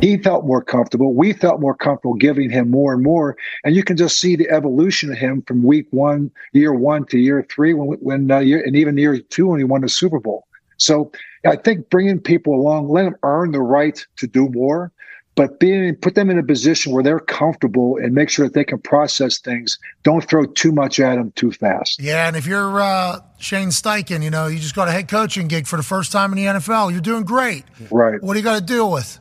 [0.00, 1.14] He felt more comfortable.
[1.14, 3.36] We felt more comfortable giving him more and more.
[3.62, 7.18] And you can just see the evolution of him from week one, year one to
[7.18, 10.18] year three, when, when uh, year, and even year two when he won the Super
[10.18, 10.46] Bowl.
[10.78, 11.12] So
[11.46, 14.90] I think bringing people along, let them earn the right to do more,
[15.36, 18.64] but being put them in a position where they're comfortable and make sure that they
[18.64, 19.78] can process things.
[20.02, 22.00] Don't throw too much at them too fast.
[22.00, 25.48] Yeah, and if you're uh, Shane Steichen, you know, you just got a head coaching
[25.48, 26.92] gig for the first time in the NFL.
[26.92, 27.64] You're doing great.
[27.90, 28.22] Right.
[28.22, 29.18] What do you got to deal with?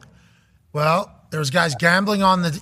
[0.74, 2.62] Well, there's guys gambling on the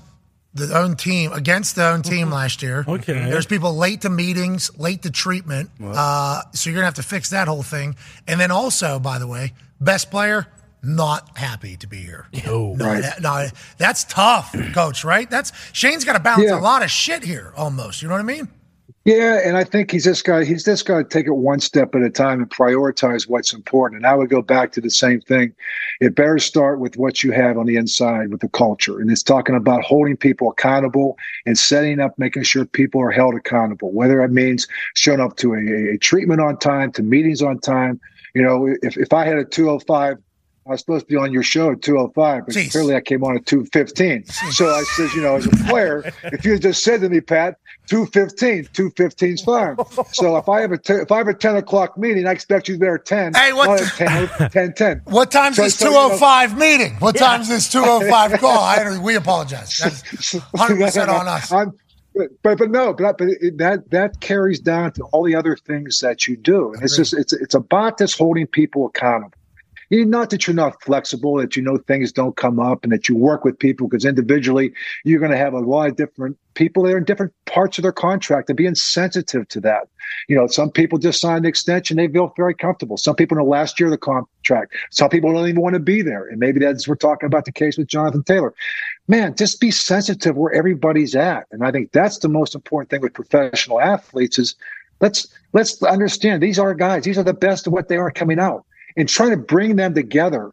[0.53, 2.83] the own team against the own team last year.
[2.85, 3.13] Okay.
[3.29, 5.69] There's people late to meetings, late to treatment.
[5.81, 7.95] Uh, so you're gonna have to fix that whole thing.
[8.27, 10.47] And then also, by the way, best player
[10.83, 12.27] not happy to be here.
[12.45, 13.03] No, Right.
[13.21, 13.47] no,
[13.77, 15.03] that's tough, coach.
[15.05, 15.29] Right?
[15.29, 16.59] That's Shane's got to balance Yeah.
[16.59, 18.01] a lot of shit here, almost.
[18.01, 18.49] You know what I mean?
[19.03, 21.95] Yeah, and I think he's just got he's just got to take it one step
[21.95, 23.97] at a time and prioritize what's important.
[23.97, 25.55] And I would go back to the same thing.
[26.01, 29.23] It better start with what you have on the inside with the culture, and it's
[29.23, 31.17] talking about holding people accountable
[31.47, 33.91] and setting up, making sure people are held accountable.
[33.91, 37.99] Whether it means showing up to a, a treatment on time, to meetings on time.
[38.35, 40.17] You know, if if I had a two hundred five.
[40.67, 42.71] I was supposed to be on your show at 205, but Jeez.
[42.71, 44.25] clearly I came on at 215.
[44.51, 47.19] So I says, you know, as a player, if you had just said to me,
[47.19, 47.57] Pat,
[47.87, 49.75] 215, 215 is fine.
[50.13, 52.67] So if I have a t- if I have a 10 o'clock meeting, I expect
[52.67, 53.33] you there at 10.
[53.33, 55.01] Hey, what t- at 10, 10, 10.
[55.05, 56.93] What time's So- this so, you know- 205 meeting?
[56.97, 58.59] What time's this 205 call?
[58.63, 59.75] I, we apologize.
[59.77, 61.51] That's 100% on us.
[61.51, 61.73] I'm,
[62.13, 65.55] but, but but no, but but it, that that carries down to all the other
[65.55, 69.31] things that you do, and it's just it's it's about this holding people accountable.
[69.91, 73.07] You not that you're not flexible, that you know things don't come up, and that
[73.07, 74.73] you work with people because individually
[75.03, 77.83] you're going to have a lot of different people that are in different parts of
[77.83, 79.87] their contract and being sensitive to that.
[80.27, 82.97] You know, some people just sign the extension; they feel very comfortable.
[82.97, 84.73] Some people in the last year of the contract.
[84.89, 87.51] Some people don't even want to be there, and maybe that's we're talking about the
[87.51, 88.55] case with Jonathan Taylor
[89.11, 91.45] man, just be sensitive where everybody's at.
[91.51, 94.55] And I think that's the most important thing with professional athletes is
[95.01, 98.39] let's let's understand these are guys, these are the best of what they are coming
[98.39, 98.65] out.
[98.97, 100.51] And trying to bring them together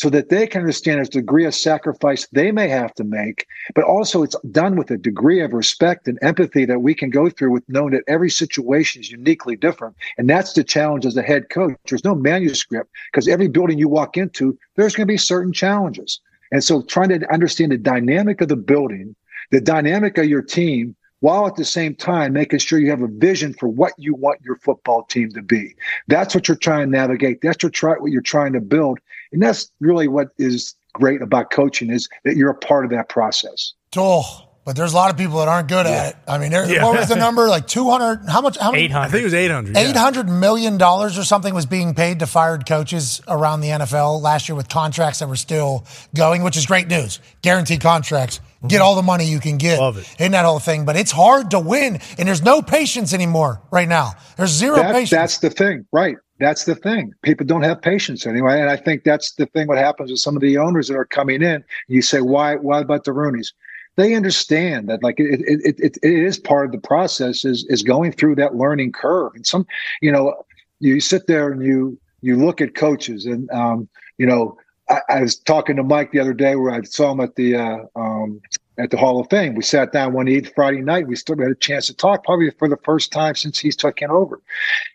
[0.00, 3.84] so that they can understand a degree of sacrifice they may have to make, but
[3.84, 7.50] also it's done with a degree of respect and empathy that we can go through
[7.50, 9.94] with knowing that every situation is uniquely different.
[10.16, 11.76] And that's the challenge as a head coach.
[11.86, 16.18] There's no manuscript because every building you walk into, there's going to be certain challenges.
[16.50, 19.14] And so trying to understand the dynamic of the building,
[19.50, 23.08] the dynamic of your team, while at the same time making sure you have a
[23.08, 25.74] vision for what you want your football team to be.
[26.08, 27.40] That's what you're trying to navigate.
[27.40, 28.98] That's your try, what you're trying to build.
[29.32, 33.08] And that's really what is great about coaching is that you're a part of that
[33.08, 33.72] process.
[33.96, 36.16] Oh, but there's a lot of people that aren't good at it.
[36.28, 36.84] I mean, there, Yeah.
[36.84, 37.48] what was the number?
[37.48, 38.28] Like 200?
[38.28, 38.58] How much?
[38.58, 38.92] How many?
[38.92, 39.74] I think it was 800.
[39.74, 39.82] yeah.
[39.88, 44.20] Eight hundred million dollars or something was being paid to fired coaches around the NFL
[44.22, 45.84] last year with contracts that were still
[46.14, 47.20] going, which is great news.
[47.42, 48.40] Guaranteed contracts.
[48.68, 50.14] Get all the money you can get Love it.
[50.18, 50.84] in that whole thing.
[50.84, 54.12] But it's hard to win, and there's no patience anymore right now.
[54.36, 55.10] There's zero That- patience.
[55.10, 56.16] That's the thing, right?
[56.38, 57.12] That's the thing.
[57.22, 59.66] People don't have patience anyway, and I think that's the thing.
[59.66, 61.64] What happens with some of the owners that are coming in?
[61.88, 62.56] You say, why?
[62.56, 63.52] Why about the Rooney's?
[64.00, 67.82] They understand that like it, it, it, it, is part of the process is is
[67.82, 69.32] going through that learning curve.
[69.34, 69.66] And some
[70.00, 70.34] you know
[70.78, 74.56] you sit there and you you look at coaches and um, you know
[74.88, 77.56] I, I was talking to mike the other day where i saw him at the
[77.56, 78.40] uh, um,
[78.78, 79.54] at the hall of fame.
[79.54, 82.50] We sat down one evening friday night we still had a chance to talk probably
[82.50, 84.40] for the first time since he's taken over.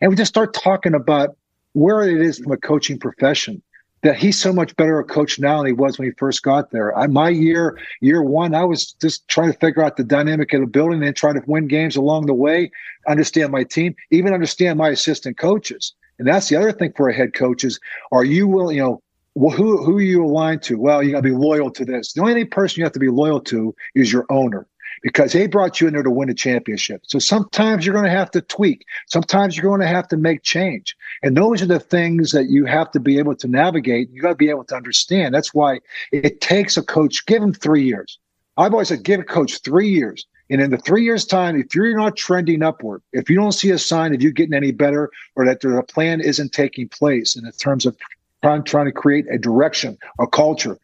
[0.01, 1.37] And we just start talking about
[1.73, 3.61] where it is from a coaching profession
[4.05, 6.69] that he's so much better a coach now than he was when he first got
[6.69, 6.95] there.
[6.95, 10.61] I, my year, year one, I was just trying to figure out the dynamic of
[10.61, 12.69] the building and try to win games along the way,
[13.07, 15.93] understand my team, even understand my assistant coaches.
[16.19, 17.79] And that's the other thing for a head coach is,
[18.11, 19.01] are you willing, you know,
[19.33, 20.77] well, who, who are you aligned to?
[20.77, 22.13] Well, you got to be loyal to this.
[22.13, 24.67] The only person you have to be loyal to is your owner
[25.05, 27.03] because they brought you in there to win a championship.
[27.05, 28.85] So sometimes you're going to have to tweak.
[29.05, 30.95] Sometimes you're going to have to make change.
[31.21, 34.09] And those are the things that you have to be able to navigate.
[34.09, 35.35] You got to be able to understand.
[35.35, 38.17] That's why it takes a coach, give him three years.
[38.57, 40.25] I've always said, give a coach three years.
[40.49, 43.69] And in the three years' time, if you're not trending upward, if you don't see
[43.69, 47.51] a sign of you getting any better or that the plan isn't taking place in
[47.59, 47.95] terms of
[48.41, 50.79] trying, trying to create a direction, a culture,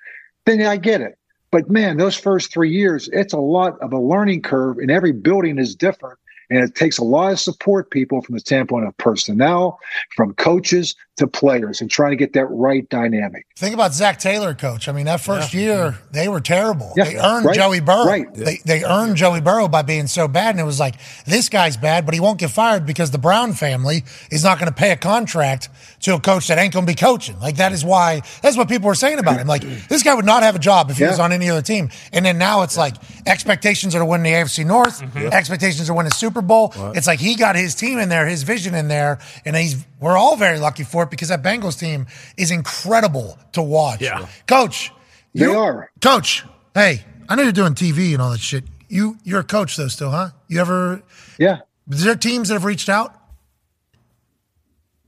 [0.46, 1.18] then I get it.
[1.52, 5.12] But man, those first three years, it's a lot of a learning curve, and every
[5.12, 6.18] building is different.
[6.50, 9.80] And it takes a lot of support people from the standpoint of personnel,
[10.16, 13.48] from coaches to players, and trying to get that right dynamic.
[13.56, 14.88] Think about Zac Taylor, coach.
[14.88, 15.60] I mean, that first Yeah.
[15.62, 16.94] year, they were terrible.
[16.96, 18.06] Yeah, They earned right, Joey Burrow.
[18.06, 18.34] right.
[18.34, 20.52] They, they earned Joey Burrow by being so bad.
[20.52, 20.96] And it was like,
[21.26, 24.68] this guy's bad, but he won't get fired because the Brown family is not going
[24.70, 25.70] to pay a contract
[26.02, 27.40] to a coach that ain't going to be coaching.
[27.40, 29.48] Like, that is why, that's what people were saying about him.
[29.48, 31.90] Like, this guy would not have a job if he was on any other team.
[32.12, 32.96] And then now it's like,
[33.28, 35.28] expectations are to win the AFC North, Mm-hmm.
[35.34, 36.74] expectations are to win the Super Bowl.
[36.96, 40.18] It's like he got his team in there, his vision in there, and he's, we're
[40.18, 42.08] all very lucky for it because that Bengals team
[42.38, 44.02] is incredible to watch.
[44.02, 44.28] Yeah.
[44.48, 44.92] Coach,
[45.34, 45.90] They you- are.
[46.02, 48.66] Coach, hey, I know you're doing TV and all that shit.
[48.90, 50.32] You you're a coach though still, huh?
[50.50, 51.02] You ever
[51.38, 51.60] Yeah.
[51.90, 53.16] Is there teams that have reached out?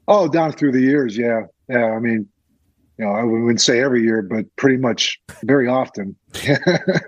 [0.08, 1.86] Oh, down through the years, yeah, yeah.
[1.86, 2.28] I mean,
[2.98, 6.16] you know, I wouldn't say every year, but pretty much very often.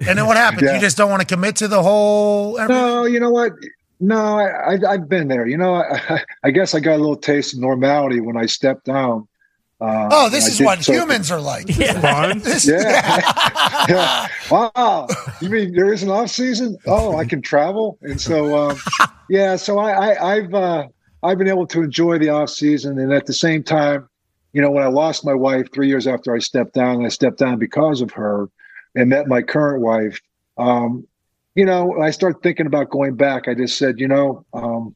[0.08, 0.62] And then what happens?
[0.64, 0.76] Yeah.
[0.76, 3.52] You just don't want to commit to the whole No, you know what?
[4.00, 5.48] No, I, I, I've been there.
[5.48, 8.86] You know, I, I guess I got a little taste of normality when I stepped
[8.86, 9.28] down.
[9.82, 11.66] Uh, Oh, this is what so- humans are like.
[11.68, 13.22] This- Yeah.
[13.90, 14.28] yeah.
[14.52, 15.08] Wow.
[15.42, 16.78] You mean there is an off season?
[16.86, 18.78] Oh, I can travel, and so um,
[19.30, 19.56] yeah.
[19.56, 20.88] So I, I I've uh,
[21.24, 24.08] I've been able to enjoy the off season, and at the same time,
[24.54, 27.40] you know, when I lost my wife three years after I stepped down, I stepped
[27.40, 28.48] down because of her,
[28.94, 30.20] and met my current wife.
[30.58, 31.08] Um,
[31.56, 33.48] you know, I started thinking about going back.
[33.48, 34.96] I just said, you know, um,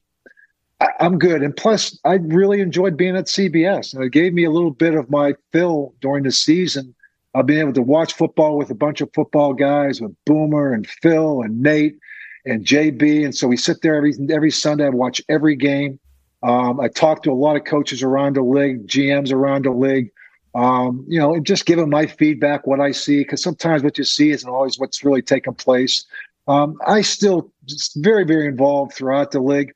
[0.82, 1.42] I, I'm good.
[1.42, 3.94] And plus, I really enjoyed being at CBS.
[3.94, 6.94] And it gave me a little bit of my fill during the season
[7.34, 10.88] of being able to watch football with a bunch of football guys with Boomer and
[10.88, 11.98] Phil and Nate
[12.46, 13.24] and JB.
[13.24, 16.00] And so we sit there every every Sunday and watch every game.
[16.42, 20.12] Um, I talk to a lot of coaches around the league, GMs around the league.
[20.56, 24.00] Um, you know, and just give them my feedback, what I see, because sometimes what
[24.00, 26.06] you see isn't always what's really taking place.
[26.50, 29.72] Um, I still just very, very involved throughout the league,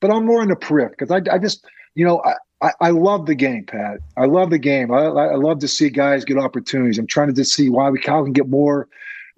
[0.00, 1.64] but I'm more in the periphery because I, I just,
[1.94, 3.98] you know, I, I, I love the game, Pat.
[4.16, 4.92] I love the game.
[4.92, 6.98] I, I love to see guys get opportunities.
[6.98, 8.88] I'm trying to just see why we how we can get more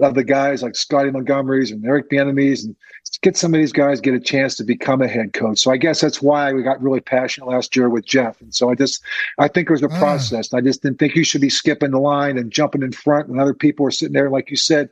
[0.01, 2.75] of the guys like Scottie Montgomery's and Eric Bieniemy's and
[3.21, 5.59] get some of these guys get a chance to become a head coach.
[5.59, 8.41] So I guess that's why we got really passionate last year with Jeff.
[8.41, 9.03] And so I just
[9.39, 9.99] I think it was a Mm.
[9.99, 10.55] process.
[10.55, 13.39] I just didn't think you should be skipping the line and jumping in front when
[13.39, 14.31] other people are sitting there.
[14.31, 14.89] Like you said,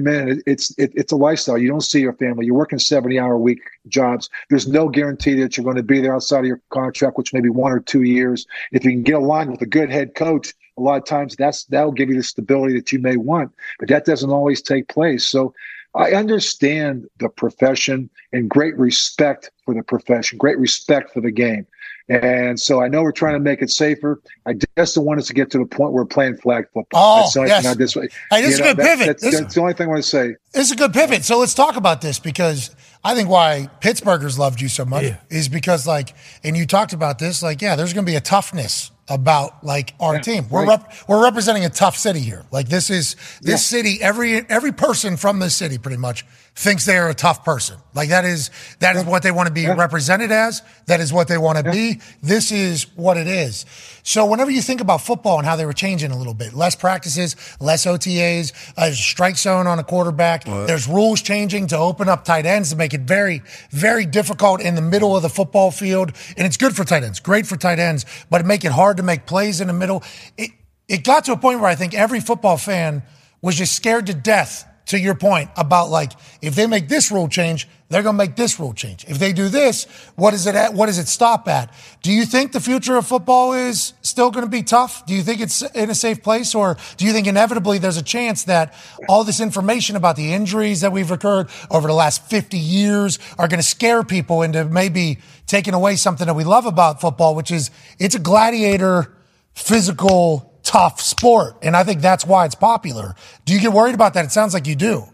[0.00, 1.58] man, it, it's it, it's a lifestyle.
[1.58, 2.46] You don't see your family.
[2.46, 4.30] You're working 70 hour week jobs.
[4.48, 7.40] There's no guarantee that you're going to be there outside of your contract, which may
[7.40, 8.46] be one or two years.
[8.72, 11.64] If you can get aligned with a good head coach, a lot of times that's
[11.64, 13.52] that'll give you the stability that you may want.
[13.78, 15.24] But that doesn't always take place.
[15.24, 15.54] So
[15.94, 21.66] I understand the profession and great respect for the profession, great respect for the game.
[22.08, 24.20] And so I know we're trying to make it safer.
[24.46, 27.18] I just don't want us to get to the point where we're playing flag football.
[27.18, 27.62] Oh, That's the only yes.
[27.62, 27.94] thing I just,
[28.30, 29.06] Hey, this is you a good that- pivot.
[29.06, 30.34] That's, This- that's the only thing I want to say.
[30.52, 31.24] This is a good pivot.
[31.24, 32.74] So let's talk about this because
[33.04, 36.14] I think why Pittsburghers loved you so much is because, like,
[36.44, 39.94] and you talked about this, like, yeah, there's going to be a toughness about like
[40.00, 40.46] our team.
[40.48, 40.78] We're right.
[40.80, 42.44] rep- we're representing a tough city here.
[42.52, 43.98] Like this is this city.
[44.00, 46.24] Every every person from this city pretty much
[46.54, 47.78] thinks they are a tough person.
[47.94, 48.50] Like that is
[48.80, 50.62] that is what they want to be represented as.
[50.86, 52.00] That is what they want to be.
[52.22, 53.64] This is what it is.
[54.02, 56.76] So whenever you think about football and how they were changing a little bit, less
[56.76, 60.44] practices, less OTAs, a strike zone on a quarterback.
[60.44, 64.74] There's rules changing to open up tight ends to make it very, very difficult in
[64.74, 66.12] the middle of the football field.
[66.36, 68.98] And it's good for tight ends, great for tight ends, but it make it hard
[68.98, 70.02] to make plays in the middle.
[70.36, 70.50] It
[70.88, 73.02] it got to a point where I think every football fan
[73.40, 77.28] was just scared to death to your point about like if they make this rule
[77.28, 79.04] change, they're going to make this rule change.
[79.06, 79.84] If they do this,
[80.16, 80.72] what is it at?
[80.72, 81.72] What does it stop at?
[82.02, 85.04] Do you think the future of football is still going to be tough?
[85.04, 88.02] Do you think it's in a safe place, or do you think inevitably there's a
[88.02, 88.74] chance that
[89.08, 93.46] all this information about the injuries that we've occurred over the last 50 years are
[93.46, 97.50] going to scare people into maybe taking away something that we love about football, which
[97.50, 99.12] is it's a gladiator,
[99.52, 103.14] physical, tough sport, and I think that's why it's popular.
[103.44, 104.24] Do you get worried about that?
[104.24, 105.04] It sounds like you do.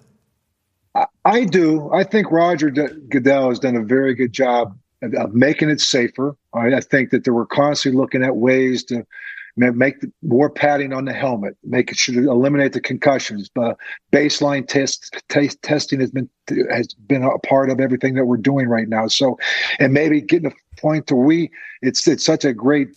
[0.94, 1.92] I, I do.
[1.92, 5.80] I think Roger D- Goodell has done a very good job of, of making it
[5.80, 6.36] safer.
[6.54, 9.04] I, think that they were constantly looking at ways to
[9.56, 13.50] make more padding on the helmet, make it should eliminate the concussions.
[13.52, 13.76] But
[14.12, 16.30] baseline test, test testing has been
[16.70, 19.08] has been a part of everything that we're doing right now.
[19.08, 19.38] So,
[19.80, 21.50] and maybe getting a point to we
[21.82, 22.90] it's it's such a great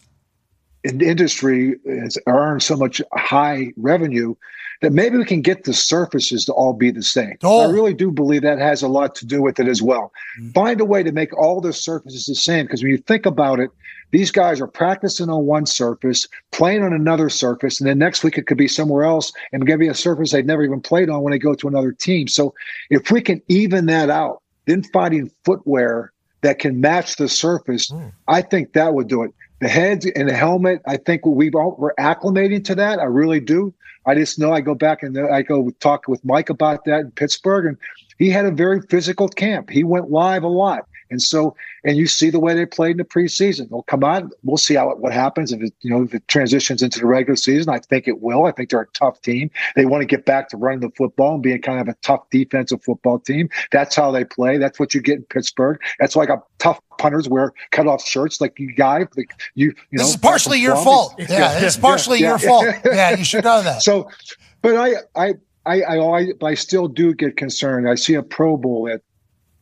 [0.84, 4.36] in- industry has earned so much high revenue
[4.82, 7.38] that maybe we can get the surfaces to all be the same.
[7.70, 10.12] I really do believe that has a lot to do with it as well.
[10.40, 10.52] Mm-hmm.
[10.52, 13.60] Find a way to make all the surfaces the same because when you think about
[13.60, 13.70] it,
[14.10, 18.38] these guys are practicing on one surface, playing on another surface, and then next week
[18.38, 21.22] it could be somewhere else and give you a surface they've never even played on
[21.22, 22.28] when they go to another team.
[22.28, 22.54] So
[22.90, 26.12] if we can even that out, then finding footwear
[26.42, 28.12] that can match the surface, mm.
[28.28, 29.34] I think that would do it.
[29.62, 33.00] The heads and the helmet, I think we've all, we're acclimating to that.
[33.00, 33.74] I really do.
[34.08, 37.12] I just know I go back and I go talk with Mike about that in
[37.12, 37.78] Pittsburgh, and
[38.18, 39.70] he had a very physical camp.
[39.70, 42.98] He went live a lot, and so and you see the way they played in
[42.98, 43.70] the preseason.
[43.70, 46.82] They'll come on, We'll see how what happens if it you know if it transitions
[46.82, 47.72] into the regular season.
[47.74, 48.46] I think it will.
[48.46, 49.52] I think they're a tough team.
[49.76, 52.28] They want to get back to running the football and being kind of a tough
[52.32, 53.50] defensive football team.
[53.72, 54.58] That's how they play.
[54.58, 55.80] That's what you get in Pittsburgh.
[56.00, 59.08] That's why I got tough punters wear cut off shirts like you guys.
[59.18, 60.86] Like you, you know, This is partially your Plum.
[60.86, 61.16] fault.
[61.30, 62.66] Yeah, it's partially your fault.
[62.86, 63.82] Yeah, you should know that.
[63.82, 64.10] So,
[64.62, 65.34] but I, I,
[65.66, 67.88] I, I, I, I still do get concerned.
[67.90, 69.02] I see a Pro Bowl that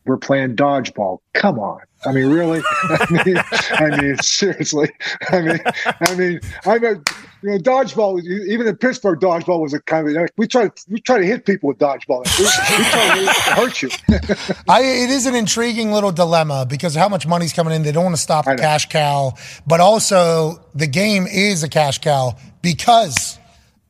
[0.04, 1.18] we're playing dodgeball.
[1.34, 1.80] Come on.
[2.04, 2.62] I mean, really?
[2.82, 3.36] I mean,
[3.72, 4.90] I mean, seriously.
[5.30, 7.02] I mean, I mean, I mean,
[7.42, 8.22] you know, dodgeball.
[8.22, 11.44] Even in Pittsburgh, dodgeball was a kind of we try to we try to hit
[11.44, 12.24] people with dodgeball.
[12.38, 13.90] We, we try to hurt you.
[14.68, 17.82] I, it is an intriguing little dilemma because of how much money's coming in.
[17.82, 19.34] They don't want to stop the cash cow,
[19.66, 23.38] but also the game is a cash cow because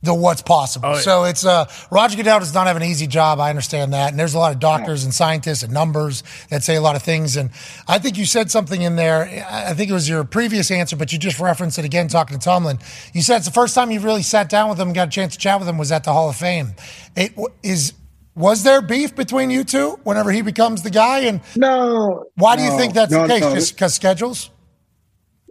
[0.03, 0.95] the what's possible.
[0.97, 3.39] So it's uh, Roger Goodell does not have an easy job.
[3.39, 6.77] I understand that, and there's a lot of doctors and scientists and numbers that say
[6.77, 7.37] a lot of things.
[7.37, 7.51] And
[7.87, 9.25] I think you said something in there.
[9.51, 12.39] I I think it was your previous answer, but you just referenced it again talking
[12.39, 12.79] to Tomlin.
[13.13, 15.11] You said it's the first time you really sat down with him and got a
[15.11, 16.75] chance to chat with him was at the Hall of Fame.
[17.17, 17.95] It is.
[18.37, 21.21] Was there beef between you two whenever he becomes the guy?
[21.21, 23.41] And no, why do you think that's no, the case?
[23.43, 23.55] no.
[23.55, 24.51] Just because schedules?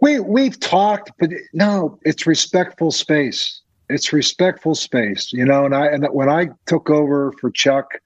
[0.01, 3.58] We we've talked, but no, it's respectful space.
[3.89, 5.65] It's respectful space, you know.
[5.65, 7.99] And I and when I took over for Chuck,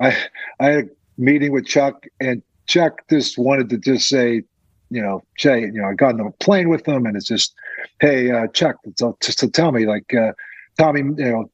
[0.00, 0.16] I
[0.60, 4.42] I had a meeting with Chuck, and Chuck just wanted to just say,
[4.90, 7.54] you know, Jay, you know, I got on a plane with him, and it's just,
[8.00, 10.32] hey, uh, Chuck, so, just to tell me, like, uh,
[10.78, 11.50] Tommy, you know,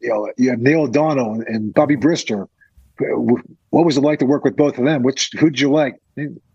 [0.00, 2.48] you know, you have Neil O'Donnell and, and Bubby Brister.
[2.98, 5.02] What was it like to work with both of them?
[5.02, 6.00] Which who'd you like?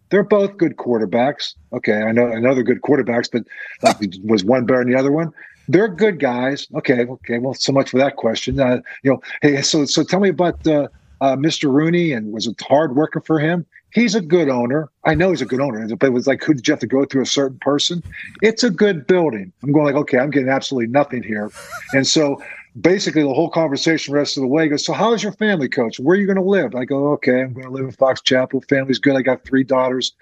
[0.09, 1.53] They're both good quarterbacks.
[1.73, 3.43] Okay, I know I know they're good quarterbacks, but
[3.83, 5.33] like, was one better than the other one?
[5.67, 6.67] They're good guys.
[6.75, 7.39] Okay, okay.
[7.39, 8.59] Well, so much for that question.
[8.59, 10.87] Uh, you know, hey, so so tell me about uh,
[11.21, 11.71] uh, Mr.
[11.71, 13.65] Rooney and was it hard working for him?
[13.93, 14.89] He's a good owner.
[15.05, 16.87] I know he's a good owner, but it was like, who did you have to
[16.87, 18.03] go through a certain person?
[18.41, 19.51] It's a good building.
[19.63, 21.51] I'm going like, okay, I'm getting absolutely nothing here,
[21.93, 22.41] and so
[22.81, 25.99] basically the whole conversation the rest of the way goes, so how's your family coach?
[25.99, 26.75] Where are you going to live?
[26.75, 28.61] I go, okay, I'm going to live in Fox Chapel.
[28.69, 29.15] Family's good.
[29.15, 30.13] I got three daughters.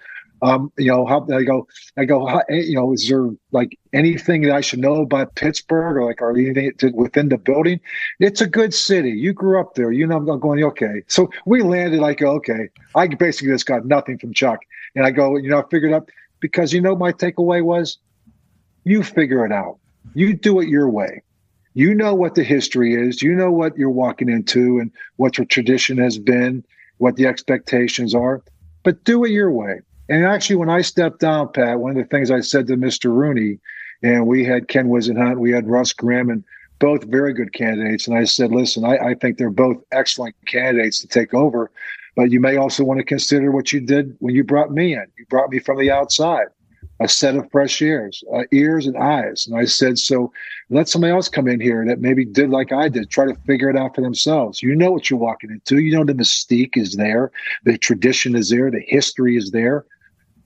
[0.42, 1.66] Um, you know, how I go,
[1.96, 5.34] I go, how, eh, you know, is there like anything that I should know about
[5.34, 7.80] Pittsburgh or like, are anything within the building?
[8.20, 9.10] It's a good city.
[9.10, 9.92] You grew up there.
[9.92, 11.02] You know, I'm going, okay.
[11.06, 14.60] So we landed like, okay, I basically just got nothing from Chuck.
[14.94, 17.98] And I go, you know, I figured out because, you know, my takeaway was
[18.84, 19.78] you figure it out.
[20.14, 21.22] You do it your way.
[21.74, 23.20] You know what the history is.
[23.20, 26.64] You know what you're walking into and what your tradition has been,
[26.98, 28.42] what the expectations are,
[28.82, 29.80] but do it your way.
[30.08, 33.12] And actually, when I stepped down, Pat, one of the things I said to Mr.
[33.12, 33.58] Rooney,
[34.02, 36.44] and we had Ken Whisenhunt, we had Russ Grimm, and
[36.78, 38.06] both very good candidates.
[38.06, 41.70] And I said, listen, I, I think they're both excellent candidates to take over,
[42.14, 45.06] but you may also want to consider what you did when you brought me in.
[45.18, 46.46] You brought me from the outside,
[47.00, 49.46] a set of fresh ears, uh, ears and eyes.
[49.46, 50.32] And I said, so
[50.68, 53.70] let somebody else come in here that maybe did like I did, try to figure
[53.70, 54.62] it out for themselves.
[54.62, 55.78] You know what you're walking into.
[55.78, 57.32] You know the mystique is there,
[57.64, 59.84] the tradition is there, the history is there.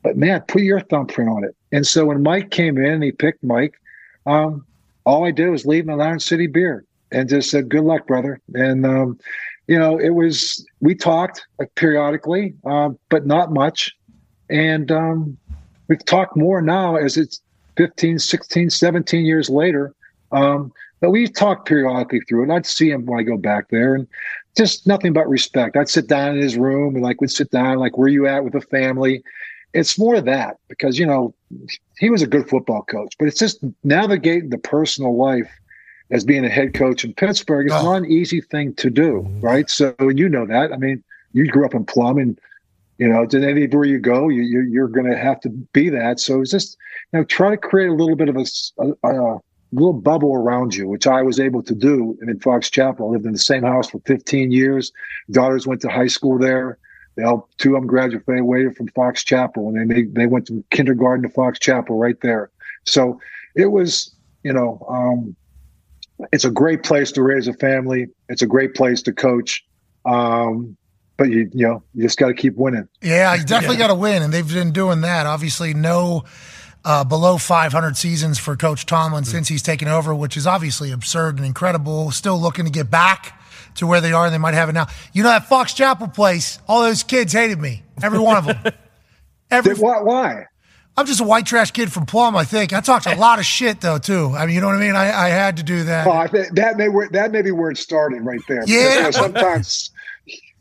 [0.03, 1.55] But man, put your thumbprint on it.
[1.73, 3.75] And so when Mike came in and he picked Mike,
[4.27, 4.65] um,
[5.05, 8.07] all I did was leave him an Iron City beer and just said, "Good luck,
[8.07, 9.19] brother." And um,
[9.67, 13.95] you know, it was we talked like, periodically, uh, but not much,
[14.49, 15.37] and um,
[15.89, 17.41] we've talked more now as it's
[17.77, 19.95] 15, 16, 17 years later.
[20.33, 22.55] Um, but we talked periodically through it.
[22.55, 24.07] I'd see him when I go back there, and
[24.57, 25.77] just nothing but respect.
[25.77, 28.45] I'd sit down in his room and like we'd sit down, like, where you at
[28.45, 29.23] with the family?
[29.73, 31.35] It's more of that because you know
[31.99, 35.51] he was a good football coach, but it's just navigating the personal life
[36.11, 37.83] as being a head coach in Pittsburgh is oh.
[37.83, 39.41] not an easy thing to do, mm-hmm.
[39.41, 39.71] right?
[39.71, 40.73] So you know that.
[40.73, 42.39] I mean, you grew up in Plum, and
[42.99, 46.21] you know, to anywhere you go, you, you you're going to have to be that.
[46.21, 46.77] So it's just
[47.13, 49.39] you know, try to create a little bit of a
[49.73, 53.09] little bubble around you, which I was able to do in Fox Chapel.
[53.09, 54.93] I lived in the same house for 15 years.
[55.31, 56.79] Daughters went to high school there.
[57.21, 61.23] They all two of them graduated from Fox Chapel, and they they went from kindergarten
[61.23, 62.51] to Fox Chapel right there.
[62.85, 63.21] So
[63.55, 65.37] it was, you know, um,
[66.33, 68.09] it's a great place to raise a family.
[68.31, 69.63] It's a great place to coach.
[70.07, 70.79] Um,
[71.19, 72.89] but you you know you just got to keep winning.
[73.03, 75.27] Yeah, you definitely got to win, and they've been doing that.
[75.27, 76.25] Obviously, no
[76.87, 81.37] uh, below 500 seasons for Coach Tomlin since he's taken over, which is obviously absurd
[81.37, 82.11] and incredible.
[82.13, 83.39] Still looking to get back
[83.77, 84.31] to where they are.
[84.31, 84.87] They might have it now.
[85.13, 86.59] You know that Fox Chapel place?
[86.69, 87.83] All those kids hated me.
[88.03, 88.59] Every one of them.
[89.51, 90.01] Every, why?
[90.03, 90.47] Why?
[90.97, 92.37] I'm just a white trash kid from Plum.
[92.37, 94.33] I think I talked a lot of shit though too.
[94.37, 94.97] I mean, you know what I mean?
[94.97, 96.07] I, I had to do that.
[96.07, 98.61] Oh, I think that may where, that may be where it started right there.
[98.61, 98.95] Because, Yeah.
[98.97, 99.91] you know, sometimes.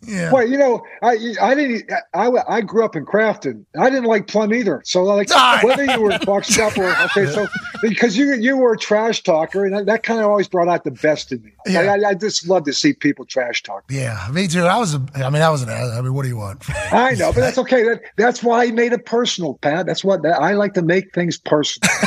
[0.02, 0.32] Yeah.
[0.32, 1.92] Well, you know, I I didn't.
[2.14, 3.66] I, I grew up in Crafton.
[3.78, 4.82] I didn't like Plum either.
[4.86, 5.64] So like All right.
[5.64, 7.48] whether you were in Fox Chapel, or, okay, so
[7.82, 10.84] because you you were a trash talker, and that, that kind of always brought out
[10.86, 11.52] the best in me.
[11.66, 11.82] Yeah.
[11.82, 13.84] I, I, I just love to see people trash talk.
[13.90, 14.64] Yeah, me too.
[14.64, 14.94] I was.
[14.96, 15.70] A, I mean, I was an.
[15.70, 16.64] I mean, what do you want?
[16.94, 17.84] I know, but that's okay.
[17.84, 19.86] That, that's why I made it personal, Pat.
[19.86, 21.90] That's what that, I like to make things personal.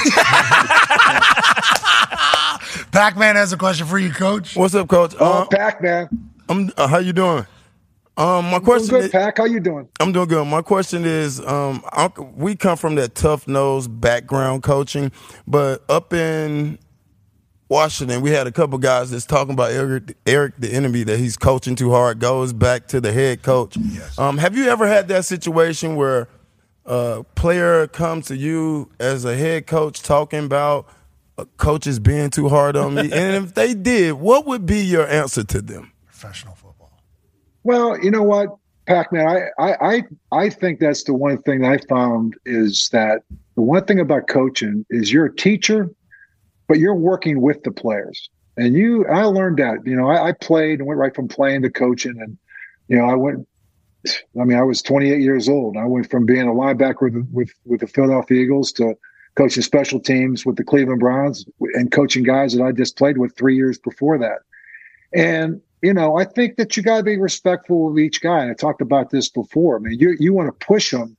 [2.92, 4.56] Pac-Man has a question for you, Coach.
[4.56, 5.14] What's up, Coach?
[5.20, 6.08] Oh, Pac-Man.
[6.48, 6.70] I'm.
[6.76, 7.46] Uh, how you doing?
[8.16, 9.38] Um, my question good, is, Pac.
[9.38, 9.88] How you doing?
[9.98, 10.44] I'm doing good.
[10.44, 15.12] My question is, um, I, we come from that tough nose background coaching,
[15.46, 16.78] but up in
[17.70, 21.74] Washington, we had a couple guys that's talking about Eric, Eric, Bieniemy, that he's coaching
[21.74, 23.78] too hard, goes back to the head coach.
[23.78, 24.18] Yes.
[24.18, 26.28] Um, have you ever had that situation where
[26.84, 30.86] a player comes to you as a head coach talking about
[31.56, 33.02] coaches being too hard on me?
[33.12, 35.92] and if they did, what would be your answer to them?
[36.06, 36.61] Professional football.
[37.64, 38.48] Well, you know what,
[38.86, 43.22] Pac-Man, I, I, I, I think that's the one thing I found is that
[43.54, 45.88] the one thing about coaching is you're a teacher,
[46.66, 48.28] but you're working with the players.
[48.56, 51.62] And you, I learned that, you know, I, I played and went right from playing
[51.62, 52.20] to coaching.
[52.20, 52.36] And,
[52.88, 53.46] you know, I went,
[54.40, 55.76] I mean, I was 28 years old.
[55.76, 58.94] I went from being a linebacker with, with, with the Philadelphia Eagles to
[59.36, 63.36] coaching special teams with the Cleveland Browns and coaching guys that I just played with
[63.36, 64.40] three years before that.
[65.14, 68.48] And you know, I think that you got to be respectful of each guy.
[68.48, 69.76] I talked about this before.
[69.76, 71.16] I mean, you you want to push them,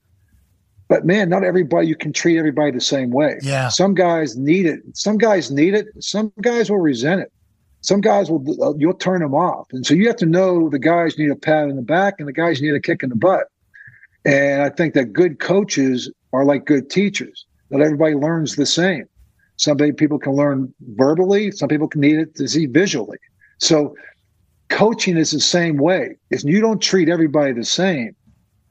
[0.87, 1.87] but man, not everybody.
[1.87, 3.37] You can treat everybody the same way.
[3.41, 3.67] Yeah.
[3.67, 4.79] Some guys need it.
[4.93, 5.87] Some guys need it.
[5.99, 7.31] Some guys will resent it.
[7.81, 10.79] Some guys will uh, you'll turn them off, and so you have to know the
[10.79, 13.15] guys need a pat in the back and the guys need a kick in the
[13.15, 13.47] butt.
[14.25, 17.45] And I think that good coaches are like good teachers.
[17.69, 19.05] That everybody learns the same.
[19.57, 21.51] Some people can learn verbally.
[21.51, 23.17] Some people can need it to see visually.
[23.57, 23.95] So
[24.73, 26.15] coaching is the same way.
[26.31, 28.15] Is you don't treat everybody the same,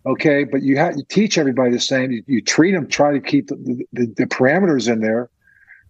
[0.05, 0.45] okay?
[0.45, 2.11] But you have you teach everybody the same.
[2.11, 5.31] You, you treat them, try to keep the, the, the parameters in there.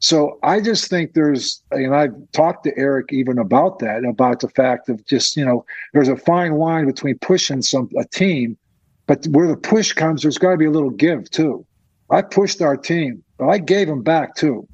[0.00, 4.48] So I just think there's, and I've talked to Eric even about that, about the
[4.48, 8.58] fact of just you know, there's a fine line between pushing some a team,
[9.06, 11.64] but where the push comes, there's got to be a little give too.
[12.10, 14.68] I pushed our team, but I gave them back too.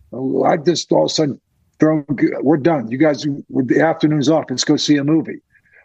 [0.45, 1.41] I just all of a sudden
[1.81, 2.05] throw,
[2.41, 2.91] we're done.
[2.91, 4.47] You guys, the afternoon's off.
[4.51, 5.41] Let's go see a movie.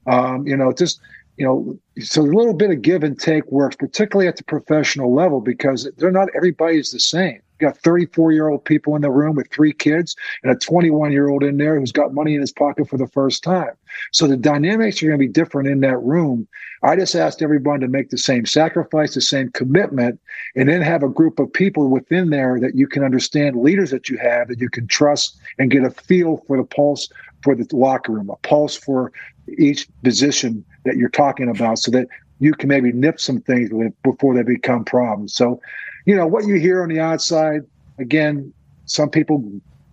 [0.08, 1.00] Um, you know, just
[1.38, 5.14] you know, so a little bit of give and take works, particularly at the professional
[5.14, 7.42] level, because they're not everybody's the same.
[7.60, 11.30] Got 34 year old people in the room with three kids and a 21 year
[11.30, 13.72] old in there who's got money in his pocket for the first time.
[14.12, 16.48] So the dynamics are going to be different in that room.
[16.82, 20.20] I just asked everyone to make the same sacrifice, the same commitment,
[20.56, 24.10] and then have a group of people within there that you can understand, leaders that
[24.10, 27.08] you have that you can trust and get a feel for the pulse
[27.44, 29.12] for the locker room, a pulse for
[29.58, 32.08] each position that you're talking about so that
[32.40, 33.70] you can maybe nip some things
[34.04, 35.34] before they become problems.
[35.34, 35.62] So,
[36.06, 37.62] you know, what you hear on the outside,
[38.00, 38.54] again,
[38.86, 39.44] some people,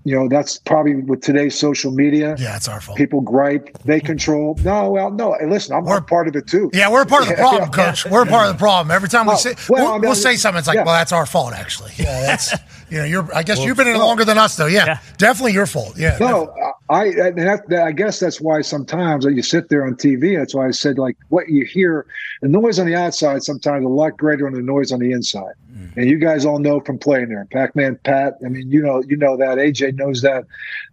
[0.04, 2.34] you know, that's probably with today's social media.
[2.38, 2.96] Yeah, it's our fault.
[2.98, 4.58] People gripe, they control.
[4.64, 5.36] No, well, no.
[5.38, 6.70] Hey, listen, I'm, I'm part of it too.
[6.72, 7.86] Yeah, we're part of the problem, yeah.
[7.90, 8.06] Coach.
[8.06, 8.90] We're part of the problem.
[8.90, 10.84] Every time we Oh, say well, we'll, I mean, we'll say something, it's like, yeah.
[10.84, 11.92] well, that's our fault, actually.
[11.96, 12.54] Yeah, that's
[12.90, 13.34] you know, you're.
[13.34, 14.66] I guess Well, you've been in it longer than us, though.
[14.66, 15.96] Yeah, definitely your fault.
[15.96, 16.52] Yeah, No,
[16.88, 20.36] I and that, that, I guess that's why sometimes you sit there on TV.
[20.36, 22.06] That's why I said like what you hear,
[22.42, 25.54] the noise on the outside sometimes a lot greater than the noise on the inside.
[25.72, 25.96] Mm.
[25.96, 28.38] And you guys all know from playing there, Pac-Man Pat.
[28.44, 30.44] I mean, you know, you know that AJ knows that.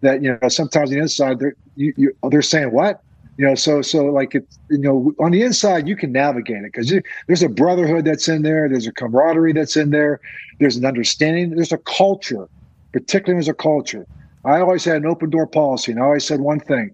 [0.02, 3.02] That you know sometimes on the inside they're you, you, they're saying what
[3.38, 6.72] you know so so like it's you know on the inside you can navigate it
[6.74, 6.94] because
[7.28, 10.20] there's a brotherhood that's in there there's a camaraderie that's in there
[10.60, 12.50] there's an understanding there's a culture
[12.94, 14.08] particularly there's a culture.
[14.46, 16.94] I always had an open door policy and i always said one thing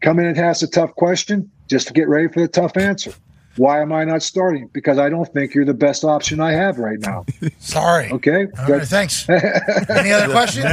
[0.00, 3.12] come in and ask a tough question just to get ready for the tough answer
[3.56, 4.68] why am I not starting?
[4.72, 7.24] Because I don't think you're the best option I have right now.
[7.58, 8.10] Sorry.
[8.10, 8.46] Okay.
[8.68, 9.28] Right, thanks.
[9.88, 10.64] Any other questions?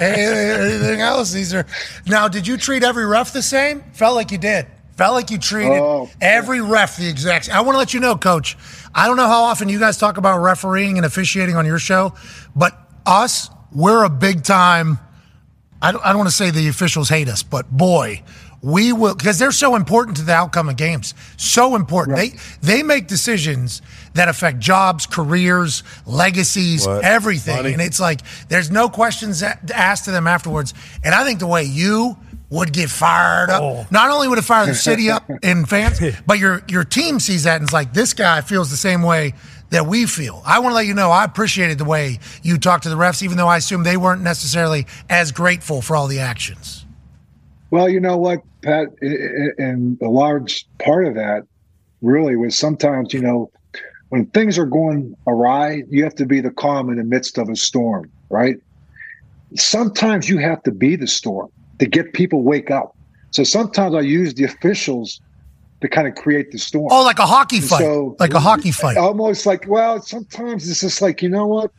[0.00, 1.32] Anything else?
[1.32, 1.66] These are
[2.06, 2.28] now.
[2.28, 3.82] Did you treat every ref the same?
[3.92, 4.66] Felt like you did.
[4.96, 6.10] Felt like you treated Oh.
[6.20, 7.46] every ref the exact.
[7.46, 7.54] same.
[7.54, 8.56] I want to let you know, Coach.
[8.94, 12.12] I don't know how often you guys talk about refereeing and officiating on your show,
[12.54, 14.98] but us, we're a big time.
[15.80, 18.22] I don't, I don't want to say the officials hate us, but boy,
[18.62, 21.14] we will because they're so important to the outcome of games.
[21.36, 22.16] So important.
[22.16, 23.82] They they make decisions
[24.14, 27.04] that affect jobs, careers, legacies, What?
[27.04, 27.56] everything.
[27.56, 27.72] Money.
[27.72, 30.74] And it's like there's no questions asked to them afterwards.
[31.02, 32.16] And I think the way you
[32.50, 33.86] would get fired up, oh.
[33.90, 37.44] not only would it fire the city up in fans, but your your team sees
[37.44, 39.34] that and it's like this guy feels the same way
[39.70, 40.40] that we feel.
[40.46, 43.22] I want to let you know I appreciated the way you talked to the refs,
[43.22, 46.84] even though I assume they weren't necessarily as grateful for all the actions.
[47.70, 48.88] Well, you know what, Pat,
[49.58, 51.42] and a large part of that
[52.00, 53.50] really was sometimes, you know,
[54.08, 57.48] when things are going awry, you have to be the calm in the midst of
[57.48, 58.56] a storm, right?
[59.56, 62.96] Sometimes you have to be the storm to get people wake up.
[63.30, 65.20] So sometimes I use the officials
[65.80, 66.88] to kind of create the storm.
[66.90, 67.80] Oh, like a hockey fight.
[67.80, 68.96] so- like a hockey fight.
[68.96, 71.70] Almost like, well, sometimes it's just like, you know what?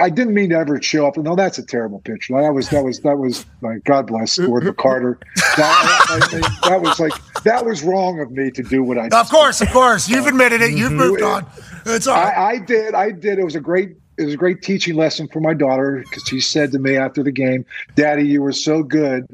[0.00, 1.16] I didn't mean to ever show up.
[1.16, 2.40] No, that's a terrible picture.
[2.40, 5.18] That was that was that was like God bless Gordon Carter.
[5.56, 9.08] That, that was like that was wrong of me to do what I.
[9.08, 10.08] Of course, of course.
[10.08, 10.72] You've admitted it.
[10.72, 11.46] You've moved on.
[11.86, 12.36] It's all right.
[12.36, 12.94] I, I did.
[12.94, 13.38] I did.
[13.38, 13.96] It was a great.
[14.16, 17.22] It was a great teaching lesson for my daughter because she said to me after
[17.22, 17.64] the game,
[17.94, 19.26] "Daddy, you were so good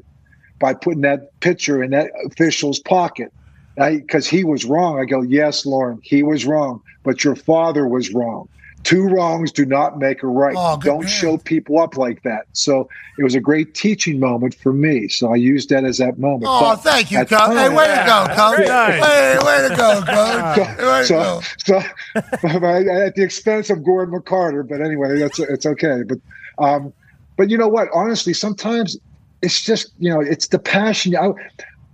[0.59, 3.33] by putting that picture in that official's pocket."
[3.77, 4.99] Because he was wrong.
[4.99, 8.49] I go, "Yes, Lauren, he was wrong, but your father was wrong."
[8.85, 10.55] Two wrongs do not make a right.
[10.57, 11.09] Oh, Don't man.
[11.09, 12.47] show people up like that.
[12.53, 12.89] So
[13.19, 15.09] it was a great teaching moment for me.
[15.09, 16.45] So I used that as that moment.
[16.47, 17.57] Oh, But thank you, at Coach.
[17.57, 18.67] Hey, way to go, Coach.
[18.67, 20.79] Very Hey, way to go, Coach.
[20.79, 21.79] Way to so, so
[22.15, 26.03] at the expense of Gordon McCarter, but anyway, that's it's okay.
[26.07, 26.19] But
[26.59, 26.93] um,
[27.37, 27.89] but you know what?
[27.93, 28.97] Honestly, sometimes
[29.43, 31.17] it's just you know it's the passion.
[31.17, 31.31] I,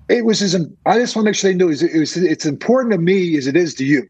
[0.09, 0.55] it was as
[0.85, 3.37] I just want to make sure they knew is it was it's important to me
[3.39, 4.07] as it is to you.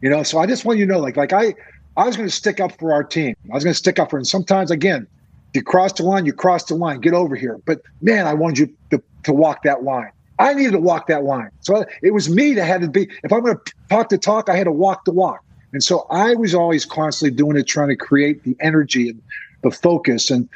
[0.00, 1.54] You know, so I just want you to know, like like I
[1.96, 3.34] I was going to stick up for our team.
[3.50, 5.06] I was going to stick up for, and sometimes again,
[5.52, 7.60] you cross the line, you cross the line, get over here.
[7.64, 10.10] But man, I wanted you to, to walk that line.
[10.40, 11.50] I needed to walk that line.
[11.60, 14.48] So it was me that had to be, if I'm going to talk the talk,
[14.48, 15.44] I had to walk the walk.
[15.72, 19.22] And so I was always constantly doing it, trying to create the energy and
[19.62, 20.48] the focus and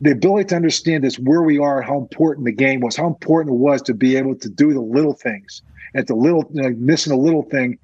[0.00, 3.54] the ability to understand this where we are, how important the game was, how important
[3.54, 5.62] it was to be able to do the little things.
[5.96, 7.78] At the little, you know, missing a little thing,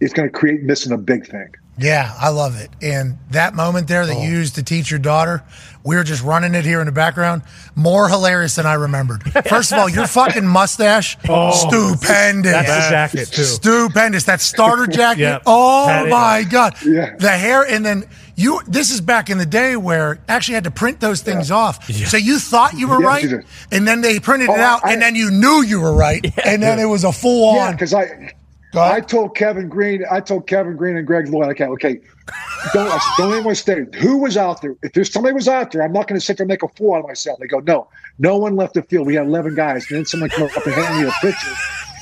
[0.00, 1.48] it's going to create missing a big thing.
[1.76, 2.70] Yeah, I love it.
[2.80, 4.22] And that moment there that oh.
[4.22, 5.42] you used to teach your daughter,
[5.82, 7.42] we were just running it here in the background.
[7.74, 9.22] More hilarious than I remembered.
[9.48, 12.52] First of all, your fucking mustache, Oh, stupendous.
[12.52, 13.42] that's the jacket, too.
[13.42, 14.24] Stupendous.
[14.24, 15.20] That starter jacket.
[15.22, 15.42] Yep.
[15.46, 16.10] Oh Had it.
[16.10, 16.76] my god.
[16.84, 17.16] Yeah.
[17.16, 18.04] The hair, and then
[18.36, 18.60] you.
[18.68, 21.84] This is back in the day where actually had to print those things off.
[21.90, 24.92] So you thought you were Yes, right, and then they printed Oh, it out, I-
[24.92, 27.72] and then you knew you were right, and then it was a full Yeah, on.
[27.72, 28.32] because I
[28.76, 32.00] I told Kevin Greene, I told Kevin Greene and Greg Lloyd, okay, okay,
[32.72, 33.84] don't I said, don't anyone stay.
[33.98, 34.74] Who was out there?
[34.82, 36.68] If there's somebody was out there, I'm not going to sit there and make a
[36.68, 37.38] fool out of myself.
[37.38, 37.88] They go, no,
[38.18, 39.06] no one left the field.
[39.06, 41.52] We had 11 guys, and then someone came up and handed me a picture,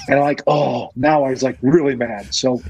[0.09, 2.33] and I'm like, oh, now I was like really mad.
[2.34, 2.62] So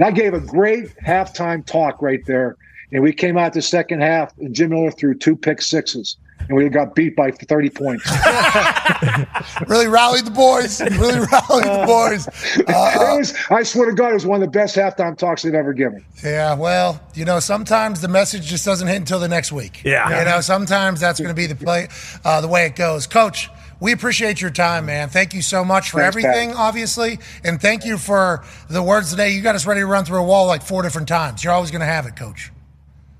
[0.00, 2.56] I gave a great halftime talk right there,
[2.92, 6.16] and we came out the second half, and Jim Miller threw two pick sixes.
[6.48, 8.04] And we got beat by 30 points.
[9.66, 10.80] really rallied the boys.
[10.80, 12.28] Really rallied the boys.
[12.68, 15.42] Uh, it was, I swear to God, it was one of the best halftime talks
[15.42, 16.04] they've ever given.
[16.22, 19.82] Yeah, well, you know, sometimes the message just doesn't hit until the next week.
[19.84, 20.18] Yeah.
[20.18, 21.88] you know, sometimes that's going to be the play,
[22.24, 23.06] uh, the way it goes.
[23.06, 25.08] Coach, we appreciate your time, man.
[25.08, 26.24] Thank you so much for Thanks, Pat.
[26.24, 29.30] everything, obviously, and thank you for the words today.
[29.30, 31.44] You got us ready to run through a wall like four different times.
[31.44, 32.50] You're always going to have it, Coach.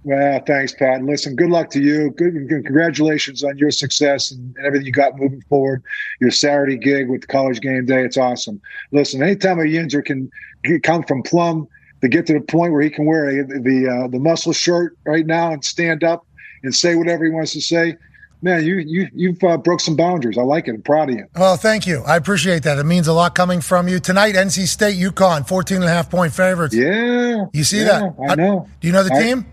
[0.06, 0.98] Well, thanks, Pat.
[0.98, 2.10] And listen, good luck to you.
[2.10, 5.82] Good, congratulations on your success and, and everything you got moving forward.
[6.20, 8.60] Your Saturday gig with College Game Day, it's awesome.
[8.92, 10.30] Listen, anytime a Yinzer can
[10.62, 11.66] get, come from Plum
[12.02, 14.96] to get to the point where he can wear a, the uh, the muscle shirt
[15.04, 16.24] right now and stand up
[16.62, 17.96] and say whatever he wants to say,
[18.42, 20.38] man, you you you've uh, broke some boundaries.
[20.38, 20.74] I like it.
[20.74, 21.26] I'm proud of you.
[21.34, 22.04] Well, thank you.
[22.06, 22.78] I appreciate that.
[22.78, 23.98] It means a lot coming from you.
[23.98, 26.76] Tonight, NC State, UConn, 14 and a half point favorites.
[26.76, 27.46] Yeah.
[27.52, 28.30] You see yeah, that?
[28.30, 28.68] I know.
[28.80, 29.46] Do you know the I- team?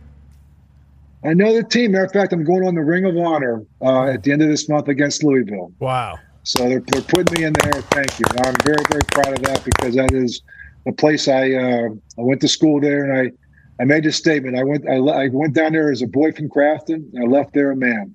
[1.26, 1.92] I know the team.
[1.92, 4.50] Matter of fact, I'm going on the Ring of Honor uh, at the end of
[4.50, 5.72] this month against Louisville.
[5.80, 6.18] Wow.
[6.44, 7.82] So they're, they're putting me in there.
[7.82, 8.26] Thank you.
[8.44, 10.42] I'm very, very proud of that because that is
[10.86, 14.58] the place I uh, I went to school there, and I I made this statement.
[14.58, 17.54] I went I, I went down there as a boy from Crafton, and I left
[17.54, 18.14] there a man.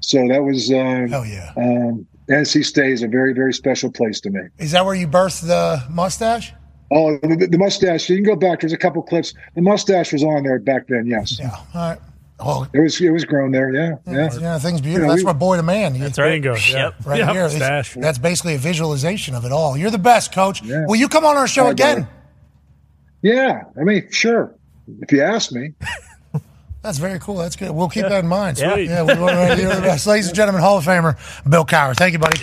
[0.00, 1.52] So that was uh, Hell yeah.
[1.56, 4.40] um, NC State is a very, very special place to me.
[4.58, 6.52] Is that where you birthed the mustache?
[6.92, 8.08] Oh, the, the mustache.
[8.08, 8.60] You can go back.
[8.60, 9.34] There's a couple clips.
[9.54, 11.06] The mustache was on there back then.
[11.06, 11.38] Yes.
[11.38, 11.50] Yeah.
[11.50, 11.98] All right.
[12.38, 13.00] Oh, it was.
[13.00, 13.72] It was grown there.
[13.72, 13.94] Yeah.
[14.06, 14.28] Yeah.
[14.38, 14.90] Yeah, thing's beautiful.
[14.90, 15.94] You know, that's we- my boy to man.
[15.94, 16.32] You- That's right.
[16.32, 16.76] Bingo, yeah.
[16.76, 16.94] Yep.
[17.06, 17.48] Right Yep, here.
[17.50, 17.94] Stash.
[17.94, 19.76] That's basically a visualization of it all.
[19.76, 20.60] You're the best, coach.
[20.62, 22.06] Will you come on our show Hi, again?
[23.22, 23.62] Yeah.
[23.80, 24.54] I mean, sure.
[25.00, 25.72] If you ask me.
[26.82, 27.36] That's very cool.
[27.38, 27.70] That's good.
[27.72, 28.58] We'll keep that in mind.
[28.58, 28.76] Yeah.
[28.76, 30.06] Yeah, we want to you're the best.
[30.06, 31.16] Ladies and gentlemen, Hall of Famer
[31.48, 31.96] Bill Cowher.
[31.96, 32.38] Thank you, buddy.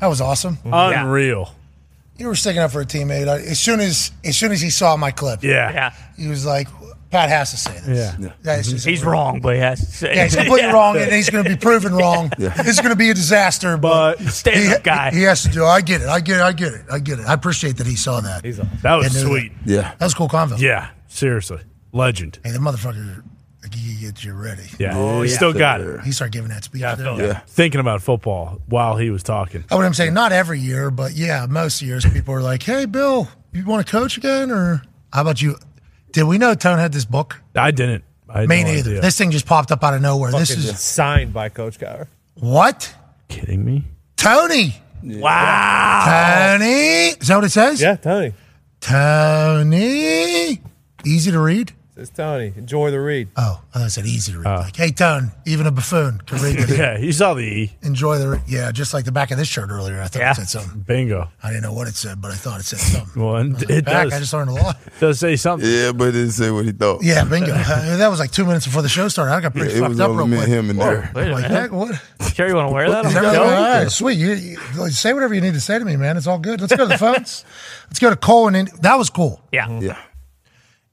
[0.00, 0.58] That was awesome.
[0.64, 1.54] Unreal.
[2.18, 3.26] You were sticking up for a teammate.
[3.28, 5.70] As soon as as soon as he saw my clip, Yeah.
[5.72, 5.92] Yeah.
[6.16, 6.68] he was like,
[7.10, 8.32] "Pat has to say this." Yeah.
[8.42, 8.76] That's mm-hmm.
[8.76, 10.14] just- He's wrong, but he has to say.
[10.14, 10.72] Yeah, he's completely Yeah.
[10.72, 12.30] wrong, and he's going to be proven wrong.
[12.38, 13.76] This is going to be a disaster.
[13.76, 15.10] But Stand he, up guy.
[15.10, 15.64] He has to do.
[15.64, 16.08] I get it.
[16.08, 16.42] I get it.
[16.42, 16.82] I get it.
[16.90, 17.26] I get it.
[17.26, 18.42] I appreciate that he saw that.
[18.82, 19.52] That was And knew sweet.
[19.64, 19.94] Yeah.
[19.98, 20.58] That was cool convo.
[20.58, 20.90] Yeah.
[21.08, 21.60] Seriously.
[21.92, 22.38] Legend.
[22.44, 23.22] Hey, the motherfucker,
[23.62, 24.64] like, he gets you ready.
[24.78, 24.96] Yeah.
[24.96, 26.02] Oh, he still got it.
[26.02, 26.82] He started giving that speech.
[26.82, 27.04] Yeah, I there.
[27.06, 27.36] felt it.
[27.48, 29.64] Thinking about football while he was talking.
[29.70, 32.84] Oh, I would saying, not every year, but yeah, most years people are like, "Hey,
[32.84, 35.56] Bill, you want to coach again?" Or how about you?
[36.12, 37.40] Did we know Tone had this book?
[37.54, 38.04] I didn't.
[38.28, 38.90] I had Me no neither.
[38.90, 39.00] idea.
[39.02, 40.32] This thing just popped up out of nowhere.
[40.32, 42.06] this Fucking is signed by Coach Cowher.
[42.34, 42.94] what?
[43.28, 43.84] Kidding me?
[44.16, 44.74] Tony.
[45.02, 46.04] Wow.
[46.58, 46.66] Tony.
[47.20, 47.80] Is that what it says?
[47.80, 48.32] Yeah, Tony.
[48.80, 50.60] Tony.
[51.04, 51.72] Easy to read.
[51.98, 52.52] It's Tony.
[52.56, 53.28] Enjoy the read.
[53.36, 54.46] Oh, I thought it said easy to read.
[54.58, 56.78] like, hey, Tone, even a buffoon can read this.
[56.78, 57.76] yeah, you saw the E.
[57.82, 58.28] Enjoy the.
[58.28, 60.00] Re- yeah, just like the back of this shirt earlier.
[60.00, 60.30] I thought Yeah.
[60.30, 60.80] it said something.
[60.82, 61.28] Bingo.
[61.42, 63.20] I didn't know what it said, but I thought it said something.
[63.20, 64.12] Well, and it Back, does.
[64.14, 64.76] I just learned a lot.
[65.00, 65.68] does say something.
[65.68, 67.02] Yeah, but it didn't say what he thought.
[67.02, 67.52] Yeah, bingo.
[67.52, 69.32] Uh, that was like two minutes before the show started.
[69.32, 70.48] I got pretty Yeah, it fucked was up only real quick.
[70.48, 71.10] him in there.
[71.16, 72.00] Wait a Like, heck, what?
[72.32, 73.90] Sure, you want to wear that on Is the that all right?
[73.90, 74.18] Sweet.
[74.18, 76.16] You, you- like, say whatever you need to say to me, man.
[76.16, 76.60] It's all good.
[76.60, 77.44] Let's go to the phones.
[77.88, 79.42] Let's go to Cole and Ind- that was cool.
[79.50, 79.80] Yeah.
[79.80, 79.98] Yeah.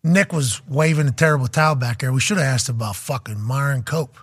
[0.05, 2.13] Nick was waving a terrible towel back there.
[2.13, 4.15] We should have asked about fucking Myron Cope.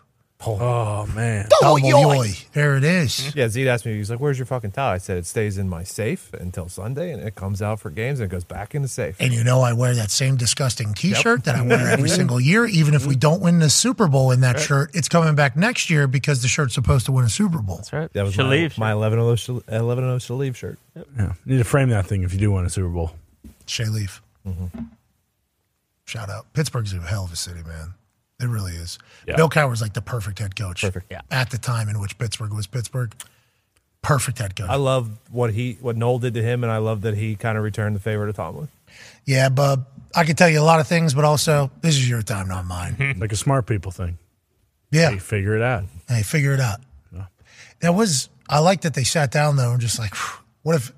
[0.44, 1.48] Oh, oh man.
[1.60, 2.34] Double yoy.
[2.52, 3.32] There it is.
[3.34, 4.92] Yeah, Zeke asked me, he's like, Where's your fucking towel?
[4.92, 8.20] I said, It stays in my safe until Sunday and it comes out for games
[8.20, 9.16] and it goes back in the safe.
[9.20, 12.64] And you know I wear that same disgusting T-shirt that I wear every single year.
[12.66, 13.20] Even if we mm-hmm.
[13.20, 14.64] don't win the Super Bowl in that Right.
[14.64, 17.76] shirt, it's coming back next year because the shirt's supposed to win a Super Bowl.
[17.76, 18.12] That's right.
[18.12, 18.78] That was Should my, leave.
[18.78, 20.78] my 11 0 Shal- 11 0 Shaleeve shirt.
[21.16, 21.32] Yeah.
[21.44, 23.12] Need to frame that thing if you do win a Super Bowl.
[23.66, 24.22] Shea Leaf.
[24.46, 24.80] Mm-hmm.
[26.04, 26.52] Shout out.
[26.52, 27.94] Pittsburgh's a hell of a city, man.
[28.40, 28.98] It really is.
[29.26, 29.36] Yeah.
[29.36, 30.82] Bill Cowher's like the perfect head coach.
[30.82, 31.06] Perfect.
[31.10, 31.20] Yeah.
[31.30, 33.14] At the time in which Pittsburgh was Pittsburgh.
[34.02, 34.68] Perfect head coach.
[34.68, 37.56] I love what he what Noll did to him, and I love that he kind
[37.56, 38.68] of returned the favor to Tomlin.
[39.24, 39.86] yeah, bub.
[40.14, 42.64] I can tell you a lot of things, but also this is your time, not
[42.66, 43.14] mine.
[43.20, 44.18] Like a smart people thing.
[44.90, 45.10] Yeah.
[45.12, 45.84] Hey, figure it out.
[46.08, 46.80] Hey, figure it out.
[47.80, 50.14] That was I like that they sat down though and just like,
[50.62, 50.92] what if?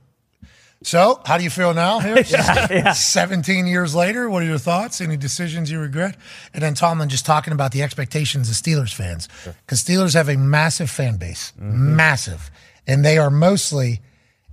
[0.84, 1.98] So, how do you feel now?
[1.98, 2.24] Here,
[2.94, 5.00] seventeen years later, what are your thoughts?
[5.00, 6.16] Any decisions you regret?
[6.52, 10.36] And then Tomlin just talking about the expectations of Steelers fans because Steelers have a
[10.36, 11.96] massive fan base, mm-hmm.
[11.96, 12.50] massive,
[12.86, 14.02] and they are mostly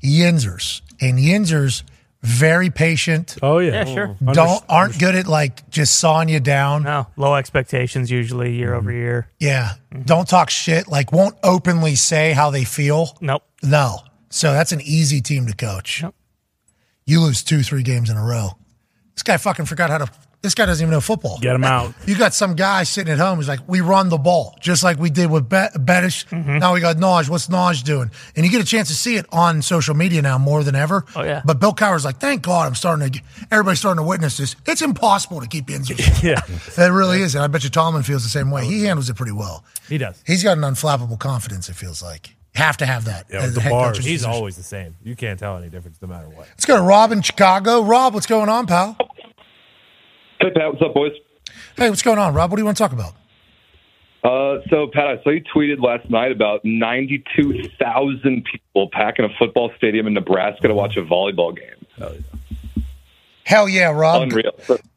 [0.01, 1.83] Yinzers, and Yinzers
[2.21, 3.37] very patient.
[3.41, 4.17] Oh yeah, Yeah, sure.
[4.25, 4.33] Oh.
[4.33, 6.83] Don't aren't good at like just sawing you down.
[6.83, 8.99] No, low expectations usually year over mm-hmm.
[8.99, 9.29] year.
[9.39, 9.73] Yeah.
[9.91, 10.03] Mm-hmm.
[10.03, 10.87] Don't talk shit.
[10.87, 13.17] Like, won't openly say how they feel.
[13.21, 13.43] Nope.
[13.63, 13.99] No.
[14.29, 16.03] So that's an easy team to coach.
[17.11, 18.51] You lose two, three games in a row.
[19.15, 20.09] This guy fucking forgot how to.
[20.41, 21.40] This guy doesn't even know football.
[21.41, 21.93] Get him out.
[22.07, 24.98] You got some guy sitting at home who's like, we run the ball, just like
[24.98, 26.23] we did with Bet- Bettis.
[26.23, 26.59] Mm-hmm.
[26.59, 27.27] Now we got Naj.
[27.30, 28.09] What's Naj doing?
[28.38, 31.06] And you get a chance to see it on social media now more than ever.
[31.14, 31.41] Oh, yeah.
[31.43, 34.56] But Bill Cowher's like, thank God I'm starting to, everybody's starting to witness this.
[34.65, 35.98] It's impossible to keep Inzer.
[36.23, 36.41] Yeah.
[36.83, 37.35] It really is.
[37.35, 38.65] And I bet you Tomlin feels the same way.
[38.65, 39.65] He handles it pretty well.
[39.90, 40.23] He does.
[40.25, 42.35] He's got an unflappable confidence, it feels like.
[42.55, 43.27] Have to have that.
[43.31, 43.97] Yeah, as the head bars.
[43.97, 44.31] He's position.
[44.31, 44.95] always the same.
[45.03, 46.47] You can't tell any difference no matter what.
[46.49, 47.81] Let's go to Rob in Chicago.
[47.81, 48.97] Rob, what's going on, pal?
[50.39, 51.13] Hey, Pat, what's up, boys?
[51.77, 52.51] Hey, what's going on, Rob?
[52.51, 53.13] What do you want to talk about?
[54.23, 59.71] Uh, so, Pat, I saw you tweeted last night about 92,000 people packing a football
[59.77, 62.23] stadium in Nebraska to watch a volleyball game.
[63.45, 64.23] Hell yeah, Rob.
[64.23, 64.51] Unreal.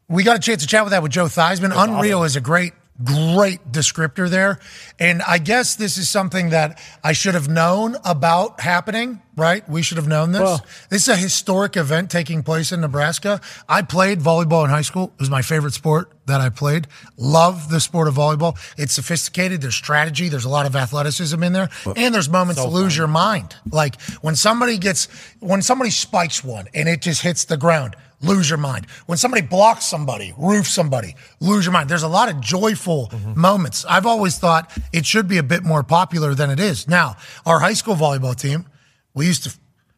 [0.07, 1.73] We got a chance to chat with that with Joe Theismann.
[1.75, 4.59] Unreal is a great, great descriptor there.
[4.99, 9.67] And I guess this is something that I should have known about happening, right?
[9.69, 10.41] We should have known this.
[10.41, 13.41] Well- this is a historic event taking place in Nebraska.
[13.67, 15.11] I played volleyball in high school.
[15.15, 16.87] It was my favorite sport that I played.
[17.17, 18.57] Love the sport of volleyball.
[18.77, 19.61] It's sophisticated.
[19.61, 20.29] There's strategy.
[20.29, 23.55] There's a lot of athleticism in there, and there's moments so to lose your mind.
[23.71, 25.07] Like when somebody gets
[25.39, 27.95] when somebody spikes one and it just hits the ground.
[28.21, 28.87] Lose your mind.
[29.07, 31.89] When somebody blocks somebody, roof somebody, lose your mind.
[31.89, 33.85] There's a lot of joyful moments.
[33.87, 36.87] I've always thought it should be a bit more popular than it is.
[36.87, 38.65] Now, our high school volleyball team,
[39.13, 39.53] we used to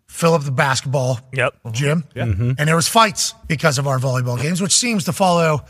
[0.07, 1.53] fill up the basketball yep.
[1.71, 2.51] gym, Mm-hmm.
[2.57, 5.61] and there was fights because of our volleyball games, which seems to follow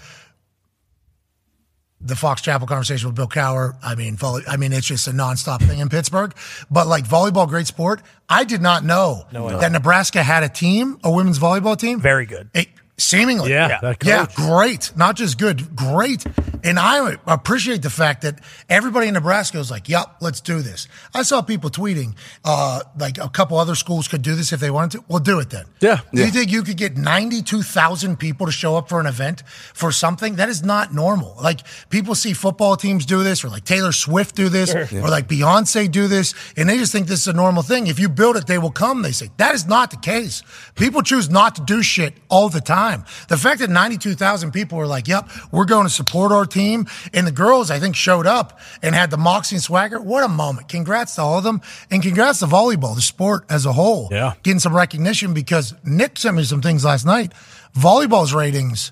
[1.99, 3.75] the Fox Chapel conversation with Bill Cowher.
[3.81, 6.33] I mean, volley, I mean, it's just a nonstop thing in Pittsburgh.
[6.69, 8.01] But like volleyball, great sport.
[8.29, 11.99] I did not know No that Nebraska had a team, a women's volleyball team.
[11.99, 12.49] Very good.
[12.53, 12.67] It,
[12.97, 14.91] seemingly, Yeah, that yeah, great.
[14.95, 16.25] Not just good, great.
[16.63, 20.87] And I appreciate the fact that everybody in Nebraska was like, "Yep, let's do this."
[21.13, 24.71] I saw people tweeting, uh, like a couple other schools could do this if they
[24.71, 25.03] wanted to.
[25.07, 25.65] Well, do it then.
[25.79, 25.99] Yeah.
[26.13, 29.43] Do you think you could get 92,000 people to show up for an event
[29.73, 30.35] for something?
[30.35, 31.35] That is not normal.
[31.41, 34.87] Like people see football teams do this or like Taylor Swift do this Sure.
[34.91, 35.01] Yeah.
[35.01, 37.87] or like Beyonce do this and they just think this is a normal thing.
[37.87, 39.03] If you build it, they will come.
[39.03, 40.41] They say that is not the case.
[40.75, 42.86] People choose not to do shit all the time.
[43.27, 46.87] The fact that 92,000 people were like, yep, we're going to support our team.
[47.13, 49.99] And the girls, I think, showed up and had the moxie and swagger.
[49.99, 50.69] What a moment.
[50.69, 51.61] Congrats to all of them.
[51.91, 54.09] And congrats to volleyball, the sport as a whole.
[54.11, 54.33] Yeah.
[54.43, 57.33] Getting some recognition because Nick sent me some things last night.
[57.75, 58.91] Volleyball's ratings,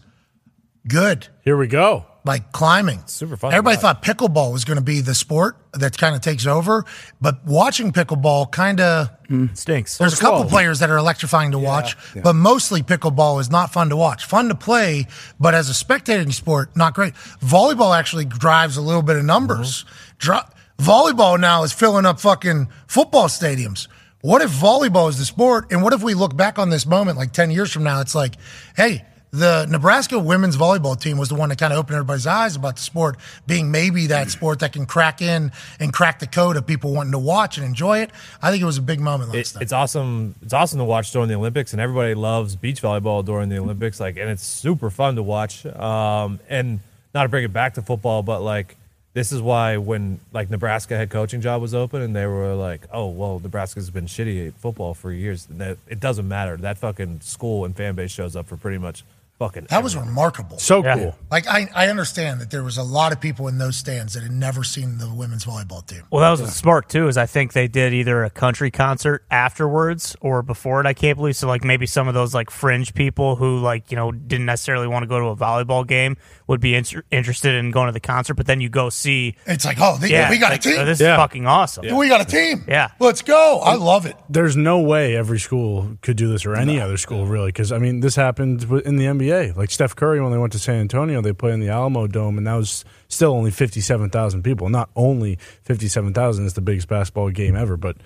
[0.88, 1.28] good.
[1.44, 2.06] Here we go.
[2.26, 3.04] Like climbing.
[3.06, 6.48] Super fun Everybody thought pickleball was going to be the sport that kind of takes
[6.48, 6.84] over.
[7.22, 10.00] But watching pickleball kind of mm, stinks.
[10.00, 13.90] There's a couple players that are electrifying to watch, but mostly pickleball is not fun
[13.90, 14.26] to watch.
[14.26, 15.06] Fun to play,
[15.40, 17.14] but as a spectating sport, not great.
[17.44, 19.84] Volleyball actually drives a little bit of numbers.
[19.84, 20.16] Mm-hmm.
[20.18, 20.40] Dri-
[20.80, 23.88] volleyball now is filling up fucking football stadiums.
[24.22, 25.72] What if volleyball is the sport?
[25.72, 28.02] And what if we look back on this moment like 10 years from now?
[28.02, 28.34] It's like,
[28.76, 29.06] hey,
[29.36, 32.78] the Nebraska women's volleyball team was the one that kind of opened everybody's eyes about
[32.78, 36.66] the sport being maybe that sport that can crack in and crack the code of
[36.66, 38.12] people wanting to watch and enjoy it.
[38.42, 40.36] I think it was a big moment last It, it's awesome.
[40.42, 44.00] It's awesome to watch during the Olympics, and everybody loves beach volleyball during the Olympics.
[44.00, 45.66] Like, and it's super fun to watch.
[45.66, 46.80] Um, and
[47.14, 48.78] not to bring it back to football, but like
[49.14, 52.86] this is why when like Nebraska head coaching job was open, and they were like,
[52.92, 55.48] "Oh, well, Nebraska's been shitty at football for years."
[55.88, 56.58] It doesn't matter.
[56.58, 59.04] That fucking school and fan base shows up for pretty much
[59.40, 59.68] fucking.
[59.70, 60.58] That was remarkable.
[60.60, 61.16] So cool.
[61.32, 64.24] Like I, I understand that there was a lot of people in those stands that
[64.24, 66.04] had never seen the women's volleyball team.
[66.12, 67.08] Well, that was smart too.
[67.08, 70.86] Is I think they did either a country concert afterwards or before it.
[70.86, 71.48] I can't believe so.
[71.48, 75.04] Like maybe some of those like fringe people who like you know didn't necessarily want
[75.04, 78.36] to go to a volleyball game would be inter- interested in going to the concert.
[78.36, 79.36] But then you go see.
[79.46, 80.80] It's like, oh, they, Yeah, we got like, a team.
[80.80, 81.14] oh, this Yeah.
[81.14, 81.96] is fucking awesome.
[81.96, 82.64] We got a team.
[82.68, 82.90] Yeah.
[83.00, 83.60] Let's go.
[83.64, 84.16] I love it.
[84.30, 87.78] There's no way every school could do this or any other school really because I
[87.80, 89.25] mean this happened in the NBA.
[89.56, 92.38] Like Steph Curry when they went to San Antonio, they played in the Alamo Dome
[92.38, 94.70] and that was still only 57,000 people.
[94.70, 97.98] Not only 57,000 is the biggest basketball game ever, but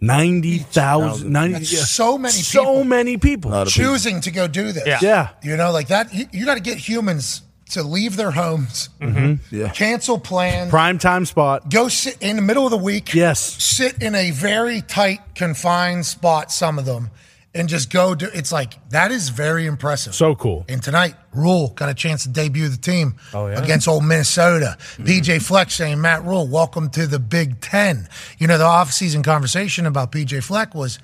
[0.00, 1.80] 90,000 90 That's yeah.
[1.80, 3.64] so many so people many people.
[3.66, 4.86] choosing to go do this.
[4.86, 4.98] Yeah.
[5.02, 5.28] Yeah.
[5.42, 6.12] You know, like that.
[6.14, 9.40] You, you got to get humans to leave their homes, Mhm.
[9.50, 9.68] Yeah.
[9.68, 11.68] cancel plans, Prime time spot.
[11.70, 13.12] go sit in the middle of the week.
[13.12, 13.40] Yes.
[13.62, 17.10] Sit in a very tight, confined spot, some of them,
[17.54, 20.14] and just go do it's like that is very impressive.
[20.14, 20.64] So cool.
[20.68, 23.62] And tonight, Rhule got a chance to debut the team Oh, yeah?
[23.62, 24.76] against old Minnesota.
[24.98, 28.08] PJ Fleck saying, Matt Rhule, welcome to the Big Ten.
[28.38, 30.98] You know, the off-season conversation about PJ Fleck was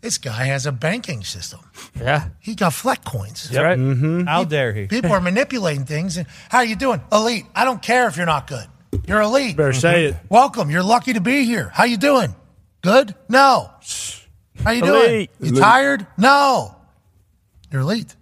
[0.00, 1.60] this guy has a banking system.
[1.94, 2.28] Yeah.
[2.40, 3.50] He got Fleck coins.
[3.50, 3.78] That's right.
[3.78, 4.22] Mm-hmm.
[4.22, 4.86] How dare he?
[4.86, 6.16] People are manipulating things.
[6.16, 7.02] And how are you doing?
[7.12, 7.44] Elite.
[7.54, 8.66] I don't care if you're not good.
[9.06, 9.56] You're elite.
[9.56, 10.16] Better say it.
[10.30, 10.70] Welcome.
[10.70, 11.68] You're lucky to be here.
[11.74, 12.34] How you doing?
[12.82, 13.14] Good?
[13.28, 13.70] No.
[14.64, 15.30] How you Elite.
[15.38, 15.54] doing?
[15.54, 16.06] You tired?
[16.16, 16.76] No.
[17.70, 18.14] You're elite.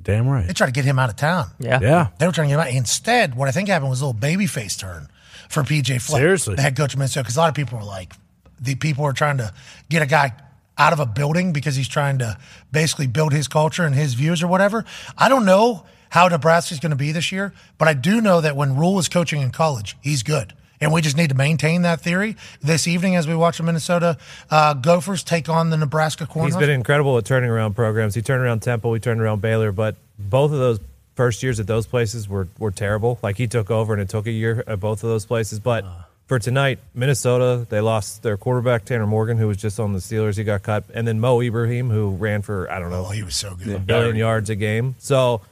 [0.00, 0.46] Damn right.
[0.46, 1.46] They tried to get him out of town.
[1.58, 1.78] Yeah.
[1.80, 2.08] Yeah.
[2.18, 2.74] They were trying to get him out.
[2.76, 5.08] Instead, what I think happened was a little baby face turn
[5.48, 6.20] for PJ Fleck.
[6.20, 6.54] Seriously.
[6.56, 7.24] The head coach of Minnesota.
[7.24, 8.12] Because a lot of people were like,
[8.60, 9.52] the people are trying to
[9.88, 10.32] get a guy
[10.78, 12.38] out of a building because he's trying to
[12.70, 14.84] basically build his culture and his views or whatever.
[15.18, 18.56] I don't know how Nebraska's going to be this year, but I do know that
[18.56, 20.54] when Rhule is coaching in college, he's good.
[20.82, 24.18] And we just need to maintain that theory this evening as we watch the Minnesota
[24.50, 26.44] uh, Gophers take on the Nebraska Cornhuskers.
[26.46, 28.14] He's been incredible at turning around programs.
[28.14, 30.80] He turned around Temple, he turned around Baylor, but both of those
[31.14, 33.18] first years at those places were were terrible.
[33.22, 35.60] Like he took over and it took a year at both of those places.
[35.60, 35.84] But
[36.26, 40.36] for tonight, Minnesota, they lost their quarterback Tanner Morgan, who was just on the Steelers.
[40.38, 43.22] He got cut, and then Mo Ibrahim, who ran for I don't know, Oh, he
[43.22, 43.68] was so good.
[43.68, 44.94] a billion yards a game.
[44.98, 45.42] So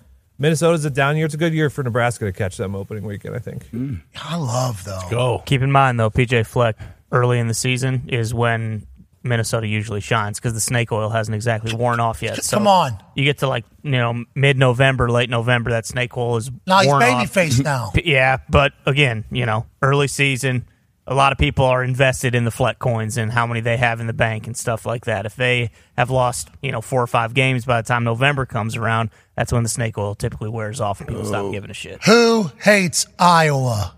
[0.41, 1.27] Minnesota's a down year.
[1.27, 3.37] It's a good year for Nebraska to catch them opening weekend.
[3.37, 3.71] I think.
[3.71, 4.01] Mm.
[4.17, 5.01] I love though.
[5.11, 5.43] Go.
[5.47, 6.77] Keep in mind though, PJ Fleck
[7.13, 8.87] early in the season is when
[9.23, 12.43] Minnesota usually shines because the snake oil hasn't exactly worn off yet.
[12.43, 12.97] So Come on.
[13.15, 16.79] you get to like you know mid November, late November, that snake oil is No,
[16.79, 17.31] he's worn baby off.
[17.31, 17.93] face now.
[18.05, 20.67] Yeah, but again, you know, early season,
[21.07, 24.01] a lot of people are invested in the Fleck coins and how many they have
[24.01, 25.27] in the bank and stuff like that.
[25.27, 28.77] If they have lost, you know, four or five games by the time November comes
[28.77, 32.03] around, that's when the snake oil typically wears off and people stop giving a shit.
[32.05, 33.95] Who hates Iowa?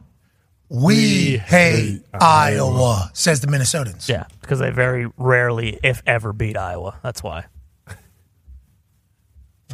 [0.68, 4.08] We, hate, Iowa, says the Minnesotans.
[4.08, 6.98] Yeah, because they very rarely, if ever, beat Iowa.
[7.02, 7.44] That's why.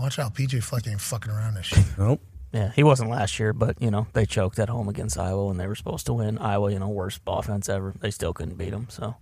[0.00, 1.84] Watch out, PJ Fleck ain't fucking around this shit.
[1.96, 2.20] Nope.
[2.52, 5.58] Yeah, he wasn't last year, but you know they choked at home against Iowa when
[5.58, 6.38] they were supposed to win.
[6.38, 7.92] Iowa, you know, worst offense ever.
[8.00, 8.86] They still couldn't beat them.
[8.90, 9.16] So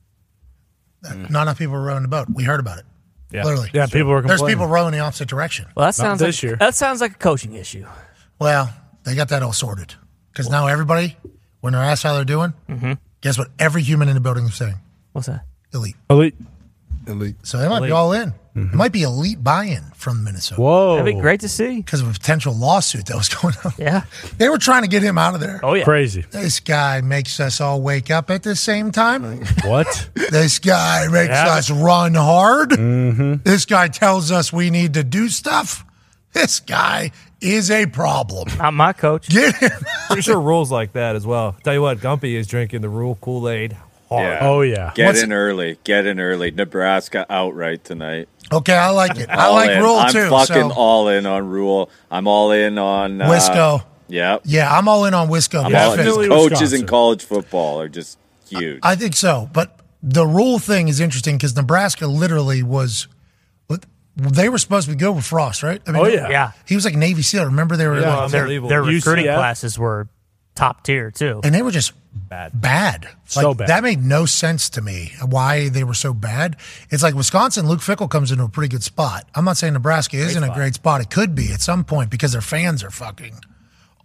[1.02, 2.28] Not enough people were rowing the boat.
[2.32, 2.84] We heard about it.
[3.32, 3.44] Yeah.
[3.44, 3.70] Literally.
[3.72, 4.58] Yeah, people were There's complaining.
[4.58, 5.66] people rowing the opposite direction.
[5.74, 7.84] well, that sounds this like that sounds like a coaching issue.
[8.38, 8.72] Well,
[9.05, 9.94] they got that all sorted.
[10.30, 11.16] Because now everybody,
[11.60, 12.92] when they're asked how they're doing, Mm-hmm.
[13.22, 14.76] guess what every human in the building is saying?
[15.12, 15.44] What's that?
[15.74, 15.96] Elite.
[16.10, 16.34] Elite.
[17.07, 17.36] Elite.
[17.44, 18.35] So they might be all in.
[18.59, 20.62] It might be elite buy-in from Minnesota.
[20.62, 20.97] Whoa.
[20.97, 21.76] That'd be great to see.
[21.76, 23.73] Because of a potential lawsuit that was going on.
[23.76, 24.05] Yeah.
[24.39, 25.60] They were trying to get him out of there.
[25.62, 25.85] Oh yeah.
[25.85, 26.25] Crazy.
[26.31, 29.44] This guy makes us all wake up at the same time.
[29.65, 30.09] What?
[30.15, 31.49] This guy makes Yeah.
[31.55, 32.70] us run hard.
[32.70, 33.43] Mm-hmm.
[33.44, 35.85] This guy tells us we need to do stuff.
[36.33, 37.12] This guy
[37.43, 38.49] is a problem.
[38.57, 39.28] Not my coach.
[39.28, 39.70] Get him.
[40.07, 41.57] Pretty sure Rhule's like that as well.
[41.62, 43.76] Tell you what, Gumpy is drinking the Rhule Kool Aid
[44.09, 44.23] hard.
[44.25, 44.39] Yeah.
[44.49, 44.93] Oh yeah.
[44.94, 45.78] Get What's- in early.
[45.85, 46.51] Get in early.
[46.51, 48.28] Nebraska outright tonight.
[48.52, 49.28] Okay, I like it.
[49.28, 49.83] I like in.
[49.83, 50.28] Rhule I'm too.
[50.31, 51.91] fucking so all in on Rhule.
[52.10, 53.85] I'm all in on uh, Wisco.
[54.09, 54.39] Yeah.
[54.44, 55.65] Yeah, I'm all in on Wisco.
[55.65, 56.05] I'm That all in.
[56.05, 56.17] fits.
[56.18, 58.18] These coaches in college football are just
[58.49, 58.78] huge.
[58.85, 59.51] I think so.
[59.52, 63.09] But the Rhule thing is interesting because Nebraska literally was.
[64.18, 65.83] They were supposed to be good with Frost, right?
[65.86, 66.31] I Oh, yeah.
[66.31, 66.52] Yeah.
[66.67, 67.44] He was like Navy SEAL.
[67.47, 69.35] Remember they were Yeah, like, their, their recruiting UCF?
[69.36, 70.09] classes were
[70.57, 71.41] top tier too.
[71.44, 71.93] and they were just
[72.28, 72.59] Bad.
[72.60, 73.09] bad.
[73.26, 73.68] So bad.
[73.68, 76.57] That made no sense to me why they were so bad.
[76.91, 79.28] It's like Wisconsin, Luke Fickell comes into a pretty good spot.
[79.35, 81.02] I'm not saying Nebraska isn't a great spot.
[81.02, 83.35] It could be at some point because their fans are fucking.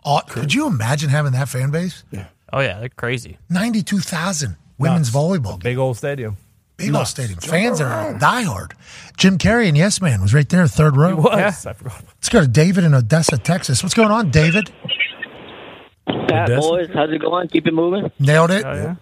[0.04, 2.04] Aw- could you imagine having that fan base?
[2.12, 2.26] Yeah.
[2.52, 3.38] Oh yeah, they're crazy.
[3.50, 5.58] 92,000 women's volleyball.
[5.64, 6.36] Big old stadium.
[6.76, 7.40] Big old stadium.
[7.40, 8.74] Fans are diehard.
[9.18, 11.16] Jim Carrey and Yes Man was right there, third row.
[11.16, 11.66] Was.
[11.66, 12.04] I forgot.
[12.16, 13.84] Let's go to David in Odessa, Texas.
[13.84, 14.70] What's going on, David?
[16.08, 16.60] Pat Odessa?
[16.70, 17.48] boys, how's it going?
[17.48, 18.12] Keep it moving.
[18.20, 18.66] Nailed it.
[18.66, 18.96] Oh yeah.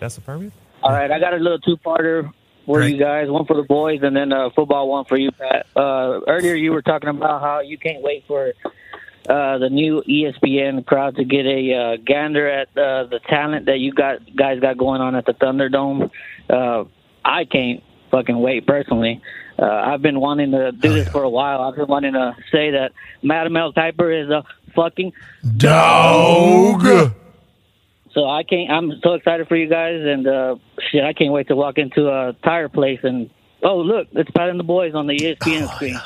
[0.00, 0.52] That's a permit?
[0.82, 2.32] All right, I got a little two-parter
[2.66, 2.94] for Great.
[2.94, 3.28] you guys.
[3.28, 5.66] One for the boys, and then a football one for you, Pat.
[5.76, 8.52] Uh, earlier, you were talking about how you can't wait for
[9.28, 13.78] uh, the new ESPN crowd to get a uh, gander at uh, the talent that
[13.78, 16.10] you got guys got going on at the Thunderdome.
[16.50, 16.84] Uh,
[17.24, 19.22] I can't fucking wait personally.
[19.58, 21.60] Uh, I've been wanting to do this for a while.
[21.62, 23.72] I've been wanting to say that Madam L.
[23.72, 25.12] Kiper is a fucking
[25.56, 27.12] Dog.
[28.12, 28.70] So I can't.
[28.70, 30.56] I'm so excited for you guys, and uh,
[30.90, 33.30] shit, I can't wait to walk into a tire place and
[33.62, 35.98] oh look, it's Pat and the Boys on the ESPN screen.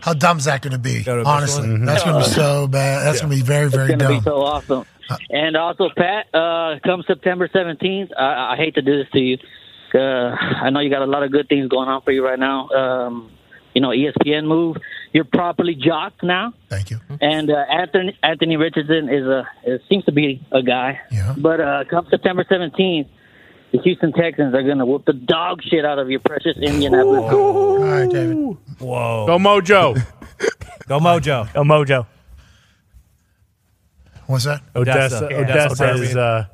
[0.00, 1.02] How dumb's that going to be?
[1.02, 1.84] to Honestly, Michelin?
[1.84, 3.04] that's going to be so bad.
[3.06, 4.18] That's going to be very, very It's gonna dumb.
[4.18, 4.84] be so awesome.
[5.30, 9.38] And also, Pat, uh, come September 17th, I, I hate to do this to you.
[9.94, 12.38] Uh, I know you got a lot of good things going on for you right
[12.38, 12.68] now.
[12.68, 13.30] Um,
[13.74, 14.76] you know, ESPN move.
[15.12, 16.52] You're properly jocked now.
[16.68, 17.00] Thank you.
[17.20, 21.00] And uh, Anthony Anthony Richardson is a is, seems to be a guy.
[21.10, 21.34] Yeah.
[21.36, 23.08] But uh, come September 17th,
[23.72, 27.32] the Houston Texans are going to whoop the dog shit out of your precious Indianapolis.
[27.32, 28.36] All right, David.
[28.78, 29.26] Whoa.
[29.26, 29.94] Go Mojo.
[30.88, 31.48] Go Mojo.
[31.54, 32.06] Oh Mojo.
[34.26, 34.62] What's that?
[34.76, 35.24] Odessa.
[35.26, 35.34] Odessa.
[35.40, 36.02] Odessa, Odessa.
[36.02, 36.46] is uh,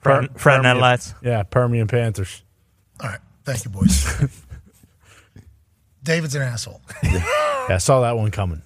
[0.00, 2.42] Fred- Per- Fred Permian- Yeah, Permian Panthers.
[3.00, 3.20] All right.
[3.44, 4.40] Thank you, boys.
[6.04, 6.80] David's an asshole.
[7.66, 8.60] Yeah, I saw that one coming.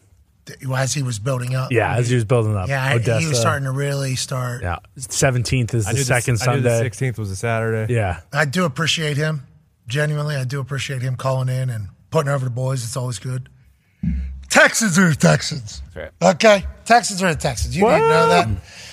[0.75, 1.71] As he was building up.
[1.71, 2.69] Yeah, as he was building up.
[2.69, 3.21] Yeah, Odessa.
[3.21, 4.63] he was starting to really start.
[4.63, 6.89] Yeah, seventeenth is I the knew second I the Sunday.
[6.91, 7.95] 16th was a Saturday.
[7.95, 9.43] Yeah, I do appreciate him.
[9.87, 12.83] Genuinely, I do appreciate him calling in and putting over the boys.
[12.83, 13.49] It's always good.
[14.51, 15.83] Texans are the Texans.
[16.21, 16.65] Okay?
[16.85, 17.77] Texans are the Texans.
[17.77, 18.49] You didn't know that?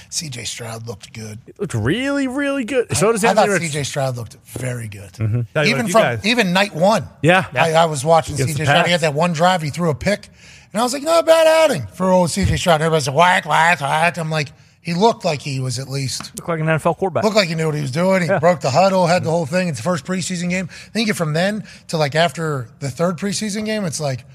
[0.10, 1.40] CJ Stroud looked good.
[1.48, 2.96] it looked really, really good.
[2.96, 5.12] So does I thought Anthony Rich- CJ Stroud looked very good.
[5.14, 5.42] Mm-hmm.
[5.54, 7.08] What, Even from guys- even night one.
[7.22, 7.46] Yeah.
[7.54, 8.86] I, I was watching CJ Stroud.
[8.86, 9.62] He had that one drive.
[9.62, 10.30] He threw a pick,
[10.72, 13.46] and I was like, "Not a bad outing for old CJ Stroud." Everybody said, "Whack,
[13.46, 14.50] whack, whack." I'm like,
[14.86, 17.24] he looked like he was at least Look like an NFL quarterback.
[17.24, 18.22] looked like he knew what he was doing.
[18.22, 19.32] He broke the huddle, had the mm-hmm.
[19.32, 19.68] whole thing.
[19.68, 20.70] It's the first preseason game.
[20.70, 24.26] I think from then to like after the third preseason game, it's like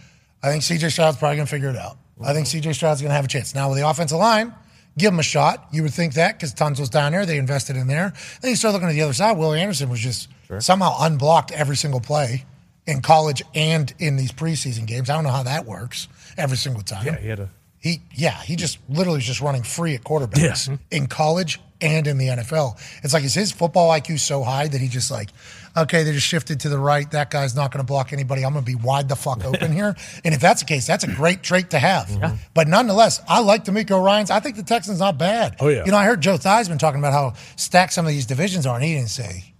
[0.43, 1.99] I think CJ Stroud's probably gonna figure it out.
[2.21, 3.55] I think CJ Stroud's gonna have a chance.
[3.55, 4.53] Now with the offensive line,
[5.01, 5.69] give him a shot.
[5.73, 8.13] You would think that because Tons was down there, they invested in there.
[8.41, 9.37] Then you start looking at the other side.
[9.37, 12.45] Willie Anderson was just somehow unblocked every single play
[12.87, 15.11] in college and in these preseason games.
[15.11, 17.07] I don't know how that works every single time.
[17.07, 20.79] Yeah, he had a He, yeah, he just literally is just running free at quarterbacks
[20.91, 22.79] in college and in the NFL.
[23.03, 25.31] It's like, is his football IQ so high that he just like,
[25.77, 27.11] okay, they just shifted to the right.
[27.11, 28.45] That guy's not going to block anybody.
[28.45, 29.97] I'm going to be wide the fuck open here.
[30.25, 32.07] And if that's the case, that's a great trait to have.
[32.09, 32.37] Mm-hmm.
[32.53, 34.31] But nonetheless, I like DeMeco Ryans.
[34.31, 35.57] I think the Texans not bad.
[35.61, 35.85] Oh, yeah.
[35.85, 38.75] You know, I heard Joe Theismann talking about how stacked some of these divisions are,
[38.75, 39.55] and he didn't say,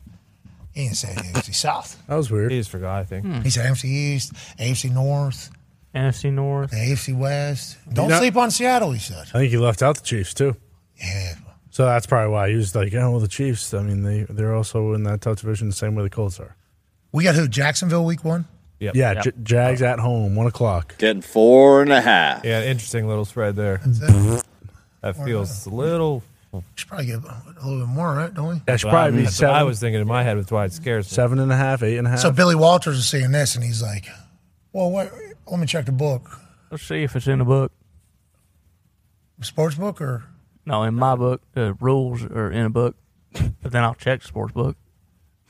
[0.75, 2.01] he didn't say AFC South.
[2.09, 2.51] That was weird.
[2.53, 3.43] He just forgot, I think.
[3.43, 5.51] He said AFC East, AFC North,
[5.95, 7.79] NFC North, the AFC West.
[7.93, 9.29] Don't know- sleep on Seattle, he said.
[9.35, 10.57] I think he left out the Chiefs too.
[10.97, 11.35] Yeah.
[11.71, 13.73] So that's probably why he was like, oh, well, the Chiefs.
[13.75, 16.57] I mean, they they're also in that tough division the same way the Colts are.
[17.13, 17.49] We got who?
[17.49, 18.47] Jacksonville week one?
[18.81, 18.95] Yep.
[18.97, 19.25] Yeah, Yep.
[19.25, 20.97] J- Jags at home, one o'clock.
[20.99, 22.45] Getting four and a half.
[22.45, 23.79] Yeah, interesting little spread there.
[25.03, 26.23] That feels a little.
[26.75, 28.35] Should probably get a little bit more, right?
[28.35, 28.63] Don't we?
[28.67, 29.55] That should probably be That's what seven.
[29.57, 31.15] I was thinking in my head with why it scares me.
[31.15, 32.19] seven and a half, eight and a half.
[32.19, 34.07] So Billy Walters is seeing this, and he's like,
[34.73, 35.13] "Well, what,
[35.47, 36.41] let me check the book.
[36.71, 37.71] Let's see if it's in the book.
[39.43, 40.25] Sports book or
[40.71, 42.97] No, in my book, the rules are in a book,
[43.63, 44.77] but then I'll check the sports book.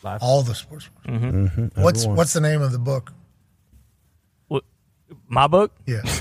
[0.05, 1.07] all the sports books?
[1.17, 1.47] Mm-hmm.
[1.47, 1.83] Mm-hmm.
[1.83, 3.13] What's what's the name of the book?
[4.49, 4.65] What,
[5.29, 5.73] my book?
[5.87, 6.03] Yeah.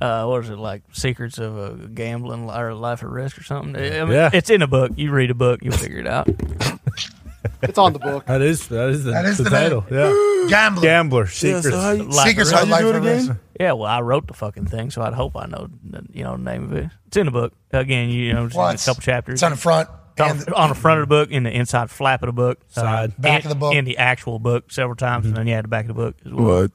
[0.00, 0.82] Uh, what is it like?
[0.92, 3.76] Secrets of a gambling li- or life at risk or something?
[3.76, 4.30] I mean, Yeah.
[4.32, 4.92] it's in a book.
[4.96, 6.28] You read a book, you'll figure it out.
[7.62, 8.24] It's on the book.
[8.26, 9.84] That is that is the, That is the the title.
[9.90, 10.82] Yeah, Gambler.
[10.82, 11.68] Gambler secrets.
[11.68, 13.32] so how you- Life Secrets at of life at risk.
[13.60, 16.36] Yeah, well, I wrote the fucking thing, so I'd hope I know, the, you know,
[16.36, 16.90] the name of it.
[17.06, 17.52] It's in the book.
[17.72, 19.34] Again, you know, just Well, a it's- couple chapters.
[19.34, 19.88] It's on the front.
[20.18, 22.32] on, and the- on the front of the book, in the inside flap of the
[22.32, 23.10] book, Side.
[23.10, 23.74] uh, Back in- of the book.
[23.74, 26.32] in the actual book several times, and then yeah, the back of the book as
[26.32, 26.62] well.
[26.62, 26.70] What?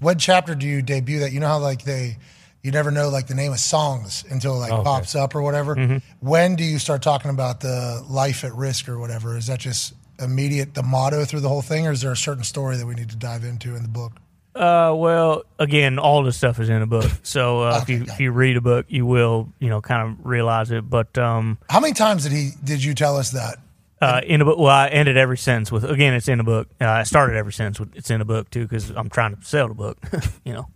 [0.00, 1.32] What chapter do you debut that?
[1.32, 2.18] You know how like they,
[2.62, 4.82] you never know like the name of songs until it like Okay.
[4.82, 5.74] pops up or whatever.
[5.76, 5.98] Mm-hmm.
[6.20, 9.36] When do you start talking about the life at risk or whatever?
[9.36, 12.44] Is that just immediate the motto through the whole thing, or is there a certain
[12.44, 14.12] story that we need to dive into in the book?
[14.54, 18.20] Uh, well, again, all this stuff is in a book, so uh, if you if
[18.20, 20.88] you read a book, you will you know kind of realize it.
[20.88, 23.56] But um, How many times did he did you tell us that?
[24.00, 26.68] uh, in a book, well, I ended every sentence with again, it's in a book.
[26.80, 29.42] Uh, I started every sentence with it's in a book too because I'm trying to
[29.44, 29.98] sell the book.
[30.44, 30.68] you know,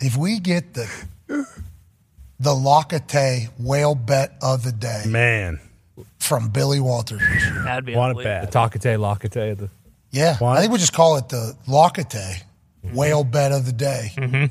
[0.00, 0.88] If we get the
[2.38, 5.58] the Locate whale bet of the day Man,
[6.20, 7.22] from Billy Walters,
[7.64, 8.52] that'd be want it unbelievable.
[8.52, 8.70] bad.
[8.72, 9.58] The Takate Lakate.
[9.58, 9.70] The,
[10.10, 10.56] yeah, What?
[10.56, 12.44] I think we just call it the Locate
[12.92, 14.50] whale bet of the day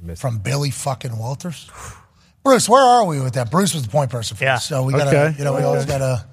[0.00, 1.70] missed from Billy fucking Walters.
[2.44, 3.50] Bruce, where are we with that?
[3.50, 4.54] Bruce was the point person for Yeah.
[4.56, 5.38] this, so we gotta, Okay.
[5.38, 6.26] you know, we always gotta,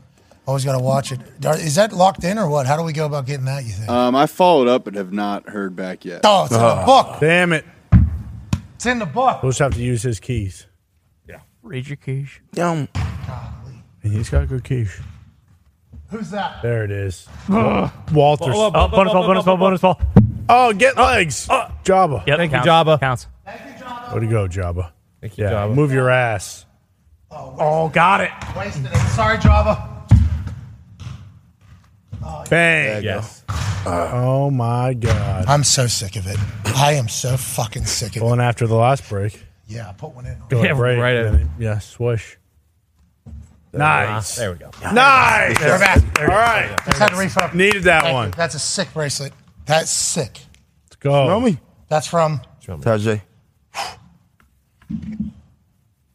[0.47, 1.19] always gotta watch it.
[1.43, 2.65] Is that locked in or what?
[2.65, 3.63] How do we go about getting that?
[3.63, 3.89] You think?
[3.89, 6.21] Um, I followed up but have not heard back yet.
[6.23, 7.19] oh, it's in the book.
[7.19, 7.65] damn it!
[8.75, 9.43] It's in the book.
[9.43, 10.65] We'll just have to use his keys,
[11.27, 12.29] Yeah, Read your keys.
[12.55, 12.87] Yum.
[14.01, 14.89] and he's got a good keys.
[16.09, 16.61] Who's that?
[16.61, 17.27] There it is.
[17.47, 17.91] Walters.
[18.55, 20.01] Oh, bonus ball, bonus ball, bonus ball.
[20.47, 21.47] Oh, get legs.
[21.47, 22.25] Jabba.
[22.25, 22.99] Yep, Thank you, counts, Thank you, Jabba.
[22.99, 24.13] Counts.
[24.13, 24.91] Way to go, Jabba.
[25.21, 25.75] Thank you, Yeah, Jabba.
[25.75, 26.65] move your ass.
[27.29, 28.31] Oh, oh got it.
[28.57, 28.95] Wasted it.
[29.09, 29.87] Sorry, Java.
[32.49, 33.03] Bang.
[33.03, 33.43] Yes.
[33.85, 35.45] Oh my God.
[35.47, 36.37] I'm so sick of it.
[36.65, 38.19] I am so fucking sick of it.
[38.21, 39.43] Going after the last break.
[39.67, 40.37] Yeah, put one in.
[40.49, 40.99] Go Yeah, break.
[40.99, 42.37] right at- then it- Yeah, swish.
[43.71, 44.35] Nice.
[44.35, 44.71] There we go.
[44.93, 45.59] Nice.
[45.59, 46.19] We're back.
[46.19, 46.75] All right.
[46.85, 47.53] Just had to refund.
[47.53, 48.15] Needed that Thank you.
[48.15, 48.31] one.
[48.31, 49.31] That's a sick bracelet.
[49.65, 50.39] That's sick.
[50.85, 51.27] Let's go.
[51.27, 51.59] Know me?
[51.87, 53.21] That's from Tajay.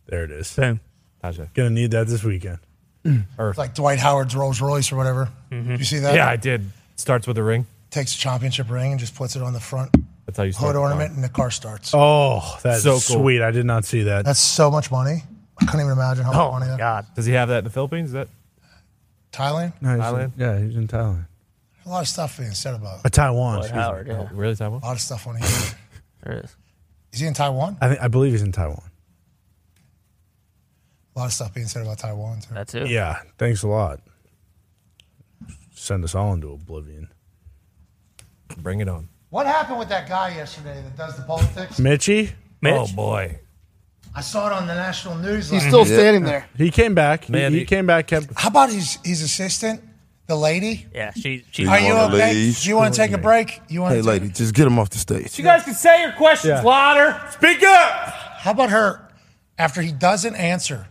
[0.06, 0.54] There it is.
[0.54, 0.80] Boom.
[1.22, 1.52] Tajay.
[1.54, 2.58] Gonna need that this weekend.
[3.04, 3.24] Mm.
[3.38, 5.28] it's like Dwight Howard's Rolls Royce or whatever.
[5.50, 5.70] Mm-hmm.
[5.70, 6.14] Did you see that?
[6.14, 6.64] Yeah, I did.
[6.96, 7.66] Starts with a ring.
[7.90, 9.94] Takes a championship ring and just puts it on the front
[10.26, 10.74] That's how you start.
[10.74, 11.92] hood ornament, and the car starts.
[11.94, 13.22] Oh, that's So so cool.
[13.22, 13.42] sweet.
[13.42, 14.24] I did not see that.
[14.24, 15.22] That's so much money.
[15.66, 16.78] I can't even imagine how much Oh money that.
[16.78, 17.06] god.
[17.14, 18.08] Does he have that in the Philippines?
[18.10, 18.28] Is that
[19.32, 19.72] Thailand.
[19.80, 20.32] No, he's in- Thailand?
[20.36, 21.26] yeah, he's in Thailand.
[21.86, 23.54] A lot of stuff being said about Uh, Taiwan.
[23.56, 23.82] Dwight excuse me.
[23.82, 24.28] Howard, yeah.
[24.30, 24.80] oh, really Taiwan?
[24.82, 25.48] a lot of stuff on here.
[26.22, 26.56] There is.
[27.12, 27.76] Is he in Taiwan?
[27.80, 28.90] I think I believe he's in Taiwan.
[31.14, 32.54] A lot of stuff being said about Taiwan too.
[32.54, 32.88] That's it.
[32.88, 33.20] Yeah.
[33.38, 34.00] Thanks a lot.
[35.74, 37.08] Send us all into oblivion.
[38.58, 39.08] Bring it on.
[39.30, 41.78] What happened with that guy yesterday that does the politics?
[41.78, 42.74] Mitchie, Mitch?
[42.74, 43.38] Oh boy.
[44.14, 45.50] I saw it on the national news.
[45.50, 46.46] He's last still standing there.
[46.56, 47.24] he came back.
[47.24, 48.06] He- Man, he, he- came back.
[48.06, 48.28] Kept.
[48.36, 49.82] How about his his assistant,
[50.26, 50.86] the lady?
[50.94, 51.44] Yeah, she.
[51.50, 52.32] she Are you wanna okay?
[52.32, 52.60] leave?
[52.60, 53.60] Do you want to take a break?
[53.68, 55.36] You want Hey, to lady, just get him off the stage.
[55.38, 56.62] You guys can say your questions Yeah.
[56.62, 57.20] louder.
[57.32, 57.90] Speak up.
[58.38, 59.00] How about her?
[59.58, 60.86] After he doesn't answer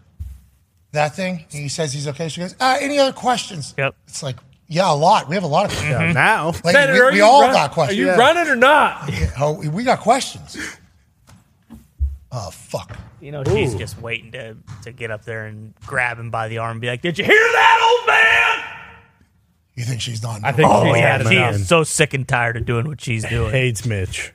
[0.91, 2.27] that thing, he says he's okay.
[2.29, 3.95] She goes, uh, "Any other questions?" Yep.
[4.07, 4.35] It's like,
[4.67, 5.27] yeah, a lot.
[5.29, 6.47] We have a lot of Yeah, now.
[6.63, 7.97] Like, Senator, we, are we you all run- got questions.
[7.97, 8.15] Are you Yeah.
[8.17, 9.09] running or not?
[9.39, 10.57] Oh, we got questions.
[12.35, 12.97] Oh fuck!
[13.21, 16.57] You know, she's just waiting to to get up there and grab him by the
[16.57, 18.89] arm and be like, "Did you hear that, old man?"
[19.75, 20.41] You think she's not?
[20.43, 21.55] I think Oh she's yeah, had she enough.
[21.55, 23.51] is so sick and tired of doing what she's doing.
[23.51, 24.33] Hates Mitch.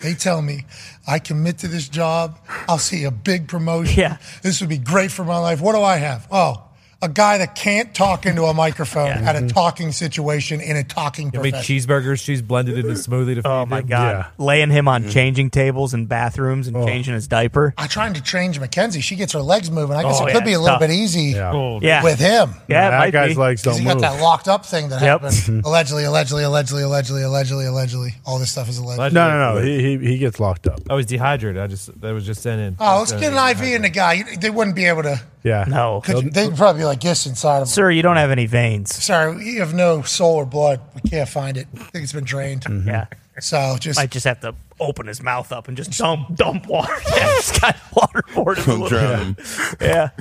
[0.00, 0.64] They tell me
[1.06, 3.98] I commit to this job, I'll see a big promotion.
[3.98, 4.16] Yeah.
[4.42, 5.60] This would be great for my life.
[5.60, 6.26] What do I have?
[6.30, 6.65] Oh,
[7.02, 9.48] a guy that can't talk into a microphone at a mm-hmm.
[9.48, 11.76] talking situation in a talking Give me profession.
[11.76, 12.24] cheeseburgers.
[12.24, 13.86] She's blended into smoothie to oh feed Oh my him.
[13.86, 15.10] god, laying him on mm-hmm.
[15.10, 16.86] changing tables and bathrooms and oh.
[16.86, 17.74] changing his diaper.
[17.76, 19.02] I'm trying to change Mackenzie.
[19.02, 19.96] She gets her legs moving.
[19.96, 20.88] I guess Oh, it yeah, could be a little tough.
[20.88, 21.52] bit easy Yeah.
[21.52, 22.54] Oh, with him.
[22.68, 23.40] Yeah, it that guy's be.
[23.40, 24.00] legs don't he move.
[24.00, 25.20] got that locked up thing that Yep.
[25.20, 25.64] happened.
[25.66, 28.14] allegedly, allegedly, allegedly, allegedly, allegedly, allegedly.
[28.24, 29.14] All this stuff is alleged.
[29.14, 29.60] No, no, no.
[29.60, 30.80] He, he he gets locked up.
[30.88, 31.60] I was dehydrated.
[31.60, 32.76] I just that was just sent in.
[32.80, 34.22] Oh, let's get an IV in the guy.
[34.36, 35.20] They wouldn't be able to.
[35.42, 35.64] Yeah.
[35.68, 37.66] No, Could, they'd probably be like this inside of him.
[37.66, 38.94] sir, you don't have any veins.
[38.94, 40.80] Sorry, you have no soul or blood.
[40.94, 41.66] We can't find it.
[41.74, 42.62] I think it's been drained.
[42.62, 42.88] Mm-hmm.
[42.88, 43.06] Yeah,
[43.40, 46.94] So just might just have to open his mouth up and just dump dump water.
[47.16, 49.36] Yeah, this guy waterboard him a little Drown him.
[49.80, 50.10] Yeah,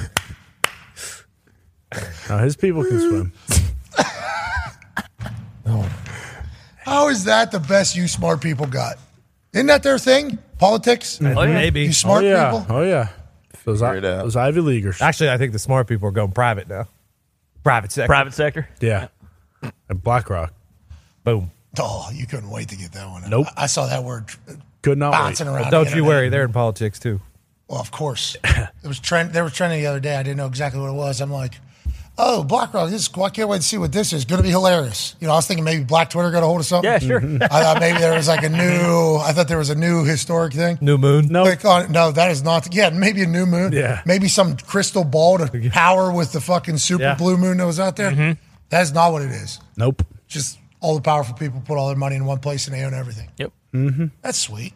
[2.30, 3.32] No, his people can swim.
[6.80, 8.96] how is that the best you smart people got?
[9.54, 10.40] Isn't that their thing?
[10.58, 11.20] Politics.
[11.22, 11.54] Oh, yeah.
[11.54, 11.84] Maybe.
[11.84, 12.52] You smart oh, yeah.
[12.52, 12.76] people.
[12.76, 13.10] Oh yeah.
[13.66, 14.24] Those, I, it out.
[14.24, 15.02] those Ivy Leaguers.
[15.02, 16.88] Actually, I think the smart people are going private now.
[17.64, 18.08] Private sector.
[18.08, 18.70] private sector.
[18.80, 19.08] Yeah.
[19.90, 20.54] And BlackRock.
[21.24, 21.52] Boom.
[21.80, 23.28] Oh, you couldn't wait to get that one.
[23.30, 23.48] Nope.
[23.58, 24.26] I, I saw that word
[24.84, 25.54] Could not bouncing wait.
[25.54, 25.64] around.
[25.64, 26.08] But the don't you internet.
[26.08, 27.20] worry, they're in politics too.
[27.68, 28.38] Well, of course.
[28.44, 29.34] it was trend.
[29.34, 30.16] They were trending the other day.
[30.16, 31.20] I didn't know exactly what it was.
[31.20, 31.54] I'm like,
[32.18, 32.90] oh, BlackRock.
[32.90, 33.24] This is cool.
[33.24, 34.26] I can't wait to see what this is.
[34.26, 35.16] Going to be hilarious.
[35.20, 36.90] You know, I was thinking maybe Black Twitter got a hold of something.
[36.92, 37.20] Yeah, sure.
[37.20, 39.18] I thought maybe there was like a new.
[39.18, 40.78] I thought there was a new historic thing.
[40.82, 41.28] New moon.
[41.28, 41.44] No.
[41.44, 41.92] Click on.
[41.92, 42.74] No, that is not.
[42.74, 43.72] Yeah, maybe a new moon.
[43.74, 44.02] Yeah.
[44.06, 47.16] Maybe some crystal ball to power with the fucking super Yeah.
[47.16, 48.12] blue moon that was out there.
[48.12, 48.42] Mm-hmm.
[48.70, 49.60] That is not what it is.
[49.78, 50.04] Nope.
[50.28, 52.94] Just all the powerful people put all their money in one place and they own
[52.94, 53.30] everything.
[53.38, 53.52] Yep.
[53.74, 54.06] Mm-hmm.
[54.22, 54.74] That's sweet.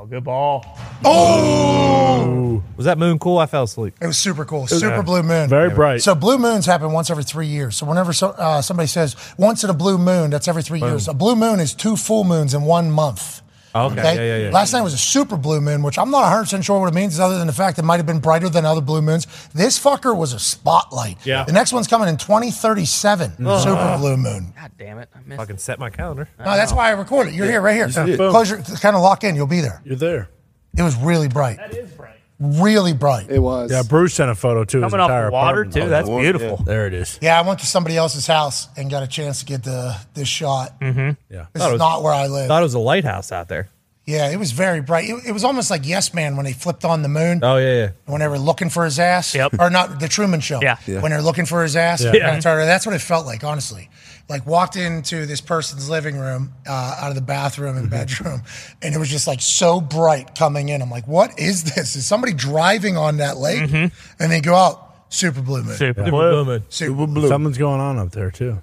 [0.00, 0.64] Oh, good ball.
[1.04, 3.38] Oh, Was that moon cool?
[3.38, 3.94] I fell asleep.
[4.00, 4.68] it was super cool.
[4.68, 5.48] Super blue moon.
[5.48, 6.02] Very bright.
[6.02, 7.76] So blue moons happen once every three years.
[7.76, 11.08] So whenever so, uh, somebody says once in a blue moon, that's every three years.
[11.08, 13.42] A blue moon is two full moons in one month.
[13.74, 13.96] Okay.
[13.96, 14.50] Yeah, yeah, yeah.
[14.50, 16.94] Last night was a super blue moon, which I'm not 100 percent sure what it
[16.94, 19.26] means, other than the fact it might have been brighter than other blue moons.
[19.54, 21.24] This fucker was a spotlight.
[21.26, 21.44] Yeah.
[21.44, 23.36] The next one's coming in 2037.
[23.36, 24.52] Super blue moon.
[24.58, 25.08] God damn it!
[25.14, 25.38] I missed.
[25.38, 26.28] Fucking set my calendar.
[26.38, 27.36] No, that's why I recorded it.
[27.36, 27.90] You're here, right here.
[27.90, 28.16] see it.
[28.16, 29.36] Close your, kind of lock in.
[29.36, 29.82] You'll be there.
[29.84, 30.28] You're there.
[30.76, 31.56] It was really bright.
[31.58, 32.17] That is bright.
[32.40, 33.30] Really bright.
[33.30, 33.72] It was.
[33.72, 34.80] Yeah, Bruce sent a photo too.
[34.80, 35.88] Coming off the water too.
[35.88, 36.56] That's one, beautiful.
[36.58, 37.18] There it is.
[37.20, 40.28] Yeah, I went to somebody else's house and got a chance to get the this
[40.28, 40.78] shot.
[40.80, 41.10] Mm-hmm.
[41.30, 41.46] Yeah.
[41.52, 42.46] This Thought it is was- not where I live.
[42.46, 43.68] Thought it was a lighthouse out there.
[44.06, 45.06] Yeah, it was very bright.
[45.10, 47.40] It, it was almost like Yes Man when they flipped on the moon.
[47.42, 47.90] Oh yeah, yeah.
[48.06, 49.34] When they were looking for his ass.
[49.34, 49.56] Yep.
[49.58, 50.60] Or not, the Truman Show.
[50.62, 50.78] Yeah.
[50.86, 51.02] Yeah.
[51.02, 52.02] When they're looking for his ass.
[52.02, 52.12] Yeah.
[52.12, 53.90] kinda That's what it felt like, honestly.
[54.28, 57.96] Like walked into this person's living room, uh, out of the bathroom and mm-hmm.
[57.96, 58.42] bedroom,
[58.82, 60.82] and it was just like so bright coming in.
[60.82, 61.96] I'm like, what is this?
[61.96, 63.62] Is somebody driving on that lake?
[63.62, 64.22] Mm-hmm.
[64.22, 65.76] And they go out, super blue moon.
[65.76, 66.30] Super Super blue.
[66.30, 66.64] blue moon.
[66.68, 67.28] Super blue.
[67.28, 68.60] Something's going on up there too.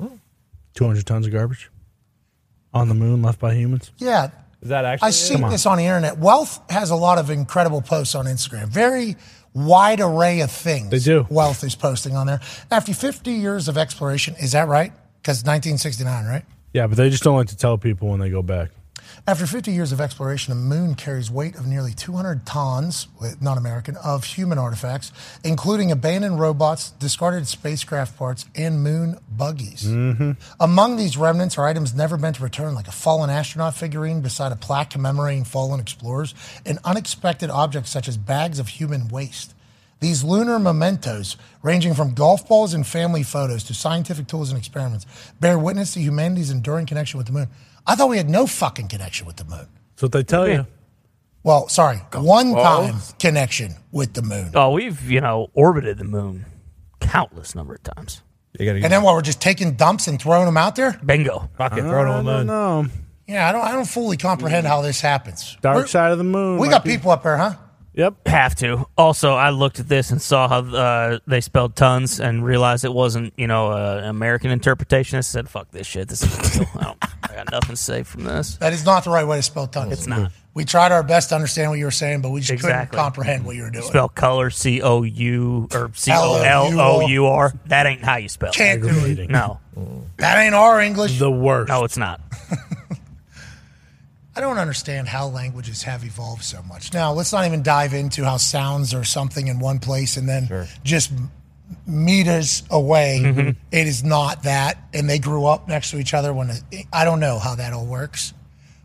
[0.00, 0.16] Hmm.
[0.74, 1.70] Two hundred tons of garbage
[2.74, 3.92] on the moon left by humans.
[3.98, 4.30] Yeah.
[4.60, 5.06] Is that actually?
[5.06, 6.18] I see this on the internet.
[6.18, 8.66] Wealth has a lot of incredible posts on Instagram.
[8.66, 9.14] Very
[9.56, 10.90] wide array of things.
[10.90, 11.26] They do.
[11.30, 12.40] Wealth is posting on there.
[12.70, 14.92] After 50 years of exploration, is that right?
[15.22, 16.44] Because 1969, right?
[16.72, 18.70] Yeah, but they just don't like to tell people when they go back.
[19.28, 23.08] After 50 years of exploration, the moon carries weight of nearly 200 tons,
[23.40, 25.10] not American, of human artifacts,
[25.42, 29.82] including abandoned robots, discarded spacecraft parts, and moon buggies.
[29.82, 30.32] Mm-hmm.
[30.60, 34.52] Among these remnants are items never meant to return, like a fallen astronaut figurine beside
[34.52, 36.32] a plaque commemorating fallen explorers,
[36.64, 39.54] and unexpected objects such as bags of human waste.
[39.98, 45.04] These lunar mementos, ranging from golf balls and family photos to scientific tools and experiments,
[45.40, 47.48] bear witness to humanity's enduring connection with the moon.
[47.86, 49.68] I thought we had no fucking connection with the moon.
[49.94, 50.66] That's what they tell you.
[51.42, 54.50] Well, sorry, one time connection with the moon.
[54.54, 56.44] Oh, we've you know orbited the moon
[57.00, 58.22] countless number of times.
[58.58, 59.14] You gotta And then what?
[59.14, 60.98] We're just taking dumps and throwing them out there?
[61.04, 61.48] Bingo.
[61.56, 62.46] fucking throw it on the moon.
[62.46, 62.86] No,
[63.28, 63.60] Yeah, I don't.
[63.62, 65.56] I don't fully comprehend how this happens.
[65.60, 66.58] dark We're- side of the moon.
[66.58, 67.54] We might got be- people up there, huh?
[67.96, 68.28] Yep.
[68.28, 68.86] Have to.
[68.98, 72.92] Also, I looked at this and saw how uh, they spelled tons and realized it
[72.92, 75.16] wasn't, you know, uh, an American interpretation.
[75.16, 76.08] I said, "Fuck this shit.
[76.08, 76.68] This is real.
[76.78, 79.36] I, don't, I got nothing to say from this." That is not the right way
[79.38, 79.92] to spell tons.
[79.92, 80.30] It's not.
[80.52, 82.86] We tried our best to understand what you were saying, but we just Exactly.
[82.96, 83.84] couldn't comprehend what you were doing.
[83.84, 87.52] Spell color C O U or C O L O U R.
[87.66, 88.50] That ain't how you spell.
[88.50, 88.56] it.
[88.56, 88.90] Can't do it.
[88.92, 89.30] Aggravating.
[89.32, 89.60] No,
[90.18, 91.18] That ain't our English.
[91.18, 91.68] The worst.
[91.70, 92.20] no, it's not.
[94.36, 96.92] I don't understand how languages have evolved so much.
[96.92, 100.66] Now, let's not even dive into how sounds are something in one place and then
[100.84, 101.10] just
[101.86, 103.48] meters away, Mm-hmm.
[103.72, 104.78] it is not that.
[104.92, 107.72] And they grew up next to each other when it, I don't know how that
[107.72, 108.32] all works.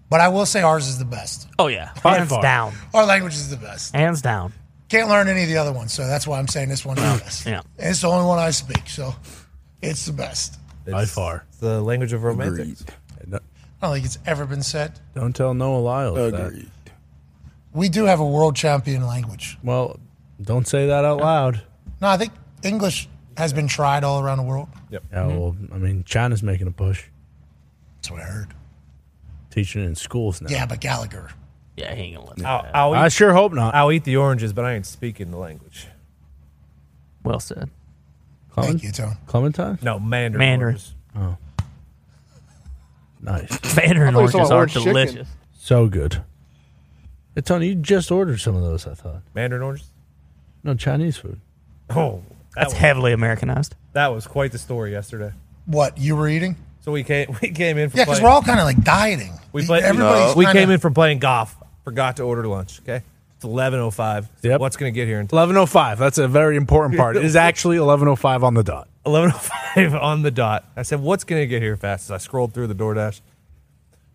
[0.09, 1.47] But I will say ours is the best.
[1.57, 2.41] Oh yeah, By hands far.
[2.41, 3.95] down, Our language is the best.
[3.95, 4.51] hands down.
[4.89, 7.21] Can't learn any of the other ones, so that's why I'm saying this one's the
[7.23, 7.45] best.
[7.45, 7.61] Yeah.
[7.77, 9.15] And it's the only one I speak, so
[9.81, 10.59] it's the best.
[10.85, 11.45] by far.
[11.61, 12.83] The language of romantics.
[12.87, 12.93] No,
[13.81, 14.99] I don't think it's ever been said.
[15.15, 16.47] Don't tell Noah Lyles that.
[16.47, 16.71] Agreed.
[17.73, 19.57] We do have a world champion language.
[19.63, 19.99] Well,
[20.41, 21.63] don't say that out loud.
[22.01, 24.67] No, I think English has been tried all around the world.
[24.89, 25.03] Yep.
[25.11, 25.39] Yeah, mm-hmm.
[25.39, 27.05] well, I mean, China's making a push,
[27.95, 28.53] That's what I heard.
[29.49, 30.49] teaching it in schools now.
[30.49, 31.31] Yeah, but Gallagher.
[31.77, 32.45] Yeah, he ain't gonna let that.
[32.45, 32.75] I'll, happen.
[32.75, 33.73] I'll I sure hope not.
[33.73, 35.87] I'll eat the oranges, but I ain't speaking the language.
[37.23, 37.69] Well said.
[38.53, 39.15] Thank you, Tone.
[39.27, 39.79] Clementine?
[39.81, 40.39] No, Mandarin.
[40.39, 40.75] Mandarin.
[40.75, 40.95] oranges.
[41.15, 41.37] Oh.
[43.21, 43.75] Nice.
[43.75, 44.87] Mandarin I thought oranges said are orange chicken.
[44.93, 45.27] delicious.
[45.53, 46.23] So good.
[47.35, 49.21] Hey, Tony, you just ordered some of those, I thought.
[49.33, 49.87] Mandarin oranges.
[50.63, 51.39] No, Chinese food.
[51.89, 52.23] Oh,
[52.55, 53.75] that That's was, heavily Americanized.
[53.93, 55.31] that was quite the story yesterday.
[55.65, 56.55] What you were eating?
[56.81, 58.83] So we came we came in for Yeah, because playing- we're all kind of like
[58.83, 59.33] dieting.
[59.53, 61.55] we played Everybody's we kinda- came in from playing golf.
[61.83, 62.79] Forgot to order lunch.
[62.81, 63.03] Okay,
[63.41, 64.29] it's eleven oh five.
[64.43, 64.59] Yep.
[64.59, 65.97] What's gonna get here in 11.05.
[65.97, 67.17] That's a very important part.
[67.17, 68.87] It is actually 11.05 on the dot.
[69.03, 70.63] eleven oh five on the dot?
[70.75, 73.21] I said, "What's gonna get here fast?" As I scrolled through the DoorDash,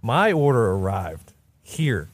[0.00, 1.32] my order arrived
[1.64, 2.08] here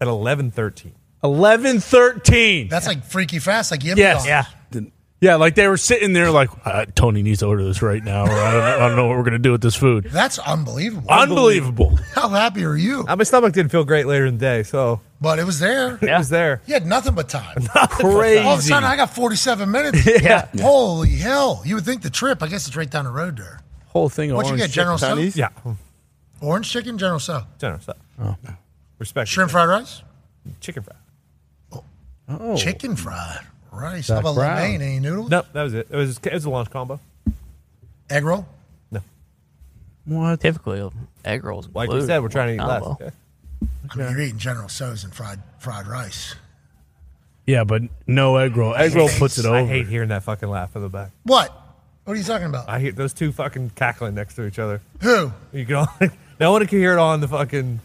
[0.00, 0.94] at eleven thirteen.
[1.22, 2.70] 11.13.
[2.70, 4.18] That's like freaky fast, like Yippee Yes.
[4.24, 4.26] Dog.
[4.28, 4.80] Yeah.
[5.20, 8.22] Yeah, like they were sitting there like, uh, Tony needs to order this right now,
[8.24, 10.04] or I don't, I don't know what we're going to do with this food.
[10.12, 11.10] That's unbelievable.
[11.10, 11.98] Unbelievable.
[12.14, 13.04] How happy are you?
[13.08, 15.98] Uh, my stomach didn't feel great later in the day, so But it was there.
[16.00, 16.14] Yeah.
[16.14, 16.62] it was there.
[16.66, 17.62] You had nothing but time.
[17.90, 18.38] Crazy.
[18.44, 20.06] All of a sudden, I got 47 minutes.
[20.22, 20.46] Yeah.
[20.60, 21.62] Holy hell.
[21.64, 23.60] You would think the trip, I guess it's right down the road there.
[23.88, 25.30] Whole thing of What'd you get, General chicken.
[25.30, 25.38] Tso?
[25.38, 25.48] Yeah,
[26.40, 27.44] Orange chicken, General Tso.
[27.58, 27.88] generous.
[28.20, 28.36] Oh,
[28.98, 29.28] respect.
[29.28, 30.02] Shrimp fried rice?
[30.60, 31.82] chicken fry.
[32.28, 32.56] Oh.
[32.56, 33.40] Chicken fried
[33.72, 34.06] rice.
[34.06, 34.56] Zach How about Brown.
[34.58, 34.82] romaine?
[34.82, 35.30] Any eh, noodles?
[35.30, 35.88] Nope, that was it.
[35.90, 37.00] It was it was a lunch combo.
[38.10, 38.46] Egg roll?
[38.90, 39.00] No.
[40.04, 40.40] What?
[40.40, 40.88] Typically,
[41.24, 41.68] egg rolls.
[41.74, 43.12] Like we said, we're trying to eat less.
[43.88, 43.94] Combo.
[43.94, 44.02] Okay?
[44.02, 46.34] I mean, you're eating General Tso's and fried fried rice.
[47.46, 48.74] Yeah, but no egg roll.
[48.74, 49.56] Egg roll puts it over.
[49.56, 51.12] I hate hearing that fucking laugh in the back.
[51.24, 51.50] What?
[52.04, 52.68] What are you talking about?
[52.68, 54.80] I hear those two fucking cackling next to each other.
[55.02, 55.32] Who?
[55.52, 55.88] You can all,
[56.40, 57.80] no one can hear it on the fucking.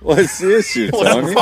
[0.00, 1.34] What's the issue, Tony?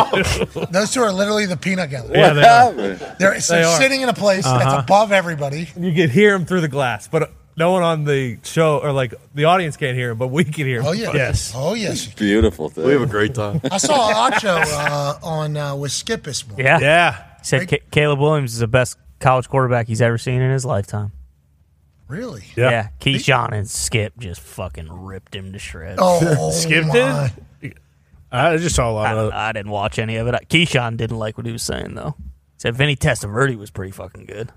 [0.70, 2.18] Those two are literally the peanut gallery.
[2.18, 2.72] Yeah, they are.
[3.18, 3.78] They're, so They are.
[3.78, 4.78] sitting in a place that's Uh-huh.
[4.82, 5.68] above everybody.
[5.78, 9.14] You can hear them through the glass, but no one on the show or like
[9.34, 10.88] the audience can't hear them, but we can hear them.
[10.88, 11.12] Oh, yeah.
[11.14, 12.06] yes, Oh, yes.
[12.14, 12.84] Beautiful thing.
[12.84, 13.60] We have a great time.
[13.70, 16.66] I saw Acho uh, on uh, with Skip this morning.
[16.66, 16.78] Yeah.
[16.80, 17.24] Yeah.
[17.38, 20.64] He said Ca- Caleb Williams is the best college quarterback he's ever seen in his
[20.64, 21.12] lifetime.
[22.08, 22.44] Really?
[22.56, 22.88] Yeah.
[23.00, 25.98] Keyshawn and Skip just fucking ripped him to shreds.
[26.00, 27.32] Oh, Skip my.
[27.60, 27.74] did?
[28.30, 30.34] I just saw a lot of I, I didn't watch any of it.
[30.48, 32.14] Keyshawn didn't like what he was saying though.
[32.18, 32.24] He
[32.58, 34.52] Said Vinny Testaverde was pretty fucking good.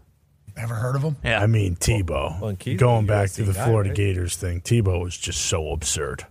[0.60, 1.16] Ever heard of him?
[1.24, 1.42] Yeah.
[1.42, 2.40] I mean, Tebow.
[2.40, 3.96] well, and Keith's going back to the guy, Florida right?
[3.98, 6.26] Gators thing, Tebow was just so absurd.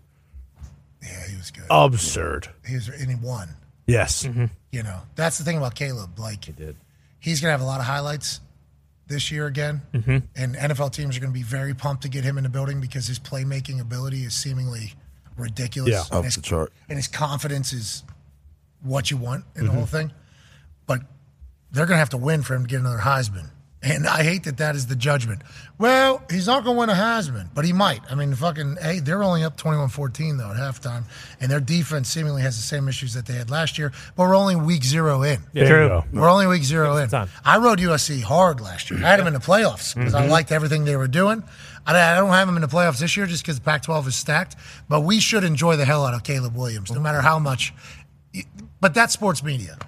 [1.02, 1.65] Yeah, he was good.
[1.70, 2.48] Absurd.
[2.66, 3.48] He was, and he won.
[3.86, 4.24] Yes.
[4.73, 6.18] You know, that's the thing about Caleb.
[6.18, 6.76] Like, he did.
[7.20, 8.40] he's going to have a lot of highlights
[9.07, 9.81] this year again.
[9.94, 10.23] Mhm.
[10.36, 12.81] And NFL teams are going to be very pumped to get him in the building
[12.81, 14.92] because his playmaking ability is seemingly
[15.39, 15.90] ridiculous.
[15.92, 16.73] Yeah, and off his, the chart.
[16.90, 18.02] And his confidence is
[18.82, 19.74] what you want in the Mhm.
[19.74, 20.12] whole thing.
[20.86, 21.00] But
[21.73, 23.50] they're going to have to win for him to get another Heisman.
[23.81, 25.40] And I hate that that is the judgment.
[25.78, 28.00] Well, he's not going to win a Heisman, but he might.
[28.10, 31.05] I mean, fucking, hey, they're only up 21 14, though, at halftime.
[31.40, 34.34] And their defense seemingly has the same issues that they had last year, but we're
[34.36, 35.40] only week zero in.
[35.52, 36.02] Yeah, True.
[36.12, 37.08] We're only week zero in.
[37.44, 38.98] I rode USC hard last year.
[38.98, 40.28] I had them in the playoffs because I Mm-hmm.
[40.28, 40.32] Mhm.
[40.32, 41.44] liked everything they were doing.
[41.86, 44.08] I I don't have them in the playoffs this year just because the Pac 12
[44.08, 44.57] is stacked,
[44.89, 47.73] but we should enjoy the hell out of Caleb Williams, no matter how much.
[48.81, 49.78] But that's sports media.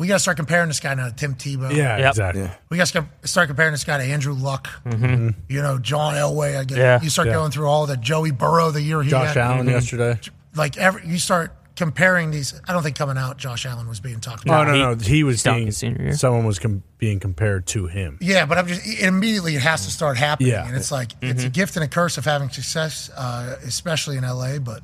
[0.00, 1.70] We got to start comparing this guy now to Tim Tebow.
[1.76, 2.08] Yeah, Yep.
[2.08, 2.42] exactly.
[2.42, 2.54] Yeah.
[2.70, 4.66] We got to start comparing this guy to Andrew Luck.
[4.86, 5.34] Mhm.
[5.48, 6.56] You know, John Elway.
[6.58, 6.78] I guess.
[6.78, 7.00] Yeah.
[7.02, 7.34] You start Yeah.
[7.34, 9.36] going through all the Joey Burrow the year he Josh had.
[9.36, 9.70] Allen Mhm.
[9.72, 10.18] yesterday.
[10.54, 12.58] Like every, you start comparing these.
[12.66, 14.54] I don't think coming out Josh Allen was being talked about.
[14.68, 14.78] No, about.
[14.78, 15.04] no, no.
[15.04, 16.12] He was stunk being, his senior year.
[16.16, 18.16] someone was com- being compared to him.
[18.22, 20.66] Yeah, but I'm just it- immediately it has to start happening, Yeah.
[20.66, 21.52] and it's like it's a Mhm.
[21.52, 24.58] gift and a curse of having success, uh, especially in LA.
[24.58, 24.82] But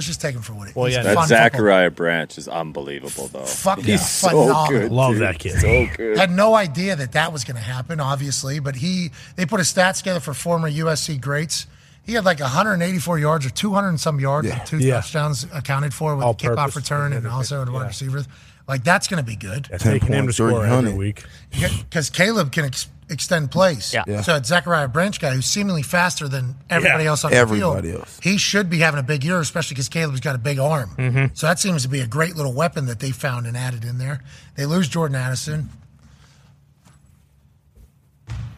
[0.00, 0.76] let's just take him for what it is.
[0.76, 1.50] Well, yeah, That fun football.
[1.50, 3.44] Zachariah Branch is unbelievable, though.
[3.44, 4.66] Fucking He's so phenomenal.
[4.80, 4.90] good.
[4.92, 5.22] Love dude.
[5.22, 5.60] that kid.
[5.60, 6.16] So good.
[6.18, 9.72] Had no idea that that was going to happen, obviously, but he they put his
[9.72, 11.66] stats together for former USC greats.
[12.02, 14.94] He had like 184 yards or 200 and some yards and two Yeah.
[15.02, 18.26] touchdowns accounted for with All a kickoff return and also the wide receivers.
[18.66, 19.68] Like that's going to be good.
[19.70, 21.24] Yeah, taking him to score every week.
[21.50, 23.92] because Caleb can ex- extend plays.
[23.92, 24.04] Yeah.
[24.06, 24.22] Yeah.
[24.22, 27.10] So it's Zachariah Branch guy who's seemingly faster than everybody Yeah.
[27.10, 28.00] else on the Everybody field.
[28.02, 28.18] else.
[28.22, 30.94] He should be having a big year, especially because Caleb's got a big arm.
[30.96, 31.34] Mm-hmm.
[31.34, 33.98] So that seems to be a great little weapon that they found and added in
[33.98, 34.22] there.
[34.56, 35.68] They lose Jordan Addison.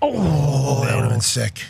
[0.01, 1.65] Oh, that would have been sick.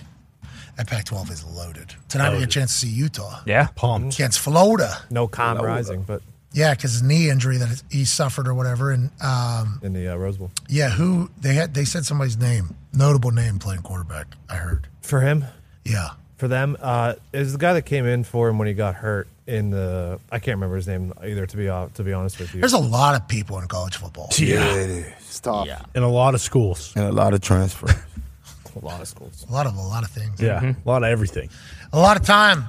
[0.77, 1.94] That Pac-12 is loaded.
[2.09, 3.69] Tonight we get a chance to see Utah Yeah.
[3.75, 4.15] Pumped.
[4.15, 5.02] against Florida.
[5.11, 6.23] No Cam Rising, but
[6.55, 10.17] Yeah, because his knee injury that he suffered or whatever, and um, in the uh,
[10.17, 14.27] Rose Bowl yeah, who they had they said somebody's name, notable name playing quarterback.
[14.49, 14.87] I heard.
[15.01, 15.45] for him.
[15.85, 16.11] Yeah.
[16.37, 16.77] for them.
[16.81, 20.21] Uh, is the guy that came in for him when he got hurt in the
[20.31, 21.47] I can't remember his name either.
[21.47, 23.97] To be uh, to be honest with you, There's a lot of people in college
[23.97, 24.29] football.
[24.39, 24.75] Yeah.
[24.75, 25.07] it is.
[25.19, 25.69] It's tough.
[25.95, 26.93] In a lot of schools.
[26.95, 27.87] And a lot of transfer.
[28.77, 29.47] a lot of schools.
[29.49, 30.41] A lot of a lot of things.
[30.41, 30.75] Yeah.
[30.85, 31.49] A lot of everything.
[31.93, 32.69] A lot of time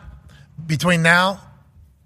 [0.66, 1.42] between now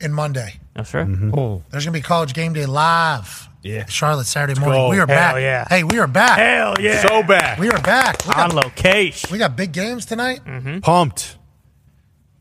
[0.02, 0.60] and Monday.
[0.76, 1.08] That's right.
[1.08, 1.70] Oh, mm-hmm.
[1.72, 3.50] There's gonna be college game day live.
[3.64, 3.86] Yeah.
[3.88, 4.82] Charlotte Saturday morning.
[4.82, 4.90] go.
[4.90, 5.36] We are Hell back.
[5.42, 5.66] yeah.
[5.68, 6.38] Hey, we are back.
[6.38, 7.02] Hell yeah.
[7.02, 7.60] So back.
[7.60, 8.26] We are back.
[8.26, 9.30] We On got, location.
[9.32, 10.42] we got big games tonight.
[10.46, 10.80] Mm-hmm.
[10.80, 11.38] Pumped.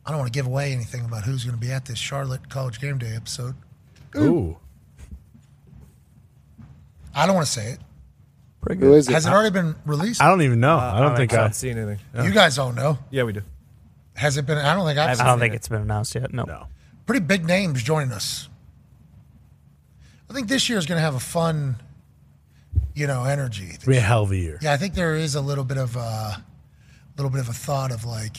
[0.04, 2.48] I don't want to give away anything about who's going to be at this Charlotte
[2.48, 3.54] College Game Day episode.
[4.16, 4.56] Ooh.
[7.12, 7.80] I don't want to say it.
[8.78, 9.12] Who is it?
[9.12, 10.22] Has it already been released?
[10.22, 10.76] I don't even know.
[10.76, 11.36] Uh, I don't think I.
[11.36, 11.98] haven't seen anything.
[12.22, 12.98] You guys don't know.
[13.10, 13.42] Yeah, we do.
[14.14, 14.58] Has it been?
[14.58, 15.40] I don't think I've I seen don't it.
[15.40, 16.32] think it's been announced yet.
[16.32, 16.44] No.
[16.44, 16.66] No.
[17.06, 18.48] Pretty big names joining us.
[20.28, 21.76] I think this year is going to have a fun,
[22.94, 23.68] you know, energy.
[23.72, 24.58] It's be a hell of a year.
[24.60, 26.44] Yeah, I think there is a little bit of a
[27.16, 28.38] little bit of a thought of like,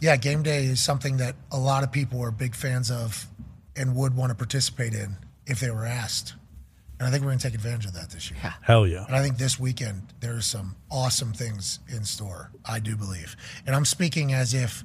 [0.00, 3.26] yeah, game day is something that a lot of people are big fans of
[3.76, 6.34] and would want to participate in if they were asked.
[6.98, 8.38] And I think we're going to take advantage of that this year.
[8.62, 9.04] Hell yeah.
[9.06, 12.50] And I think this weekend there's some awesome things in store.
[12.64, 14.84] I do believe, and I'm speaking as if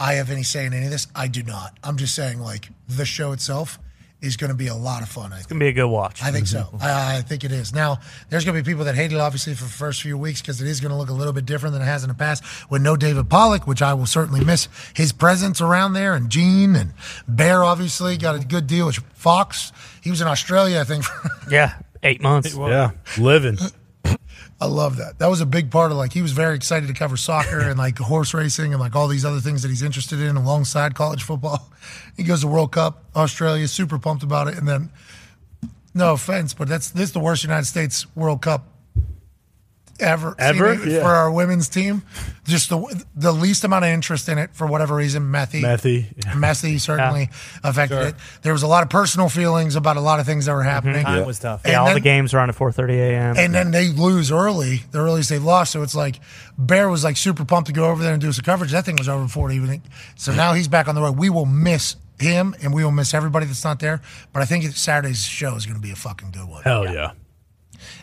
[0.00, 1.06] I have any say in any of this.
[1.14, 1.78] I do not.
[1.84, 3.78] I'm just saying like the show itself
[4.22, 5.26] is going to be a lot of fun.
[5.26, 5.38] I think.
[5.38, 6.22] It's gonna be a good watch.
[6.22, 6.60] I think so.
[6.62, 6.82] Mm-hmm.
[6.82, 7.74] I, I think it is.
[7.74, 7.98] Now,
[8.28, 10.60] there's going to be people that hate it, obviously, for the first few weeks because
[10.60, 12.42] it is going to look a little bit different than it has in the past.
[12.70, 16.76] With no David Pollack, which I will certainly miss his presence around there, and Gene
[16.76, 16.92] and
[17.28, 19.72] Bear, obviously, got a good deal with Fox.
[20.02, 21.04] He was in Australia, I think.
[21.50, 22.54] Yeah, eight months.
[22.54, 22.90] Yeah.
[23.18, 23.58] Living.
[24.60, 25.18] I love that.
[25.18, 27.78] That was a big part of like he was very excited to cover soccer and
[27.78, 31.22] like horse racing and like all these other things that he's interested in alongside college
[31.22, 31.66] football.
[32.16, 34.90] He goes to World Cup, Australia, super pumped about it, and then
[35.94, 38.69] no offense, but that's this is the worst United States World Cup
[40.00, 40.74] ever Ever?
[40.74, 41.00] Yeah.
[41.00, 42.02] for our women's team.
[42.44, 45.24] Just the the least amount of interest in it for whatever reason.
[45.30, 46.12] Methy, Methy.
[46.34, 47.30] Messi certainly
[47.62, 48.14] affected it.
[48.42, 50.68] There was a lot of personal feelings about a lot of things that were mm-hmm.
[50.68, 51.06] happening.
[51.06, 51.64] It was tough.
[51.64, 53.36] And Yeah, all then- the games are on at 4:30 a.m.
[53.36, 55.72] and then they lose early, the earliest they've lost.
[55.72, 56.20] So it's like
[56.58, 58.72] Bear was like super pumped to go over there and do some coverage.
[58.72, 59.82] That thing was over before it even.
[60.16, 61.18] So now he's back on the road.
[61.18, 64.00] We will miss him and we will miss everybody that's not there.
[64.32, 66.62] But I think Saturday's show is going to be a fucking good one.
[66.62, 67.12] Hell yeah.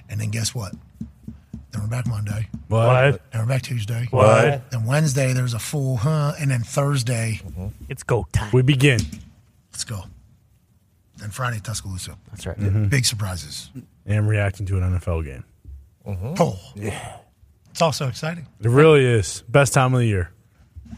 [0.10, 0.74] And then guess what?
[1.72, 2.48] Then we're back Monday.
[2.70, 3.22] What?
[3.32, 4.08] Then we're back Tuesday.
[4.10, 4.70] What?
[4.72, 7.42] Then Wednesday there's a full huh, and then Thursday
[7.90, 8.52] It's go time.
[8.54, 9.00] We begin.
[9.72, 10.02] let's go.
[11.18, 12.18] Then Friday Tuscaloosa.
[12.30, 12.58] That's right.
[12.58, 12.86] Mm-hmm.
[12.88, 13.70] Big surprises.
[14.06, 15.44] And reacting to an NFL game.
[16.40, 17.18] Oh yeah,
[17.70, 19.44] it's also exciting It really is.
[19.50, 20.32] Best time of the year.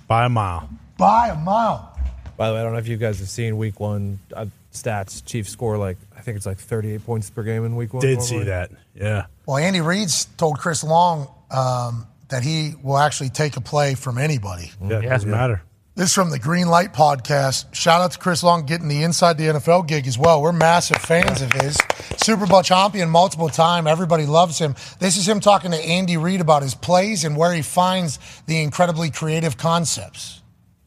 [0.07, 0.69] By a mile.
[0.98, 1.98] by a mile.
[2.38, 5.25] By the way, I don't know if you guys have seen Week One uh, stats.
[5.25, 8.01] Chiefs score like I think it's like 38 points per game in Week One.
[8.01, 8.72] Did see that.
[8.93, 9.25] Yeah.
[9.45, 14.17] Well, Andy Reid's told Chris Long um, that he will actually take a play from
[14.17, 14.72] anybody.
[14.81, 15.01] Yeah.
[15.01, 15.61] Doesn't matter.
[15.95, 17.73] This is from the Green Light podcast.
[17.75, 20.41] Shout out to Chris Long getting the Inside the NFL gig as well.
[20.41, 21.77] We're massive fans of his.
[22.15, 23.85] Super Bowl champion multiple time.
[23.85, 24.75] Everybody loves him.
[24.99, 28.61] This is him talking to Andy Reid about his plays and where he finds the
[28.61, 30.39] incredibly creative concepts.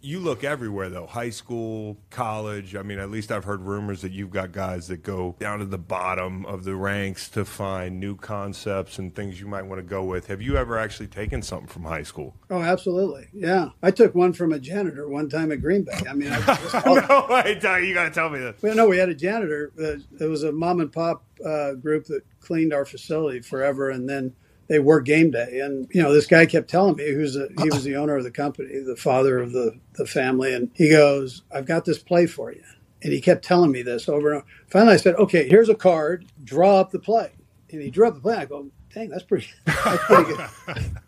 [0.04, 2.74] You look everywhere, though high school, college.
[2.74, 5.64] I mean, at least I've heard rumors that you've got guys that go down to
[5.64, 9.84] the bottom of the ranks to find new concepts and things you might want to
[9.84, 10.26] go with.
[10.26, 12.34] Have you ever actually taken something from high school?
[12.50, 13.28] Oh, absolutely.
[13.32, 13.70] Yeah.
[13.80, 16.00] I took one from a janitor one time at Green Bay.
[16.08, 18.60] I mean, I just, no, wait, you got to tell me this.
[18.60, 19.72] well, no, we had a janitor.
[20.18, 23.90] It was a mom and pop uh, group that cleaned our facility forever.
[23.90, 24.34] And then
[24.72, 25.60] they worked game day.
[25.60, 28.24] And, you know, this guy kept telling me who's a, he was the owner of
[28.24, 30.54] the company, the father of the, the family.
[30.54, 32.62] And he goes, I've got this play for you.
[33.02, 34.46] And he kept telling me this over and over.
[34.68, 37.32] Finally, I said, okay, here's a card, draw up the play.
[37.70, 38.36] And he drew up the play.
[38.36, 40.48] I go, dang, that's pretty, that's pretty good.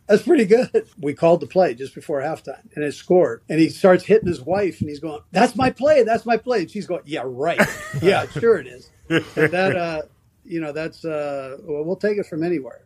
[0.07, 0.87] That's pretty good.
[0.99, 3.43] We called the play just before halftime and it scored.
[3.49, 6.03] And he starts hitting his wife and he's going, That's my play.
[6.03, 6.61] That's my play.
[6.61, 7.61] And she's going, Yeah, right.
[8.03, 8.91] Yeah, sure it is.
[9.09, 10.03] And that, uh,
[10.45, 12.84] you know, that's, uh, well, we'll take it from anywhere.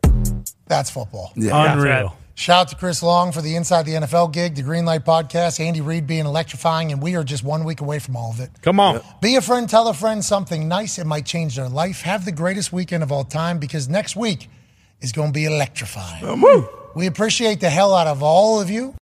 [0.69, 1.33] That's football.
[1.37, 1.73] Yeah.
[1.73, 2.17] Unreal.
[2.35, 5.59] Shout out to Chris Long for the Inside the NFL gig, the Green Light podcast,
[5.59, 8.51] Andy Reid being electrifying, and we are just one week away from all of it.
[8.63, 9.01] Come on.
[9.21, 11.01] Be a friend, tell a friend something nice.
[11.01, 12.03] It might change their life.
[12.03, 14.49] Have the greatest weekend of all time because next week
[15.01, 16.41] is going to be electrifying.
[16.95, 18.95] We appreciate the hell out of all of you.